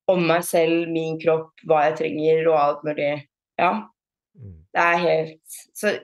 om 0.09 0.24
meg 0.24 0.44
selv, 0.47 0.89
min 0.90 1.19
kropp, 1.20 1.52
hva 1.69 1.85
jeg 1.89 1.98
trenger 2.01 2.47
og 2.48 2.59
alt 2.59 2.85
mulig. 2.86 3.10
Ja. 3.60 3.73
Mm. 4.39 4.55
Det 4.73 4.85
er 4.85 5.01
helt 5.02 5.59
Så 5.77 5.97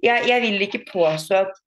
jeg, 0.00 0.24
jeg 0.26 0.42
vil 0.42 0.64
ikke 0.64 0.86
påstå 0.88 1.42
at 1.44 1.58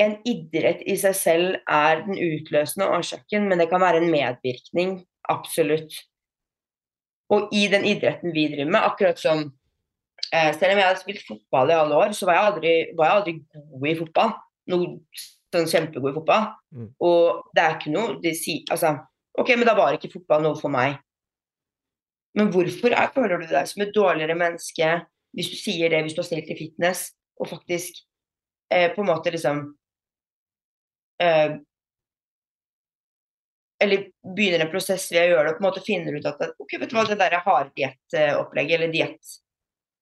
en 0.00 0.16
idrett 0.28 0.80
i 0.88 0.96
seg 0.98 1.16
selv 1.16 1.58
er 1.70 2.02
den 2.06 2.16
utløsende 2.16 2.88
årsaken, 2.90 3.46
men 3.48 3.60
det 3.60 3.68
kan 3.70 3.82
være 3.84 4.00
en 4.02 4.10
medvirkning. 4.12 4.96
Absolutt. 5.30 5.94
Og 7.32 7.52
i 7.54 7.66
den 7.72 7.84
idretten 7.88 8.34
vi 8.34 8.48
driver 8.52 8.72
med, 8.72 8.80
akkurat 8.82 9.20
som 9.20 9.44
selv 10.32 10.72
om 10.72 10.80
jeg 10.80 10.88
hadde 10.88 11.02
spilt 11.02 11.22
fotball 11.28 11.70
i 11.70 11.76
alle 11.76 11.96
år, 12.00 12.16
så 12.16 12.28
var 12.28 12.38
jeg 12.38 12.50
aldri, 12.50 12.74
var 12.96 13.08
jeg 13.08 13.18
aldri 13.18 13.34
god 13.52 13.88
i 13.90 13.94
fotball. 13.98 14.34
Noe 14.72 14.86
sånn 15.52 15.68
kjempegod 15.68 16.12
i 16.12 16.16
fotball. 16.16 16.46
Mm. 16.72 16.90
Og 17.04 17.48
det 17.56 17.64
er 17.64 17.74
ikke 17.76 17.92
noe 17.92 18.18
de 18.22 18.32
sier, 18.36 18.62
altså, 18.72 18.94
OK, 19.38 19.54
men 19.56 19.68
da 19.68 19.76
var 19.76 19.96
ikke 19.96 20.12
fotball 20.12 20.44
noe 20.44 20.58
for 20.60 20.72
meg. 20.72 20.98
Men 22.36 22.48
hvorfor 22.52 22.94
er, 22.96 23.10
føler 23.12 23.42
du 23.42 23.50
deg 23.50 23.68
som 23.68 23.84
et 23.84 23.92
dårligere 23.92 24.36
menneske 24.38 24.94
hvis 25.36 25.50
du 25.52 25.56
sier 25.56 25.92
det 25.92 26.02
hvis 26.04 26.16
du 26.16 26.22
har 26.22 26.28
stilt 26.28 26.48
i 26.52 26.56
fitness, 26.56 27.10
og 27.40 27.48
faktisk 27.48 28.02
eh, 28.72 28.90
på 28.92 29.00
en 29.02 29.08
måte 29.08 29.32
liksom 29.32 29.62
eh, 31.20 31.60
Eller 33.82 34.04
begynner 34.22 34.62
en 34.62 34.70
prosess 34.70 35.08
ved 35.10 35.24
å 35.24 35.30
gjøre 35.32 35.46
det 35.48 35.52
og 35.52 35.56
på 35.56 35.64
en 35.64 35.66
måte 35.66 35.84
finner 35.86 36.14
ut 36.14 36.28
at 36.28 36.42
ok, 36.52 36.76
vet 36.78 36.92
du 36.92 36.94
hva, 36.94 37.06
det 37.08 37.18
der 37.18 37.40
harddiettopplegget 37.42 38.76
eller 38.76 38.92
diett 38.92 39.32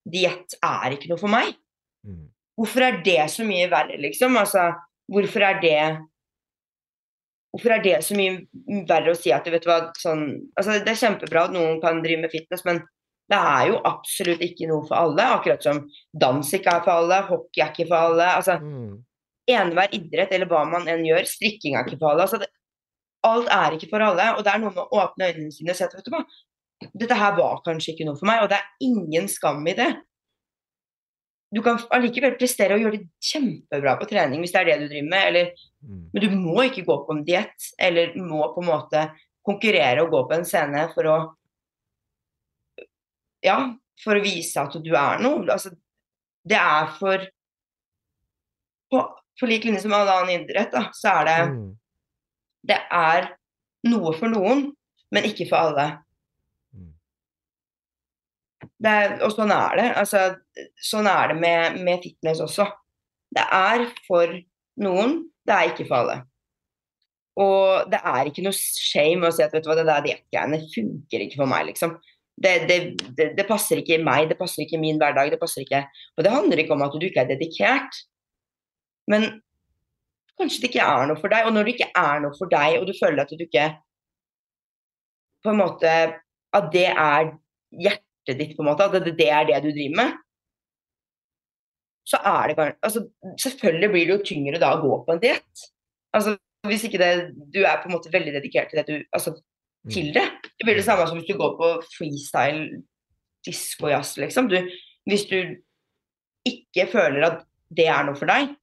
diett 0.08 0.56
er 0.64 0.96
ikke 0.96 1.10
noe 1.10 1.20
for 1.20 1.32
meg. 1.32 1.52
Mm. 2.06 2.28
Hvorfor 2.60 2.84
er 2.84 3.00
det 3.04 3.24
så 3.32 3.44
mye 3.46 3.68
verre, 3.72 3.98
liksom? 4.00 4.36
Altså, 4.40 4.70
hvorfor 5.10 5.46
er 5.48 5.60
det 5.64 5.82
Hvorfor 7.50 7.72
er 7.74 7.80
det 7.82 7.96
så 8.06 8.14
mye 8.14 8.84
verre 8.86 9.10
å 9.10 9.18
si 9.18 9.32
at 9.34 9.48
vet 9.50 9.64
du 9.64 9.70
hva, 9.72 9.80
sånn 9.98 10.22
altså, 10.54 10.76
Det 10.84 10.92
er 10.92 11.00
kjempebra 11.00 11.48
at 11.48 11.54
noen 11.56 11.80
kan 11.82 11.98
drive 12.04 12.22
med 12.22 12.30
fitness, 12.30 12.62
men 12.68 12.78
det 13.30 13.38
er 13.38 13.64
jo 13.70 13.80
absolutt 13.86 14.42
ikke 14.42 14.68
noe 14.70 14.84
for 14.86 14.98
alle. 14.98 15.26
Akkurat 15.36 15.62
som 15.62 15.84
dans 16.14 16.54
ikke 16.56 16.72
er 16.76 16.84
for 16.86 17.02
alle, 17.02 17.20
hockey 17.28 17.62
er 17.62 17.72
ikke 17.72 17.88
for 17.90 18.10
alle. 18.10 18.28
altså 18.38 18.56
mm. 18.62 18.94
Enhver 19.50 19.94
idrett 19.96 20.34
eller 20.34 20.50
hva 20.50 20.64
man 20.68 20.86
enn 20.90 21.02
gjør, 21.06 21.26
strikking 21.26 21.76
er 21.78 21.86
ikke 21.86 21.98
for 21.98 22.12
alle. 22.12 22.26
altså 22.26 22.40
det, 22.42 22.50
Alt 23.26 23.50
er 23.52 23.74
ikke 23.76 23.90
for 23.90 24.00
alle, 24.00 24.30
og 24.36 24.44
det 24.46 24.52
er 24.52 24.60
noe 24.62 24.72
med 24.72 24.80
å 24.80 25.02
åpne 25.02 25.26
øynene 25.28 25.52
sine 25.52 25.74
og 25.74 25.76
si 25.76 25.84
at 25.84 25.92
vet 25.92 26.06
du 26.06 26.14
hva, 26.14 26.22
dette 26.80 27.16
her 27.16 27.34
var 27.36 27.60
kanskje 27.64 27.94
ikke 27.94 28.06
noe 28.08 28.18
for 28.18 28.28
meg, 28.30 28.44
og 28.44 28.50
det 28.52 28.60
er 28.60 28.86
ingen 28.86 29.28
skam 29.28 29.66
i 29.68 29.76
det. 29.76 29.90
Du 31.50 31.62
kan 31.66 31.80
allikevel 31.90 32.36
prestere 32.38 32.76
og 32.76 32.84
gjøre 32.84 33.00
det 33.00 33.26
kjempebra 33.26 33.96
på 33.98 34.06
trening 34.10 34.42
hvis 34.42 34.52
det 34.54 34.60
er 34.60 34.68
det 34.68 34.76
du 34.84 34.86
driver 34.92 35.10
med, 35.10 35.24
eller, 35.32 35.66
mm. 35.82 36.02
men 36.12 36.24
du 36.24 36.36
må 36.36 36.66
ikke 36.68 36.86
gå 36.86 36.96
på 37.06 37.16
en 37.16 37.24
diett, 37.26 37.68
eller 37.82 38.14
må 38.22 38.44
på 38.54 38.62
en 38.62 38.70
måte 38.70 39.04
konkurrere 39.46 40.04
og 40.04 40.14
gå 40.14 40.22
på 40.28 40.38
en 40.38 40.48
scene 40.48 40.86
for 40.94 41.10
å 41.10 41.18
Ja, 43.40 43.56
for 44.02 44.18
å 44.18 44.22
vise 44.22 44.60
at 44.60 44.74
du 44.84 44.90
er 44.92 45.22
noe. 45.24 45.46
Altså, 45.48 45.72
det 46.44 46.58
er 46.60 46.90
for 46.98 47.26
På, 48.90 49.04
på 49.38 49.46
lik 49.46 49.64
linje 49.64 49.84
som 49.84 49.92
all 49.94 50.08
annen 50.10 50.42
idrett, 50.42 50.72
da, 50.74 50.88
så 50.96 51.20
er 51.20 51.28
det 51.28 51.40
mm. 51.52 51.66
Det 52.66 52.76
er 52.92 53.28
noe 53.88 54.12
for 54.18 54.28
noen, 54.28 54.66
men 55.14 55.28
ikke 55.28 55.46
for 55.48 55.70
alle. 55.70 55.86
Er, 58.80 59.18
og 59.26 59.32
sånn 59.34 59.52
er 59.52 59.76
det. 59.76 59.88
Altså, 60.00 60.22
sånn 60.80 61.08
er 61.10 61.32
det 61.32 61.40
med, 61.40 61.80
med, 61.84 62.00
fitness 62.04 62.40
også. 62.40 62.64
Det 63.30 63.44
er 63.44 63.84
for 64.06 64.32
noen, 64.80 65.18
det 65.46 65.56
er 65.56 65.72
ikke 65.72 65.86
for 65.88 66.00
alle. 66.00 66.16
Og 67.40 67.90
det 67.92 68.00
er 68.00 68.28
ikke 68.28 68.44
noe 68.44 68.56
shame 68.56 69.28
å 69.28 69.34
si 69.34 69.44
at 69.44 69.52
vet 69.54 69.64
du 69.64 69.70
hva, 69.70 69.76
det 69.78 69.86
der 69.88 70.06
diettgreiene 70.06 70.62
funker 70.72 71.26
ikke 71.26 71.42
for 71.42 71.50
meg, 71.50 71.68
liksom. 71.70 71.94
Det, 72.40 72.54
det, 72.70 72.78
det, 73.18 73.26
det, 73.36 73.44
passer 73.44 73.82
ikke 73.82 74.00
meg, 74.00 74.30
det 74.30 74.38
passer 74.40 74.64
ikke 74.64 74.80
min 74.80 74.98
hverdag. 75.00 75.28
det 75.32 75.40
passer 75.40 75.66
ikke, 75.66 75.84
Og 76.16 76.24
det 76.24 76.32
handler 76.32 76.62
ikke 76.62 76.72
om 76.72 76.86
at 76.86 76.96
du 76.96 77.04
ikke 77.04 77.26
er 77.26 77.32
dedikert. 77.34 78.00
Men 79.12 79.28
kanskje 80.40 80.64
det 80.64 80.70
ikke 80.72 80.88
er 80.88 81.10
noe 81.10 81.20
for 81.20 81.32
deg. 81.32 81.44
Og 81.46 81.52
når 81.52 81.68
det 81.68 81.74
ikke 81.76 81.92
er 82.00 82.22
noe 82.24 82.36
for 82.38 82.48
deg, 82.52 82.78
og 82.80 82.88
du 82.88 82.94
føler 82.96 83.24
at 83.24 83.32
du 83.36 83.44
ikke 83.44 83.68
på 85.44 85.52
en 85.52 85.60
måte 85.60 85.92
At 86.52 86.66
det 86.72 86.88
er 86.90 87.28
hjertet 87.70 88.09
hjertet 88.26 88.38
ditt, 88.38 88.56
på 88.56 88.62
en 88.64 88.70
måte, 88.70 88.86
at 88.86 88.96
det, 89.04 89.16
det 89.18 89.30
er 89.30 89.48
det 89.48 89.62
du 89.64 89.70
driver 89.70 89.96
med, 90.02 90.18
så 92.10 92.18
er 92.26 92.50
det 92.50 92.74
altså, 92.82 93.04
Selvfølgelig 93.38 93.90
blir 93.90 94.06
det 94.06 94.14
jo 94.16 94.26
tyngre 94.26 94.60
da 94.60 94.72
å 94.74 94.80
gå 94.82 94.94
på 95.06 95.14
en 95.14 95.20
diett. 95.22 95.66
Altså, 96.16 96.34
hvis 96.66 96.84
ikke 96.88 97.00
det, 97.00 97.10
du 97.54 97.62
er 97.62 97.80
på 97.80 97.88
en 97.88 97.94
måte 97.94 98.12
veldig 98.12 98.34
dedikert 98.34 98.72
til 98.72 98.80
det, 98.80 98.86
du, 98.88 99.04
altså, 99.14 99.34
mm. 99.86 99.90
til 99.94 100.10
det. 100.16 100.26
Det 100.58 100.66
blir 100.66 100.80
det 100.80 100.86
samme 100.86 101.06
som 101.08 101.20
hvis 101.20 101.28
du 101.28 101.38
går 101.38 101.54
på 101.60 101.68
freestyle 101.94 102.80
disko-jazz, 103.46 104.16
liksom. 104.20 104.50
Du, 104.50 104.58
hvis 105.08 105.26
du 105.30 105.38
ikke 106.48 106.88
føler 106.92 107.28
at 107.28 107.44
det 107.70 107.86
er 107.88 108.04
noe 108.04 108.18
for 108.18 108.30
deg, 108.30 108.56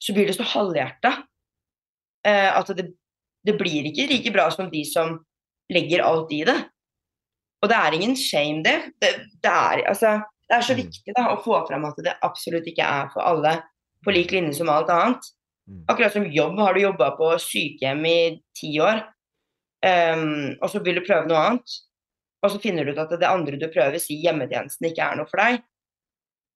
så 0.00 0.14
blir 0.16 0.28
det 0.28 0.36
så 0.36 0.46
halvhjerta 0.46 1.12
eh, 2.26 2.50
at 2.52 2.70
det, 2.76 2.90
det, 3.46 3.56
blir 3.60 3.88
ikke 3.88 4.08
like 4.10 4.32
bra 4.34 4.46
som 4.52 4.70
de 4.72 4.84
som 4.88 5.18
legger 5.72 6.04
alt 6.04 6.32
i 6.34 6.42
det. 6.48 6.56
Og 7.60 7.68
det 7.68 7.76
er 7.76 7.96
ingen 7.96 8.16
shame, 8.16 8.62
det. 8.64 8.76
Det, 9.02 9.10
det, 9.42 9.50
er, 9.50 9.84
altså, 9.90 10.16
det 10.48 10.56
er, 10.56 10.64
så 10.64 10.76
mm. 10.76 10.80
viktig 10.80 11.16
da, 11.16 11.26
å 11.32 11.42
få 11.44 11.60
fram 11.68 11.84
at 11.88 12.00
det 12.04 12.16
absolutt 12.26 12.68
ikke 12.70 12.86
er 12.86 13.10
for 13.12 13.24
alle, 13.26 13.58
på 14.04 14.14
lik 14.16 14.32
linje 14.32 14.56
som 14.56 14.72
alt 14.72 14.92
annet. 14.92 15.28
Mm. 15.68 15.82
Akkurat 15.92 16.16
som 16.16 16.28
jobb. 16.32 16.58
Har 16.58 16.74
du 16.74 16.82
jobba 16.86 17.10
på 17.18 17.30
sykehjem 17.44 18.04
i 18.08 18.18
ti 18.56 18.72
år, 18.82 19.04
um, 19.84 20.54
og 20.56 20.72
så 20.72 20.82
vil 20.84 21.00
du 21.00 21.04
prøve 21.04 21.28
noe 21.28 21.42
annet, 21.50 21.80
og 22.40 22.54
så 22.54 22.60
finner 22.62 22.86
du 22.86 22.94
ut 22.94 23.02
at 23.02 23.12
det 23.20 23.28
andre 23.28 23.60
du 23.60 23.68
prøver, 23.68 24.00
sier 24.00 24.24
hjemmetjenesten, 24.24 24.88
ikke 24.88 25.04
er 25.04 25.20
noe 25.20 25.28
for 25.28 25.42
deg. 25.42 25.60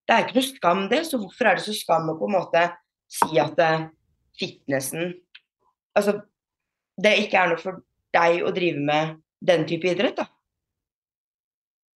Det 0.04 0.14
er 0.14 0.24
ikke 0.24 0.38
noe 0.38 0.48
skam, 0.48 0.86
det. 0.88 1.02
Så 1.08 1.20
hvorfor 1.20 1.48
er 1.48 1.58
det 1.58 1.66
så 1.66 1.76
skam 1.76 2.08
å 2.12 2.16
på 2.16 2.28
en 2.28 2.38
måte 2.38 2.64
si 3.12 3.36
at 3.40 3.60
uh, 3.60 3.90
fitnessen 4.40 5.12
Altså, 5.94 6.16
det 6.98 7.12
ikke 7.22 7.38
er 7.38 7.52
noe 7.52 7.60
for 7.60 7.76
deg 8.16 8.40
å 8.42 8.50
drive 8.50 8.80
med 8.82 9.12
den 9.46 9.62
type 9.68 9.86
idrett, 9.86 10.16
da? 10.18 10.24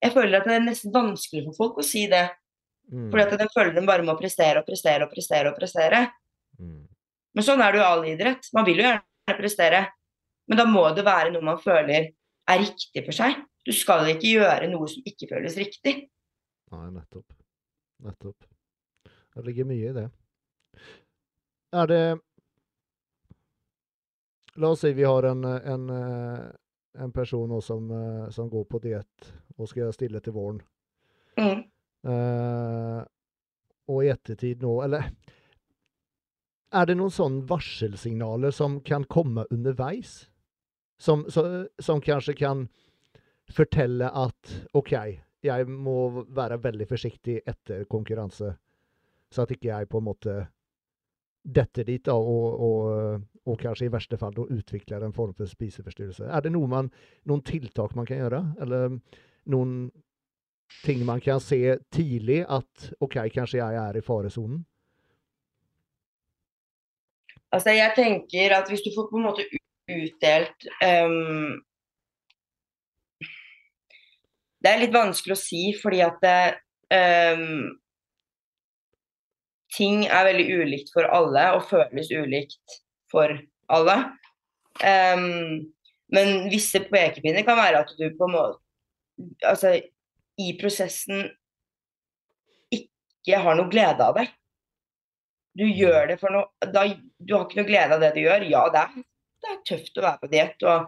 Jeg 0.02 0.14
føler 0.14 0.38
at 0.38 0.46
det 0.46 0.54
er 0.56 0.66
nesten 0.66 0.94
vanskelig 0.94 1.46
for 1.48 1.58
folk 1.62 1.80
å 1.82 1.86
si 1.86 2.04
det. 2.10 2.26
Mm. 2.88 3.08
Fordi 3.12 3.24
at 3.24 3.40
de 3.40 3.48
føler 3.52 3.74
de 3.74 3.84
bare 3.88 4.06
må 4.06 4.14
prestere 4.18 4.62
og 4.62 4.68
prestere 4.68 5.06
og 5.06 5.12
prestere. 5.12 5.50
og 5.50 5.58
prestere. 5.58 6.04
Mm. 6.58 6.84
Men 7.34 7.46
sånn 7.46 7.62
er 7.62 7.74
det 7.74 7.80
jo 7.80 7.88
all 7.88 8.04
idrett. 8.08 8.50
Man 8.56 8.66
vil 8.68 8.80
jo 8.80 8.86
gjerne 8.86 9.38
prestere. 9.38 9.82
Men 10.48 10.60
da 10.60 10.68
må 10.68 10.86
det 10.96 11.04
være 11.06 11.32
noe 11.34 11.44
man 11.44 11.60
føler 11.60 12.12
er 12.48 12.62
riktig 12.62 13.04
for 13.04 13.16
seg. 13.16 13.42
Du 13.66 13.74
skal 13.76 14.08
ikke 14.14 14.38
gjøre 14.38 14.70
noe 14.70 14.88
som 14.88 15.04
ikke 15.08 15.28
føles 15.34 15.58
riktig. 15.60 15.98
Nei, 16.72 16.86
nettopp. 16.94 17.26
Nettopp. 18.06 18.48
Det 19.34 19.44
ligger 19.44 19.68
mye 19.68 19.90
i 19.90 19.96
det. 19.96 20.06
Er 21.76 21.90
det 21.90 22.02
La 24.58 24.72
oss 24.74 24.80
si 24.82 24.90
vi 24.96 25.04
har 25.06 25.22
en, 25.28 25.44
en, 25.44 25.90
eh, 25.94 26.46
en 27.04 27.12
person 27.14 27.44
nå 27.46 27.60
som, 27.62 27.84
eh, 27.94 28.30
som 28.34 28.48
går 28.50 28.64
på 28.66 28.80
diett 28.82 29.28
og 29.58 29.70
skal 29.70 29.86
jeg 29.86 29.96
stille 29.96 30.20
til 30.24 30.34
våren. 30.36 30.60
Mm. 31.38 31.62
Uh, 32.06 33.02
og 33.88 34.04
i 34.04 34.10
ettertid 34.12 34.62
nå, 34.62 34.78
eller 34.84 35.10
Er 36.68 36.84
det 36.84 36.98
noen 36.98 37.12
sånne 37.12 37.46
varselsignaler 37.48 38.52
som 38.52 38.80
kan 38.84 39.06
komme 39.08 39.46
underveis? 39.50 40.28
Som, 41.00 41.24
så, 41.30 41.64
som 41.80 42.02
kanskje 42.04 42.34
kan 42.36 42.66
fortelle 43.48 44.10
at 44.10 44.52
OK, 44.76 44.92
jeg 45.46 45.68
må 45.70 46.26
være 46.34 46.58
veldig 46.60 46.88
forsiktig 46.90 47.38
etter 47.46 47.86
konkurranse, 47.88 48.50
så 49.30 49.44
at 49.44 49.54
ikke 49.54 49.70
jeg 49.70 49.88
på 49.88 50.02
en 50.02 50.08
måte 50.10 50.34
detter 51.48 51.86
dit 51.88 52.04
da, 52.04 52.16
og, 52.18 52.60
og, 52.66 53.22
og 53.48 53.60
kanskje 53.62 53.88
i 53.88 53.92
verste 53.92 54.18
fall 54.20 54.36
utvikler 54.44 55.06
en 55.06 55.14
form 55.16 55.32
for 55.38 55.48
spiseforstyrrelse. 55.48 56.26
Er 56.26 56.44
det 56.44 56.52
noe 56.52 56.68
man, 56.68 56.90
noen 57.30 57.44
tiltak 57.46 57.94
man 57.96 58.08
kan 58.08 58.20
gjøre? 58.20 58.42
Eller 58.60 58.98
noen 59.50 59.88
ting 60.84 61.04
man 61.06 61.20
kan 61.24 61.40
se 61.40 61.78
tidlig 61.94 62.42
at 62.44 62.90
OK, 63.00 63.16
kanskje 63.34 63.60
jeg 63.60 63.78
er 63.80 63.96
i 63.98 64.04
faresonen? 64.04 64.60
Altså, 67.52 67.72
jeg 67.72 67.94
tenker 67.96 68.52
at 68.58 68.68
hvis 68.68 68.84
du 68.84 68.92
får 68.94 69.08
på 69.08 69.16
en 69.16 69.24
måte 69.24 69.46
utdelt 69.88 70.68
um, 70.84 71.56
Det 74.60 74.68
er 74.68 74.80
litt 74.82 74.92
vanskelig 74.92 75.32
å 75.32 75.40
si, 75.40 75.62
fordi 75.80 76.02
at 76.04 76.18
det, 76.20 76.40
um, 76.92 77.68
ting 79.76 80.02
er 80.08 80.26
veldig 80.26 80.46
ulikt 80.60 80.92
for 80.92 81.08
alle 81.14 81.44
og 81.54 81.68
føles 81.70 82.10
ulikt 82.10 82.78
for 83.12 83.32
alle. 83.70 83.96
Um, 84.82 85.68
men 86.12 86.48
visse 86.50 86.82
pekepinner 86.90 87.46
kan 87.46 87.60
være 87.60 87.84
at 87.84 87.94
du 87.96 88.08
på 88.18 88.28
en 88.28 88.34
måte 88.34 88.58
Altså, 89.46 89.68
i 90.38 90.52
prosessen 90.60 91.18
ikke 92.74 93.36
har 93.42 93.54
noe 93.58 93.70
glede 93.72 94.02
av 94.04 94.14
det. 94.18 94.26
Du 95.58 95.66
gjør 95.66 96.06
det 96.12 96.18
for 96.20 96.30
noe 96.30 96.46
da, 96.70 96.82
Du 97.18 97.34
har 97.34 97.44
ikke 97.46 97.58
noe 97.60 97.70
glede 97.70 97.94
av 97.96 98.00
det 98.04 98.12
du 98.14 98.20
gjør. 98.22 98.42
Ja, 98.50 98.62
det 98.72 98.80
er, 98.84 98.90
det 99.42 99.48
er 99.52 99.66
tøft 99.66 99.98
å 99.98 100.06
være 100.06 100.22
på 100.22 100.32
diett, 100.32 100.58
og 100.62 100.78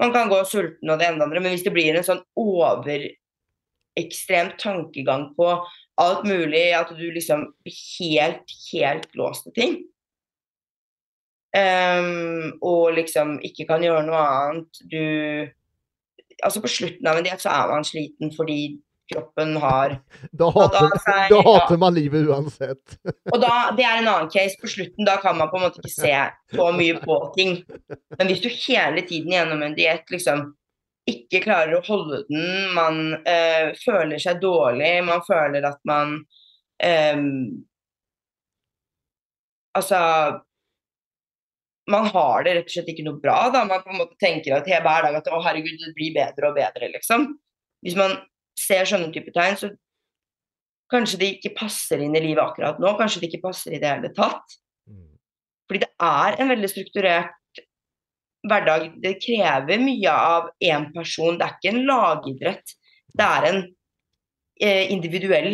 man 0.00 0.10
kan 0.14 0.30
gå 0.32 0.38
sulten 0.48 0.90
og 0.92 0.98
det 1.00 1.06
ene 1.08 1.24
andre, 1.24 1.40
men 1.42 1.52
hvis 1.54 1.66
det 1.66 1.74
blir 1.74 1.94
en 1.96 2.06
sånn 2.06 2.24
overekstrem 2.40 4.48
tankegang 4.60 5.22
på 5.36 5.46
alt 6.00 6.22
mulig, 6.24 6.72
at 6.72 6.88
du 6.96 7.06
liksom 7.12 7.54
blir 7.64 7.76
helt, 7.98 8.46
helt 8.70 9.10
låst 9.18 9.42
til 9.48 9.54
ting 9.58 9.74
um, 11.56 12.52
og 12.62 12.94
liksom 12.96 13.38
ikke 13.46 13.66
kan 13.68 13.84
gjøre 13.84 14.04
noe 14.06 14.20
annet, 14.20 14.82
du 14.90 15.04
Altså, 16.44 16.62
på 16.62 16.70
slutten 16.70 17.08
av 17.10 17.18
en 17.18 17.26
diett 17.26 17.42
så 17.42 17.52
er 17.52 17.72
man 17.72 17.86
sliten 17.86 18.32
fordi 18.36 18.60
kroppen 19.10 19.56
har 19.56 19.96
Da 20.38 20.50
hater, 20.54 20.92
seg, 21.02 21.32
da 21.32 21.40
hater 21.42 21.80
man 21.82 21.96
livet 21.96 22.28
uansett. 22.30 22.96
Og 23.32 23.40
da, 23.42 23.54
det 23.76 23.86
er 23.86 24.00
en 24.00 24.10
annen 24.10 24.30
case. 24.32 24.58
På 24.60 24.70
slutten 24.70 25.08
da 25.08 25.16
kan 25.22 25.38
man 25.38 25.50
på 25.50 25.58
en 25.58 25.66
måte 25.66 25.82
ikke 25.82 25.94
se 25.94 26.14
så 26.54 26.70
mye 26.76 27.00
på 27.02 27.18
ting. 27.36 27.58
Men 28.18 28.30
hvis 28.30 28.42
du 28.44 28.50
hele 28.52 29.04
tiden 29.08 29.34
gjennom 29.34 29.64
en 29.66 29.76
diett 29.78 30.10
liksom 30.14 30.50
ikke 31.10 31.40
klarer 31.42 31.78
å 31.78 31.84
holde 31.86 32.22
den, 32.28 32.44
man 32.76 33.00
øh, 33.18 33.72
føler 33.80 34.20
seg 34.22 34.38
dårlig, 34.42 34.92
man 35.06 35.24
føler 35.26 35.66
at 35.72 35.82
man 35.88 36.20
øh, 36.84 37.26
Altså 39.78 39.98
Man 41.90 42.10
har 42.12 42.44
det 42.44 42.54
rett 42.56 42.68
og 42.68 42.74
slett 42.74 42.90
ikke 42.92 43.06
noe 43.06 43.20
bra. 43.22 43.38
da, 43.54 43.64
Man 43.64 43.82
på 43.84 43.92
en 43.94 44.02
måte 44.02 44.18
tenker 44.20 44.56
at 44.56 44.68
hver 44.68 45.06
dag 45.06 45.16
at 45.16 45.30
å 45.32 45.40
herregud, 45.44 45.78
det 45.80 45.94
blir 45.96 46.12
bedre 46.14 46.50
og 46.50 46.58
bedre, 46.58 46.90
liksom. 46.92 47.30
Hvis 47.84 47.96
man 47.96 48.18
ser 48.58 48.88
sånne 48.88 49.08
type 49.14 49.32
tegn, 49.34 49.56
så 49.56 49.70
kanskje 50.92 51.20
det 51.20 51.32
ikke 51.36 51.54
passer 51.56 52.02
inn 52.04 52.16
i 52.18 52.22
livet 52.24 52.42
akkurat 52.42 52.80
nå. 52.82 52.92
Kanskje 52.98 53.22
det 53.22 53.30
ikke 53.30 53.46
passer 53.48 53.74
i 53.76 53.80
det 53.82 53.88
hele 53.88 54.12
tatt. 54.16 54.58
Mm. 54.90 55.16
Fordi 55.70 55.84
det 55.84 55.90
er 56.10 56.40
en 56.42 56.52
veldig 56.52 56.70
strukturert 56.70 57.62
hverdag. 58.50 58.90
Det 59.02 59.18
krever 59.22 59.82
mye 59.82 60.14
av 60.14 60.50
én 60.64 60.88
person. 60.94 61.38
Det 61.38 61.46
er 61.46 61.58
ikke 61.58 61.74
en 61.74 61.84
lagidrett. 61.88 62.76
Det 63.10 63.26
er 63.26 63.48
en 63.50 63.60
eh, 64.60 64.92
individuell 64.92 65.52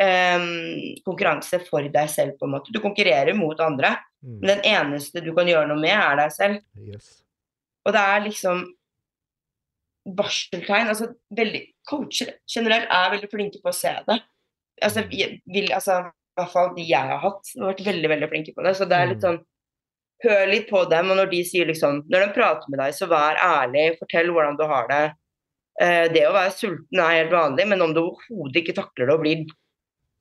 eh, 0.00 0.48
konkurranse 1.06 1.60
for 1.68 1.86
deg 1.98 2.10
selv, 2.12 2.38
på 2.38 2.48
en 2.48 2.56
måte. 2.56 2.74
Du 2.74 2.82
konkurrerer 2.84 3.36
mot 3.38 3.60
andre, 3.64 3.96
Mm. 4.24 4.38
men 4.40 4.48
den 4.48 4.62
eneste 4.64 5.20
du 5.20 5.34
kan 5.36 5.46
gjøre 5.50 5.68
noe 5.68 5.76
med, 5.80 5.92
er 5.92 6.16
deg 6.16 6.30
selv. 6.32 6.60
Yes. 6.80 7.10
Og 7.84 7.92
det 7.92 8.00
er 8.00 8.22
liksom 8.24 8.62
barseltegn 10.16 10.88
Altså, 10.92 11.10
veldig, 11.36 11.62
coacher 11.88 12.34
generelt 12.50 12.88
er 12.92 13.10
veldig 13.14 13.30
flinke 13.32 13.60
på 13.62 13.72
å 13.72 13.76
se 13.76 13.92
det. 14.08 14.18
Altså, 14.82 15.04
vi, 15.10 15.26
vil, 15.52 15.68
altså, 15.76 16.00
I 16.34 16.40
hvert 16.40 16.52
fall 16.52 16.72
de 16.76 16.86
jeg 16.88 17.10
har 17.12 17.20
hatt, 17.22 17.52
har 17.58 17.70
vært 17.72 17.84
veldig 17.86 18.10
veldig 18.14 18.28
flinke 18.32 18.54
på 18.56 18.64
det. 18.66 18.74
Så 18.78 18.88
det 18.90 18.96
er 18.98 19.12
litt 19.12 19.20
Mm. 19.22 19.26
sånn 19.28 19.42
Hør 20.24 20.46
litt 20.48 20.68
på 20.70 20.80
dem, 20.88 21.10
og 21.10 21.16
når 21.18 21.26
de 21.28 21.40
sier 21.44 21.66
liksom 21.68 21.98
Når 22.08 22.22
de 22.22 22.32
prater 22.32 22.70
med 22.70 22.78
deg, 22.80 22.94
så 22.96 23.04
vær 23.10 23.36
ærlig. 23.36 23.98
Fortell 23.98 24.30
hvordan 24.32 24.56
du 24.56 24.62
har 24.70 24.86
det. 24.88 25.02
Eh, 25.82 26.08
det 26.08 26.22
å 26.24 26.32
være 26.32 26.54
sulten 26.54 27.00
er 27.02 27.18
helt 27.24 27.32
vanlig, 27.34 27.66
men 27.68 27.82
om 27.82 27.92
du 27.92 28.00
overhodet 28.00 28.62
ikke 28.62 28.76
takler 28.78 29.06
det 29.10 29.14
og 29.14 29.20
blir 29.20 29.44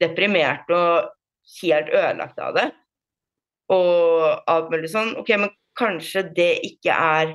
deprimert 0.02 0.68
og 0.74 1.12
helt 1.62 1.90
ødelagt 1.94 2.40
av 2.42 2.56
det, 2.58 2.66
og 3.72 4.50
alt 4.50 4.72
mulig 4.74 4.92
sånn, 4.92 5.14
OK, 5.22 5.30
men 5.40 5.54
kanskje 5.78 6.26
det 6.36 6.52
ikke 6.68 6.94
er 6.94 7.34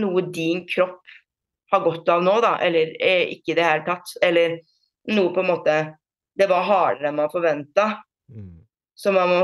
noe 0.00 0.24
din 0.32 0.64
kropp 0.68 1.02
har 1.70 1.80
godt 1.84 2.08
av 2.08 2.24
nå, 2.24 2.34
da, 2.42 2.56
eller 2.62 2.92
eh, 3.02 3.26
ikke 3.36 3.52
i 3.52 3.56
det 3.58 3.66
hele 3.66 3.86
tatt. 3.86 4.12
Eller 4.22 4.58
noe 5.12 5.32
på 5.34 5.42
en 5.42 5.52
måte 5.52 5.76
Det 6.36 6.48
var 6.50 6.66
hardere 6.68 7.10
enn 7.10 7.16
man 7.16 7.32
forventa. 7.32 7.86
Mm. 8.28 8.66
Så 8.94 9.12
man 9.14 9.30
må 9.30 9.40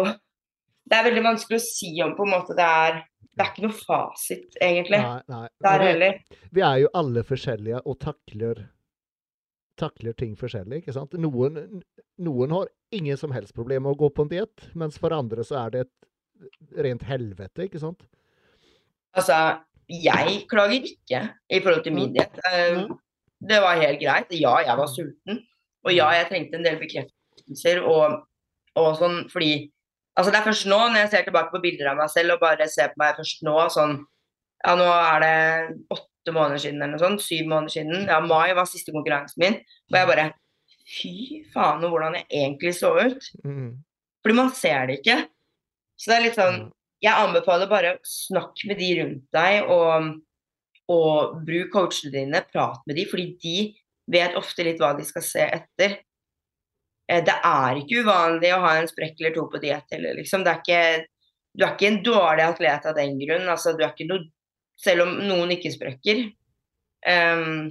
Det 0.83 0.99
er 0.99 1.07
veldig 1.09 1.25
vanskelig 1.25 1.61
å 1.61 1.65
si 1.65 1.93
om 2.05 2.15
på 2.19 2.27
en 2.27 2.35
måte 2.35 2.57
det 2.59 2.67
er 2.67 3.01
Det 3.33 3.45
er 3.45 3.51
ikke 3.53 3.65
noe 3.65 3.79
fasit, 3.79 4.59
egentlig. 4.61 5.01
Nei, 5.01 5.21
nei. 5.33 5.47
Der 5.65 5.85
heller. 5.87 6.19
vi, 6.29 6.41
vi 6.59 6.65
er 6.69 6.83
jo 6.83 6.91
alle 7.01 7.23
forskjellige 7.25 7.79
og 7.89 7.97
takler, 8.03 8.67
takler 9.83 10.15
ting 10.19 10.33
forskjellig. 10.39 10.81
ikke 10.83 10.95
sant? 10.97 11.13
Noen, 11.21 11.83
noen 12.23 12.55
har 12.57 12.71
ingen 12.95 13.19
som 13.21 13.35
helst 13.35 13.55
problem 13.57 13.85
med 13.87 13.97
å 13.97 14.01
gå 14.05 14.09
på 14.15 14.25
en 14.27 14.33
diett, 14.33 14.69
mens 14.79 14.99
for 15.03 15.15
andre 15.17 15.45
så 15.47 15.59
er 15.67 15.75
det 15.75 15.85
et 15.87 16.81
rent 16.87 17.05
helvete, 17.07 17.67
ikke 17.69 17.83
sant? 17.83 18.03
Altså, 19.19 19.37
jeg 19.93 20.45
klager 20.51 20.87
ikke 20.89 21.23
i 21.53 21.61
forhold 21.61 21.85
til 21.85 21.97
min 21.99 22.15
diett. 22.15 22.39
Eh, 22.49 22.85
Mm. 22.87 22.99
Det 23.43 23.59
var 23.59 23.75
helt 23.81 23.99
greit. 23.99 24.31
Ja, 24.39 24.53
jeg 24.63 24.77
var 24.79 24.87
sulten. 24.87 25.41
Og 25.83 25.91
ja, 25.91 26.09
jeg 26.15 26.29
trengte 26.29 26.59
en 26.61 26.63
del 26.67 26.77
bekreftelser 26.79 27.81
og, 27.83 28.21
og 28.79 28.91
sånn 29.01 29.25
fordi 29.33 29.71
Altså, 30.13 30.29
det 30.29 30.39
er 30.43 30.45
først 30.45 30.67
nå, 30.69 30.77
når 30.77 30.99
jeg 31.01 31.09
ser 31.09 31.23
tilbake 31.25 31.51
på 31.55 31.61
bilder 31.63 31.89
av 31.89 31.97
meg 31.97 32.11
selv 32.13 32.35
og 32.35 32.43
bare 32.43 32.67
ser 32.69 32.91
på 32.93 33.01
meg 33.01 33.15
først 33.17 33.39
nå, 33.49 33.55
sånn 33.73 33.95
Ja, 34.61 34.75
nå 34.77 34.85
er 34.85 35.23
det 35.25 35.37
åtte 35.89 36.12
måneder 36.31 36.63
siden 36.63 36.79
eller 36.79 36.95
noe 36.95 37.03
sånt. 37.03 37.25
Syv 37.25 37.49
måneder 37.51 37.75
siden. 37.75 38.07
Ja, 38.07 38.21
mai 38.23 38.55
var 38.55 38.69
siste 38.71 38.95
konkurransen 38.95 39.43
min. 39.43 39.59
Og 39.91 39.99
jeg 39.99 40.11
bare 40.13 40.29
Fy 40.93 41.43
faen, 41.55 41.85
og 41.87 41.93
hvordan 41.95 42.17
jeg 42.19 42.27
egentlig 42.29 42.73
så 42.75 42.91
ut. 42.99 43.27
Mm. 43.47 43.81
Fordi 44.23 44.35
man 44.37 44.51
ser 44.55 44.87
det 44.91 44.99
ikke. 45.01 45.19
Så 45.97 46.11
det 46.11 46.17
er 46.17 46.25
litt 46.27 46.39
sånn 46.39 46.63
Jeg 47.03 47.19
anbefaler 47.19 47.71
bare 47.71 47.97
snakk 48.07 48.61
med 48.69 48.79
de 48.79 48.89
rundt 49.01 49.25
deg, 49.35 49.71
og, 49.71 50.13
og 50.95 51.41
bruk 51.47 51.73
coachene 51.75 52.13
dine. 52.15 52.43
Prat 52.53 52.83
med 52.87 52.99
de, 52.99 53.07
fordi 53.11 53.27
de 53.43 53.57
vet 54.13 54.37
ofte 54.39 54.63
litt 54.67 54.79
hva 54.83 54.93
de 54.99 55.07
skal 55.07 55.25
se 55.27 55.47
etter. 55.59 55.97
Eh, 57.11 57.23
Det 57.27 57.35
er 57.35 57.81
ikke 57.81 58.05
uvanlig 58.05 58.53
å 58.55 58.61
ha 58.63 58.77
en 58.79 58.91
sprekk 58.91 59.19
eller 59.21 59.35
to 59.35 59.49
på 59.51 59.63
diett 59.63 59.97
heller, 59.97 60.15
liksom. 60.19 60.45
Det 60.45 60.53
er 60.53 60.63
ikke, 60.63 61.07
du 61.59 61.65
er 61.67 61.75
ikke 61.75 61.91
en 61.91 62.03
dårlig 62.07 62.47
atlet 62.47 62.87
av 62.91 62.97
den 62.99 63.19
grunn. 63.23 63.49
Altså, 63.51 63.75
du 63.75 63.83
er 63.83 63.91
ikke 63.91 64.09
noe, 64.11 64.29
selv 64.83 65.07
om 65.07 65.19
noen 65.29 65.55
ikke 65.55 65.73
sprekker, 65.75 66.25
Um, 67.03 67.71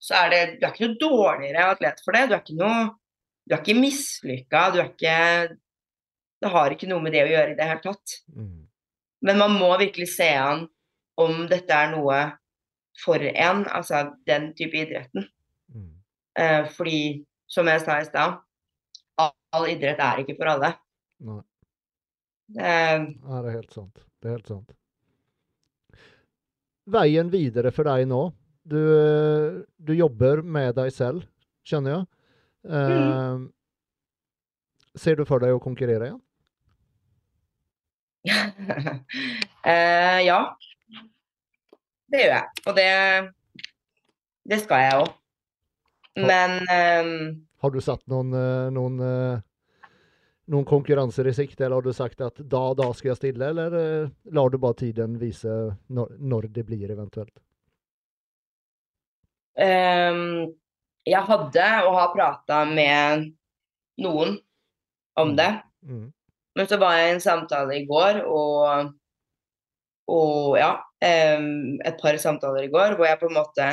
så 0.00 0.24
er 0.24 0.30
det 0.32 0.42
Du 0.60 0.64
er 0.64 0.72
ikke 0.72 0.86
noe 0.86 1.00
dårligere 1.00 1.66
atlet 1.74 2.00
for 2.04 2.16
det. 2.16 2.28
Du 2.28 2.36
er 2.36 2.40
ikke 2.42 2.60
noe 2.60 2.78
Du 3.44 3.54
er 3.54 3.60
ikke 3.60 3.80
mislykka. 3.80 4.62
Du 4.72 4.78
er 4.80 4.88
ikke 4.88 5.18
Det 6.40 6.52
har 6.52 6.72
ikke 6.72 6.88
noe 6.88 7.04
med 7.04 7.12
det 7.16 7.24
å 7.26 7.30
gjøre 7.30 7.52
i 7.52 7.58
det 7.58 7.68
hele 7.68 7.84
tatt. 7.84 8.16
Mm. 8.32 8.64
Men 9.24 9.40
man 9.40 9.54
må 9.56 9.70
virkelig 9.80 10.10
se 10.12 10.28
an 10.36 10.66
om 11.20 11.44
dette 11.48 11.72
er 11.72 11.92
noe 11.92 12.18
for 13.00 13.22
en, 13.22 13.62
altså 13.70 14.02
den 14.28 14.50
type 14.58 14.76
idretten. 14.76 15.24
Mm. 15.72 15.94
Uh, 16.36 16.66
fordi, 16.74 17.24
som 17.48 17.70
jeg 17.70 17.80
sa 17.80 17.96
i 18.02 18.08
stad, 18.08 18.36
all, 19.22 19.32
all 19.56 19.68
idrett 19.70 20.02
er 20.04 20.20
ikke 20.20 20.36
for 20.36 20.52
alle. 20.52 20.74
Nei. 21.24 21.40
Uh, 22.58 23.06
Nei. 23.06 23.40
det 23.40 23.54
er 23.54 23.56
helt 23.56 23.78
sant. 23.78 24.04
Det 24.20 24.28
er 24.28 24.36
helt 24.36 24.52
sant. 24.52 24.76
Veien 26.84 27.30
videre 27.32 27.72
for 27.72 27.88
deg 27.88 28.06
nå? 28.10 28.26
Du, 28.64 28.80
du 29.76 29.92
jobber 29.96 30.40
med 30.42 30.74
deg 30.76 30.92
selv, 30.92 31.24
skjønner 31.68 31.98
jeg. 31.98 32.06
Eh, 32.64 33.44
Ser 34.94 35.18
du 35.18 35.24
for 35.26 35.42
deg 35.42 35.56
å 35.56 35.62
konkurrere 35.62 36.06
igjen? 36.06 36.20
uh, 39.66 40.20
ja. 40.30 40.38
Det 42.08 42.20
gjør 42.20 42.30
jeg. 42.30 42.62
Og 42.68 42.76
det, 42.78 42.88
det 44.52 44.60
skal 44.62 44.84
jeg 44.84 45.00
òg. 45.02 45.10
Men 46.14 46.60
eh, 46.70 47.08
Har 47.58 47.74
du 47.74 47.80
satt 47.82 48.04
noen, 48.06 48.30
eh, 48.38 48.68
noen, 48.70 49.00
noen 50.50 50.66
konkurranser 50.68 51.28
i 51.30 51.34
sikte, 51.34 51.64
eller 51.64 51.78
har 51.78 51.86
du 51.86 51.96
sagt 51.96 52.20
at 52.24 52.40
da, 52.40 52.62
da 52.76 52.90
skal 52.96 53.12
jeg 53.12 53.20
stille, 53.20 53.48
eller 53.48 53.76
eh, 53.78 54.10
lar 54.36 54.52
du 54.52 54.58
bare 54.60 54.76
tiden 54.82 55.16
vise 55.20 55.52
når, 55.88 56.16
når 56.20 56.48
det 56.56 56.66
blir 56.68 56.92
eventuelt? 56.92 57.34
Um, 59.54 60.50
jeg 61.06 61.22
hadde 61.28 61.68
og 61.86 61.94
har 61.94 62.12
prata 62.14 62.64
med 62.66 63.30
noen 64.02 64.36
om 65.20 65.32
det. 65.38 65.52
Mm. 65.86 66.08
Men 66.58 66.68
så 66.70 66.78
var 66.78 66.98
jeg 66.98 67.08
i 67.08 67.14
en 67.16 67.22
samtale 67.22 67.78
i 67.78 67.86
går, 67.86 68.20
og, 68.26 68.92
og 70.10 70.58
ja, 70.58 70.72
um, 70.76 71.78
et 71.86 72.00
par 72.02 72.18
samtaler 72.20 72.66
i 72.66 72.72
går 72.72 72.98
hvor 72.98 73.08
jeg 73.08 73.20
på 73.22 73.30
en 73.30 73.38
måte 73.40 73.68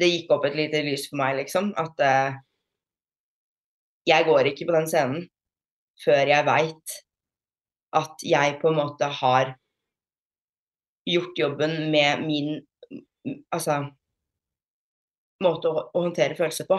Det 0.00 0.08
gikk 0.08 0.30
opp 0.32 0.46
et 0.48 0.56
lite 0.56 0.80
lys 0.86 1.04
for 1.10 1.20
meg, 1.20 1.36
liksom. 1.42 1.74
At 1.76 1.98
eh, 2.00 2.38
jeg 4.08 4.26
går 4.26 4.50
ikke 4.50 4.66
på 4.68 4.76
den 4.76 4.88
scenen 4.90 5.26
før 6.02 6.22
jeg 6.30 6.46
veit 6.48 6.94
at 7.96 8.24
jeg 8.24 8.56
på 8.62 8.70
en 8.70 8.78
måte 8.80 9.08
har 9.20 9.54
gjort 11.08 11.38
jobben 11.38 11.90
med 11.92 12.22
min 12.24 12.54
altså 13.52 13.82
måte 15.42 15.70
å, 15.70 15.84
å 15.90 16.04
håndtere 16.06 16.38
følelser 16.38 16.68
på. 16.68 16.78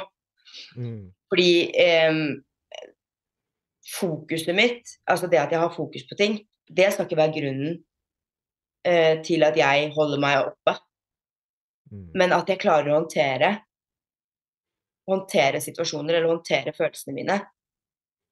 Mm. 0.79 1.11
Fordi 1.31 1.51
eh, 1.79 2.19
fokuset 3.93 4.55
mitt, 4.55 4.95
altså 5.09 5.29
det 5.31 5.41
at 5.41 5.53
jeg 5.53 5.61
har 5.63 5.75
fokus 5.75 6.05
på 6.07 6.17
ting, 6.19 6.39
det 6.67 6.89
skal 6.93 7.07
ikke 7.07 7.19
være 7.19 7.35
grunnen 7.35 7.75
eh, 8.87 9.19
til 9.25 9.43
at 9.45 9.59
jeg 9.59 9.91
holder 9.95 10.23
meg 10.23 10.39
oppe. 10.47 10.77
Mm. 11.91 12.09
Men 12.19 12.35
at 12.39 12.49
jeg 12.49 12.61
klarer 12.63 12.91
å 12.91 13.01
håndtere 13.01 13.53
håndtere 15.09 15.61
situasjoner 15.63 16.17
eller 16.17 16.31
håndtere 16.31 16.73
følelsene 16.75 17.15
mine, 17.15 17.39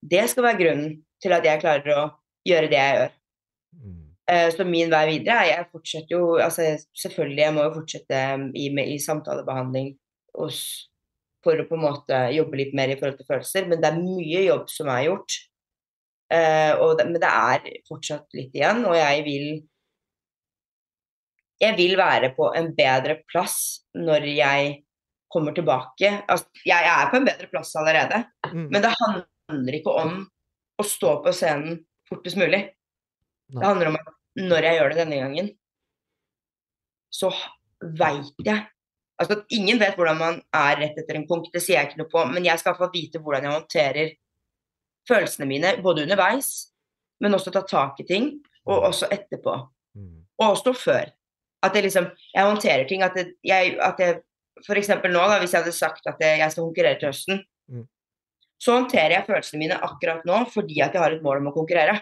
det 0.02 0.24
skal 0.32 0.48
være 0.48 0.62
grunnen 0.62 0.94
til 1.22 1.36
at 1.36 1.46
jeg 1.46 1.62
klarer 1.62 1.98
å 1.98 2.06
gjøre 2.48 2.70
det 2.72 2.80
jeg 2.80 2.96
gjør. 2.98 3.18
Mm. 3.82 4.00
Eh, 4.32 4.48
Så 4.54 4.66
min 4.68 4.92
vei 4.92 5.06
videre 5.10 5.42
er 5.42 5.50
Jeg 5.52 5.68
fortsetter 5.72 6.16
jo 6.16 6.24
altså 6.44 6.66
Selvfølgelig, 6.98 7.44
jeg 7.44 7.54
må 7.56 7.64
jo 7.64 7.76
fortsette 7.80 8.22
i, 8.56 8.68
i 8.96 8.98
samtalebehandling 9.00 9.94
hos, 10.38 10.60
for 11.44 11.60
å 11.60 11.68
på 11.68 11.76
en 11.78 11.84
måte 11.84 12.20
jobbe 12.36 12.60
litt 12.60 12.76
mer 12.78 12.94
i 12.94 12.98
forhold 13.00 13.18
til 13.20 13.28
følelser, 13.28 13.66
men 13.68 13.82
det 13.82 13.90
er 13.90 13.98
mye 14.00 14.44
jobb 14.46 14.70
som 14.72 14.92
er 14.94 15.08
gjort. 15.10 15.36
Uh, 16.32 16.72
og 16.80 16.94
det, 16.96 17.06
men 17.10 17.20
det 17.20 17.28
er 17.28 17.66
fortsatt 17.90 18.38
litt 18.38 18.54
igjen, 18.56 18.86
og 18.88 18.96
jeg 18.96 19.26
vil 19.28 19.48
Jeg 21.62 21.76
vil 21.78 21.92
være 22.00 22.32
på 22.34 22.48
en 22.58 22.72
bedre 22.74 23.20
plass 23.30 23.84
når 23.94 24.24
jeg 24.32 24.70
kommer 25.34 25.56
tilbake. 25.56 26.10
Altså, 26.28 26.48
jeg 26.68 26.88
er 26.92 27.10
på 27.12 27.20
en 27.20 27.28
bedre 27.28 27.48
plass 27.52 27.76
allerede, 27.80 28.26
Mm. 28.52 28.68
men 28.72 28.82
det 28.82 28.92
handler 29.00 29.78
ikke 29.78 29.94
om 30.04 30.18
å 30.80 30.84
stå 30.84 31.24
på 31.24 31.32
scenen 31.34 31.86
fortest 32.10 32.38
mulig. 32.38 32.62
Nei. 33.52 33.60
Det 33.60 33.68
handler 33.68 33.88
om 33.92 33.96
at 33.96 34.14
når 34.38 34.68
jeg 34.68 34.78
gjør 34.80 34.90
det 34.90 34.98
denne 34.98 35.20
gangen, 35.22 35.50
så 37.12 37.32
veit 37.82 38.32
jeg 38.46 38.68
Altså 39.22 39.36
at 39.38 39.52
ingen 39.54 39.78
vet 39.78 39.94
hvordan 40.00 40.18
man 40.18 40.38
er 40.56 40.80
rett 40.80 40.96
etter 40.98 41.14
en 41.20 41.28
konk, 41.30 41.52
det 41.54 41.62
sier 41.62 41.78
jeg 41.78 41.92
ikke 41.92 42.00
noe 42.00 42.10
på, 42.10 42.24
men 42.32 42.42
jeg 42.48 42.58
skal 42.58 42.74
i 42.74 42.88
vite 42.90 43.20
hvordan 43.22 43.44
jeg 43.46 43.54
håndterer 43.54 44.08
følelsene 45.06 45.46
mine, 45.46 45.76
både 45.84 46.08
underveis, 46.08 46.72
men 47.22 47.38
også 47.38 47.54
ta 47.54 47.62
tak 47.62 48.00
i 48.02 48.06
ting, 48.10 48.32
og 48.66 48.88
også 48.90 49.12
etterpå. 49.14 49.54
Mm. 49.94 50.24
Og 50.42 50.46
også 50.56 50.74
før. 50.74 51.12
At 51.62 51.76
jeg 51.78 51.84
liksom 51.84 52.10
Jeg 52.34 52.48
håndterer 52.50 52.88
ting 52.90 53.04
at 53.04 53.14
det, 53.14 53.36
jeg, 53.46 53.78
at 53.78 54.00
jeg 54.00 54.22
Eksempel 54.60 55.14
nå, 55.14 55.24
da, 55.32 55.40
hvis 55.42 55.54
jeg 55.56 55.64
hadde 55.64 55.74
sagt 55.76 56.08
at 56.10 56.22
jeg, 56.22 56.52
skal 56.52 56.68
konkurrere 56.68 57.00
til 57.00 57.12
høsten, 57.12 57.44
Mm. 57.72 57.86
så 58.60 58.74
håndterer 58.76 59.14
jeg 59.16 59.26
følelsene 59.30 59.60
mine 59.62 59.76
akkurat 59.86 60.26
nå 60.28 60.42
fordi 60.52 60.82
at 60.84 60.92
jeg 60.92 61.00
har 61.00 61.14
et 61.16 61.22
mål 61.24 61.38
om 61.40 61.52
å 61.54 61.54
konkurrere. 61.56 62.02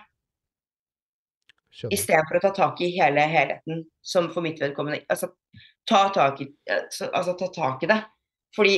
Istedenfor 1.93 2.39
å 2.39 2.41
ta 2.41 2.49
tak 2.55 2.79
i 2.81 2.89
hele 2.95 3.21
helheten, 3.29 3.83
som 4.01 4.31
for 4.33 4.41
mitt 4.41 4.57
vedkommende 4.57 5.03
Altså 5.13 5.29
ta 5.85 6.07
tak 6.15 6.41
i, 6.41 6.47
altså, 6.65 7.35
ta 7.37 7.51
tak 7.53 7.85
i 7.85 7.89
det. 7.91 7.99
Fordi 8.57 8.75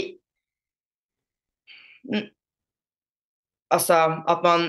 mm, 2.12 2.28
Altså 3.72 4.02
at 4.28 4.44
man 4.44 4.68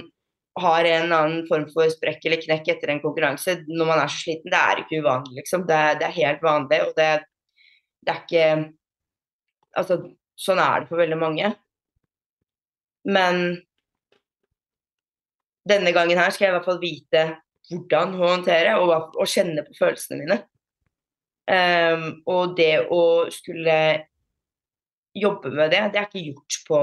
har 0.63 0.85
en 0.85 1.13
annen 1.17 1.47
form 1.49 1.67
for 1.73 1.91
sprekk 1.91 2.29
eller 2.29 2.43
knekk 2.45 2.69
etter 2.77 2.93
en 2.93 3.03
konkurranse 3.03 3.57
når 3.67 3.89
man 3.89 3.99
er 4.05 4.13
så 4.13 4.21
sliten, 4.21 4.53
det 4.53 4.61
er 4.61 4.83
ikke 4.83 5.01
uvanlig, 5.03 5.41
liksom. 5.41 5.67
Det, 5.67 5.81
det 5.99 6.07
er 6.07 6.19
helt 6.21 6.43
vanlig, 6.45 6.81
og 6.87 6.95
det, 6.99 7.11
det 8.05 8.15
er 8.15 8.23
ikke 8.23 8.47
Altså, 9.79 9.99
sånn 10.39 10.61
er 10.63 10.83
det 10.83 10.91
for 10.91 11.01
veldig 11.01 11.19
mange. 11.21 11.53
Men 13.09 13.43
denne 15.69 15.93
gangen 15.95 16.19
her 16.19 16.33
skal 16.35 16.49
jeg 16.49 16.53
i 16.53 16.57
hvert 16.57 16.69
fall 16.69 16.83
vite 16.83 17.27
hvordan 17.71 18.17
å 18.19 18.31
håndtere 18.35 18.75
og, 18.83 19.15
og 19.15 19.29
kjenne 19.31 19.65
på 19.67 19.77
følelsene 19.79 20.19
mine. 20.21 20.39
Um, 21.53 22.05
og 22.31 22.57
det 22.59 22.85
å 22.95 23.03
skulle 23.35 23.77
jobbe 25.19 25.51
med 25.53 25.73
det, 25.75 25.83
det 25.93 26.01
er 26.01 26.07
ikke 26.07 26.23
gjort 26.31 26.59
på 26.69 26.79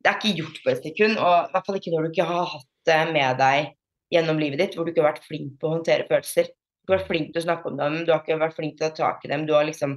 Det 0.00 0.10
er 0.10 0.16
ikke 0.16 0.38
gjort 0.38 0.58
på 0.62 0.70
et 0.70 0.84
sekund, 0.86 1.18
og 1.18 1.34
i 1.34 1.52
hvert 1.52 1.66
fall 1.66 1.78
ikke 1.80 1.92
når 1.92 2.04
du 2.04 2.12
ikke 2.12 2.28
har 2.28 2.48
hatt 2.52 2.68
det 2.86 3.00
med 3.10 3.40
deg 3.40 3.72
gjennom 4.14 4.38
livet 4.38 4.60
ditt, 4.62 4.76
hvor 4.76 4.86
du 4.86 4.92
ikke 4.92 5.02
har 5.02 5.10
vært 5.16 5.26
flink 5.26 5.56
på 5.58 5.66
å 5.66 5.72
håndtere 5.72 6.06
følelser. 6.06 6.52
Du 6.86 6.92
har 6.92 7.00
vært 7.00 7.08
flink 7.08 7.32
til 7.32 7.42
å 7.42 7.46
snakke 7.48 7.72
om 7.72 7.80
dem, 7.80 7.96
du 8.06 8.12
har 8.12 8.22
ikke 8.22 8.38
vært 8.38 8.54
flink 8.54 8.76
til 8.78 8.86
å 8.86 8.92
ta 8.94 9.00
tak 9.00 9.26
i 9.26 9.32
dem. 9.32 9.48
Du 9.48 9.54
har 9.56 9.66
liksom 9.66 9.96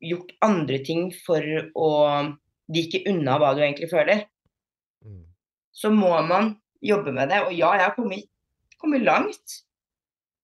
gjort 0.00 0.32
andre 0.44 0.78
ting 0.84 1.10
for 1.26 1.42
å 1.76 1.90
vike 2.72 3.02
unna 3.10 3.36
hva 3.40 3.52
du 3.54 3.62
egentlig 3.64 3.90
føler 3.92 4.24
Mm. 5.06 5.26
så 5.70 5.90
må 5.90 6.10
man 6.26 6.56
jobbe 6.82 7.12
med 7.12 7.28
det. 7.30 7.42
Og 7.46 7.52
ja, 7.54 7.72
jeg 7.76 7.84
har 7.84 7.94
kommet, 7.94 8.26
kommet 8.80 9.04
langt, 9.06 9.60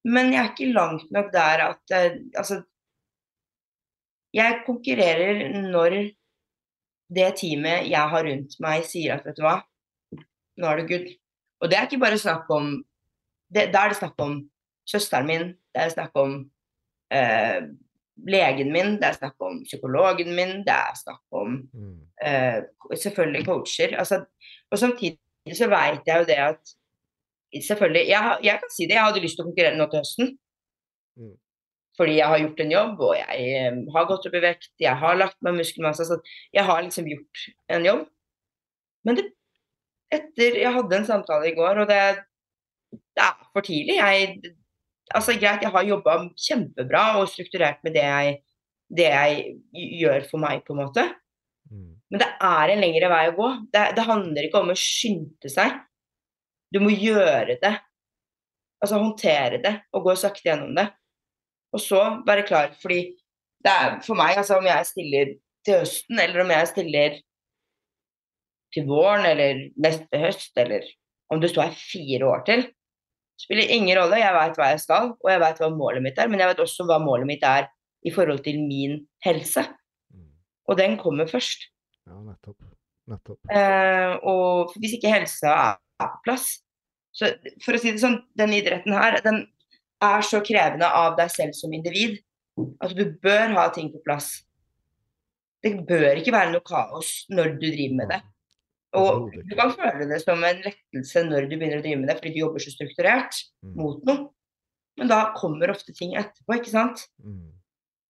men 0.05 0.33
jeg 0.33 0.43
er 0.43 0.51
ikke 0.53 0.75
langt 0.75 1.11
nok 1.15 1.33
der 1.33 1.65
at 1.71 1.95
eh, 1.95 2.21
Altså, 2.37 2.63
jeg 4.33 4.63
konkurrerer 4.67 5.43
når 5.71 5.97
det 7.13 7.29
teamet 7.37 7.91
jeg 7.91 8.15
har 8.15 8.25
rundt 8.25 8.57
meg, 8.65 8.87
sier 8.89 9.19
at 9.19 9.27
vet 9.27 9.37
du 9.37 9.43
hva, 9.45 9.59
nå 10.57 10.69
er 10.69 10.81
det 10.81 10.89
good. 10.89 11.11
Og 11.61 11.71
det 11.71 11.79
er 11.79 11.89
ikke 11.89 12.01
bare 12.03 12.19
snakk 12.19 12.49
om 12.51 12.75
det, 13.53 13.69
Da 13.73 13.85
er 13.85 13.93
det 13.93 13.99
snakk 14.01 14.17
om 14.25 14.39
søsteren 14.89 15.29
min, 15.29 15.49
det 15.75 15.83
er 15.83 15.93
snakk 15.93 16.17
om 16.19 16.39
eh, 17.13 17.69
legen 18.29 18.73
min, 18.73 18.97
det 19.01 19.09
er 19.09 19.19
snakk 19.19 19.41
om 19.43 19.63
psykologen 19.65 20.35
min, 20.37 20.61
det 20.67 20.75
er 20.75 20.95
snakk 20.99 21.23
om 21.43 21.59
Mm. 21.73 21.99
uh, 22.27 22.95
selvfølgelig 22.95 23.47
coacher. 23.47 23.97
Altså, 23.99 24.25
og 24.71 24.79
samtidig 24.79 25.19
så 25.59 25.69
vet 25.69 26.07
jeg 26.07 26.19
jo 26.19 26.31
det 26.31 26.41
at 26.51 26.79
Selvfølgelig, 27.53 28.09
jeg, 28.09 28.39
jeg 28.43 28.59
kan 28.61 28.71
si 28.73 28.87
det, 28.89 28.95
jeg 28.97 29.05
hadde 29.05 29.21
lyst 29.21 29.37
til 29.37 29.45
å 29.45 29.49
konkurrere 29.51 29.77
nå 29.77 29.85
til 29.93 30.01
høsten. 30.01 30.31
Mm. 31.21 31.35
Fordi 32.01 32.15
jeg 32.17 32.29
har 32.33 32.41
gjort 32.41 32.63
en 32.65 32.73
jobb, 32.73 33.03
og 33.05 33.13
jeg 33.19 33.73
um, 33.73 33.83
har 33.93 34.07
gått 34.09 34.29
opp 34.29 34.37
i 34.39 34.41
vekt, 34.41 34.71
jeg 34.81 34.97
har 35.03 35.19
lagt 35.21 35.37
meg 35.45 35.59
muskelmasse. 35.59 36.07
Så 36.09 36.17
jeg 36.57 36.65
har 36.65 36.81
liksom 36.81 37.11
gjort 37.11 37.43
en 37.77 37.85
jobb. 37.85 38.07
Men 39.05 39.19
det, 39.19 39.27
etter 40.13 40.57
Jeg 40.63 40.73
hadde 40.73 40.97
en 40.97 41.09
samtale 41.09 41.51
i 41.51 41.55
går, 41.57 41.83
og 41.83 41.93
det, 41.93 42.01
det 42.93 43.27
er 43.27 43.37
for 43.53 43.69
tidlig. 43.69 43.99
Jeg, 44.01 44.55
altså 45.15 45.37
Greit, 45.39 45.65
jeg 45.65 45.73
har 45.75 45.89
jobba 45.89 46.17
kjempebra 46.39 47.05
og 47.21 47.31
strukturert 47.31 47.83
med 47.87 47.97
det 47.97 48.05
jeg, 48.05 48.35
det 48.93 49.09
jeg 49.09 49.45
gjør 50.01 50.27
for 50.31 50.43
meg, 50.43 50.65
på 50.67 50.75
en 50.75 50.83
måte. 50.83 51.07
Mm. 51.71 51.95
Men 52.13 52.23
det 52.23 52.29
er 52.49 52.73
en 52.73 52.83
lengre 52.83 53.11
vei 53.13 53.23
å 53.31 53.37
gå. 53.37 53.49
Det, 53.73 53.87
det 53.97 54.09
handler 54.09 54.49
ikke 54.49 54.63
om 54.63 54.73
å 54.75 54.79
skynde 54.79 55.53
seg. 55.53 55.79
Du 56.73 56.81
må 56.83 56.93
gjøre 56.93 57.57
det. 57.63 57.73
Altså 58.83 58.99
håndtere 58.99 59.61
det 59.63 59.77
og 59.95 60.09
gå 60.09 60.17
sakte 60.19 60.49
gjennom 60.49 60.75
det. 60.77 60.89
Og 61.73 61.81
så 61.81 62.01
være 62.27 62.45
klar, 62.49 62.73
fordi 62.83 63.03
det 63.63 63.73
er 63.73 64.01
for 64.05 64.19
meg, 64.19 64.37
altså 64.37 64.59
om 64.59 64.67
jeg 64.67 64.89
stiller 64.89 65.35
til 65.65 65.79
høsten, 65.81 66.19
eller 66.19 66.43
om 66.43 66.51
jeg 66.53 66.71
stiller 66.73 67.19
til 68.75 68.89
våren, 68.89 69.27
eller 69.29 69.61
neste 69.81 70.21
høst, 70.21 70.51
eller 70.59 70.85
om 71.33 71.41
det 71.41 71.53
står 71.53 71.71
her 71.71 71.79
fire 71.79 72.29
år 72.29 72.43
til, 72.49 72.65
Spiller 73.41 73.71
ingen 73.75 73.97
rolle. 73.99 74.21
Jeg 74.21 74.35
veit 74.37 74.59
hva 74.59 74.73
jeg 74.73 74.83
skal, 74.85 75.15
og 75.19 75.31
jeg 75.31 75.41
veit 75.43 75.63
hva 75.63 75.71
målet 75.75 76.05
mitt 76.05 76.19
er. 76.21 76.31
Men 76.31 76.43
jeg 76.43 76.53
vet 76.53 76.65
også 76.65 76.87
hva 76.89 76.99
målet 77.03 77.29
mitt 77.29 77.47
er 77.47 77.71
i 78.07 78.13
forhold 78.15 78.43
til 78.45 78.59
min 78.65 79.01
helse. 79.25 79.65
Mm. 80.13 80.29
Og 80.71 80.79
den 80.79 80.99
kommer 81.01 81.31
først. 81.31 81.69
Ja, 82.07 82.19
nettopp. 82.19 82.59
Nettopp. 83.11 83.41
Eh, 83.51 84.13
og 84.29 84.75
hvis 84.79 84.97
ikke 84.99 85.11
helsa 85.11 85.55
er, 85.55 85.81
er 86.03 86.13
på 86.13 86.23
plass 86.27 86.53
så 87.13 87.29
For 87.61 87.77
å 87.77 87.81
si 87.81 87.93
det 87.93 88.01
sånn, 88.01 88.23
den 88.41 88.55
idretten 88.57 88.95
her, 88.97 89.19
den 89.25 89.45
er 90.03 90.25
så 90.27 90.41
krevende 90.45 90.89
av 90.89 91.19
deg 91.19 91.31
selv 91.33 91.57
som 91.59 91.75
individ 91.77 92.17
at 92.83 92.95
du 92.97 93.05
bør 93.23 93.53
ha 93.57 93.67
ting 93.73 93.91
på 93.93 94.01
plass. 94.05 94.31
Det 95.63 95.75
bør 95.89 96.19
ikke 96.19 96.35
være 96.35 96.55
noe 96.55 96.65
kaos 96.67 97.13
når 97.31 97.55
du 97.61 97.69
driver 97.69 97.99
med 98.01 98.11
det. 98.15 98.21
Og 98.99 99.33
du 99.33 99.55
kan 99.57 99.73
føle 99.73 100.05
det 100.11 100.21
som 100.21 100.43
en 100.45 100.61
lettelse 100.65 101.23
når 101.25 101.49
du 101.49 101.57
begynner 101.57 101.81
å 101.81 101.85
drive 101.85 102.01
med 102.03 102.11
det, 102.11 102.19
fordi 102.19 102.35
du 102.35 102.43
jobber 102.43 102.61
så 102.61 102.75
strukturert 102.75 103.39
Mm. 103.65 103.75
mot 103.79 104.05
noe. 104.05 104.29
Men 104.99 105.09
da 105.09 105.33
kommer 105.37 105.71
ofte 105.73 105.95
ting 105.97 106.13
etterpå, 106.15 106.59
ikke 106.59 106.73
sant. 106.75 107.07
Mm. 107.25 107.53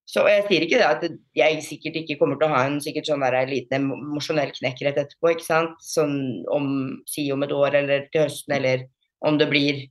Så 0.08 0.24
jeg 0.26 0.42
sier 0.48 0.64
ikke 0.66 0.80
det 0.80 0.88
at 0.88 1.04
jeg 1.38 1.62
sikkert 1.62 2.00
ikke 2.00 2.18
kommer 2.18 2.36
til 2.36 2.48
å 2.48 2.54
ha 2.56 2.64
en 2.66 2.80
sikkert 2.82 3.06
sånn 3.06 3.22
der 3.22 3.46
liten 3.46 3.86
emosjonell 3.86 4.50
knekk 4.50 4.82
rett 4.82 4.98
etterpå, 4.98 5.30
ikke 5.30 5.46
sant. 5.46 5.76
Sånn 5.80 6.42
om 6.50 7.04
si 7.06 7.30
om 7.32 7.42
et 7.46 7.54
år 7.54 7.78
eller 7.78 8.08
til 8.10 8.26
høsten 8.26 8.56
eller 8.58 8.88
om 9.22 9.38
det 9.38 9.48
blir 9.48 9.84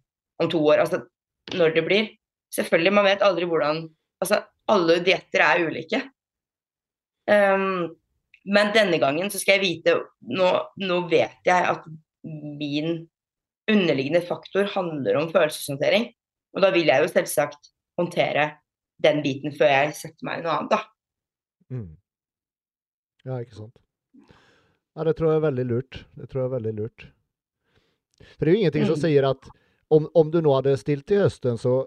om 0.44 0.50
to 0.52 0.60
år. 0.60 0.84
Altså 0.84 1.06
når 1.56 1.76
det 1.76 1.86
blir. 1.88 2.10
Selvfølgelig, 2.54 2.94
man 2.94 3.06
vet 3.06 3.24
aldri 3.24 3.48
hvordan 3.48 3.88
Altså 4.22 4.38
alle 4.70 5.00
dietter 5.02 5.42
er 5.42 5.64
ulike. 5.66 6.00
Ehm, 7.32 7.88
men 8.46 8.72
denne 8.74 8.98
gangen 9.02 9.30
så 9.30 9.40
skal 9.42 9.60
jeg 9.60 9.64
vite 9.84 9.98
nå, 10.30 10.48
nå 10.82 10.98
vet 11.12 11.46
jeg 11.46 11.68
at 11.74 11.86
min 12.24 13.04
underliggende 13.70 14.22
faktor 14.26 14.70
handler 14.74 15.20
om 15.20 15.30
følelseshåndtering. 15.32 16.10
Og 16.56 16.64
da 16.66 16.72
vil 16.74 16.90
jeg 16.90 17.04
jo 17.04 17.12
selvsagt 17.12 17.70
håndtere 18.00 18.48
den 19.02 19.22
biten 19.24 19.54
før 19.56 19.72
jeg 19.72 19.94
setter 19.98 20.28
meg 20.28 20.42
i 20.42 20.46
noe 20.46 20.58
annet, 20.58 20.74
da. 20.74 20.82
Mm. 21.72 21.92
Ja, 23.26 23.38
ikke 23.40 23.60
sant. 23.62 23.80
Nei, 24.92 25.06
det 25.08 25.16
tror 25.18 25.32
jeg 25.32 25.40
er 25.40 25.46
veldig 25.48 25.66
lurt. 25.70 26.02
Det 26.20 26.28
tror 26.30 26.42
jeg 26.42 26.50
er 26.50 26.56
veldig 26.58 26.74
lurt. 26.82 27.06
For 28.36 28.44
det 28.44 28.52
er 28.52 28.56
jo 28.56 28.62
ingenting 28.62 28.88
som 28.90 28.98
Mm. 28.98 29.04
sier 29.06 29.28
at 29.30 29.50
om, 29.92 30.08
om 30.14 30.32
du 30.32 30.42
nå 30.42 30.54
hadde 30.58 30.76
stilt 30.78 31.06
til 31.08 31.24
høsten, 31.24 31.58
så 31.58 31.86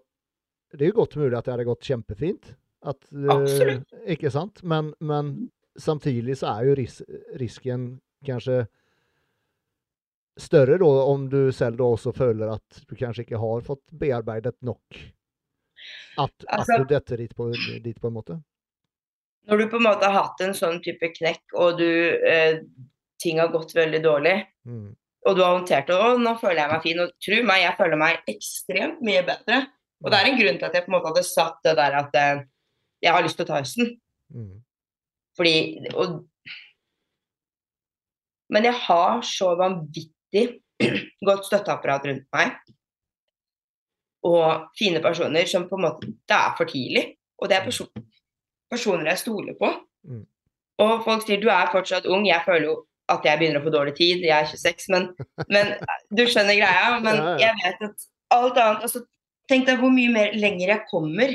det 0.72 0.86
er 0.86 0.92
jo 0.92 1.00
godt 1.02 1.16
mulig 1.20 1.36
at 1.36 1.44
det 1.46 1.52
hadde 1.54 1.66
gått 1.68 1.86
kjempefint. 1.86 2.54
At, 2.84 2.98
Absolutt. 3.12 3.92
Uh, 3.92 4.00
Ikke 4.12 4.30
sant? 4.32 4.62
Men, 4.62 4.92
men 5.00 5.50
samtidig 5.80 6.36
så 6.38 6.52
er 6.58 6.68
jo 6.68 6.74
ris 6.78 7.00
risken 7.40 8.00
kanskje 8.24 8.64
større 10.40 10.78
da, 10.80 10.86
om 11.06 11.28
du 11.30 11.52
selv 11.54 11.78
da 11.78 11.84
også 11.94 12.12
føler 12.16 12.54
at 12.56 12.80
du 12.88 12.94
kanskje 12.98 13.22
ikke 13.26 13.38
har 13.38 13.60
fått 13.66 13.84
bearbeidet 13.94 14.56
nok. 14.66 14.98
At, 16.18 16.32
Altså- 16.48 16.74
at 16.80 16.80
du 16.88 16.94
detter 16.94 17.16
dit 17.22 17.34
på, 17.36 17.50
dit 17.84 18.00
på 18.00 18.08
en 18.10 18.14
måte. 18.16 18.40
Når 19.46 19.58
du 19.60 19.66
på 19.68 19.76
en 19.76 19.82
måte 19.84 20.08
har 20.08 20.22
hatt 20.24 20.40
en 20.40 20.54
sånn 20.56 20.80
type 20.82 21.10
knekk, 21.18 21.42
og 21.54 21.78
du 21.78 21.84
eh, 22.26 22.60
ting 23.20 23.38
har 23.38 23.48
gått 23.52 23.74
veldig 23.76 24.02
dårlig, 24.02 24.46
Mm. 24.64 24.96
og 25.26 25.36
du 25.36 25.42
har 25.42 25.58
håndtert 25.58 25.86
det, 25.86 25.94
og 26.00 26.18
nå 26.20 26.32
føler 26.40 26.62
jeg 26.62 26.70
meg 26.70 26.82
fin, 26.82 27.00
og 27.00 27.10
tro 27.20 27.42
meg, 27.44 27.60
jeg 27.62 27.76
føler 27.76 27.96
meg 28.00 28.22
ekstremt 28.26 29.02
mye 29.04 29.22
bedre. 29.26 29.66
Og 30.02 30.10
det 30.10 30.18
er 30.18 30.30
en 30.30 30.38
grunn 30.38 30.58
til 30.58 30.64
at 30.66 30.72
jeg 30.74 30.84
på 30.86 30.88
en 30.88 30.96
måte 30.98 31.12
hadde 31.12 31.24
satt 31.28 31.58
det 31.64 31.76
der 31.76 31.92
at 32.00 32.14
eh, 32.16 32.42
jeg 33.02 33.12
har 33.12 33.22
lyst 33.22 33.36
til 33.36 33.44
å 33.44 33.48
ta 33.52 33.60
høsten. 33.60 34.00
Mm. 34.32 34.63
Fordi 35.36 35.90
og, 35.94 36.22
Men 38.52 38.64
jeg 38.68 38.76
har 38.86 39.22
så 39.26 39.54
vanvittig 39.58 40.60
godt 41.28 41.46
støtteapparat 41.48 42.06
rundt 42.06 42.26
meg. 42.34 42.58
Og 44.24 44.68
fine 44.78 45.02
personer 45.04 45.48
som 45.50 45.68
på 45.68 45.76
en 45.76 45.86
måte 45.88 46.06
Det 46.06 46.36
er 46.36 46.54
for 46.56 46.70
tidlig. 46.70 47.06
Og 47.40 47.48
det 47.50 47.58
er 47.58 47.64
perso 47.64 47.88
personer 48.70 49.10
jeg 49.12 49.22
stoler 49.22 49.56
på. 49.58 49.70
Mm. 50.08 50.24
Og 50.82 51.04
folk 51.04 51.24
sier 51.24 51.40
du 51.42 51.48
er 51.52 51.70
fortsatt 51.72 52.06
ung. 52.10 52.26
Jeg 52.26 52.42
føler 52.46 52.68
jo 52.70 52.76
at 53.12 53.26
jeg 53.26 53.38
begynner 53.38 53.60
å 53.60 53.66
få 53.66 53.72
dårlig 53.74 53.94
tid. 53.98 54.24
Jeg 54.24 54.34
er 54.34 54.48
26, 54.48 54.86
men, 54.94 55.10
men 55.52 55.74
du 56.10 56.24
skjønner 56.24 56.56
greia. 56.58 57.00
Men 57.04 57.20
jeg 57.42 57.56
vet 57.60 57.84
at 57.88 58.06
alt 58.34 58.58
annet 58.60 58.86
altså, 58.88 59.04
Tenk 59.44 59.66
deg 59.68 59.76
hvor 59.76 59.90
mye 59.92 60.08
mer 60.08 60.30
lenger 60.40 60.70
jeg 60.70 60.88
kommer 60.88 61.34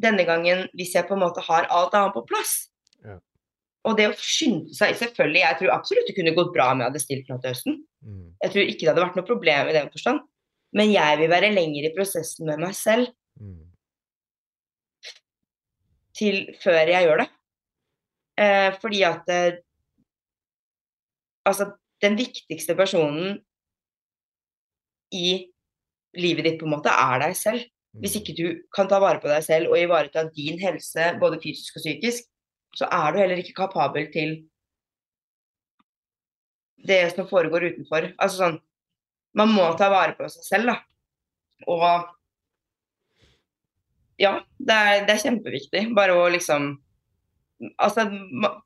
denne 0.00 0.24
gangen 0.24 0.62
hvis 0.72 0.94
jeg 0.96 1.04
på 1.04 1.12
en 1.12 1.20
måte 1.20 1.42
har 1.44 1.66
alt 1.68 1.92
annet 1.98 2.14
på 2.14 2.22
plass. 2.30 2.71
Og 3.88 3.96
det 3.98 4.04
å 4.10 4.14
skynde 4.14 4.74
seg 4.76 4.94
Selvfølgelig, 5.00 5.40
jeg 5.42 5.58
tror 5.58 5.72
absolutt 5.74 6.06
det 6.06 6.14
kunne 6.14 6.34
gått 6.36 6.52
bra 6.54 6.68
om 6.70 6.82
jeg 6.82 6.90
hadde 6.90 7.02
stilt 7.02 7.30
nå 7.30 7.38
til 7.42 7.50
høsten. 7.50 7.80
Mm. 8.06 8.28
Jeg 8.44 8.54
tror 8.54 8.68
ikke 8.68 8.84
det 8.84 8.90
hadde 8.92 9.04
vært 9.06 9.18
noe 9.18 9.26
problem 9.26 9.70
i 9.70 9.76
den 9.76 9.90
forstand. 9.94 10.22
Men 10.72 10.92
jeg 10.92 11.18
vil 11.20 11.32
være 11.32 11.52
lenger 11.52 11.88
i 11.88 11.94
prosessen 11.96 12.48
med 12.48 12.62
meg 12.62 12.76
selv 12.78 13.10
Mm. 13.32 13.64
til 16.12 16.34
før 16.60 16.90
jeg 16.92 17.06
gjør 17.06 17.22
det. 17.22 17.28
Eh, 18.44 18.74
fordi 18.82 19.02
at 19.08 19.30
eh, 19.32 19.60
Altså, 21.48 21.72
den 22.04 22.14
viktigste 22.14 22.76
personen 22.78 23.40
i 25.10 25.48
livet 26.14 26.44
ditt 26.44 26.60
på 26.60 26.68
en 26.68 26.74
måte 26.76 26.92
er 26.92 27.18
deg 27.24 27.34
selv. 27.34 27.64
Hvis 27.98 28.14
ikke 28.20 28.34
du 28.36 28.44
kan 28.72 28.86
ta 28.88 29.00
vare 29.02 29.18
på 29.20 29.28
deg 29.28 29.42
selv 29.44 29.72
og 29.72 29.80
ivareta 29.80 30.22
din 30.36 30.60
helse, 30.60 31.08
både 31.18 31.40
fysisk 31.42 31.80
og 31.80 31.82
psykisk, 31.82 32.28
så 32.76 32.88
er 32.88 33.12
du 33.12 33.20
heller 33.20 33.40
ikke 33.42 33.56
kapabel 33.62 34.08
til 34.12 34.36
det 36.82 37.02
som 37.14 37.28
foregår 37.28 37.70
utenfor. 37.72 38.12
Altså 38.18 38.44
sånn 38.44 38.60
Man 39.38 39.48
må 39.48 39.64
ta 39.80 39.88
vare 39.88 40.12
på 40.12 40.26
seg 40.28 40.44
selv, 40.44 40.72
da. 40.72 40.74
Og 41.72 41.82
ja, 44.20 44.32
det 44.60 44.74
er, 44.76 45.04
det 45.06 45.14
er 45.14 45.22
kjempeviktig. 45.22 45.86
Bare 45.96 46.16
å 46.18 46.26
liksom 46.32 46.74
Altså, 47.78 48.08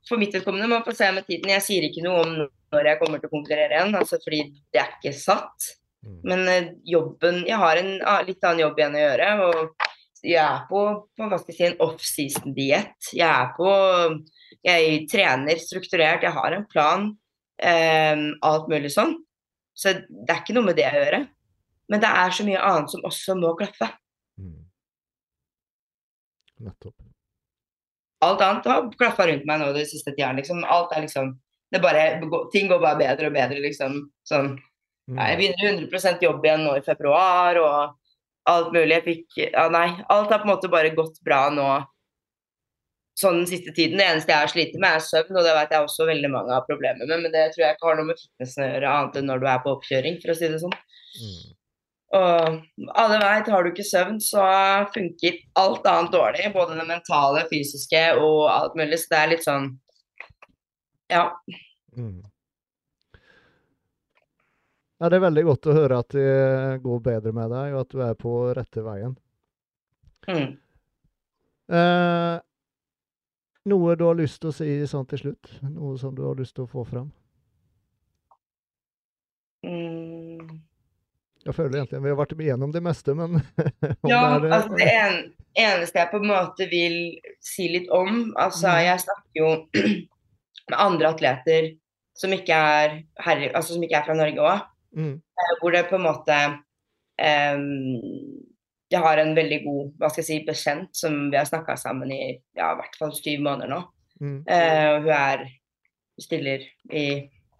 for 0.08 0.16
mitt 0.16 0.32
vedkommende, 0.32 0.70
man 0.70 0.84
får 0.86 0.94
se 0.96 1.08
med 1.12 1.26
tiden. 1.26 1.50
Jeg 1.52 1.64
sier 1.66 1.84
ikke 1.84 2.00
noe 2.06 2.22
om 2.22 2.30
når 2.72 2.86
jeg 2.88 2.98
kommer 3.02 3.20
til 3.20 3.28
å 3.28 3.34
konkurrere 3.34 3.76
igjen, 3.76 3.92
altså 3.98 4.16
fordi 4.22 4.38
det 4.72 4.80
er 4.80 4.94
ikke 4.94 5.12
satt. 5.12 5.66
Mm. 6.00 6.14
Men 6.30 6.48
eh, 6.48 6.70
jobben 6.88 7.42
Jeg 7.44 7.58
har 7.60 7.80
en 7.80 7.90
litt 8.24 8.46
annen 8.46 8.62
jobb 8.62 8.80
igjen 8.80 8.96
å 8.96 9.02
gjøre. 9.02 9.28
Og 9.50 9.85
jeg 10.26 10.42
er 10.42 10.64
på, 10.68 10.82
på 11.16 11.38
si, 11.42 11.56
en 11.66 11.78
offseason-diett. 11.86 13.12
Jeg 13.14 13.28
er 13.28 13.52
på 13.56 13.70
Jeg 14.66 15.06
trener 15.10 15.62
strukturert, 15.62 16.24
jeg 16.26 16.34
har 16.34 16.56
en 16.56 16.66
plan. 16.66 17.14
eh, 17.58 18.16
alt 18.44 18.68
mulig 18.68 18.90
sånn. 18.92 19.14
Så 19.76 19.94
det 19.96 20.32
er 20.32 20.42
ikke 20.42 20.56
noe 20.56 20.66
med 20.66 20.76
det 20.76 20.88
å 20.90 20.98
gjøre. 20.98 21.22
Men 21.88 22.02
det 22.02 22.10
er 22.10 22.34
så 22.34 22.44
mye 22.44 22.60
annet 22.60 22.92
som 22.92 23.04
også 23.06 23.36
må 23.38 23.54
klaffe. 23.56 23.88
Mm. 24.40 24.66
Nettopp. 26.66 26.94
Alt 28.26 28.42
annet 28.42 28.68
har 28.70 28.88
klaffa 28.96 29.26
rundt 29.28 29.46
meg 29.48 29.60
nå 29.60 29.70
de 29.76 29.84
siste 29.88 30.12
tida. 30.14 30.32
Liksom. 30.36 30.64
Alt 30.64 30.94
er 30.96 31.04
liksom 31.04 31.34
det 31.72 31.82
bare, 31.82 32.20
Ting 32.52 32.68
går 32.70 32.80
bare 32.82 32.98
bedre 33.00 33.28
og 33.30 33.36
bedre, 33.36 33.60
liksom. 33.62 33.98
Sånn. 34.26 34.54
Mm. 35.06 35.18
Jeg 35.20 35.38
begynner 35.40 35.86
100% 35.86 36.24
jobb 36.24 36.44
igjen 36.46 36.64
nå 36.66 36.76
i 36.78 36.84
februar, 36.86 37.58
og 37.62 38.05
alt 38.50 38.72
mulig. 38.74 38.94
Jeg 38.94 39.04
fikk 39.06 39.42
Ja, 39.52 39.68
nei. 39.72 39.88
Alt 40.12 40.32
har 40.32 40.42
på 40.42 40.48
en 40.48 40.54
måte 40.54 40.72
bare 40.72 40.94
gått 40.96 41.20
bra 41.26 41.46
nå 41.54 41.68
sånn 43.16 43.40
den 43.40 43.48
siste 43.48 43.72
tiden. 43.72 43.96
Det 43.98 44.06
eneste 44.06 44.32
jeg 44.32 44.44
har 44.44 44.52
slitt 44.52 44.74
med, 44.76 44.90
er 44.90 45.04
søvn, 45.04 45.38
og 45.38 45.46
det 45.46 45.54
vet 45.56 45.70
jeg 45.72 45.86
også 45.86 46.08
veldig 46.08 46.30
mange 46.32 46.52
har 46.52 46.66
problemer 46.68 47.08
med. 47.08 47.22
Men 47.24 47.32
det 47.32 47.46
tror 47.54 47.64
jeg 47.64 47.76
ikke 47.76 47.88
har 47.88 47.98
noe 47.98 48.10
med 48.10 48.20
fitnessen 48.20 48.64
å 48.64 48.70
gjøre, 48.70 48.90
annet 48.92 49.20
enn 49.20 49.30
når 49.30 49.42
du 49.42 49.46
er 49.48 49.62
på 49.64 49.72
oppkjøring, 49.72 50.18
for 50.22 50.32
å 50.32 50.36
si 50.36 50.50
det 50.52 50.60
sånn. 50.62 50.76
Mm. 51.16 51.38
Og 52.16 52.92
alle 53.02 53.18
vet, 53.22 53.48
har 53.50 53.64
du 53.64 53.72
ikke 53.72 53.88
søvn, 53.88 54.20
så 54.22 54.44
funker 54.94 55.40
alt 55.62 55.88
annet 55.90 56.12
dårlig. 56.14 56.52
Både 56.54 56.76
det 56.78 56.86
mentale, 56.88 57.46
fysiske 57.50 58.04
og 58.20 58.46
alt 58.52 58.76
mulig. 58.78 59.00
Så 59.00 59.12
det 59.12 59.22
er 59.22 59.32
litt 59.34 59.46
sånn 59.46 59.72
Ja. 61.12 61.30
Mm. 61.96 62.20
Ja, 64.96 65.10
det 65.12 65.18
er 65.18 65.26
veldig 65.26 65.42
godt 65.44 65.68
å 65.68 65.74
høre 65.76 65.98
at 66.00 66.14
det 66.16 66.80
går 66.84 67.00
bedre 67.04 67.32
med 67.36 67.50
deg, 67.52 67.74
og 67.74 67.82
at 67.82 67.90
du 67.92 68.00
er 68.00 68.14
på 68.16 68.32
rette 68.56 68.84
veien. 68.84 69.12
Mm. 70.26 70.54
Eh, 71.76 72.36
noe 73.68 73.96
du 73.98 74.04
har 74.06 74.16
lyst 74.16 74.40
til 74.40 74.52
å 74.52 74.56
si 74.56 74.70
sånn 74.88 75.06
til 75.10 75.20
slutt? 75.24 75.50
Noe 75.68 75.98
som 76.00 76.14
du 76.16 76.22
har 76.24 76.38
lyst 76.38 76.56
til 76.56 76.64
å 76.64 76.70
få 76.70 76.86
fram? 76.88 77.10
Mm. 79.66 80.60
Jeg 81.46 81.54
føler 81.54 81.80
egentlig 81.80 82.02
vi 82.02 82.10
har 82.10 82.18
vært 82.18 82.34
igjennom 82.38 82.72
det 82.74 82.82
meste, 82.82 83.14
men 83.18 83.40
Ja, 84.08 84.38
det 84.38 84.46
det- 84.48 84.52
altså 84.56 84.78
det 84.78 84.86
en, 84.92 85.18
eneste 85.58 86.00
jeg 86.00 86.10
på 86.10 86.20
en 86.22 86.30
måte 86.30 86.68
vil 86.70 86.96
si 87.44 87.68
litt 87.72 87.90
om 87.94 88.32
Altså, 88.34 88.70
mm. 88.70 88.80
jeg 88.86 89.02
snakker 89.04 89.42
jo 89.42 89.50
med 90.70 90.78
andre 90.78 91.12
atleter 91.12 91.68
som 92.16 92.32
ikke 92.32 92.56
er, 92.56 92.96
her, 93.20 93.44
altså, 93.52 93.74
som 93.74 93.82
ikke 93.84 93.98
er 94.00 94.06
fra 94.06 94.16
Norge 94.16 94.40
òg, 94.40 94.64
mm, 94.96 95.16
hvor 95.60 95.74
det 95.74 95.86
på 95.90 95.98
en 95.98 96.06
måte 96.06 96.38
um, 96.48 97.64
Jeg 98.90 99.02
har 99.02 99.18
en 99.18 99.34
veldig 99.36 99.60
god 99.64 99.92
hva 99.98 100.10
skal 100.10 100.22
jeg 100.22 100.28
si, 100.28 100.38
bekjent 100.46 100.90
som 100.96 101.16
vi 101.32 101.38
har 101.38 101.48
snakka 101.48 101.76
sammen 101.80 102.12
i 102.14 102.20
ja, 102.56 102.72
i 102.72 102.78
hvert 102.80 102.98
fall 102.98 103.14
syv 103.16 103.42
måneder 103.46 103.72
nå. 103.72 103.82
mm, 104.20 104.38
Uh, 104.46 104.92
hun 105.04 105.12
er 105.16 105.48
stiller 106.20 106.64
i 106.90 107.06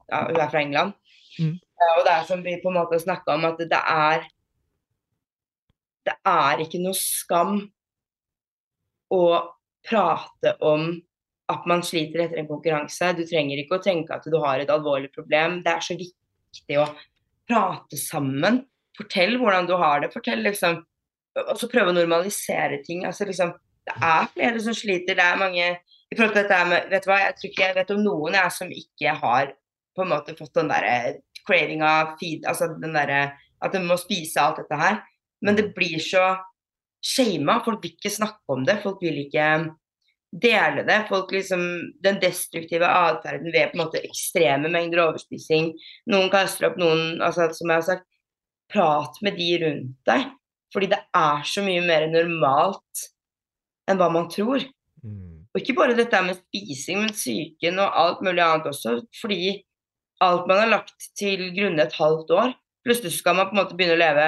Ja, 0.06 0.22
hun 0.28 0.38
er 0.38 0.50
fra 0.52 0.62
England. 0.62 0.92
Mm. 1.40 1.56
Uh, 1.58 1.92
og 1.98 2.04
det 2.06 2.12
er 2.12 2.26
som 2.28 2.44
vi 2.44 2.60
på 2.62 2.70
en 2.70 2.78
måte 2.78 3.00
snakka 3.02 3.34
om, 3.34 3.44
at 3.48 3.58
det 3.58 3.80
er 3.82 4.28
det 6.06 6.14
er 6.22 6.62
ikke 6.62 6.78
noe 6.78 6.94
skam 6.94 7.58
å 9.10 9.22
prate 9.86 10.54
om 10.64 10.88
at 11.50 11.66
man 11.70 11.82
sliter 11.86 12.24
etter 12.24 12.40
en 12.40 12.48
konkurranse. 12.48 13.12
Du 13.18 13.22
trenger 13.26 13.60
ikke 13.62 13.78
å 13.78 13.82
tenke 13.82 14.14
at 14.16 14.26
du 14.26 14.38
har 14.42 14.62
et 14.62 14.72
alvorlig 14.72 15.12
problem. 15.14 15.60
Det 15.66 15.72
er 15.72 15.84
så 15.84 15.96
viktig 15.98 16.80
å 16.82 16.86
prate 17.48 17.98
sammen. 18.00 18.64
Fortell 18.96 19.36
hvordan 19.40 19.68
du 19.68 19.74
har 19.78 20.02
det. 20.02 20.12
Fortell 20.14 20.44
liksom 20.46 20.82
Og 21.36 21.58
så 21.60 21.68
prøve 21.68 21.92
å 21.92 21.96
normalisere 21.96 22.80
ting. 22.84 23.04
Altså 23.04 23.26
liksom 23.28 23.52
Det 23.86 23.94
er 24.02 24.30
flere 24.32 24.60
som 24.64 24.74
sliter. 24.74 25.14
Det 25.14 25.22
er 25.22 25.38
mange 25.38 25.66
i 26.10 26.16
forhold 26.16 26.34
til 26.34 26.42
dette 26.42 26.58
med, 26.70 26.88
vet 26.90 27.04
du 27.04 27.10
hva, 27.10 27.18
Jeg 27.20 27.36
tror 27.36 27.50
ikke 27.50 27.66
jeg 27.66 27.76
vet 27.76 27.92
om 27.94 28.02
noen 28.02 28.34
jeg 28.38 28.54
som 28.54 28.72
ikke 28.72 29.14
har 29.20 29.52
på 29.96 30.04
en 30.04 30.10
måte 30.12 30.34
fått 30.36 30.54
den 30.58 30.68
derre 30.68 30.96
cravinga, 31.46 32.16
feed, 32.20 32.44
altså 32.44 32.68
den 32.74 32.96
derre 32.96 33.36
At 33.62 33.72
de 33.72 33.80
må 33.80 33.96
spise 33.96 34.42
alt 34.42 34.58
dette 34.60 34.76
her. 34.76 35.00
Men 35.40 35.56
det 35.56 35.70
blir 35.76 36.00
så 36.02 36.36
shama. 37.04 37.60
Folk 37.64 37.84
vil 37.84 37.94
ikke 37.94 38.12
snakke 38.12 38.52
om 38.52 38.64
det. 38.66 38.80
Folk 38.82 39.00
vil 39.04 39.22
ikke 39.22 39.46
dele 40.32 40.84
det. 40.86 40.98
Folk 41.08 41.32
liksom, 41.32 41.62
Den 42.02 42.20
destruktive 42.22 42.88
atferden 42.88 43.52
ved 43.52 43.70
på 43.70 43.78
en 43.78 43.84
måte 43.84 44.02
ekstreme 44.04 44.70
mengder 44.72 45.04
overspising. 45.06 45.72
Noen 46.12 46.30
kaster 46.32 46.70
opp 46.70 46.80
noen 46.80 47.22
altså 47.24 47.50
Som 47.54 47.72
jeg 47.72 47.82
har 47.82 47.86
sagt, 47.86 48.06
prat 48.72 49.20
med 49.22 49.38
de 49.38 49.50
rundt 49.62 49.94
deg. 50.08 50.26
Fordi 50.74 50.90
det 50.90 50.98
er 51.14 51.46
så 51.46 51.62
mye 51.64 51.84
mer 51.86 52.08
normalt 52.10 53.06
enn 53.86 54.00
hva 54.00 54.10
man 54.12 54.26
tror. 54.32 54.64
Mm. 55.06 55.46
Og 55.54 55.62
ikke 55.62 55.76
bare 55.78 55.96
dette 55.96 56.20
med 56.26 56.36
spising, 56.40 57.04
men 57.04 57.14
psyken 57.14 57.78
og 57.80 57.94
alt 58.02 58.24
mulig 58.26 58.42
annet 58.42 58.66
også. 58.72 58.98
Fordi 59.20 59.62
alt 60.24 60.48
man 60.50 60.64
har 60.64 60.72
lagt 60.72 61.10
til 61.18 61.46
grunne 61.54 61.86
et 61.86 61.96
halvt 61.96 62.32
år, 62.34 62.52
plutselig 62.84 63.14
skal 63.20 63.38
man 63.38 63.48
på 63.48 63.56
en 63.56 63.62
måte 63.62 63.78
begynne 63.78 63.96
å 63.96 64.02
leve 64.02 64.26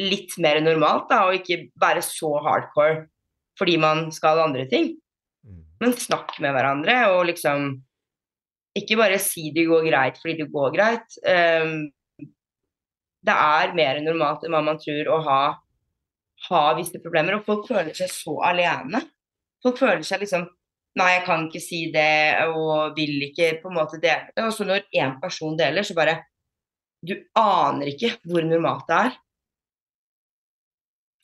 litt 0.00 0.34
mer 0.42 0.58
normalt, 0.64 1.06
da, 1.10 1.22
og 1.28 1.38
ikke 1.38 1.68
være 1.80 2.02
så 2.04 2.34
hardcore 2.44 3.06
fordi 3.56 3.78
man 3.80 4.10
skal 4.12 4.42
andre 4.42 4.66
ting. 4.68 4.90
Men 5.86 5.94
snakk 5.94 6.32
med 6.42 6.50
hverandre, 6.50 6.94
og 7.14 7.28
liksom 7.28 7.76
Ikke 8.76 8.98
bare 8.98 9.20
si 9.22 9.52
det 9.54 9.68
går 9.70 9.86
greit 9.86 10.18
fordi 10.20 10.34
det 10.42 10.50
går 10.52 10.72
greit. 10.74 11.14
Um, 11.24 11.86
det 13.24 13.32
er 13.32 13.70
mer 13.78 14.00
normalt 14.04 14.42
enn 14.44 14.52
hva 14.52 14.60
man 14.66 14.80
tror 14.82 15.08
å 15.14 15.20
ha, 15.24 15.38
ha 16.50 16.60
visse 16.76 17.00
problemer. 17.00 17.38
Og 17.38 17.46
folk 17.46 17.70
føler 17.70 17.96
seg 17.96 18.10
så 18.12 18.34
alene. 18.44 19.00
Folk 19.64 19.80
føler 19.80 20.04
seg 20.04 20.26
liksom 20.26 20.44
Nei, 20.96 21.10
jeg 21.12 21.24
kan 21.26 21.42
ikke 21.44 21.60
si 21.60 21.78
det, 21.92 22.46
og 22.56 22.94
vil 22.96 23.26
ikke 23.26 23.50
på 23.60 23.68
en 23.68 23.74
måte 23.76 23.98
dele 24.00 24.30
det. 24.30 24.44
Og 24.46 24.54
så 24.56 24.64
når 24.64 24.86
én 24.96 25.18
person 25.20 25.56
deler, 25.56 25.84
så 25.84 25.96
bare 25.96 26.18
Du 27.04 27.12
aner 27.36 27.90
ikke 27.92 28.14
hvor 28.24 28.44
normalt 28.44 28.86
det 28.88 29.00
er. 29.06 29.18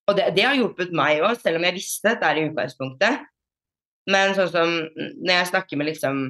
Og 0.09 0.17
det, 0.19 0.27
det 0.37 0.45
har 0.45 0.59
hjulpet 0.59 0.93
meg 0.97 1.21
òg, 1.25 1.39
selv 1.41 1.61
om 1.61 1.69
jeg 1.69 1.79
visste 1.79 2.11
dette 2.11 2.29
er 2.29 2.41
i 2.41 2.49
utgangspunktet. 2.51 3.32
Men 4.11 4.35
sånn 4.35 4.51
som 4.51 4.73
når 4.97 5.35
jeg 5.37 5.51
snakker 5.53 5.79
med 5.79 5.93
liksom 5.93 6.24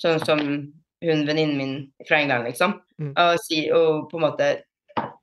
Sånn 0.00 0.22
som 0.24 0.40
hun 0.42 1.24
venninnen 1.28 1.58
min 1.58 1.74
fra 2.08 2.20
England, 2.22 2.46
liksom. 2.48 2.72
Mm. 2.98 3.12
Og, 3.12 3.36
si, 3.44 3.64
og 3.74 4.08
på 4.10 4.18
en 4.18 4.24
måte 4.24 4.48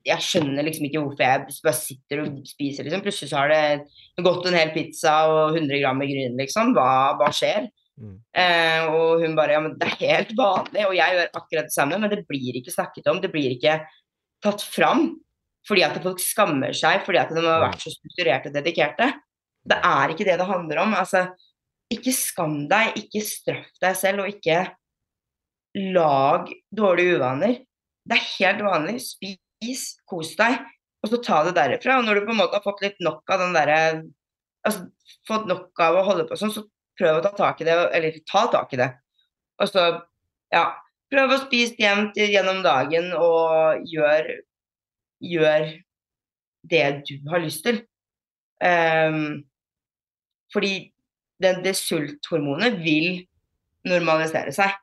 Jeg 0.07 0.23
skjønner 0.23 0.65
liksom 0.65 0.87
ikke 0.87 1.01
hvorfor 1.03 1.23
jeg 1.25 1.57
bare 1.65 1.75
sitter 1.77 2.21
og 2.23 2.37
spiser, 2.47 2.85
liksom. 2.85 3.03
Plutselig 3.05 3.31
så 3.31 3.41
har 3.41 3.51
det 3.51 4.23
gått 4.25 4.47
en 4.47 4.57
hel 4.57 4.71
pizza 4.75 5.15
og 5.29 5.57
100 5.57 5.81
gram 5.81 5.99
med 5.99 6.11
gryn, 6.11 6.39
liksom. 6.39 6.73
Hva, 6.77 6.89
hva 7.19 7.29
skjer? 7.35 7.67
Mm. 7.99 8.15
Eh, 8.31 8.87
og 8.95 9.23
hun 9.23 9.35
bare 9.37 9.57
Ja, 9.57 9.63
men 9.63 9.75
det 9.79 9.89
er 9.89 9.99
helt 10.05 10.35
vanlig. 10.37 10.85
Og 10.87 10.95
jeg 10.97 11.17
gjør 11.17 11.33
akkurat 11.41 11.69
det 11.69 11.75
samme, 11.75 11.99
men 11.99 12.13
det 12.13 12.23
blir 12.29 12.59
ikke 12.59 12.73
snakket 12.73 13.11
om. 13.11 13.19
Det 13.21 13.31
blir 13.33 13.57
ikke 13.57 13.81
tatt 14.43 14.63
fram. 14.65 15.11
Fordi 15.67 15.83
at 15.85 15.99
folk 16.01 16.21
skammer 16.23 16.73
seg 16.73 17.03
fordi 17.05 17.19
at 17.21 17.33
de 17.35 17.43
har 17.43 17.65
vært 17.67 17.83
så 17.83 17.91
strukturerte 17.93 18.49
og 18.49 18.55
dedikerte. 18.55 19.11
Det 19.69 19.77
er 19.85 20.13
ikke 20.13 20.25
det 20.25 20.39
det 20.39 20.47
handler 20.49 20.81
om. 20.85 20.95
Altså, 20.97 21.27
ikke 21.93 22.13
skam 22.13 22.61
deg, 22.69 22.97
ikke 22.99 23.21
straff 23.25 23.69
deg 23.81 23.97
selv, 23.97 24.23
og 24.23 24.33
ikke 24.33 24.63
lag 25.93 26.49
dårlige 26.75 27.17
uvaner. 27.19 27.59
Det 28.09 28.17
er 28.17 28.29
helt 28.37 28.65
vanlig. 28.65 28.97
Spis, 29.05 29.85
kos 30.09 30.35
deg, 30.39 30.59
og 31.03 31.11
så 31.11 31.21
ta 31.23 31.43
det 31.47 31.55
derifra. 31.57 31.99
Og 31.99 32.07
når 32.07 32.19
du 32.19 32.27
på 32.27 32.35
en 32.35 32.41
måte 32.41 32.57
har 32.57 32.65
fått 32.65 32.83
litt 32.85 32.99
nok 33.03 33.23
av 33.29 33.45
den 33.45 33.57
derre 33.57 33.81
Altså 34.67 34.89
fått 35.23 35.45
nok 35.47 35.79
av 35.79 35.95
å 35.95 36.01
holde 36.03 36.25
på 36.27 36.35
sånn, 36.35 36.51
så 36.51 36.65
prøv 36.99 37.21
å 37.21 37.21
ta 37.23 37.29
tak 37.31 37.61
i 37.63 37.65
det, 37.69 37.77
eller 37.95 38.17
ta 38.27 38.41
tak 38.51 38.73
i 38.75 38.79
det. 38.81 38.89
Og 39.63 39.69
så, 39.71 39.85
ja 40.51 40.65
Prøv 41.09 41.31
å 41.31 41.37
spise 41.45 41.79
jevnt 41.79 42.19
gjennom 42.19 42.59
dagen, 42.61 43.07
og 43.15 43.87
gjør 43.87 44.27
gjør 45.19 45.71
det 46.69 46.85
du 47.07 47.15
har 47.31 47.43
lyst 47.43 47.63
til. 47.65 47.81
Um, 48.59 49.45
fordi 50.53 50.91
det, 51.41 51.59
det 51.63 51.75
sulthormonet 51.77 52.79
vil 52.83 53.23
normalisere 53.87 54.53
seg. 54.55 54.75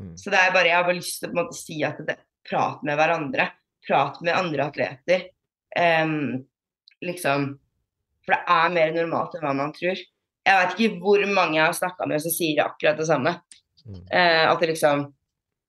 Mm. 0.00 0.14
Så 0.18 0.30
det 0.32 0.40
er 0.40 0.54
bare, 0.54 0.70
jeg 0.70 0.78
har 0.78 0.86
bare 0.86 0.98
lyst 0.98 1.20
til 1.22 1.30
å 1.30 1.38
måte 1.38 1.56
si 1.58 1.78
at 1.86 2.00
det, 2.06 2.18
prat 2.48 2.82
med 2.86 2.98
hverandre. 2.98 3.50
Prat 3.86 4.20
med 4.24 4.36
andre 4.36 4.68
atleter. 4.68 5.28
Um, 5.74 6.44
liksom 7.04 7.54
For 8.24 8.36
det 8.36 8.54
er 8.54 8.72
mer 8.72 8.94
normalt 8.94 9.34
enn 9.36 9.44
hva 9.44 9.52
man 9.56 9.74
tror. 9.76 9.98
Jeg 10.44 10.60
vet 10.60 10.74
ikke 10.76 11.02
hvor 11.02 11.24
mange 11.28 11.58
jeg 11.58 11.66
har 11.66 11.76
snakka 11.76 12.06
med 12.08 12.22
som 12.24 12.32
sier 12.32 12.64
akkurat 12.64 13.00
det 13.00 13.08
samme. 13.08 13.34
Mm. 13.84 14.00
Uh, 14.08 14.44
at 14.50 14.62
det 14.62 14.72
liksom 14.72 15.10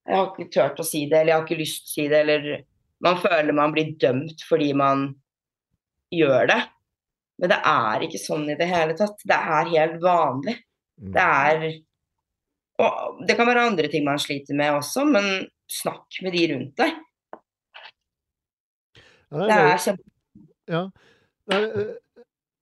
Jeg 0.06 0.16
har 0.20 0.28
ikke 0.30 0.52
turt 0.54 0.80
å 0.80 0.86
si 0.86 1.00
det, 1.10 1.18
eller 1.18 1.32
jeg 1.32 1.40
har 1.40 1.46
ikke 1.48 1.64
lyst 1.64 1.80
til 1.82 1.90
å 1.90 1.94
si 1.96 2.04
det, 2.12 2.18
eller 2.22 2.66
man 3.06 3.16
føler 3.18 3.58
man 3.58 3.72
blir 3.74 3.96
dømt 4.00 4.44
fordi 4.46 4.68
man 4.78 5.08
gjør 6.14 6.52
det. 6.52 6.60
Men 7.42 7.52
det 7.52 7.58
er 7.72 8.06
ikke 8.06 8.22
sånn 8.22 8.46
i 8.50 8.56
det 8.60 8.68
hele 8.70 8.96
tatt. 8.98 9.20
Det 9.28 9.40
er 9.58 9.74
helt 9.74 10.00
vanlig. 10.04 10.56
Mm. 11.02 11.12
Det 11.16 11.26
er 11.26 11.66
Og 12.86 13.20
det 13.28 13.36
kan 13.40 13.48
være 13.48 13.68
andre 13.70 13.88
ting 13.92 14.04
man 14.08 14.20
sliter 14.20 14.56
med 14.56 14.76
også, 14.76 15.06
men 15.08 15.46
snakk 15.72 16.22
med 16.24 16.36
de 16.36 16.48
rundt 16.54 16.82
deg. 16.82 16.98
Ja, 19.32 19.46
det 19.46 19.60
er 19.60 19.78
kjempe... 19.86 20.12
Ja. 20.72 20.82
Eh, 21.52 21.94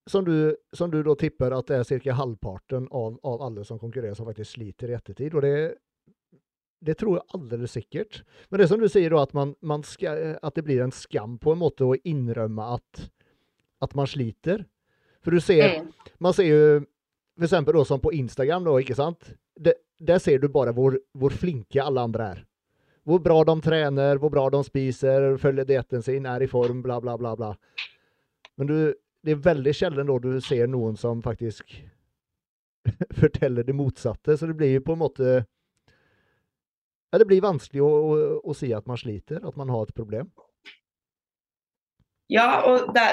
Som 0.10 0.26
du, 0.28 0.56
som 0.76 0.92
du 0.92 0.98
da 1.04 1.14
tipper 1.16 1.54
at 1.56 1.70
det 1.72 1.78
er 1.80 2.00
ca. 2.04 2.14
halvparten 2.20 2.90
av, 2.92 3.16
av 3.24 3.42
alle 3.46 3.64
som 3.64 3.80
konkurrerer, 3.80 4.14
som 4.18 4.28
faktisk 4.28 4.58
sliter 4.58 4.92
i 4.92 4.98
ettertid. 4.98 5.34
Og 5.34 5.42
det, 5.46 5.80
det 6.84 6.98
tror 7.00 7.22
jeg 7.22 7.30
aldeles 7.38 7.72
sikkert. 7.72 8.24
Men 8.50 8.60
det 8.60 8.68
som 8.68 8.82
du 8.82 8.90
sier, 8.92 9.10
da, 9.14 9.22
at, 9.24 9.34
man, 9.34 9.56
man 9.62 9.86
skal, 9.88 10.36
at 10.44 10.58
det 10.60 10.66
blir 10.68 10.84
en 10.84 10.92
skam 10.92 11.38
på 11.40 11.54
en 11.54 11.62
måte 11.62 11.88
å 11.88 11.96
innrømme 12.04 12.66
at, 12.76 13.06
at 13.84 13.94
man 14.00 14.10
sliter. 14.10 14.66
For 15.24 15.36
du 15.36 15.42
ser 15.44 15.82
Mm. 15.84 15.92
Man 16.20 16.34
ser 16.34 16.48
jo 16.48 16.86
eksempel 17.42 17.86
som 17.86 18.00
på 18.00 18.14
Instagram, 18.14 18.64
da, 18.64 18.80
ikke 18.80 18.96
sant? 18.96 19.34
Det, 19.56 19.74
der 20.00 20.20
ser 20.20 20.40
du 20.40 20.48
bare 20.50 20.74
hvor, 20.74 20.98
hvor 21.14 21.34
flinke 21.36 21.84
alle 21.84 22.02
andre 22.02 22.28
er. 22.36 22.44
Hvor 23.04 23.20
bra 23.20 23.44
de 23.44 23.56
trener, 23.62 24.18
hvor 24.18 24.32
bra 24.32 24.50
de 24.50 24.62
spiser, 24.64 25.36
følger 25.38 25.68
dietten 25.68 26.02
sin, 26.02 26.26
er 26.26 26.44
i 26.44 26.48
form, 26.48 26.82
bla, 26.84 27.00
bla, 27.04 27.18
bla. 27.18 27.36
bla. 27.36 27.54
Men 28.58 28.70
du, 28.70 28.78
det 29.24 29.36
er 29.36 29.44
veldig 29.44 29.74
sjelden 29.76 30.08
da 30.08 30.20
du 30.24 30.40
ser 30.44 30.68
noen 30.72 30.96
som 31.00 31.22
faktisk 31.24 31.76
forteller 33.22 33.64
det 33.68 33.76
motsatte. 33.76 34.38
Så 34.38 34.48
det 34.48 34.56
blir 34.60 34.78
jo 34.78 34.86
på 34.88 34.96
en 34.96 35.04
måte 35.04 35.34
ja, 37.12 37.20
Det 37.20 37.28
blir 37.30 37.44
vanskelig 37.44 37.84
å, 37.84 37.90
å, 37.90 38.16
å 38.44 38.56
si 38.58 38.72
at 38.74 38.88
man 38.90 38.98
sliter, 38.98 39.44
at 39.44 39.60
man 39.60 39.70
har 39.70 39.86
et 39.86 39.96
problem. 39.96 40.32
Ja, 42.32 42.64
og 42.66 42.94
det, 42.96 43.04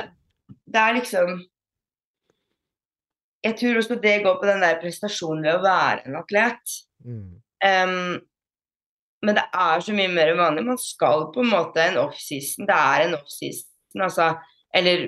det 0.66 0.80
er 0.80 0.96
liksom 0.98 1.40
Jeg 3.44 3.56
tror 3.56 3.78
også 3.80 3.96
det 4.02 4.18
går 4.24 4.40
på 4.40 4.48
den 4.48 4.60
der 4.60 4.80
prestasjonen 4.82 5.46
ved 5.46 5.54
å 5.56 5.64
være 5.64 6.02
en 6.04 6.18
atlet. 6.18 6.74
Mm. 7.04 7.38
Um, 7.64 8.18
men 9.24 9.36
det 9.36 9.44
er 9.56 9.80
så 9.84 9.94
mye 9.96 10.10
mer 10.12 10.34
vanlig. 10.36 10.64
Man 10.66 10.80
skal 10.80 11.30
på 11.32 11.40
en 11.40 11.52
måte 11.52 11.80
en 11.80 11.96
offseason. 12.02 12.68
Det 12.68 12.76
er 12.76 13.06
en 13.06 13.16
offseason, 13.16 14.04
altså. 14.04 14.34
Eller 14.76 15.06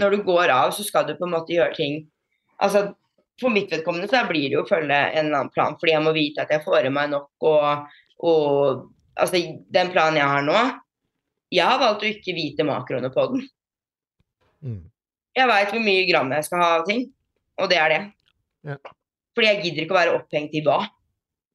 når 0.00 0.16
du 0.16 0.22
går 0.28 0.52
av, 0.52 0.74
så 0.76 0.84
skal 0.84 1.08
du 1.08 1.14
på 1.16 1.26
en 1.28 1.36
måte 1.38 1.54
gjøre 1.54 1.76
ting 1.78 2.02
Altså, 2.60 2.90
for 3.40 3.48
mitt 3.48 3.70
vedkommende 3.72 4.08
så 4.10 4.20
blir 4.28 4.50
det 4.50 4.58
jo 4.58 4.62
å 4.66 4.68
følge 4.68 4.92
en 4.92 5.22
eller 5.22 5.38
annen 5.38 5.52
plan, 5.54 5.78
fordi 5.80 5.94
jeg 5.94 6.04
må 6.04 6.10
vite 6.12 6.42
at 6.42 6.50
jeg 6.52 6.60
får 6.60 6.84
i 6.84 6.92
meg 6.92 7.08
nok, 7.14 7.30
og, 7.48 7.94
og 8.28 8.82
Altså, 9.20 9.40
den 9.74 9.90
planen 9.92 10.20
jeg 10.20 10.28
har 10.28 10.44
nå 10.46 10.58
Jeg 11.52 11.66
har 11.66 11.80
valgt 11.80 12.04
å 12.04 12.08
ikke 12.08 12.36
vite 12.36 12.64
makroene 12.64 13.10
på 13.12 13.24
den. 13.32 13.42
Mm. 14.64 14.80
Jeg 15.36 15.48
veit 15.48 15.70
hvor 15.74 15.84
mye 15.84 16.06
gram 16.10 16.32
jeg 16.34 16.44
skal 16.48 16.62
ha 16.64 16.70
av 16.80 16.86
ting, 16.88 17.04
og 17.60 17.70
det 17.70 17.78
er 17.78 17.92
det. 17.94 18.00
Ja. 18.70 18.76
Fordi 19.36 19.46
jeg 19.46 19.62
gidder 19.64 19.84
ikke 19.86 19.94
å 19.94 20.00
være 20.00 20.16
opphengt 20.18 20.56
i 20.58 20.62
hva, 20.66 20.80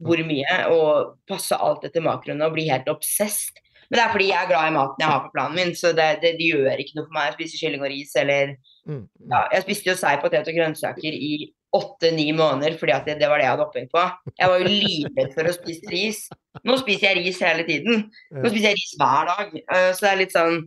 hvor 0.05 0.21
mye, 0.27 0.55
og 0.71 1.17
passe 1.29 1.55
alt 1.55 1.83
etter 1.87 2.03
makroene 2.03 2.47
og 2.47 2.55
bli 2.55 2.69
helt 2.69 2.87
obsessed. 2.91 3.59
Men 3.89 3.99
det 3.99 4.03
er 4.05 4.13
fordi 4.15 4.29
jeg 4.31 4.39
er 4.41 4.49
glad 4.49 4.67
i 4.71 4.73
maten 4.73 5.03
jeg 5.03 5.11
har 5.11 5.19
på 5.27 5.33
planen 5.35 5.59
min, 5.59 5.75
så 5.77 5.91
det, 5.93 6.07
det, 6.23 6.31
det 6.39 6.47
gjør 6.49 6.79
ikke 6.81 6.95
noe 6.97 7.05
for 7.05 7.13
meg. 7.19 7.27
Jeg 7.27 7.35
spiser 7.37 7.61
kylling 7.65 7.83
og 7.85 7.91
ris 7.93 8.15
eller 8.23 8.55
Mm. 8.85 9.07
ja, 9.31 9.39
Jeg 9.49 9.63
spiste 9.63 9.89
jo 9.89 9.93
seig 9.97 10.19
potet 10.21 10.45
og 10.45 10.53
grønnsaker 10.53 11.15
i 11.17 11.51
åtte-ni 11.73 12.27
måneder 12.37 12.75
fordi 12.77 12.93
at 12.93 13.07
det, 13.09 13.15
det 13.17 13.25
var 13.31 13.39
det 13.41 13.47
jeg 13.47 13.53
hadde 13.55 13.63
opphengt 13.65 13.89
på. 13.95 14.03
Jeg 14.37 14.49
var 14.51 14.59
jo 14.61 14.67
livredd 14.69 15.31
for 15.33 15.49
å 15.49 15.53
spise 15.55 15.89
ris. 15.89 16.19
Nå 16.61 16.75
spiser 16.77 17.07
jeg 17.07 17.23
ris 17.23 17.39
hele 17.41 17.65
tiden. 17.65 18.03
Nå 18.29 18.51
spiser 18.51 18.67
jeg 18.69 18.77
ris 18.77 18.93
hver 19.01 19.25
dag. 19.31 19.55
Eh, 19.57 19.87
Så 19.97 20.05
det 20.05 20.11
er 20.11 20.19
litt 20.21 20.35
sånn 20.37 20.59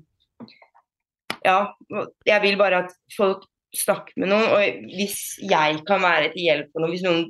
ja, 1.44 1.58
jeg 2.26 2.42
vil 2.44 2.58
bare 2.60 2.84
at 2.84 2.94
folk 3.16 3.44
snakker 3.76 4.16
med 4.16 4.30
noen. 4.32 4.48
Og 4.54 4.92
hvis 4.94 5.20
jeg 5.44 5.82
kan 5.88 6.02
være 6.04 6.32
til 6.34 6.46
hjelp 6.48 6.72
for 6.72 6.84
noe, 6.84 6.92
hvis 6.94 7.06
noen 7.06 7.26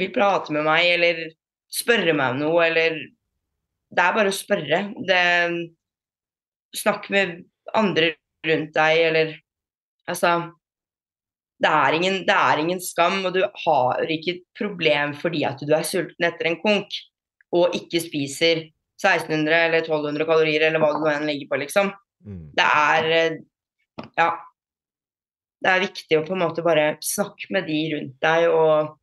vil 0.00 0.14
prate 0.14 0.54
med 0.54 0.66
meg 0.66 0.86
eller 0.94 1.26
spørre 1.70 2.14
meg 2.16 2.36
om 2.36 2.44
noe, 2.46 2.66
eller 2.68 3.00
Det 3.90 4.02
er 4.04 4.14
bare 4.14 4.30
å 4.30 4.34
spørre. 4.34 4.78
Det, 5.02 5.20
snakk 6.78 7.08
med 7.10 7.40
andre 7.74 8.12
rundt 8.46 8.74
deg, 8.76 9.04
eller 9.10 9.38
Altså 10.10 10.30
det 11.60 11.68
er, 11.68 11.94
ingen, 11.94 12.14
det 12.26 12.34
er 12.34 12.60
ingen 12.62 12.80
skam, 12.80 13.18
og 13.28 13.34
du 13.36 13.42
har 13.44 14.10
ikke 14.10 14.32
et 14.32 14.44
problem 14.56 15.12
fordi 15.18 15.42
at 15.46 15.60
du 15.60 15.74
er 15.76 15.84
sulten 15.86 16.24
etter 16.26 16.48
en 16.48 16.56
konk 16.62 16.96
og 17.54 17.76
ikke 17.76 18.00
spiser 18.00 18.62
1600 19.00 19.66
eller 19.66 19.84
1200 19.84 20.26
kalorier 20.28 20.64
eller 20.66 20.80
hva 20.80 20.94
du 20.96 21.04
enn 21.12 21.28
ligger 21.28 21.50
på, 21.50 21.60
liksom. 21.60 21.92
Mm. 22.26 22.46
Det 22.56 22.68
er 22.68 23.10
eh, 23.16 23.40
Ja. 24.18 24.30
Det 25.60 25.68
er 25.68 25.82
viktig 25.82 26.16
å 26.16 26.22
på 26.24 26.32
en 26.32 26.40
måte 26.40 26.62
bare 26.64 26.94
snakke 27.04 27.50
med 27.52 27.66
de 27.68 27.80
rundt 27.92 28.14
deg, 28.24 28.46
og 28.48 28.94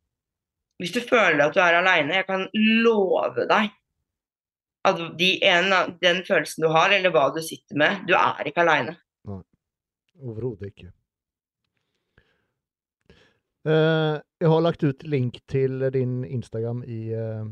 hvis 0.82 0.90
du 0.90 0.98
føler 1.06 1.44
at 1.44 1.54
du 1.54 1.60
er 1.62 1.76
aleine, 1.78 2.16
jeg 2.16 2.26
kan 2.26 2.48
love 2.82 3.44
deg 3.46 3.68
at 4.88 5.02
de 5.20 5.28
en, 5.46 5.74
den 6.02 6.24
følelsen 6.26 6.64
du 6.64 6.68
har, 6.74 6.90
eller 6.94 7.12
hva 7.14 7.28
du 7.34 7.38
sitter 7.44 7.78
med, 7.78 8.04
du 8.08 8.14
er 8.18 8.50
ikke 8.50 8.64
aleine. 8.64 8.96
Overhodet 10.18 10.72
ikke. 10.72 10.90
Uh, 13.68 14.18
jeg 14.40 14.50
har 14.50 14.62
lagt 14.64 14.82
ut 14.82 15.02
link 15.06 15.40
til 15.50 15.82
din 15.94 16.22
Instagram 16.24 16.82
i 16.86 17.00
uh, 17.14 17.46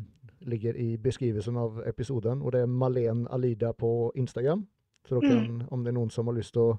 ligger 0.46 0.78
i 0.78 0.96
beskrivelsen 1.02 1.58
av 1.60 1.82
episoden, 1.86 2.42
og 2.42 2.54
det 2.54 2.64
er 2.64 2.70
Malen 2.70 3.26
Alida 3.30 3.72
på 3.72 4.12
Instagram. 4.16 4.64
Så 5.06 5.20
dere 5.20 5.30
kan, 5.30 5.68
om 5.70 5.84
det 5.84 5.92
er 5.92 5.96
noen 5.96 6.10
som 6.10 6.26
har 6.26 6.34
lyst 6.34 6.52
til 6.56 6.62
å 6.62 6.78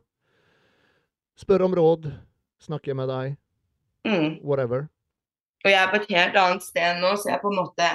spørre 1.39 1.65
om 1.67 1.75
råd, 1.77 2.09
snakke 2.59 2.95
med 2.95 3.07
deg, 3.09 3.37
Mm. 4.07 4.39
whatever. 4.43 4.87
Og 5.65 5.71
jeg 5.71 5.79
er 5.81 5.89
på 5.91 5.95
et 6.01 6.11
helt 6.15 6.35
annet 6.35 6.63
sted 6.63 7.01
nå, 7.01 7.13
så 7.17 7.29
jeg 7.31 7.41
på 7.41 7.49
en 7.51 7.57
måte 7.65 7.87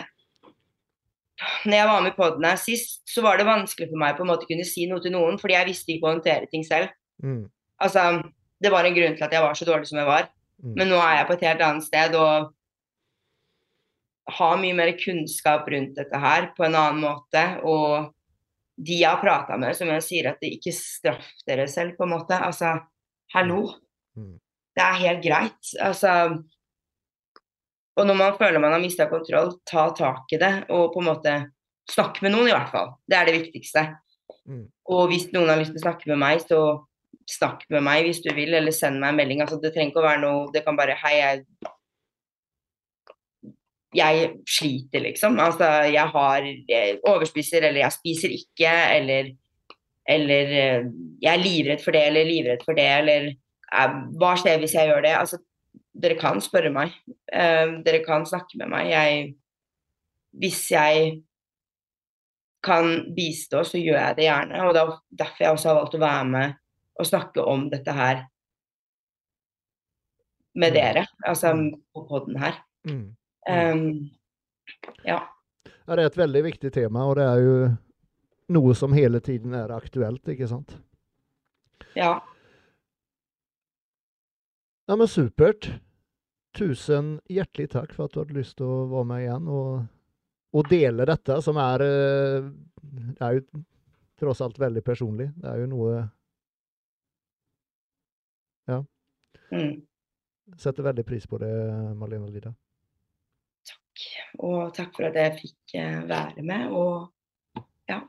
Når 1.67 1.73
jeg 1.73 1.87
var 1.89 2.03
med 2.03 2.15
på 2.15 2.27
den 2.37 2.45
her 2.45 2.57
sist, 2.57 3.01
så 3.09 3.23
var 3.23 3.37
det 3.37 3.47
vanskelig 3.47 3.89
for 3.91 3.99
meg 3.99 4.17
på 4.17 4.23
en 4.23 4.29
måte 4.29 4.47
kunne 4.47 4.65
si 4.65 4.85
noe 4.87 5.01
til 5.01 5.11
noen, 5.11 5.39
fordi 5.41 5.55
jeg 5.57 5.67
visste 5.67 5.93
ikke 5.95 6.07
å 6.07 6.13
håndtere 6.15 6.47
ting 6.51 6.63
selv. 6.63 6.89
Mm. 7.23 7.51
Altså, 7.81 8.23
det 8.63 8.71
var 8.71 8.85
en 8.85 8.95
grunn 8.95 9.17
til 9.17 9.25
at 9.25 9.33
jeg 9.33 9.43
var 9.43 9.55
så 9.55 9.65
dårlig 9.67 9.89
som 9.89 9.99
jeg 9.99 10.07
var. 10.07 10.29
Mm. 10.63 10.75
Men 10.77 10.89
nå 10.93 11.01
er 11.03 11.17
jeg 11.17 11.27
på 11.27 11.33
et 11.33 11.47
helt 11.49 11.65
annet 11.67 11.83
sted 11.89 12.15
og 12.15 12.53
har 14.37 14.57
mye 14.61 14.77
mer 14.77 14.93
kunnskap 15.01 15.67
rundt 15.73 15.97
dette 15.99 16.21
her 16.21 16.53
på 16.57 16.65
en 16.69 16.75
annen 16.79 17.03
måte. 17.03 17.43
Og 17.67 18.13
de 18.83 18.99
jeg 19.01 19.09
har 19.09 19.21
prata 19.23 19.59
med, 19.61 19.77
som 19.79 19.91
jeg 19.93 20.05
sier 20.05 20.31
at 20.33 20.41
det 20.43 20.53
ikke 20.57 20.75
straff 20.75 21.29
dere 21.47 21.69
selv, 21.71 21.97
på 21.99 22.07
en 22.07 22.15
måte. 22.17 22.39
Altså, 22.39 22.75
hallo. 23.35 23.65
Mm. 24.19 24.37
Det 24.73 24.85
er 24.85 25.03
helt 25.03 25.25
greit. 25.25 25.73
Altså 25.85 26.13
Og 27.97 28.07
når 28.09 28.17
man 28.17 28.39
føler 28.39 28.61
man 28.61 28.73
har 28.73 28.81
mista 28.81 29.07
kontroll, 29.11 29.53
ta 29.69 29.91
tak 29.97 30.33
i 30.33 30.41
det 30.41 30.53
og 30.73 30.95
på 30.95 31.03
en 31.03 31.11
måte 31.11 31.35
snakke 31.93 32.25
med 32.25 32.33
noen, 32.33 32.49
i 32.49 32.55
hvert 32.55 32.73
fall. 32.73 32.95
Det 33.05 33.19
er 33.19 33.29
det 33.29 33.37
viktigste. 33.37 33.83
Mm. 34.49 34.65
Og 34.95 35.11
hvis 35.11 35.29
noen 35.35 35.51
har 35.53 35.61
lyst 35.61 35.75
til 35.75 35.83
å 35.83 35.87
snakke 35.87 36.09
med 36.09 36.21
meg, 36.23 36.41
så 36.47 36.63
snakk 37.29 37.67
med 37.71 37.85
meg 37.85 38.07
hvis 38.07 38.23
du 38.25 38.31
vil, 38.35 38.55
eller 38.57 38.75
send 38.75 38.99
meg 39.03 39.13
en 39.13 39.21
melding. 39.21 39.43
Altså, 39.45 39.61
det 39.61 39.75
trenger 39.75 39.93
ikke 39.93 40.03
å 40.03 40.09
være 40.09 40.23
noe 40.25 40.49
Det 40.55 40.65
kan 40.65 40.79
bare 40.79 40.97
Hei, 41.03 41.15
jeg 41.21 41.45
jeg 43.95 44.31
sliter, 44.49 45.01
liksom. 45.05 45.39
Altså, 45.41 45.67
jeg 45.93 46.09
har 46.15 46.47
jeg 46.69 46.99
overspiser, 47.09 47.63
eller 47.69 47.81
jeg 47.85 47.93
spiser 47.93 48.29
ikke, 48.39 48.73
eller 48.99 49.33
Eller 50.09 50.49
eh, 50.51 50.85
jeg 51.23 51.31
er 51.31 51.43
livredd 51.45 51.83
for 51.85 51.93
det, 51.95 52.01
eller 52.09 52.25
livredd 52.27 52.65
for 52.65 52.75
det, 52.75 52.87
eller 52.99 53.29
eh, 53.31 53.93
Hva 54.19 54.33
skjer 54.35 54.59
hvis 54.59 54.75
jeg 54.75 54.89
gjør 54.91 55.03
det? 55.05 55.13
Altså, 55.15 55.39
dere 55.95 56.17
kan 56.19 56.41
spørre 56.43 56.73
meg. 56.75 56.91
Eh, 57.33 57.77
dere 57.87 58.01
kan 58.05 58.27
snakke 58.27 58.59
med 58.59 58.69
meg. 58.73 58.89
Jeg 58.91 59.35
Hvis 60.41 60.71
jeg 60.73 61.23
kan 62.65 63.15
bistå, 63.15 63.63
så 63.65 63.79
gjør 63.79 63.99
jeg 64.01 64.17
det 64.17 64.25
gjerne. 64.25 64.61
Og 64.67 64.75
det 64.75 64.83
er 64.83 64.93
derfor 65.23 65.45
jeg 65.45 65.53
også 65.53 65.69
har 65.69 65.79
valgt 65.81 65.95
å 65.95 66.03
være 66.03 66.25
med 66.25 66.53
og 66.99 67.07
snakke 67.07 67.45
om 67.45 67.71
dette 67.71 67.93
her 67.93 68.27
med 70.55 70.73
Mm. 70.73 70.75
dere, 70.75 71.07
altså 71.27 71.55
Mm. 71.55 71.83
på 71.95 72.07
poden 72.09 72.37
her. 72.39 72.59
Mm. 72.85 73.15
Um, 73.49 74.11
ja. 75.05 75.21
Ja, 75.87 75.97
det 75.97 76.03
er 76.03 76.11
et 76.11 76.19
veldig 76.21 76.43
viktig 76.47 76.71
tema, 76.75 77.07
og 77.11 77.17
det 77.19 77.25
er 77.27 77.41
jo 77.43 77.55
noe 78.55 78.75
som 78.79 78.95
hele 78.95 79.21
tiden 79.25 79.55
er 79.59 79.73
aktuelt, 79.75 80.23
ikke 80.29 80.51
sant? 80.51 80.77
ja. 81.99 82.21
Ja, 84.91 84.97
men 84.97 85.09
supert. 85.09 85.71
Tusen 86.59 87.15
hjertelig 87.31 87.71
takk 87.73 87.95
for 87.97 88.05
at 88.09 88.13
du 88.13 88.19
hadde 88.21 88.35
lyst 88.37 88.59
til 88.59 88.69
å 88.69 88.89
være 88.91 89.09
med 89.09 89.23
igjen 89.23 89.47
og, 89.49 89.85
og 90.53 90.67
dele 90.69 91.07
dette, 91.09 91.39
som 91.41 91.57
er 91.63 91.85
eh, 91.87 92.49
Det 92.83 93.25
er 93.25 93.39
jo 93.39 93.63
tross 94.21 94.43
alt 94.45 94.59
veldig 94.61 94.83
personlig. 94.85 95.31
Det 95.39 95.49
er 95.49 95.63
jo 95.63 95.71
noe 95.71 96.03
Ja. 98.69 98.83
Mm. 99.55 99.81
Setter 100.61 100.85
veldig 100.85 101.07
pris 101.09 101.25
på 101.27 101.39
det, 101.41 101.55
Malena 101.97 102.29
Lida. 102.29 102.53
Og 104.41 104.73
takk 104.77 104.95
for 104.97 105.09
at 105.11 105.19
jeg 105.19 105.37
fikk 105.41 105.77
eh, 105.81 106.01
være 106.09 106.45
med 106.47 106.73
og 106.73 107.11
ja, 107.91 108.01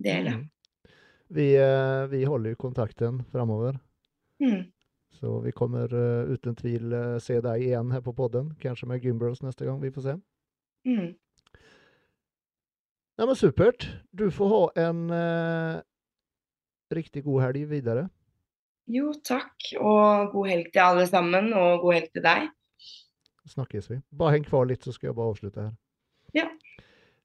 dele. 0.00 0.36
Mm. 0.38 0.92
Vi, 1.30 1.48
eh, 1.60 2.04
vi 2.10 2.24
holder 2.24 2.54
jo 2.54 2.62
kontakten 2.64 3.22
framover. 3.32 3.78
Mm. 4.40 4.70
Så 5.20 5.40
vi 5.44 5.52
kommer 5.52 5.92
eh, 5.92 6.32
uten 6.32 6.56
tvil 6.56 6.94
se 7.22 7.40
deg 7.44 7.66
igjen 7.68 7.92
her 7.92 8.04
på 8.04 8.16
podden. 8.16 8.54
Kanskje 8.62 8.88
med 8.88 9.04
Gymbros 9.04 9.42
neste 9.44 9.68
gang. 9.68 9.82
Vi 9.82 9.92
får 9.94 10.08
se. 10.08 10.16
Mm. 10.88 11.12
Ja, 13.20 13.26
men 13.26 13.36
supert. 13.36 13.88
Du 14.10 14.30
får 14.32 14.48
ha 14.48 14.88
en 14.88 15.10
eh, 15.12 15.82
riktig 16.94 17.24
god 17.26 17.42
helg 17.44 17.66
videre. 17.68 18.06
Jo, 18.88 19.12
takk. 19.12 19.74
Og 19.76 20.32
god 20.32 20.48
helg 20.48 20.70
til 20.72 20.82
alle 20.82 21.04
sammen, 21.06 21.52
og 21.52 21.84
god 21.84 21.98
helg 21.98 22.08
til 22.14 22.24
deg. 22.24 22.48
Snakkes 23.48 23.90
vi. 23.90 24.00
Bare 24.10 24.36
heng 24.36 24.44
kvar 24.44 24.66
litt, 24.68 24.84
så 24.84 24.92
skal 24.92 25.10
jeg 25.10 25.16
bare 25.16 25.32
avslutte 25.32 25.62
her. 25.62 25.72
Ja. 26.36 26.48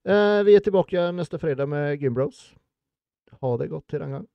Eh, 0.06 0.44
vi 0.46 0.56
er 0.56 0.64
tilbake 0.64 1.10
neste 1.18 1.40
fredag 1.42 1.68
med 1.70 2.00
Gymbros. 2.00 2.54
Ha 3.42 3.58
det 3.58 3.70
godt 3.70 3.88
til 3.90 4.00
den 4.00 4.12
gang. 4.12 4.28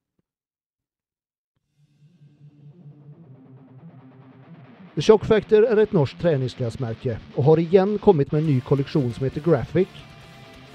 The 4.95 5.03
Shock 5.03 5.25
Factor 5.25 5.65
er 5.65 5.79
et 5.79 5.93
norsk 5.95 6.19
treningsklesmerke 6.19 7.15
og 7.37 7.45
har 7.47 7.61
igjen 7.63 7.95
kommet 8.03 8.33
med 8.35 8.43
en 8.43 8.51
ny 8.51 8.57
kolleksjon 8.67 9.13
som 9.15 9.25
heter 9.25 9.45
Graphic. 9.47 9.89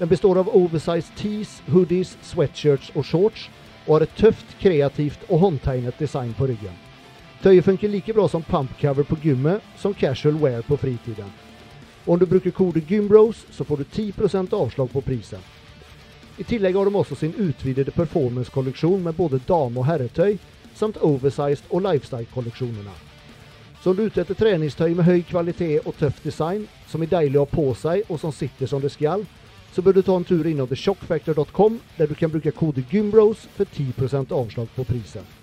Den 0.00 0.08
består 0.08 0.40
av 0.40 0.48
oversized 0.48 1.12
tees, 1.20 1.60
hoodies, 1.68 2.16
sweatshirts 2.24 2.90
og 2.96 3.04
shorts 3.04 3.46
og 3.86 3.98
har 3.98 4.08
et 4.08 4.16
tøft, 4.18 4.56
kreativt 4.60 5.28
og 5.28 5.44
håndtegnet 5.44 6.00
design 6.00 6.34
på 6.36 6.48
ryggen. 6.50 6.85
Tøyet 7.42 7.64
funker 7.64 7.88
like 7.88 8.12
bra 8.12 8.28
som 8.28 8.42
pumpcover 8.42 9.04
på 9.04 9.16
gymmet 9.22 9.62
som 9.76 9.94
casual 9.94 10.38
wear 10.40 10.62
på 10.62 10.76
fritiden. 10.76 11.28
Og 12.06 12.12
om 12.14 12.18
du 12.18 12.26
bruker 12.26 12.50
kode 12.50 12.80
GYMBROS 12.80 13.46
så 13.50 13.64
får 13.64 13.76
du 13.76 13.84
10% 13.84 14.54
avslag 14.54 14.90
på 14.92 15.00
prisen. 15.00 15.40
I 16.38 16.44
tillegg 16.44 16.76
har 16.76 16.84
de 16.84 16.96
også 16.96 17.14
sin 17.14 17.34
utvidede 17.34 17.90
performance-kolleksjon 17.90 19.02
med 19.02 19.14
både 19.14 19.40
dame- 19.48 19.80
og 19.80 19.86
herretøy, 19.86 20.36
samt 20.74 20.96
oversized 20.96 21.64
og 21.70 21.82
lifestyle-kolleksjonene. 21.82 22.96
Så 23.82 23.90
om 23.90 23.96
du 23.96 24.02
er 24.02 24.10
ute 24.10 24.20
etter 24.20 24.34
treningstøy 24.34 24.94
med 24.94 25.04
høy 25.04 25.22
kvalitet 25.28 25.86
og 25.86 25.96
tøff 26.00 26.20
design, 26.24 26.68
som 26.88 27.02
er 27.02 27.12
deilig 27.12 27.40
å 27.40 27.44
ha 27.44 27.52
på 27.52 27.68
seg 27.74 28.08
og 28.08 28.20
som 28.20 28.32
sitter 28.32 28.66
som 28.66 28.80
det 28.80 28.92
skal, 28.96 29.24
så 29.72 29.82
bør 29.82 29.98
du 29.98 30.02
ta 30.02 30.16
en 30.16 30.24
tur 30.24 30.46
innom 30.46 30.68
theshockfactor.com, 30.68 31.80
der 31.98 32.06
du 32.06 32.14
kan 32.14 32.32
bruke 32.32 32.52
kode 32.52 32.84
GYMBROS 32.90 33.48
for 33.56 33.68
10% 33.76 34.32
avslag 34.32 34.72
på 34.76 34.88
prisen. 34.88 35.35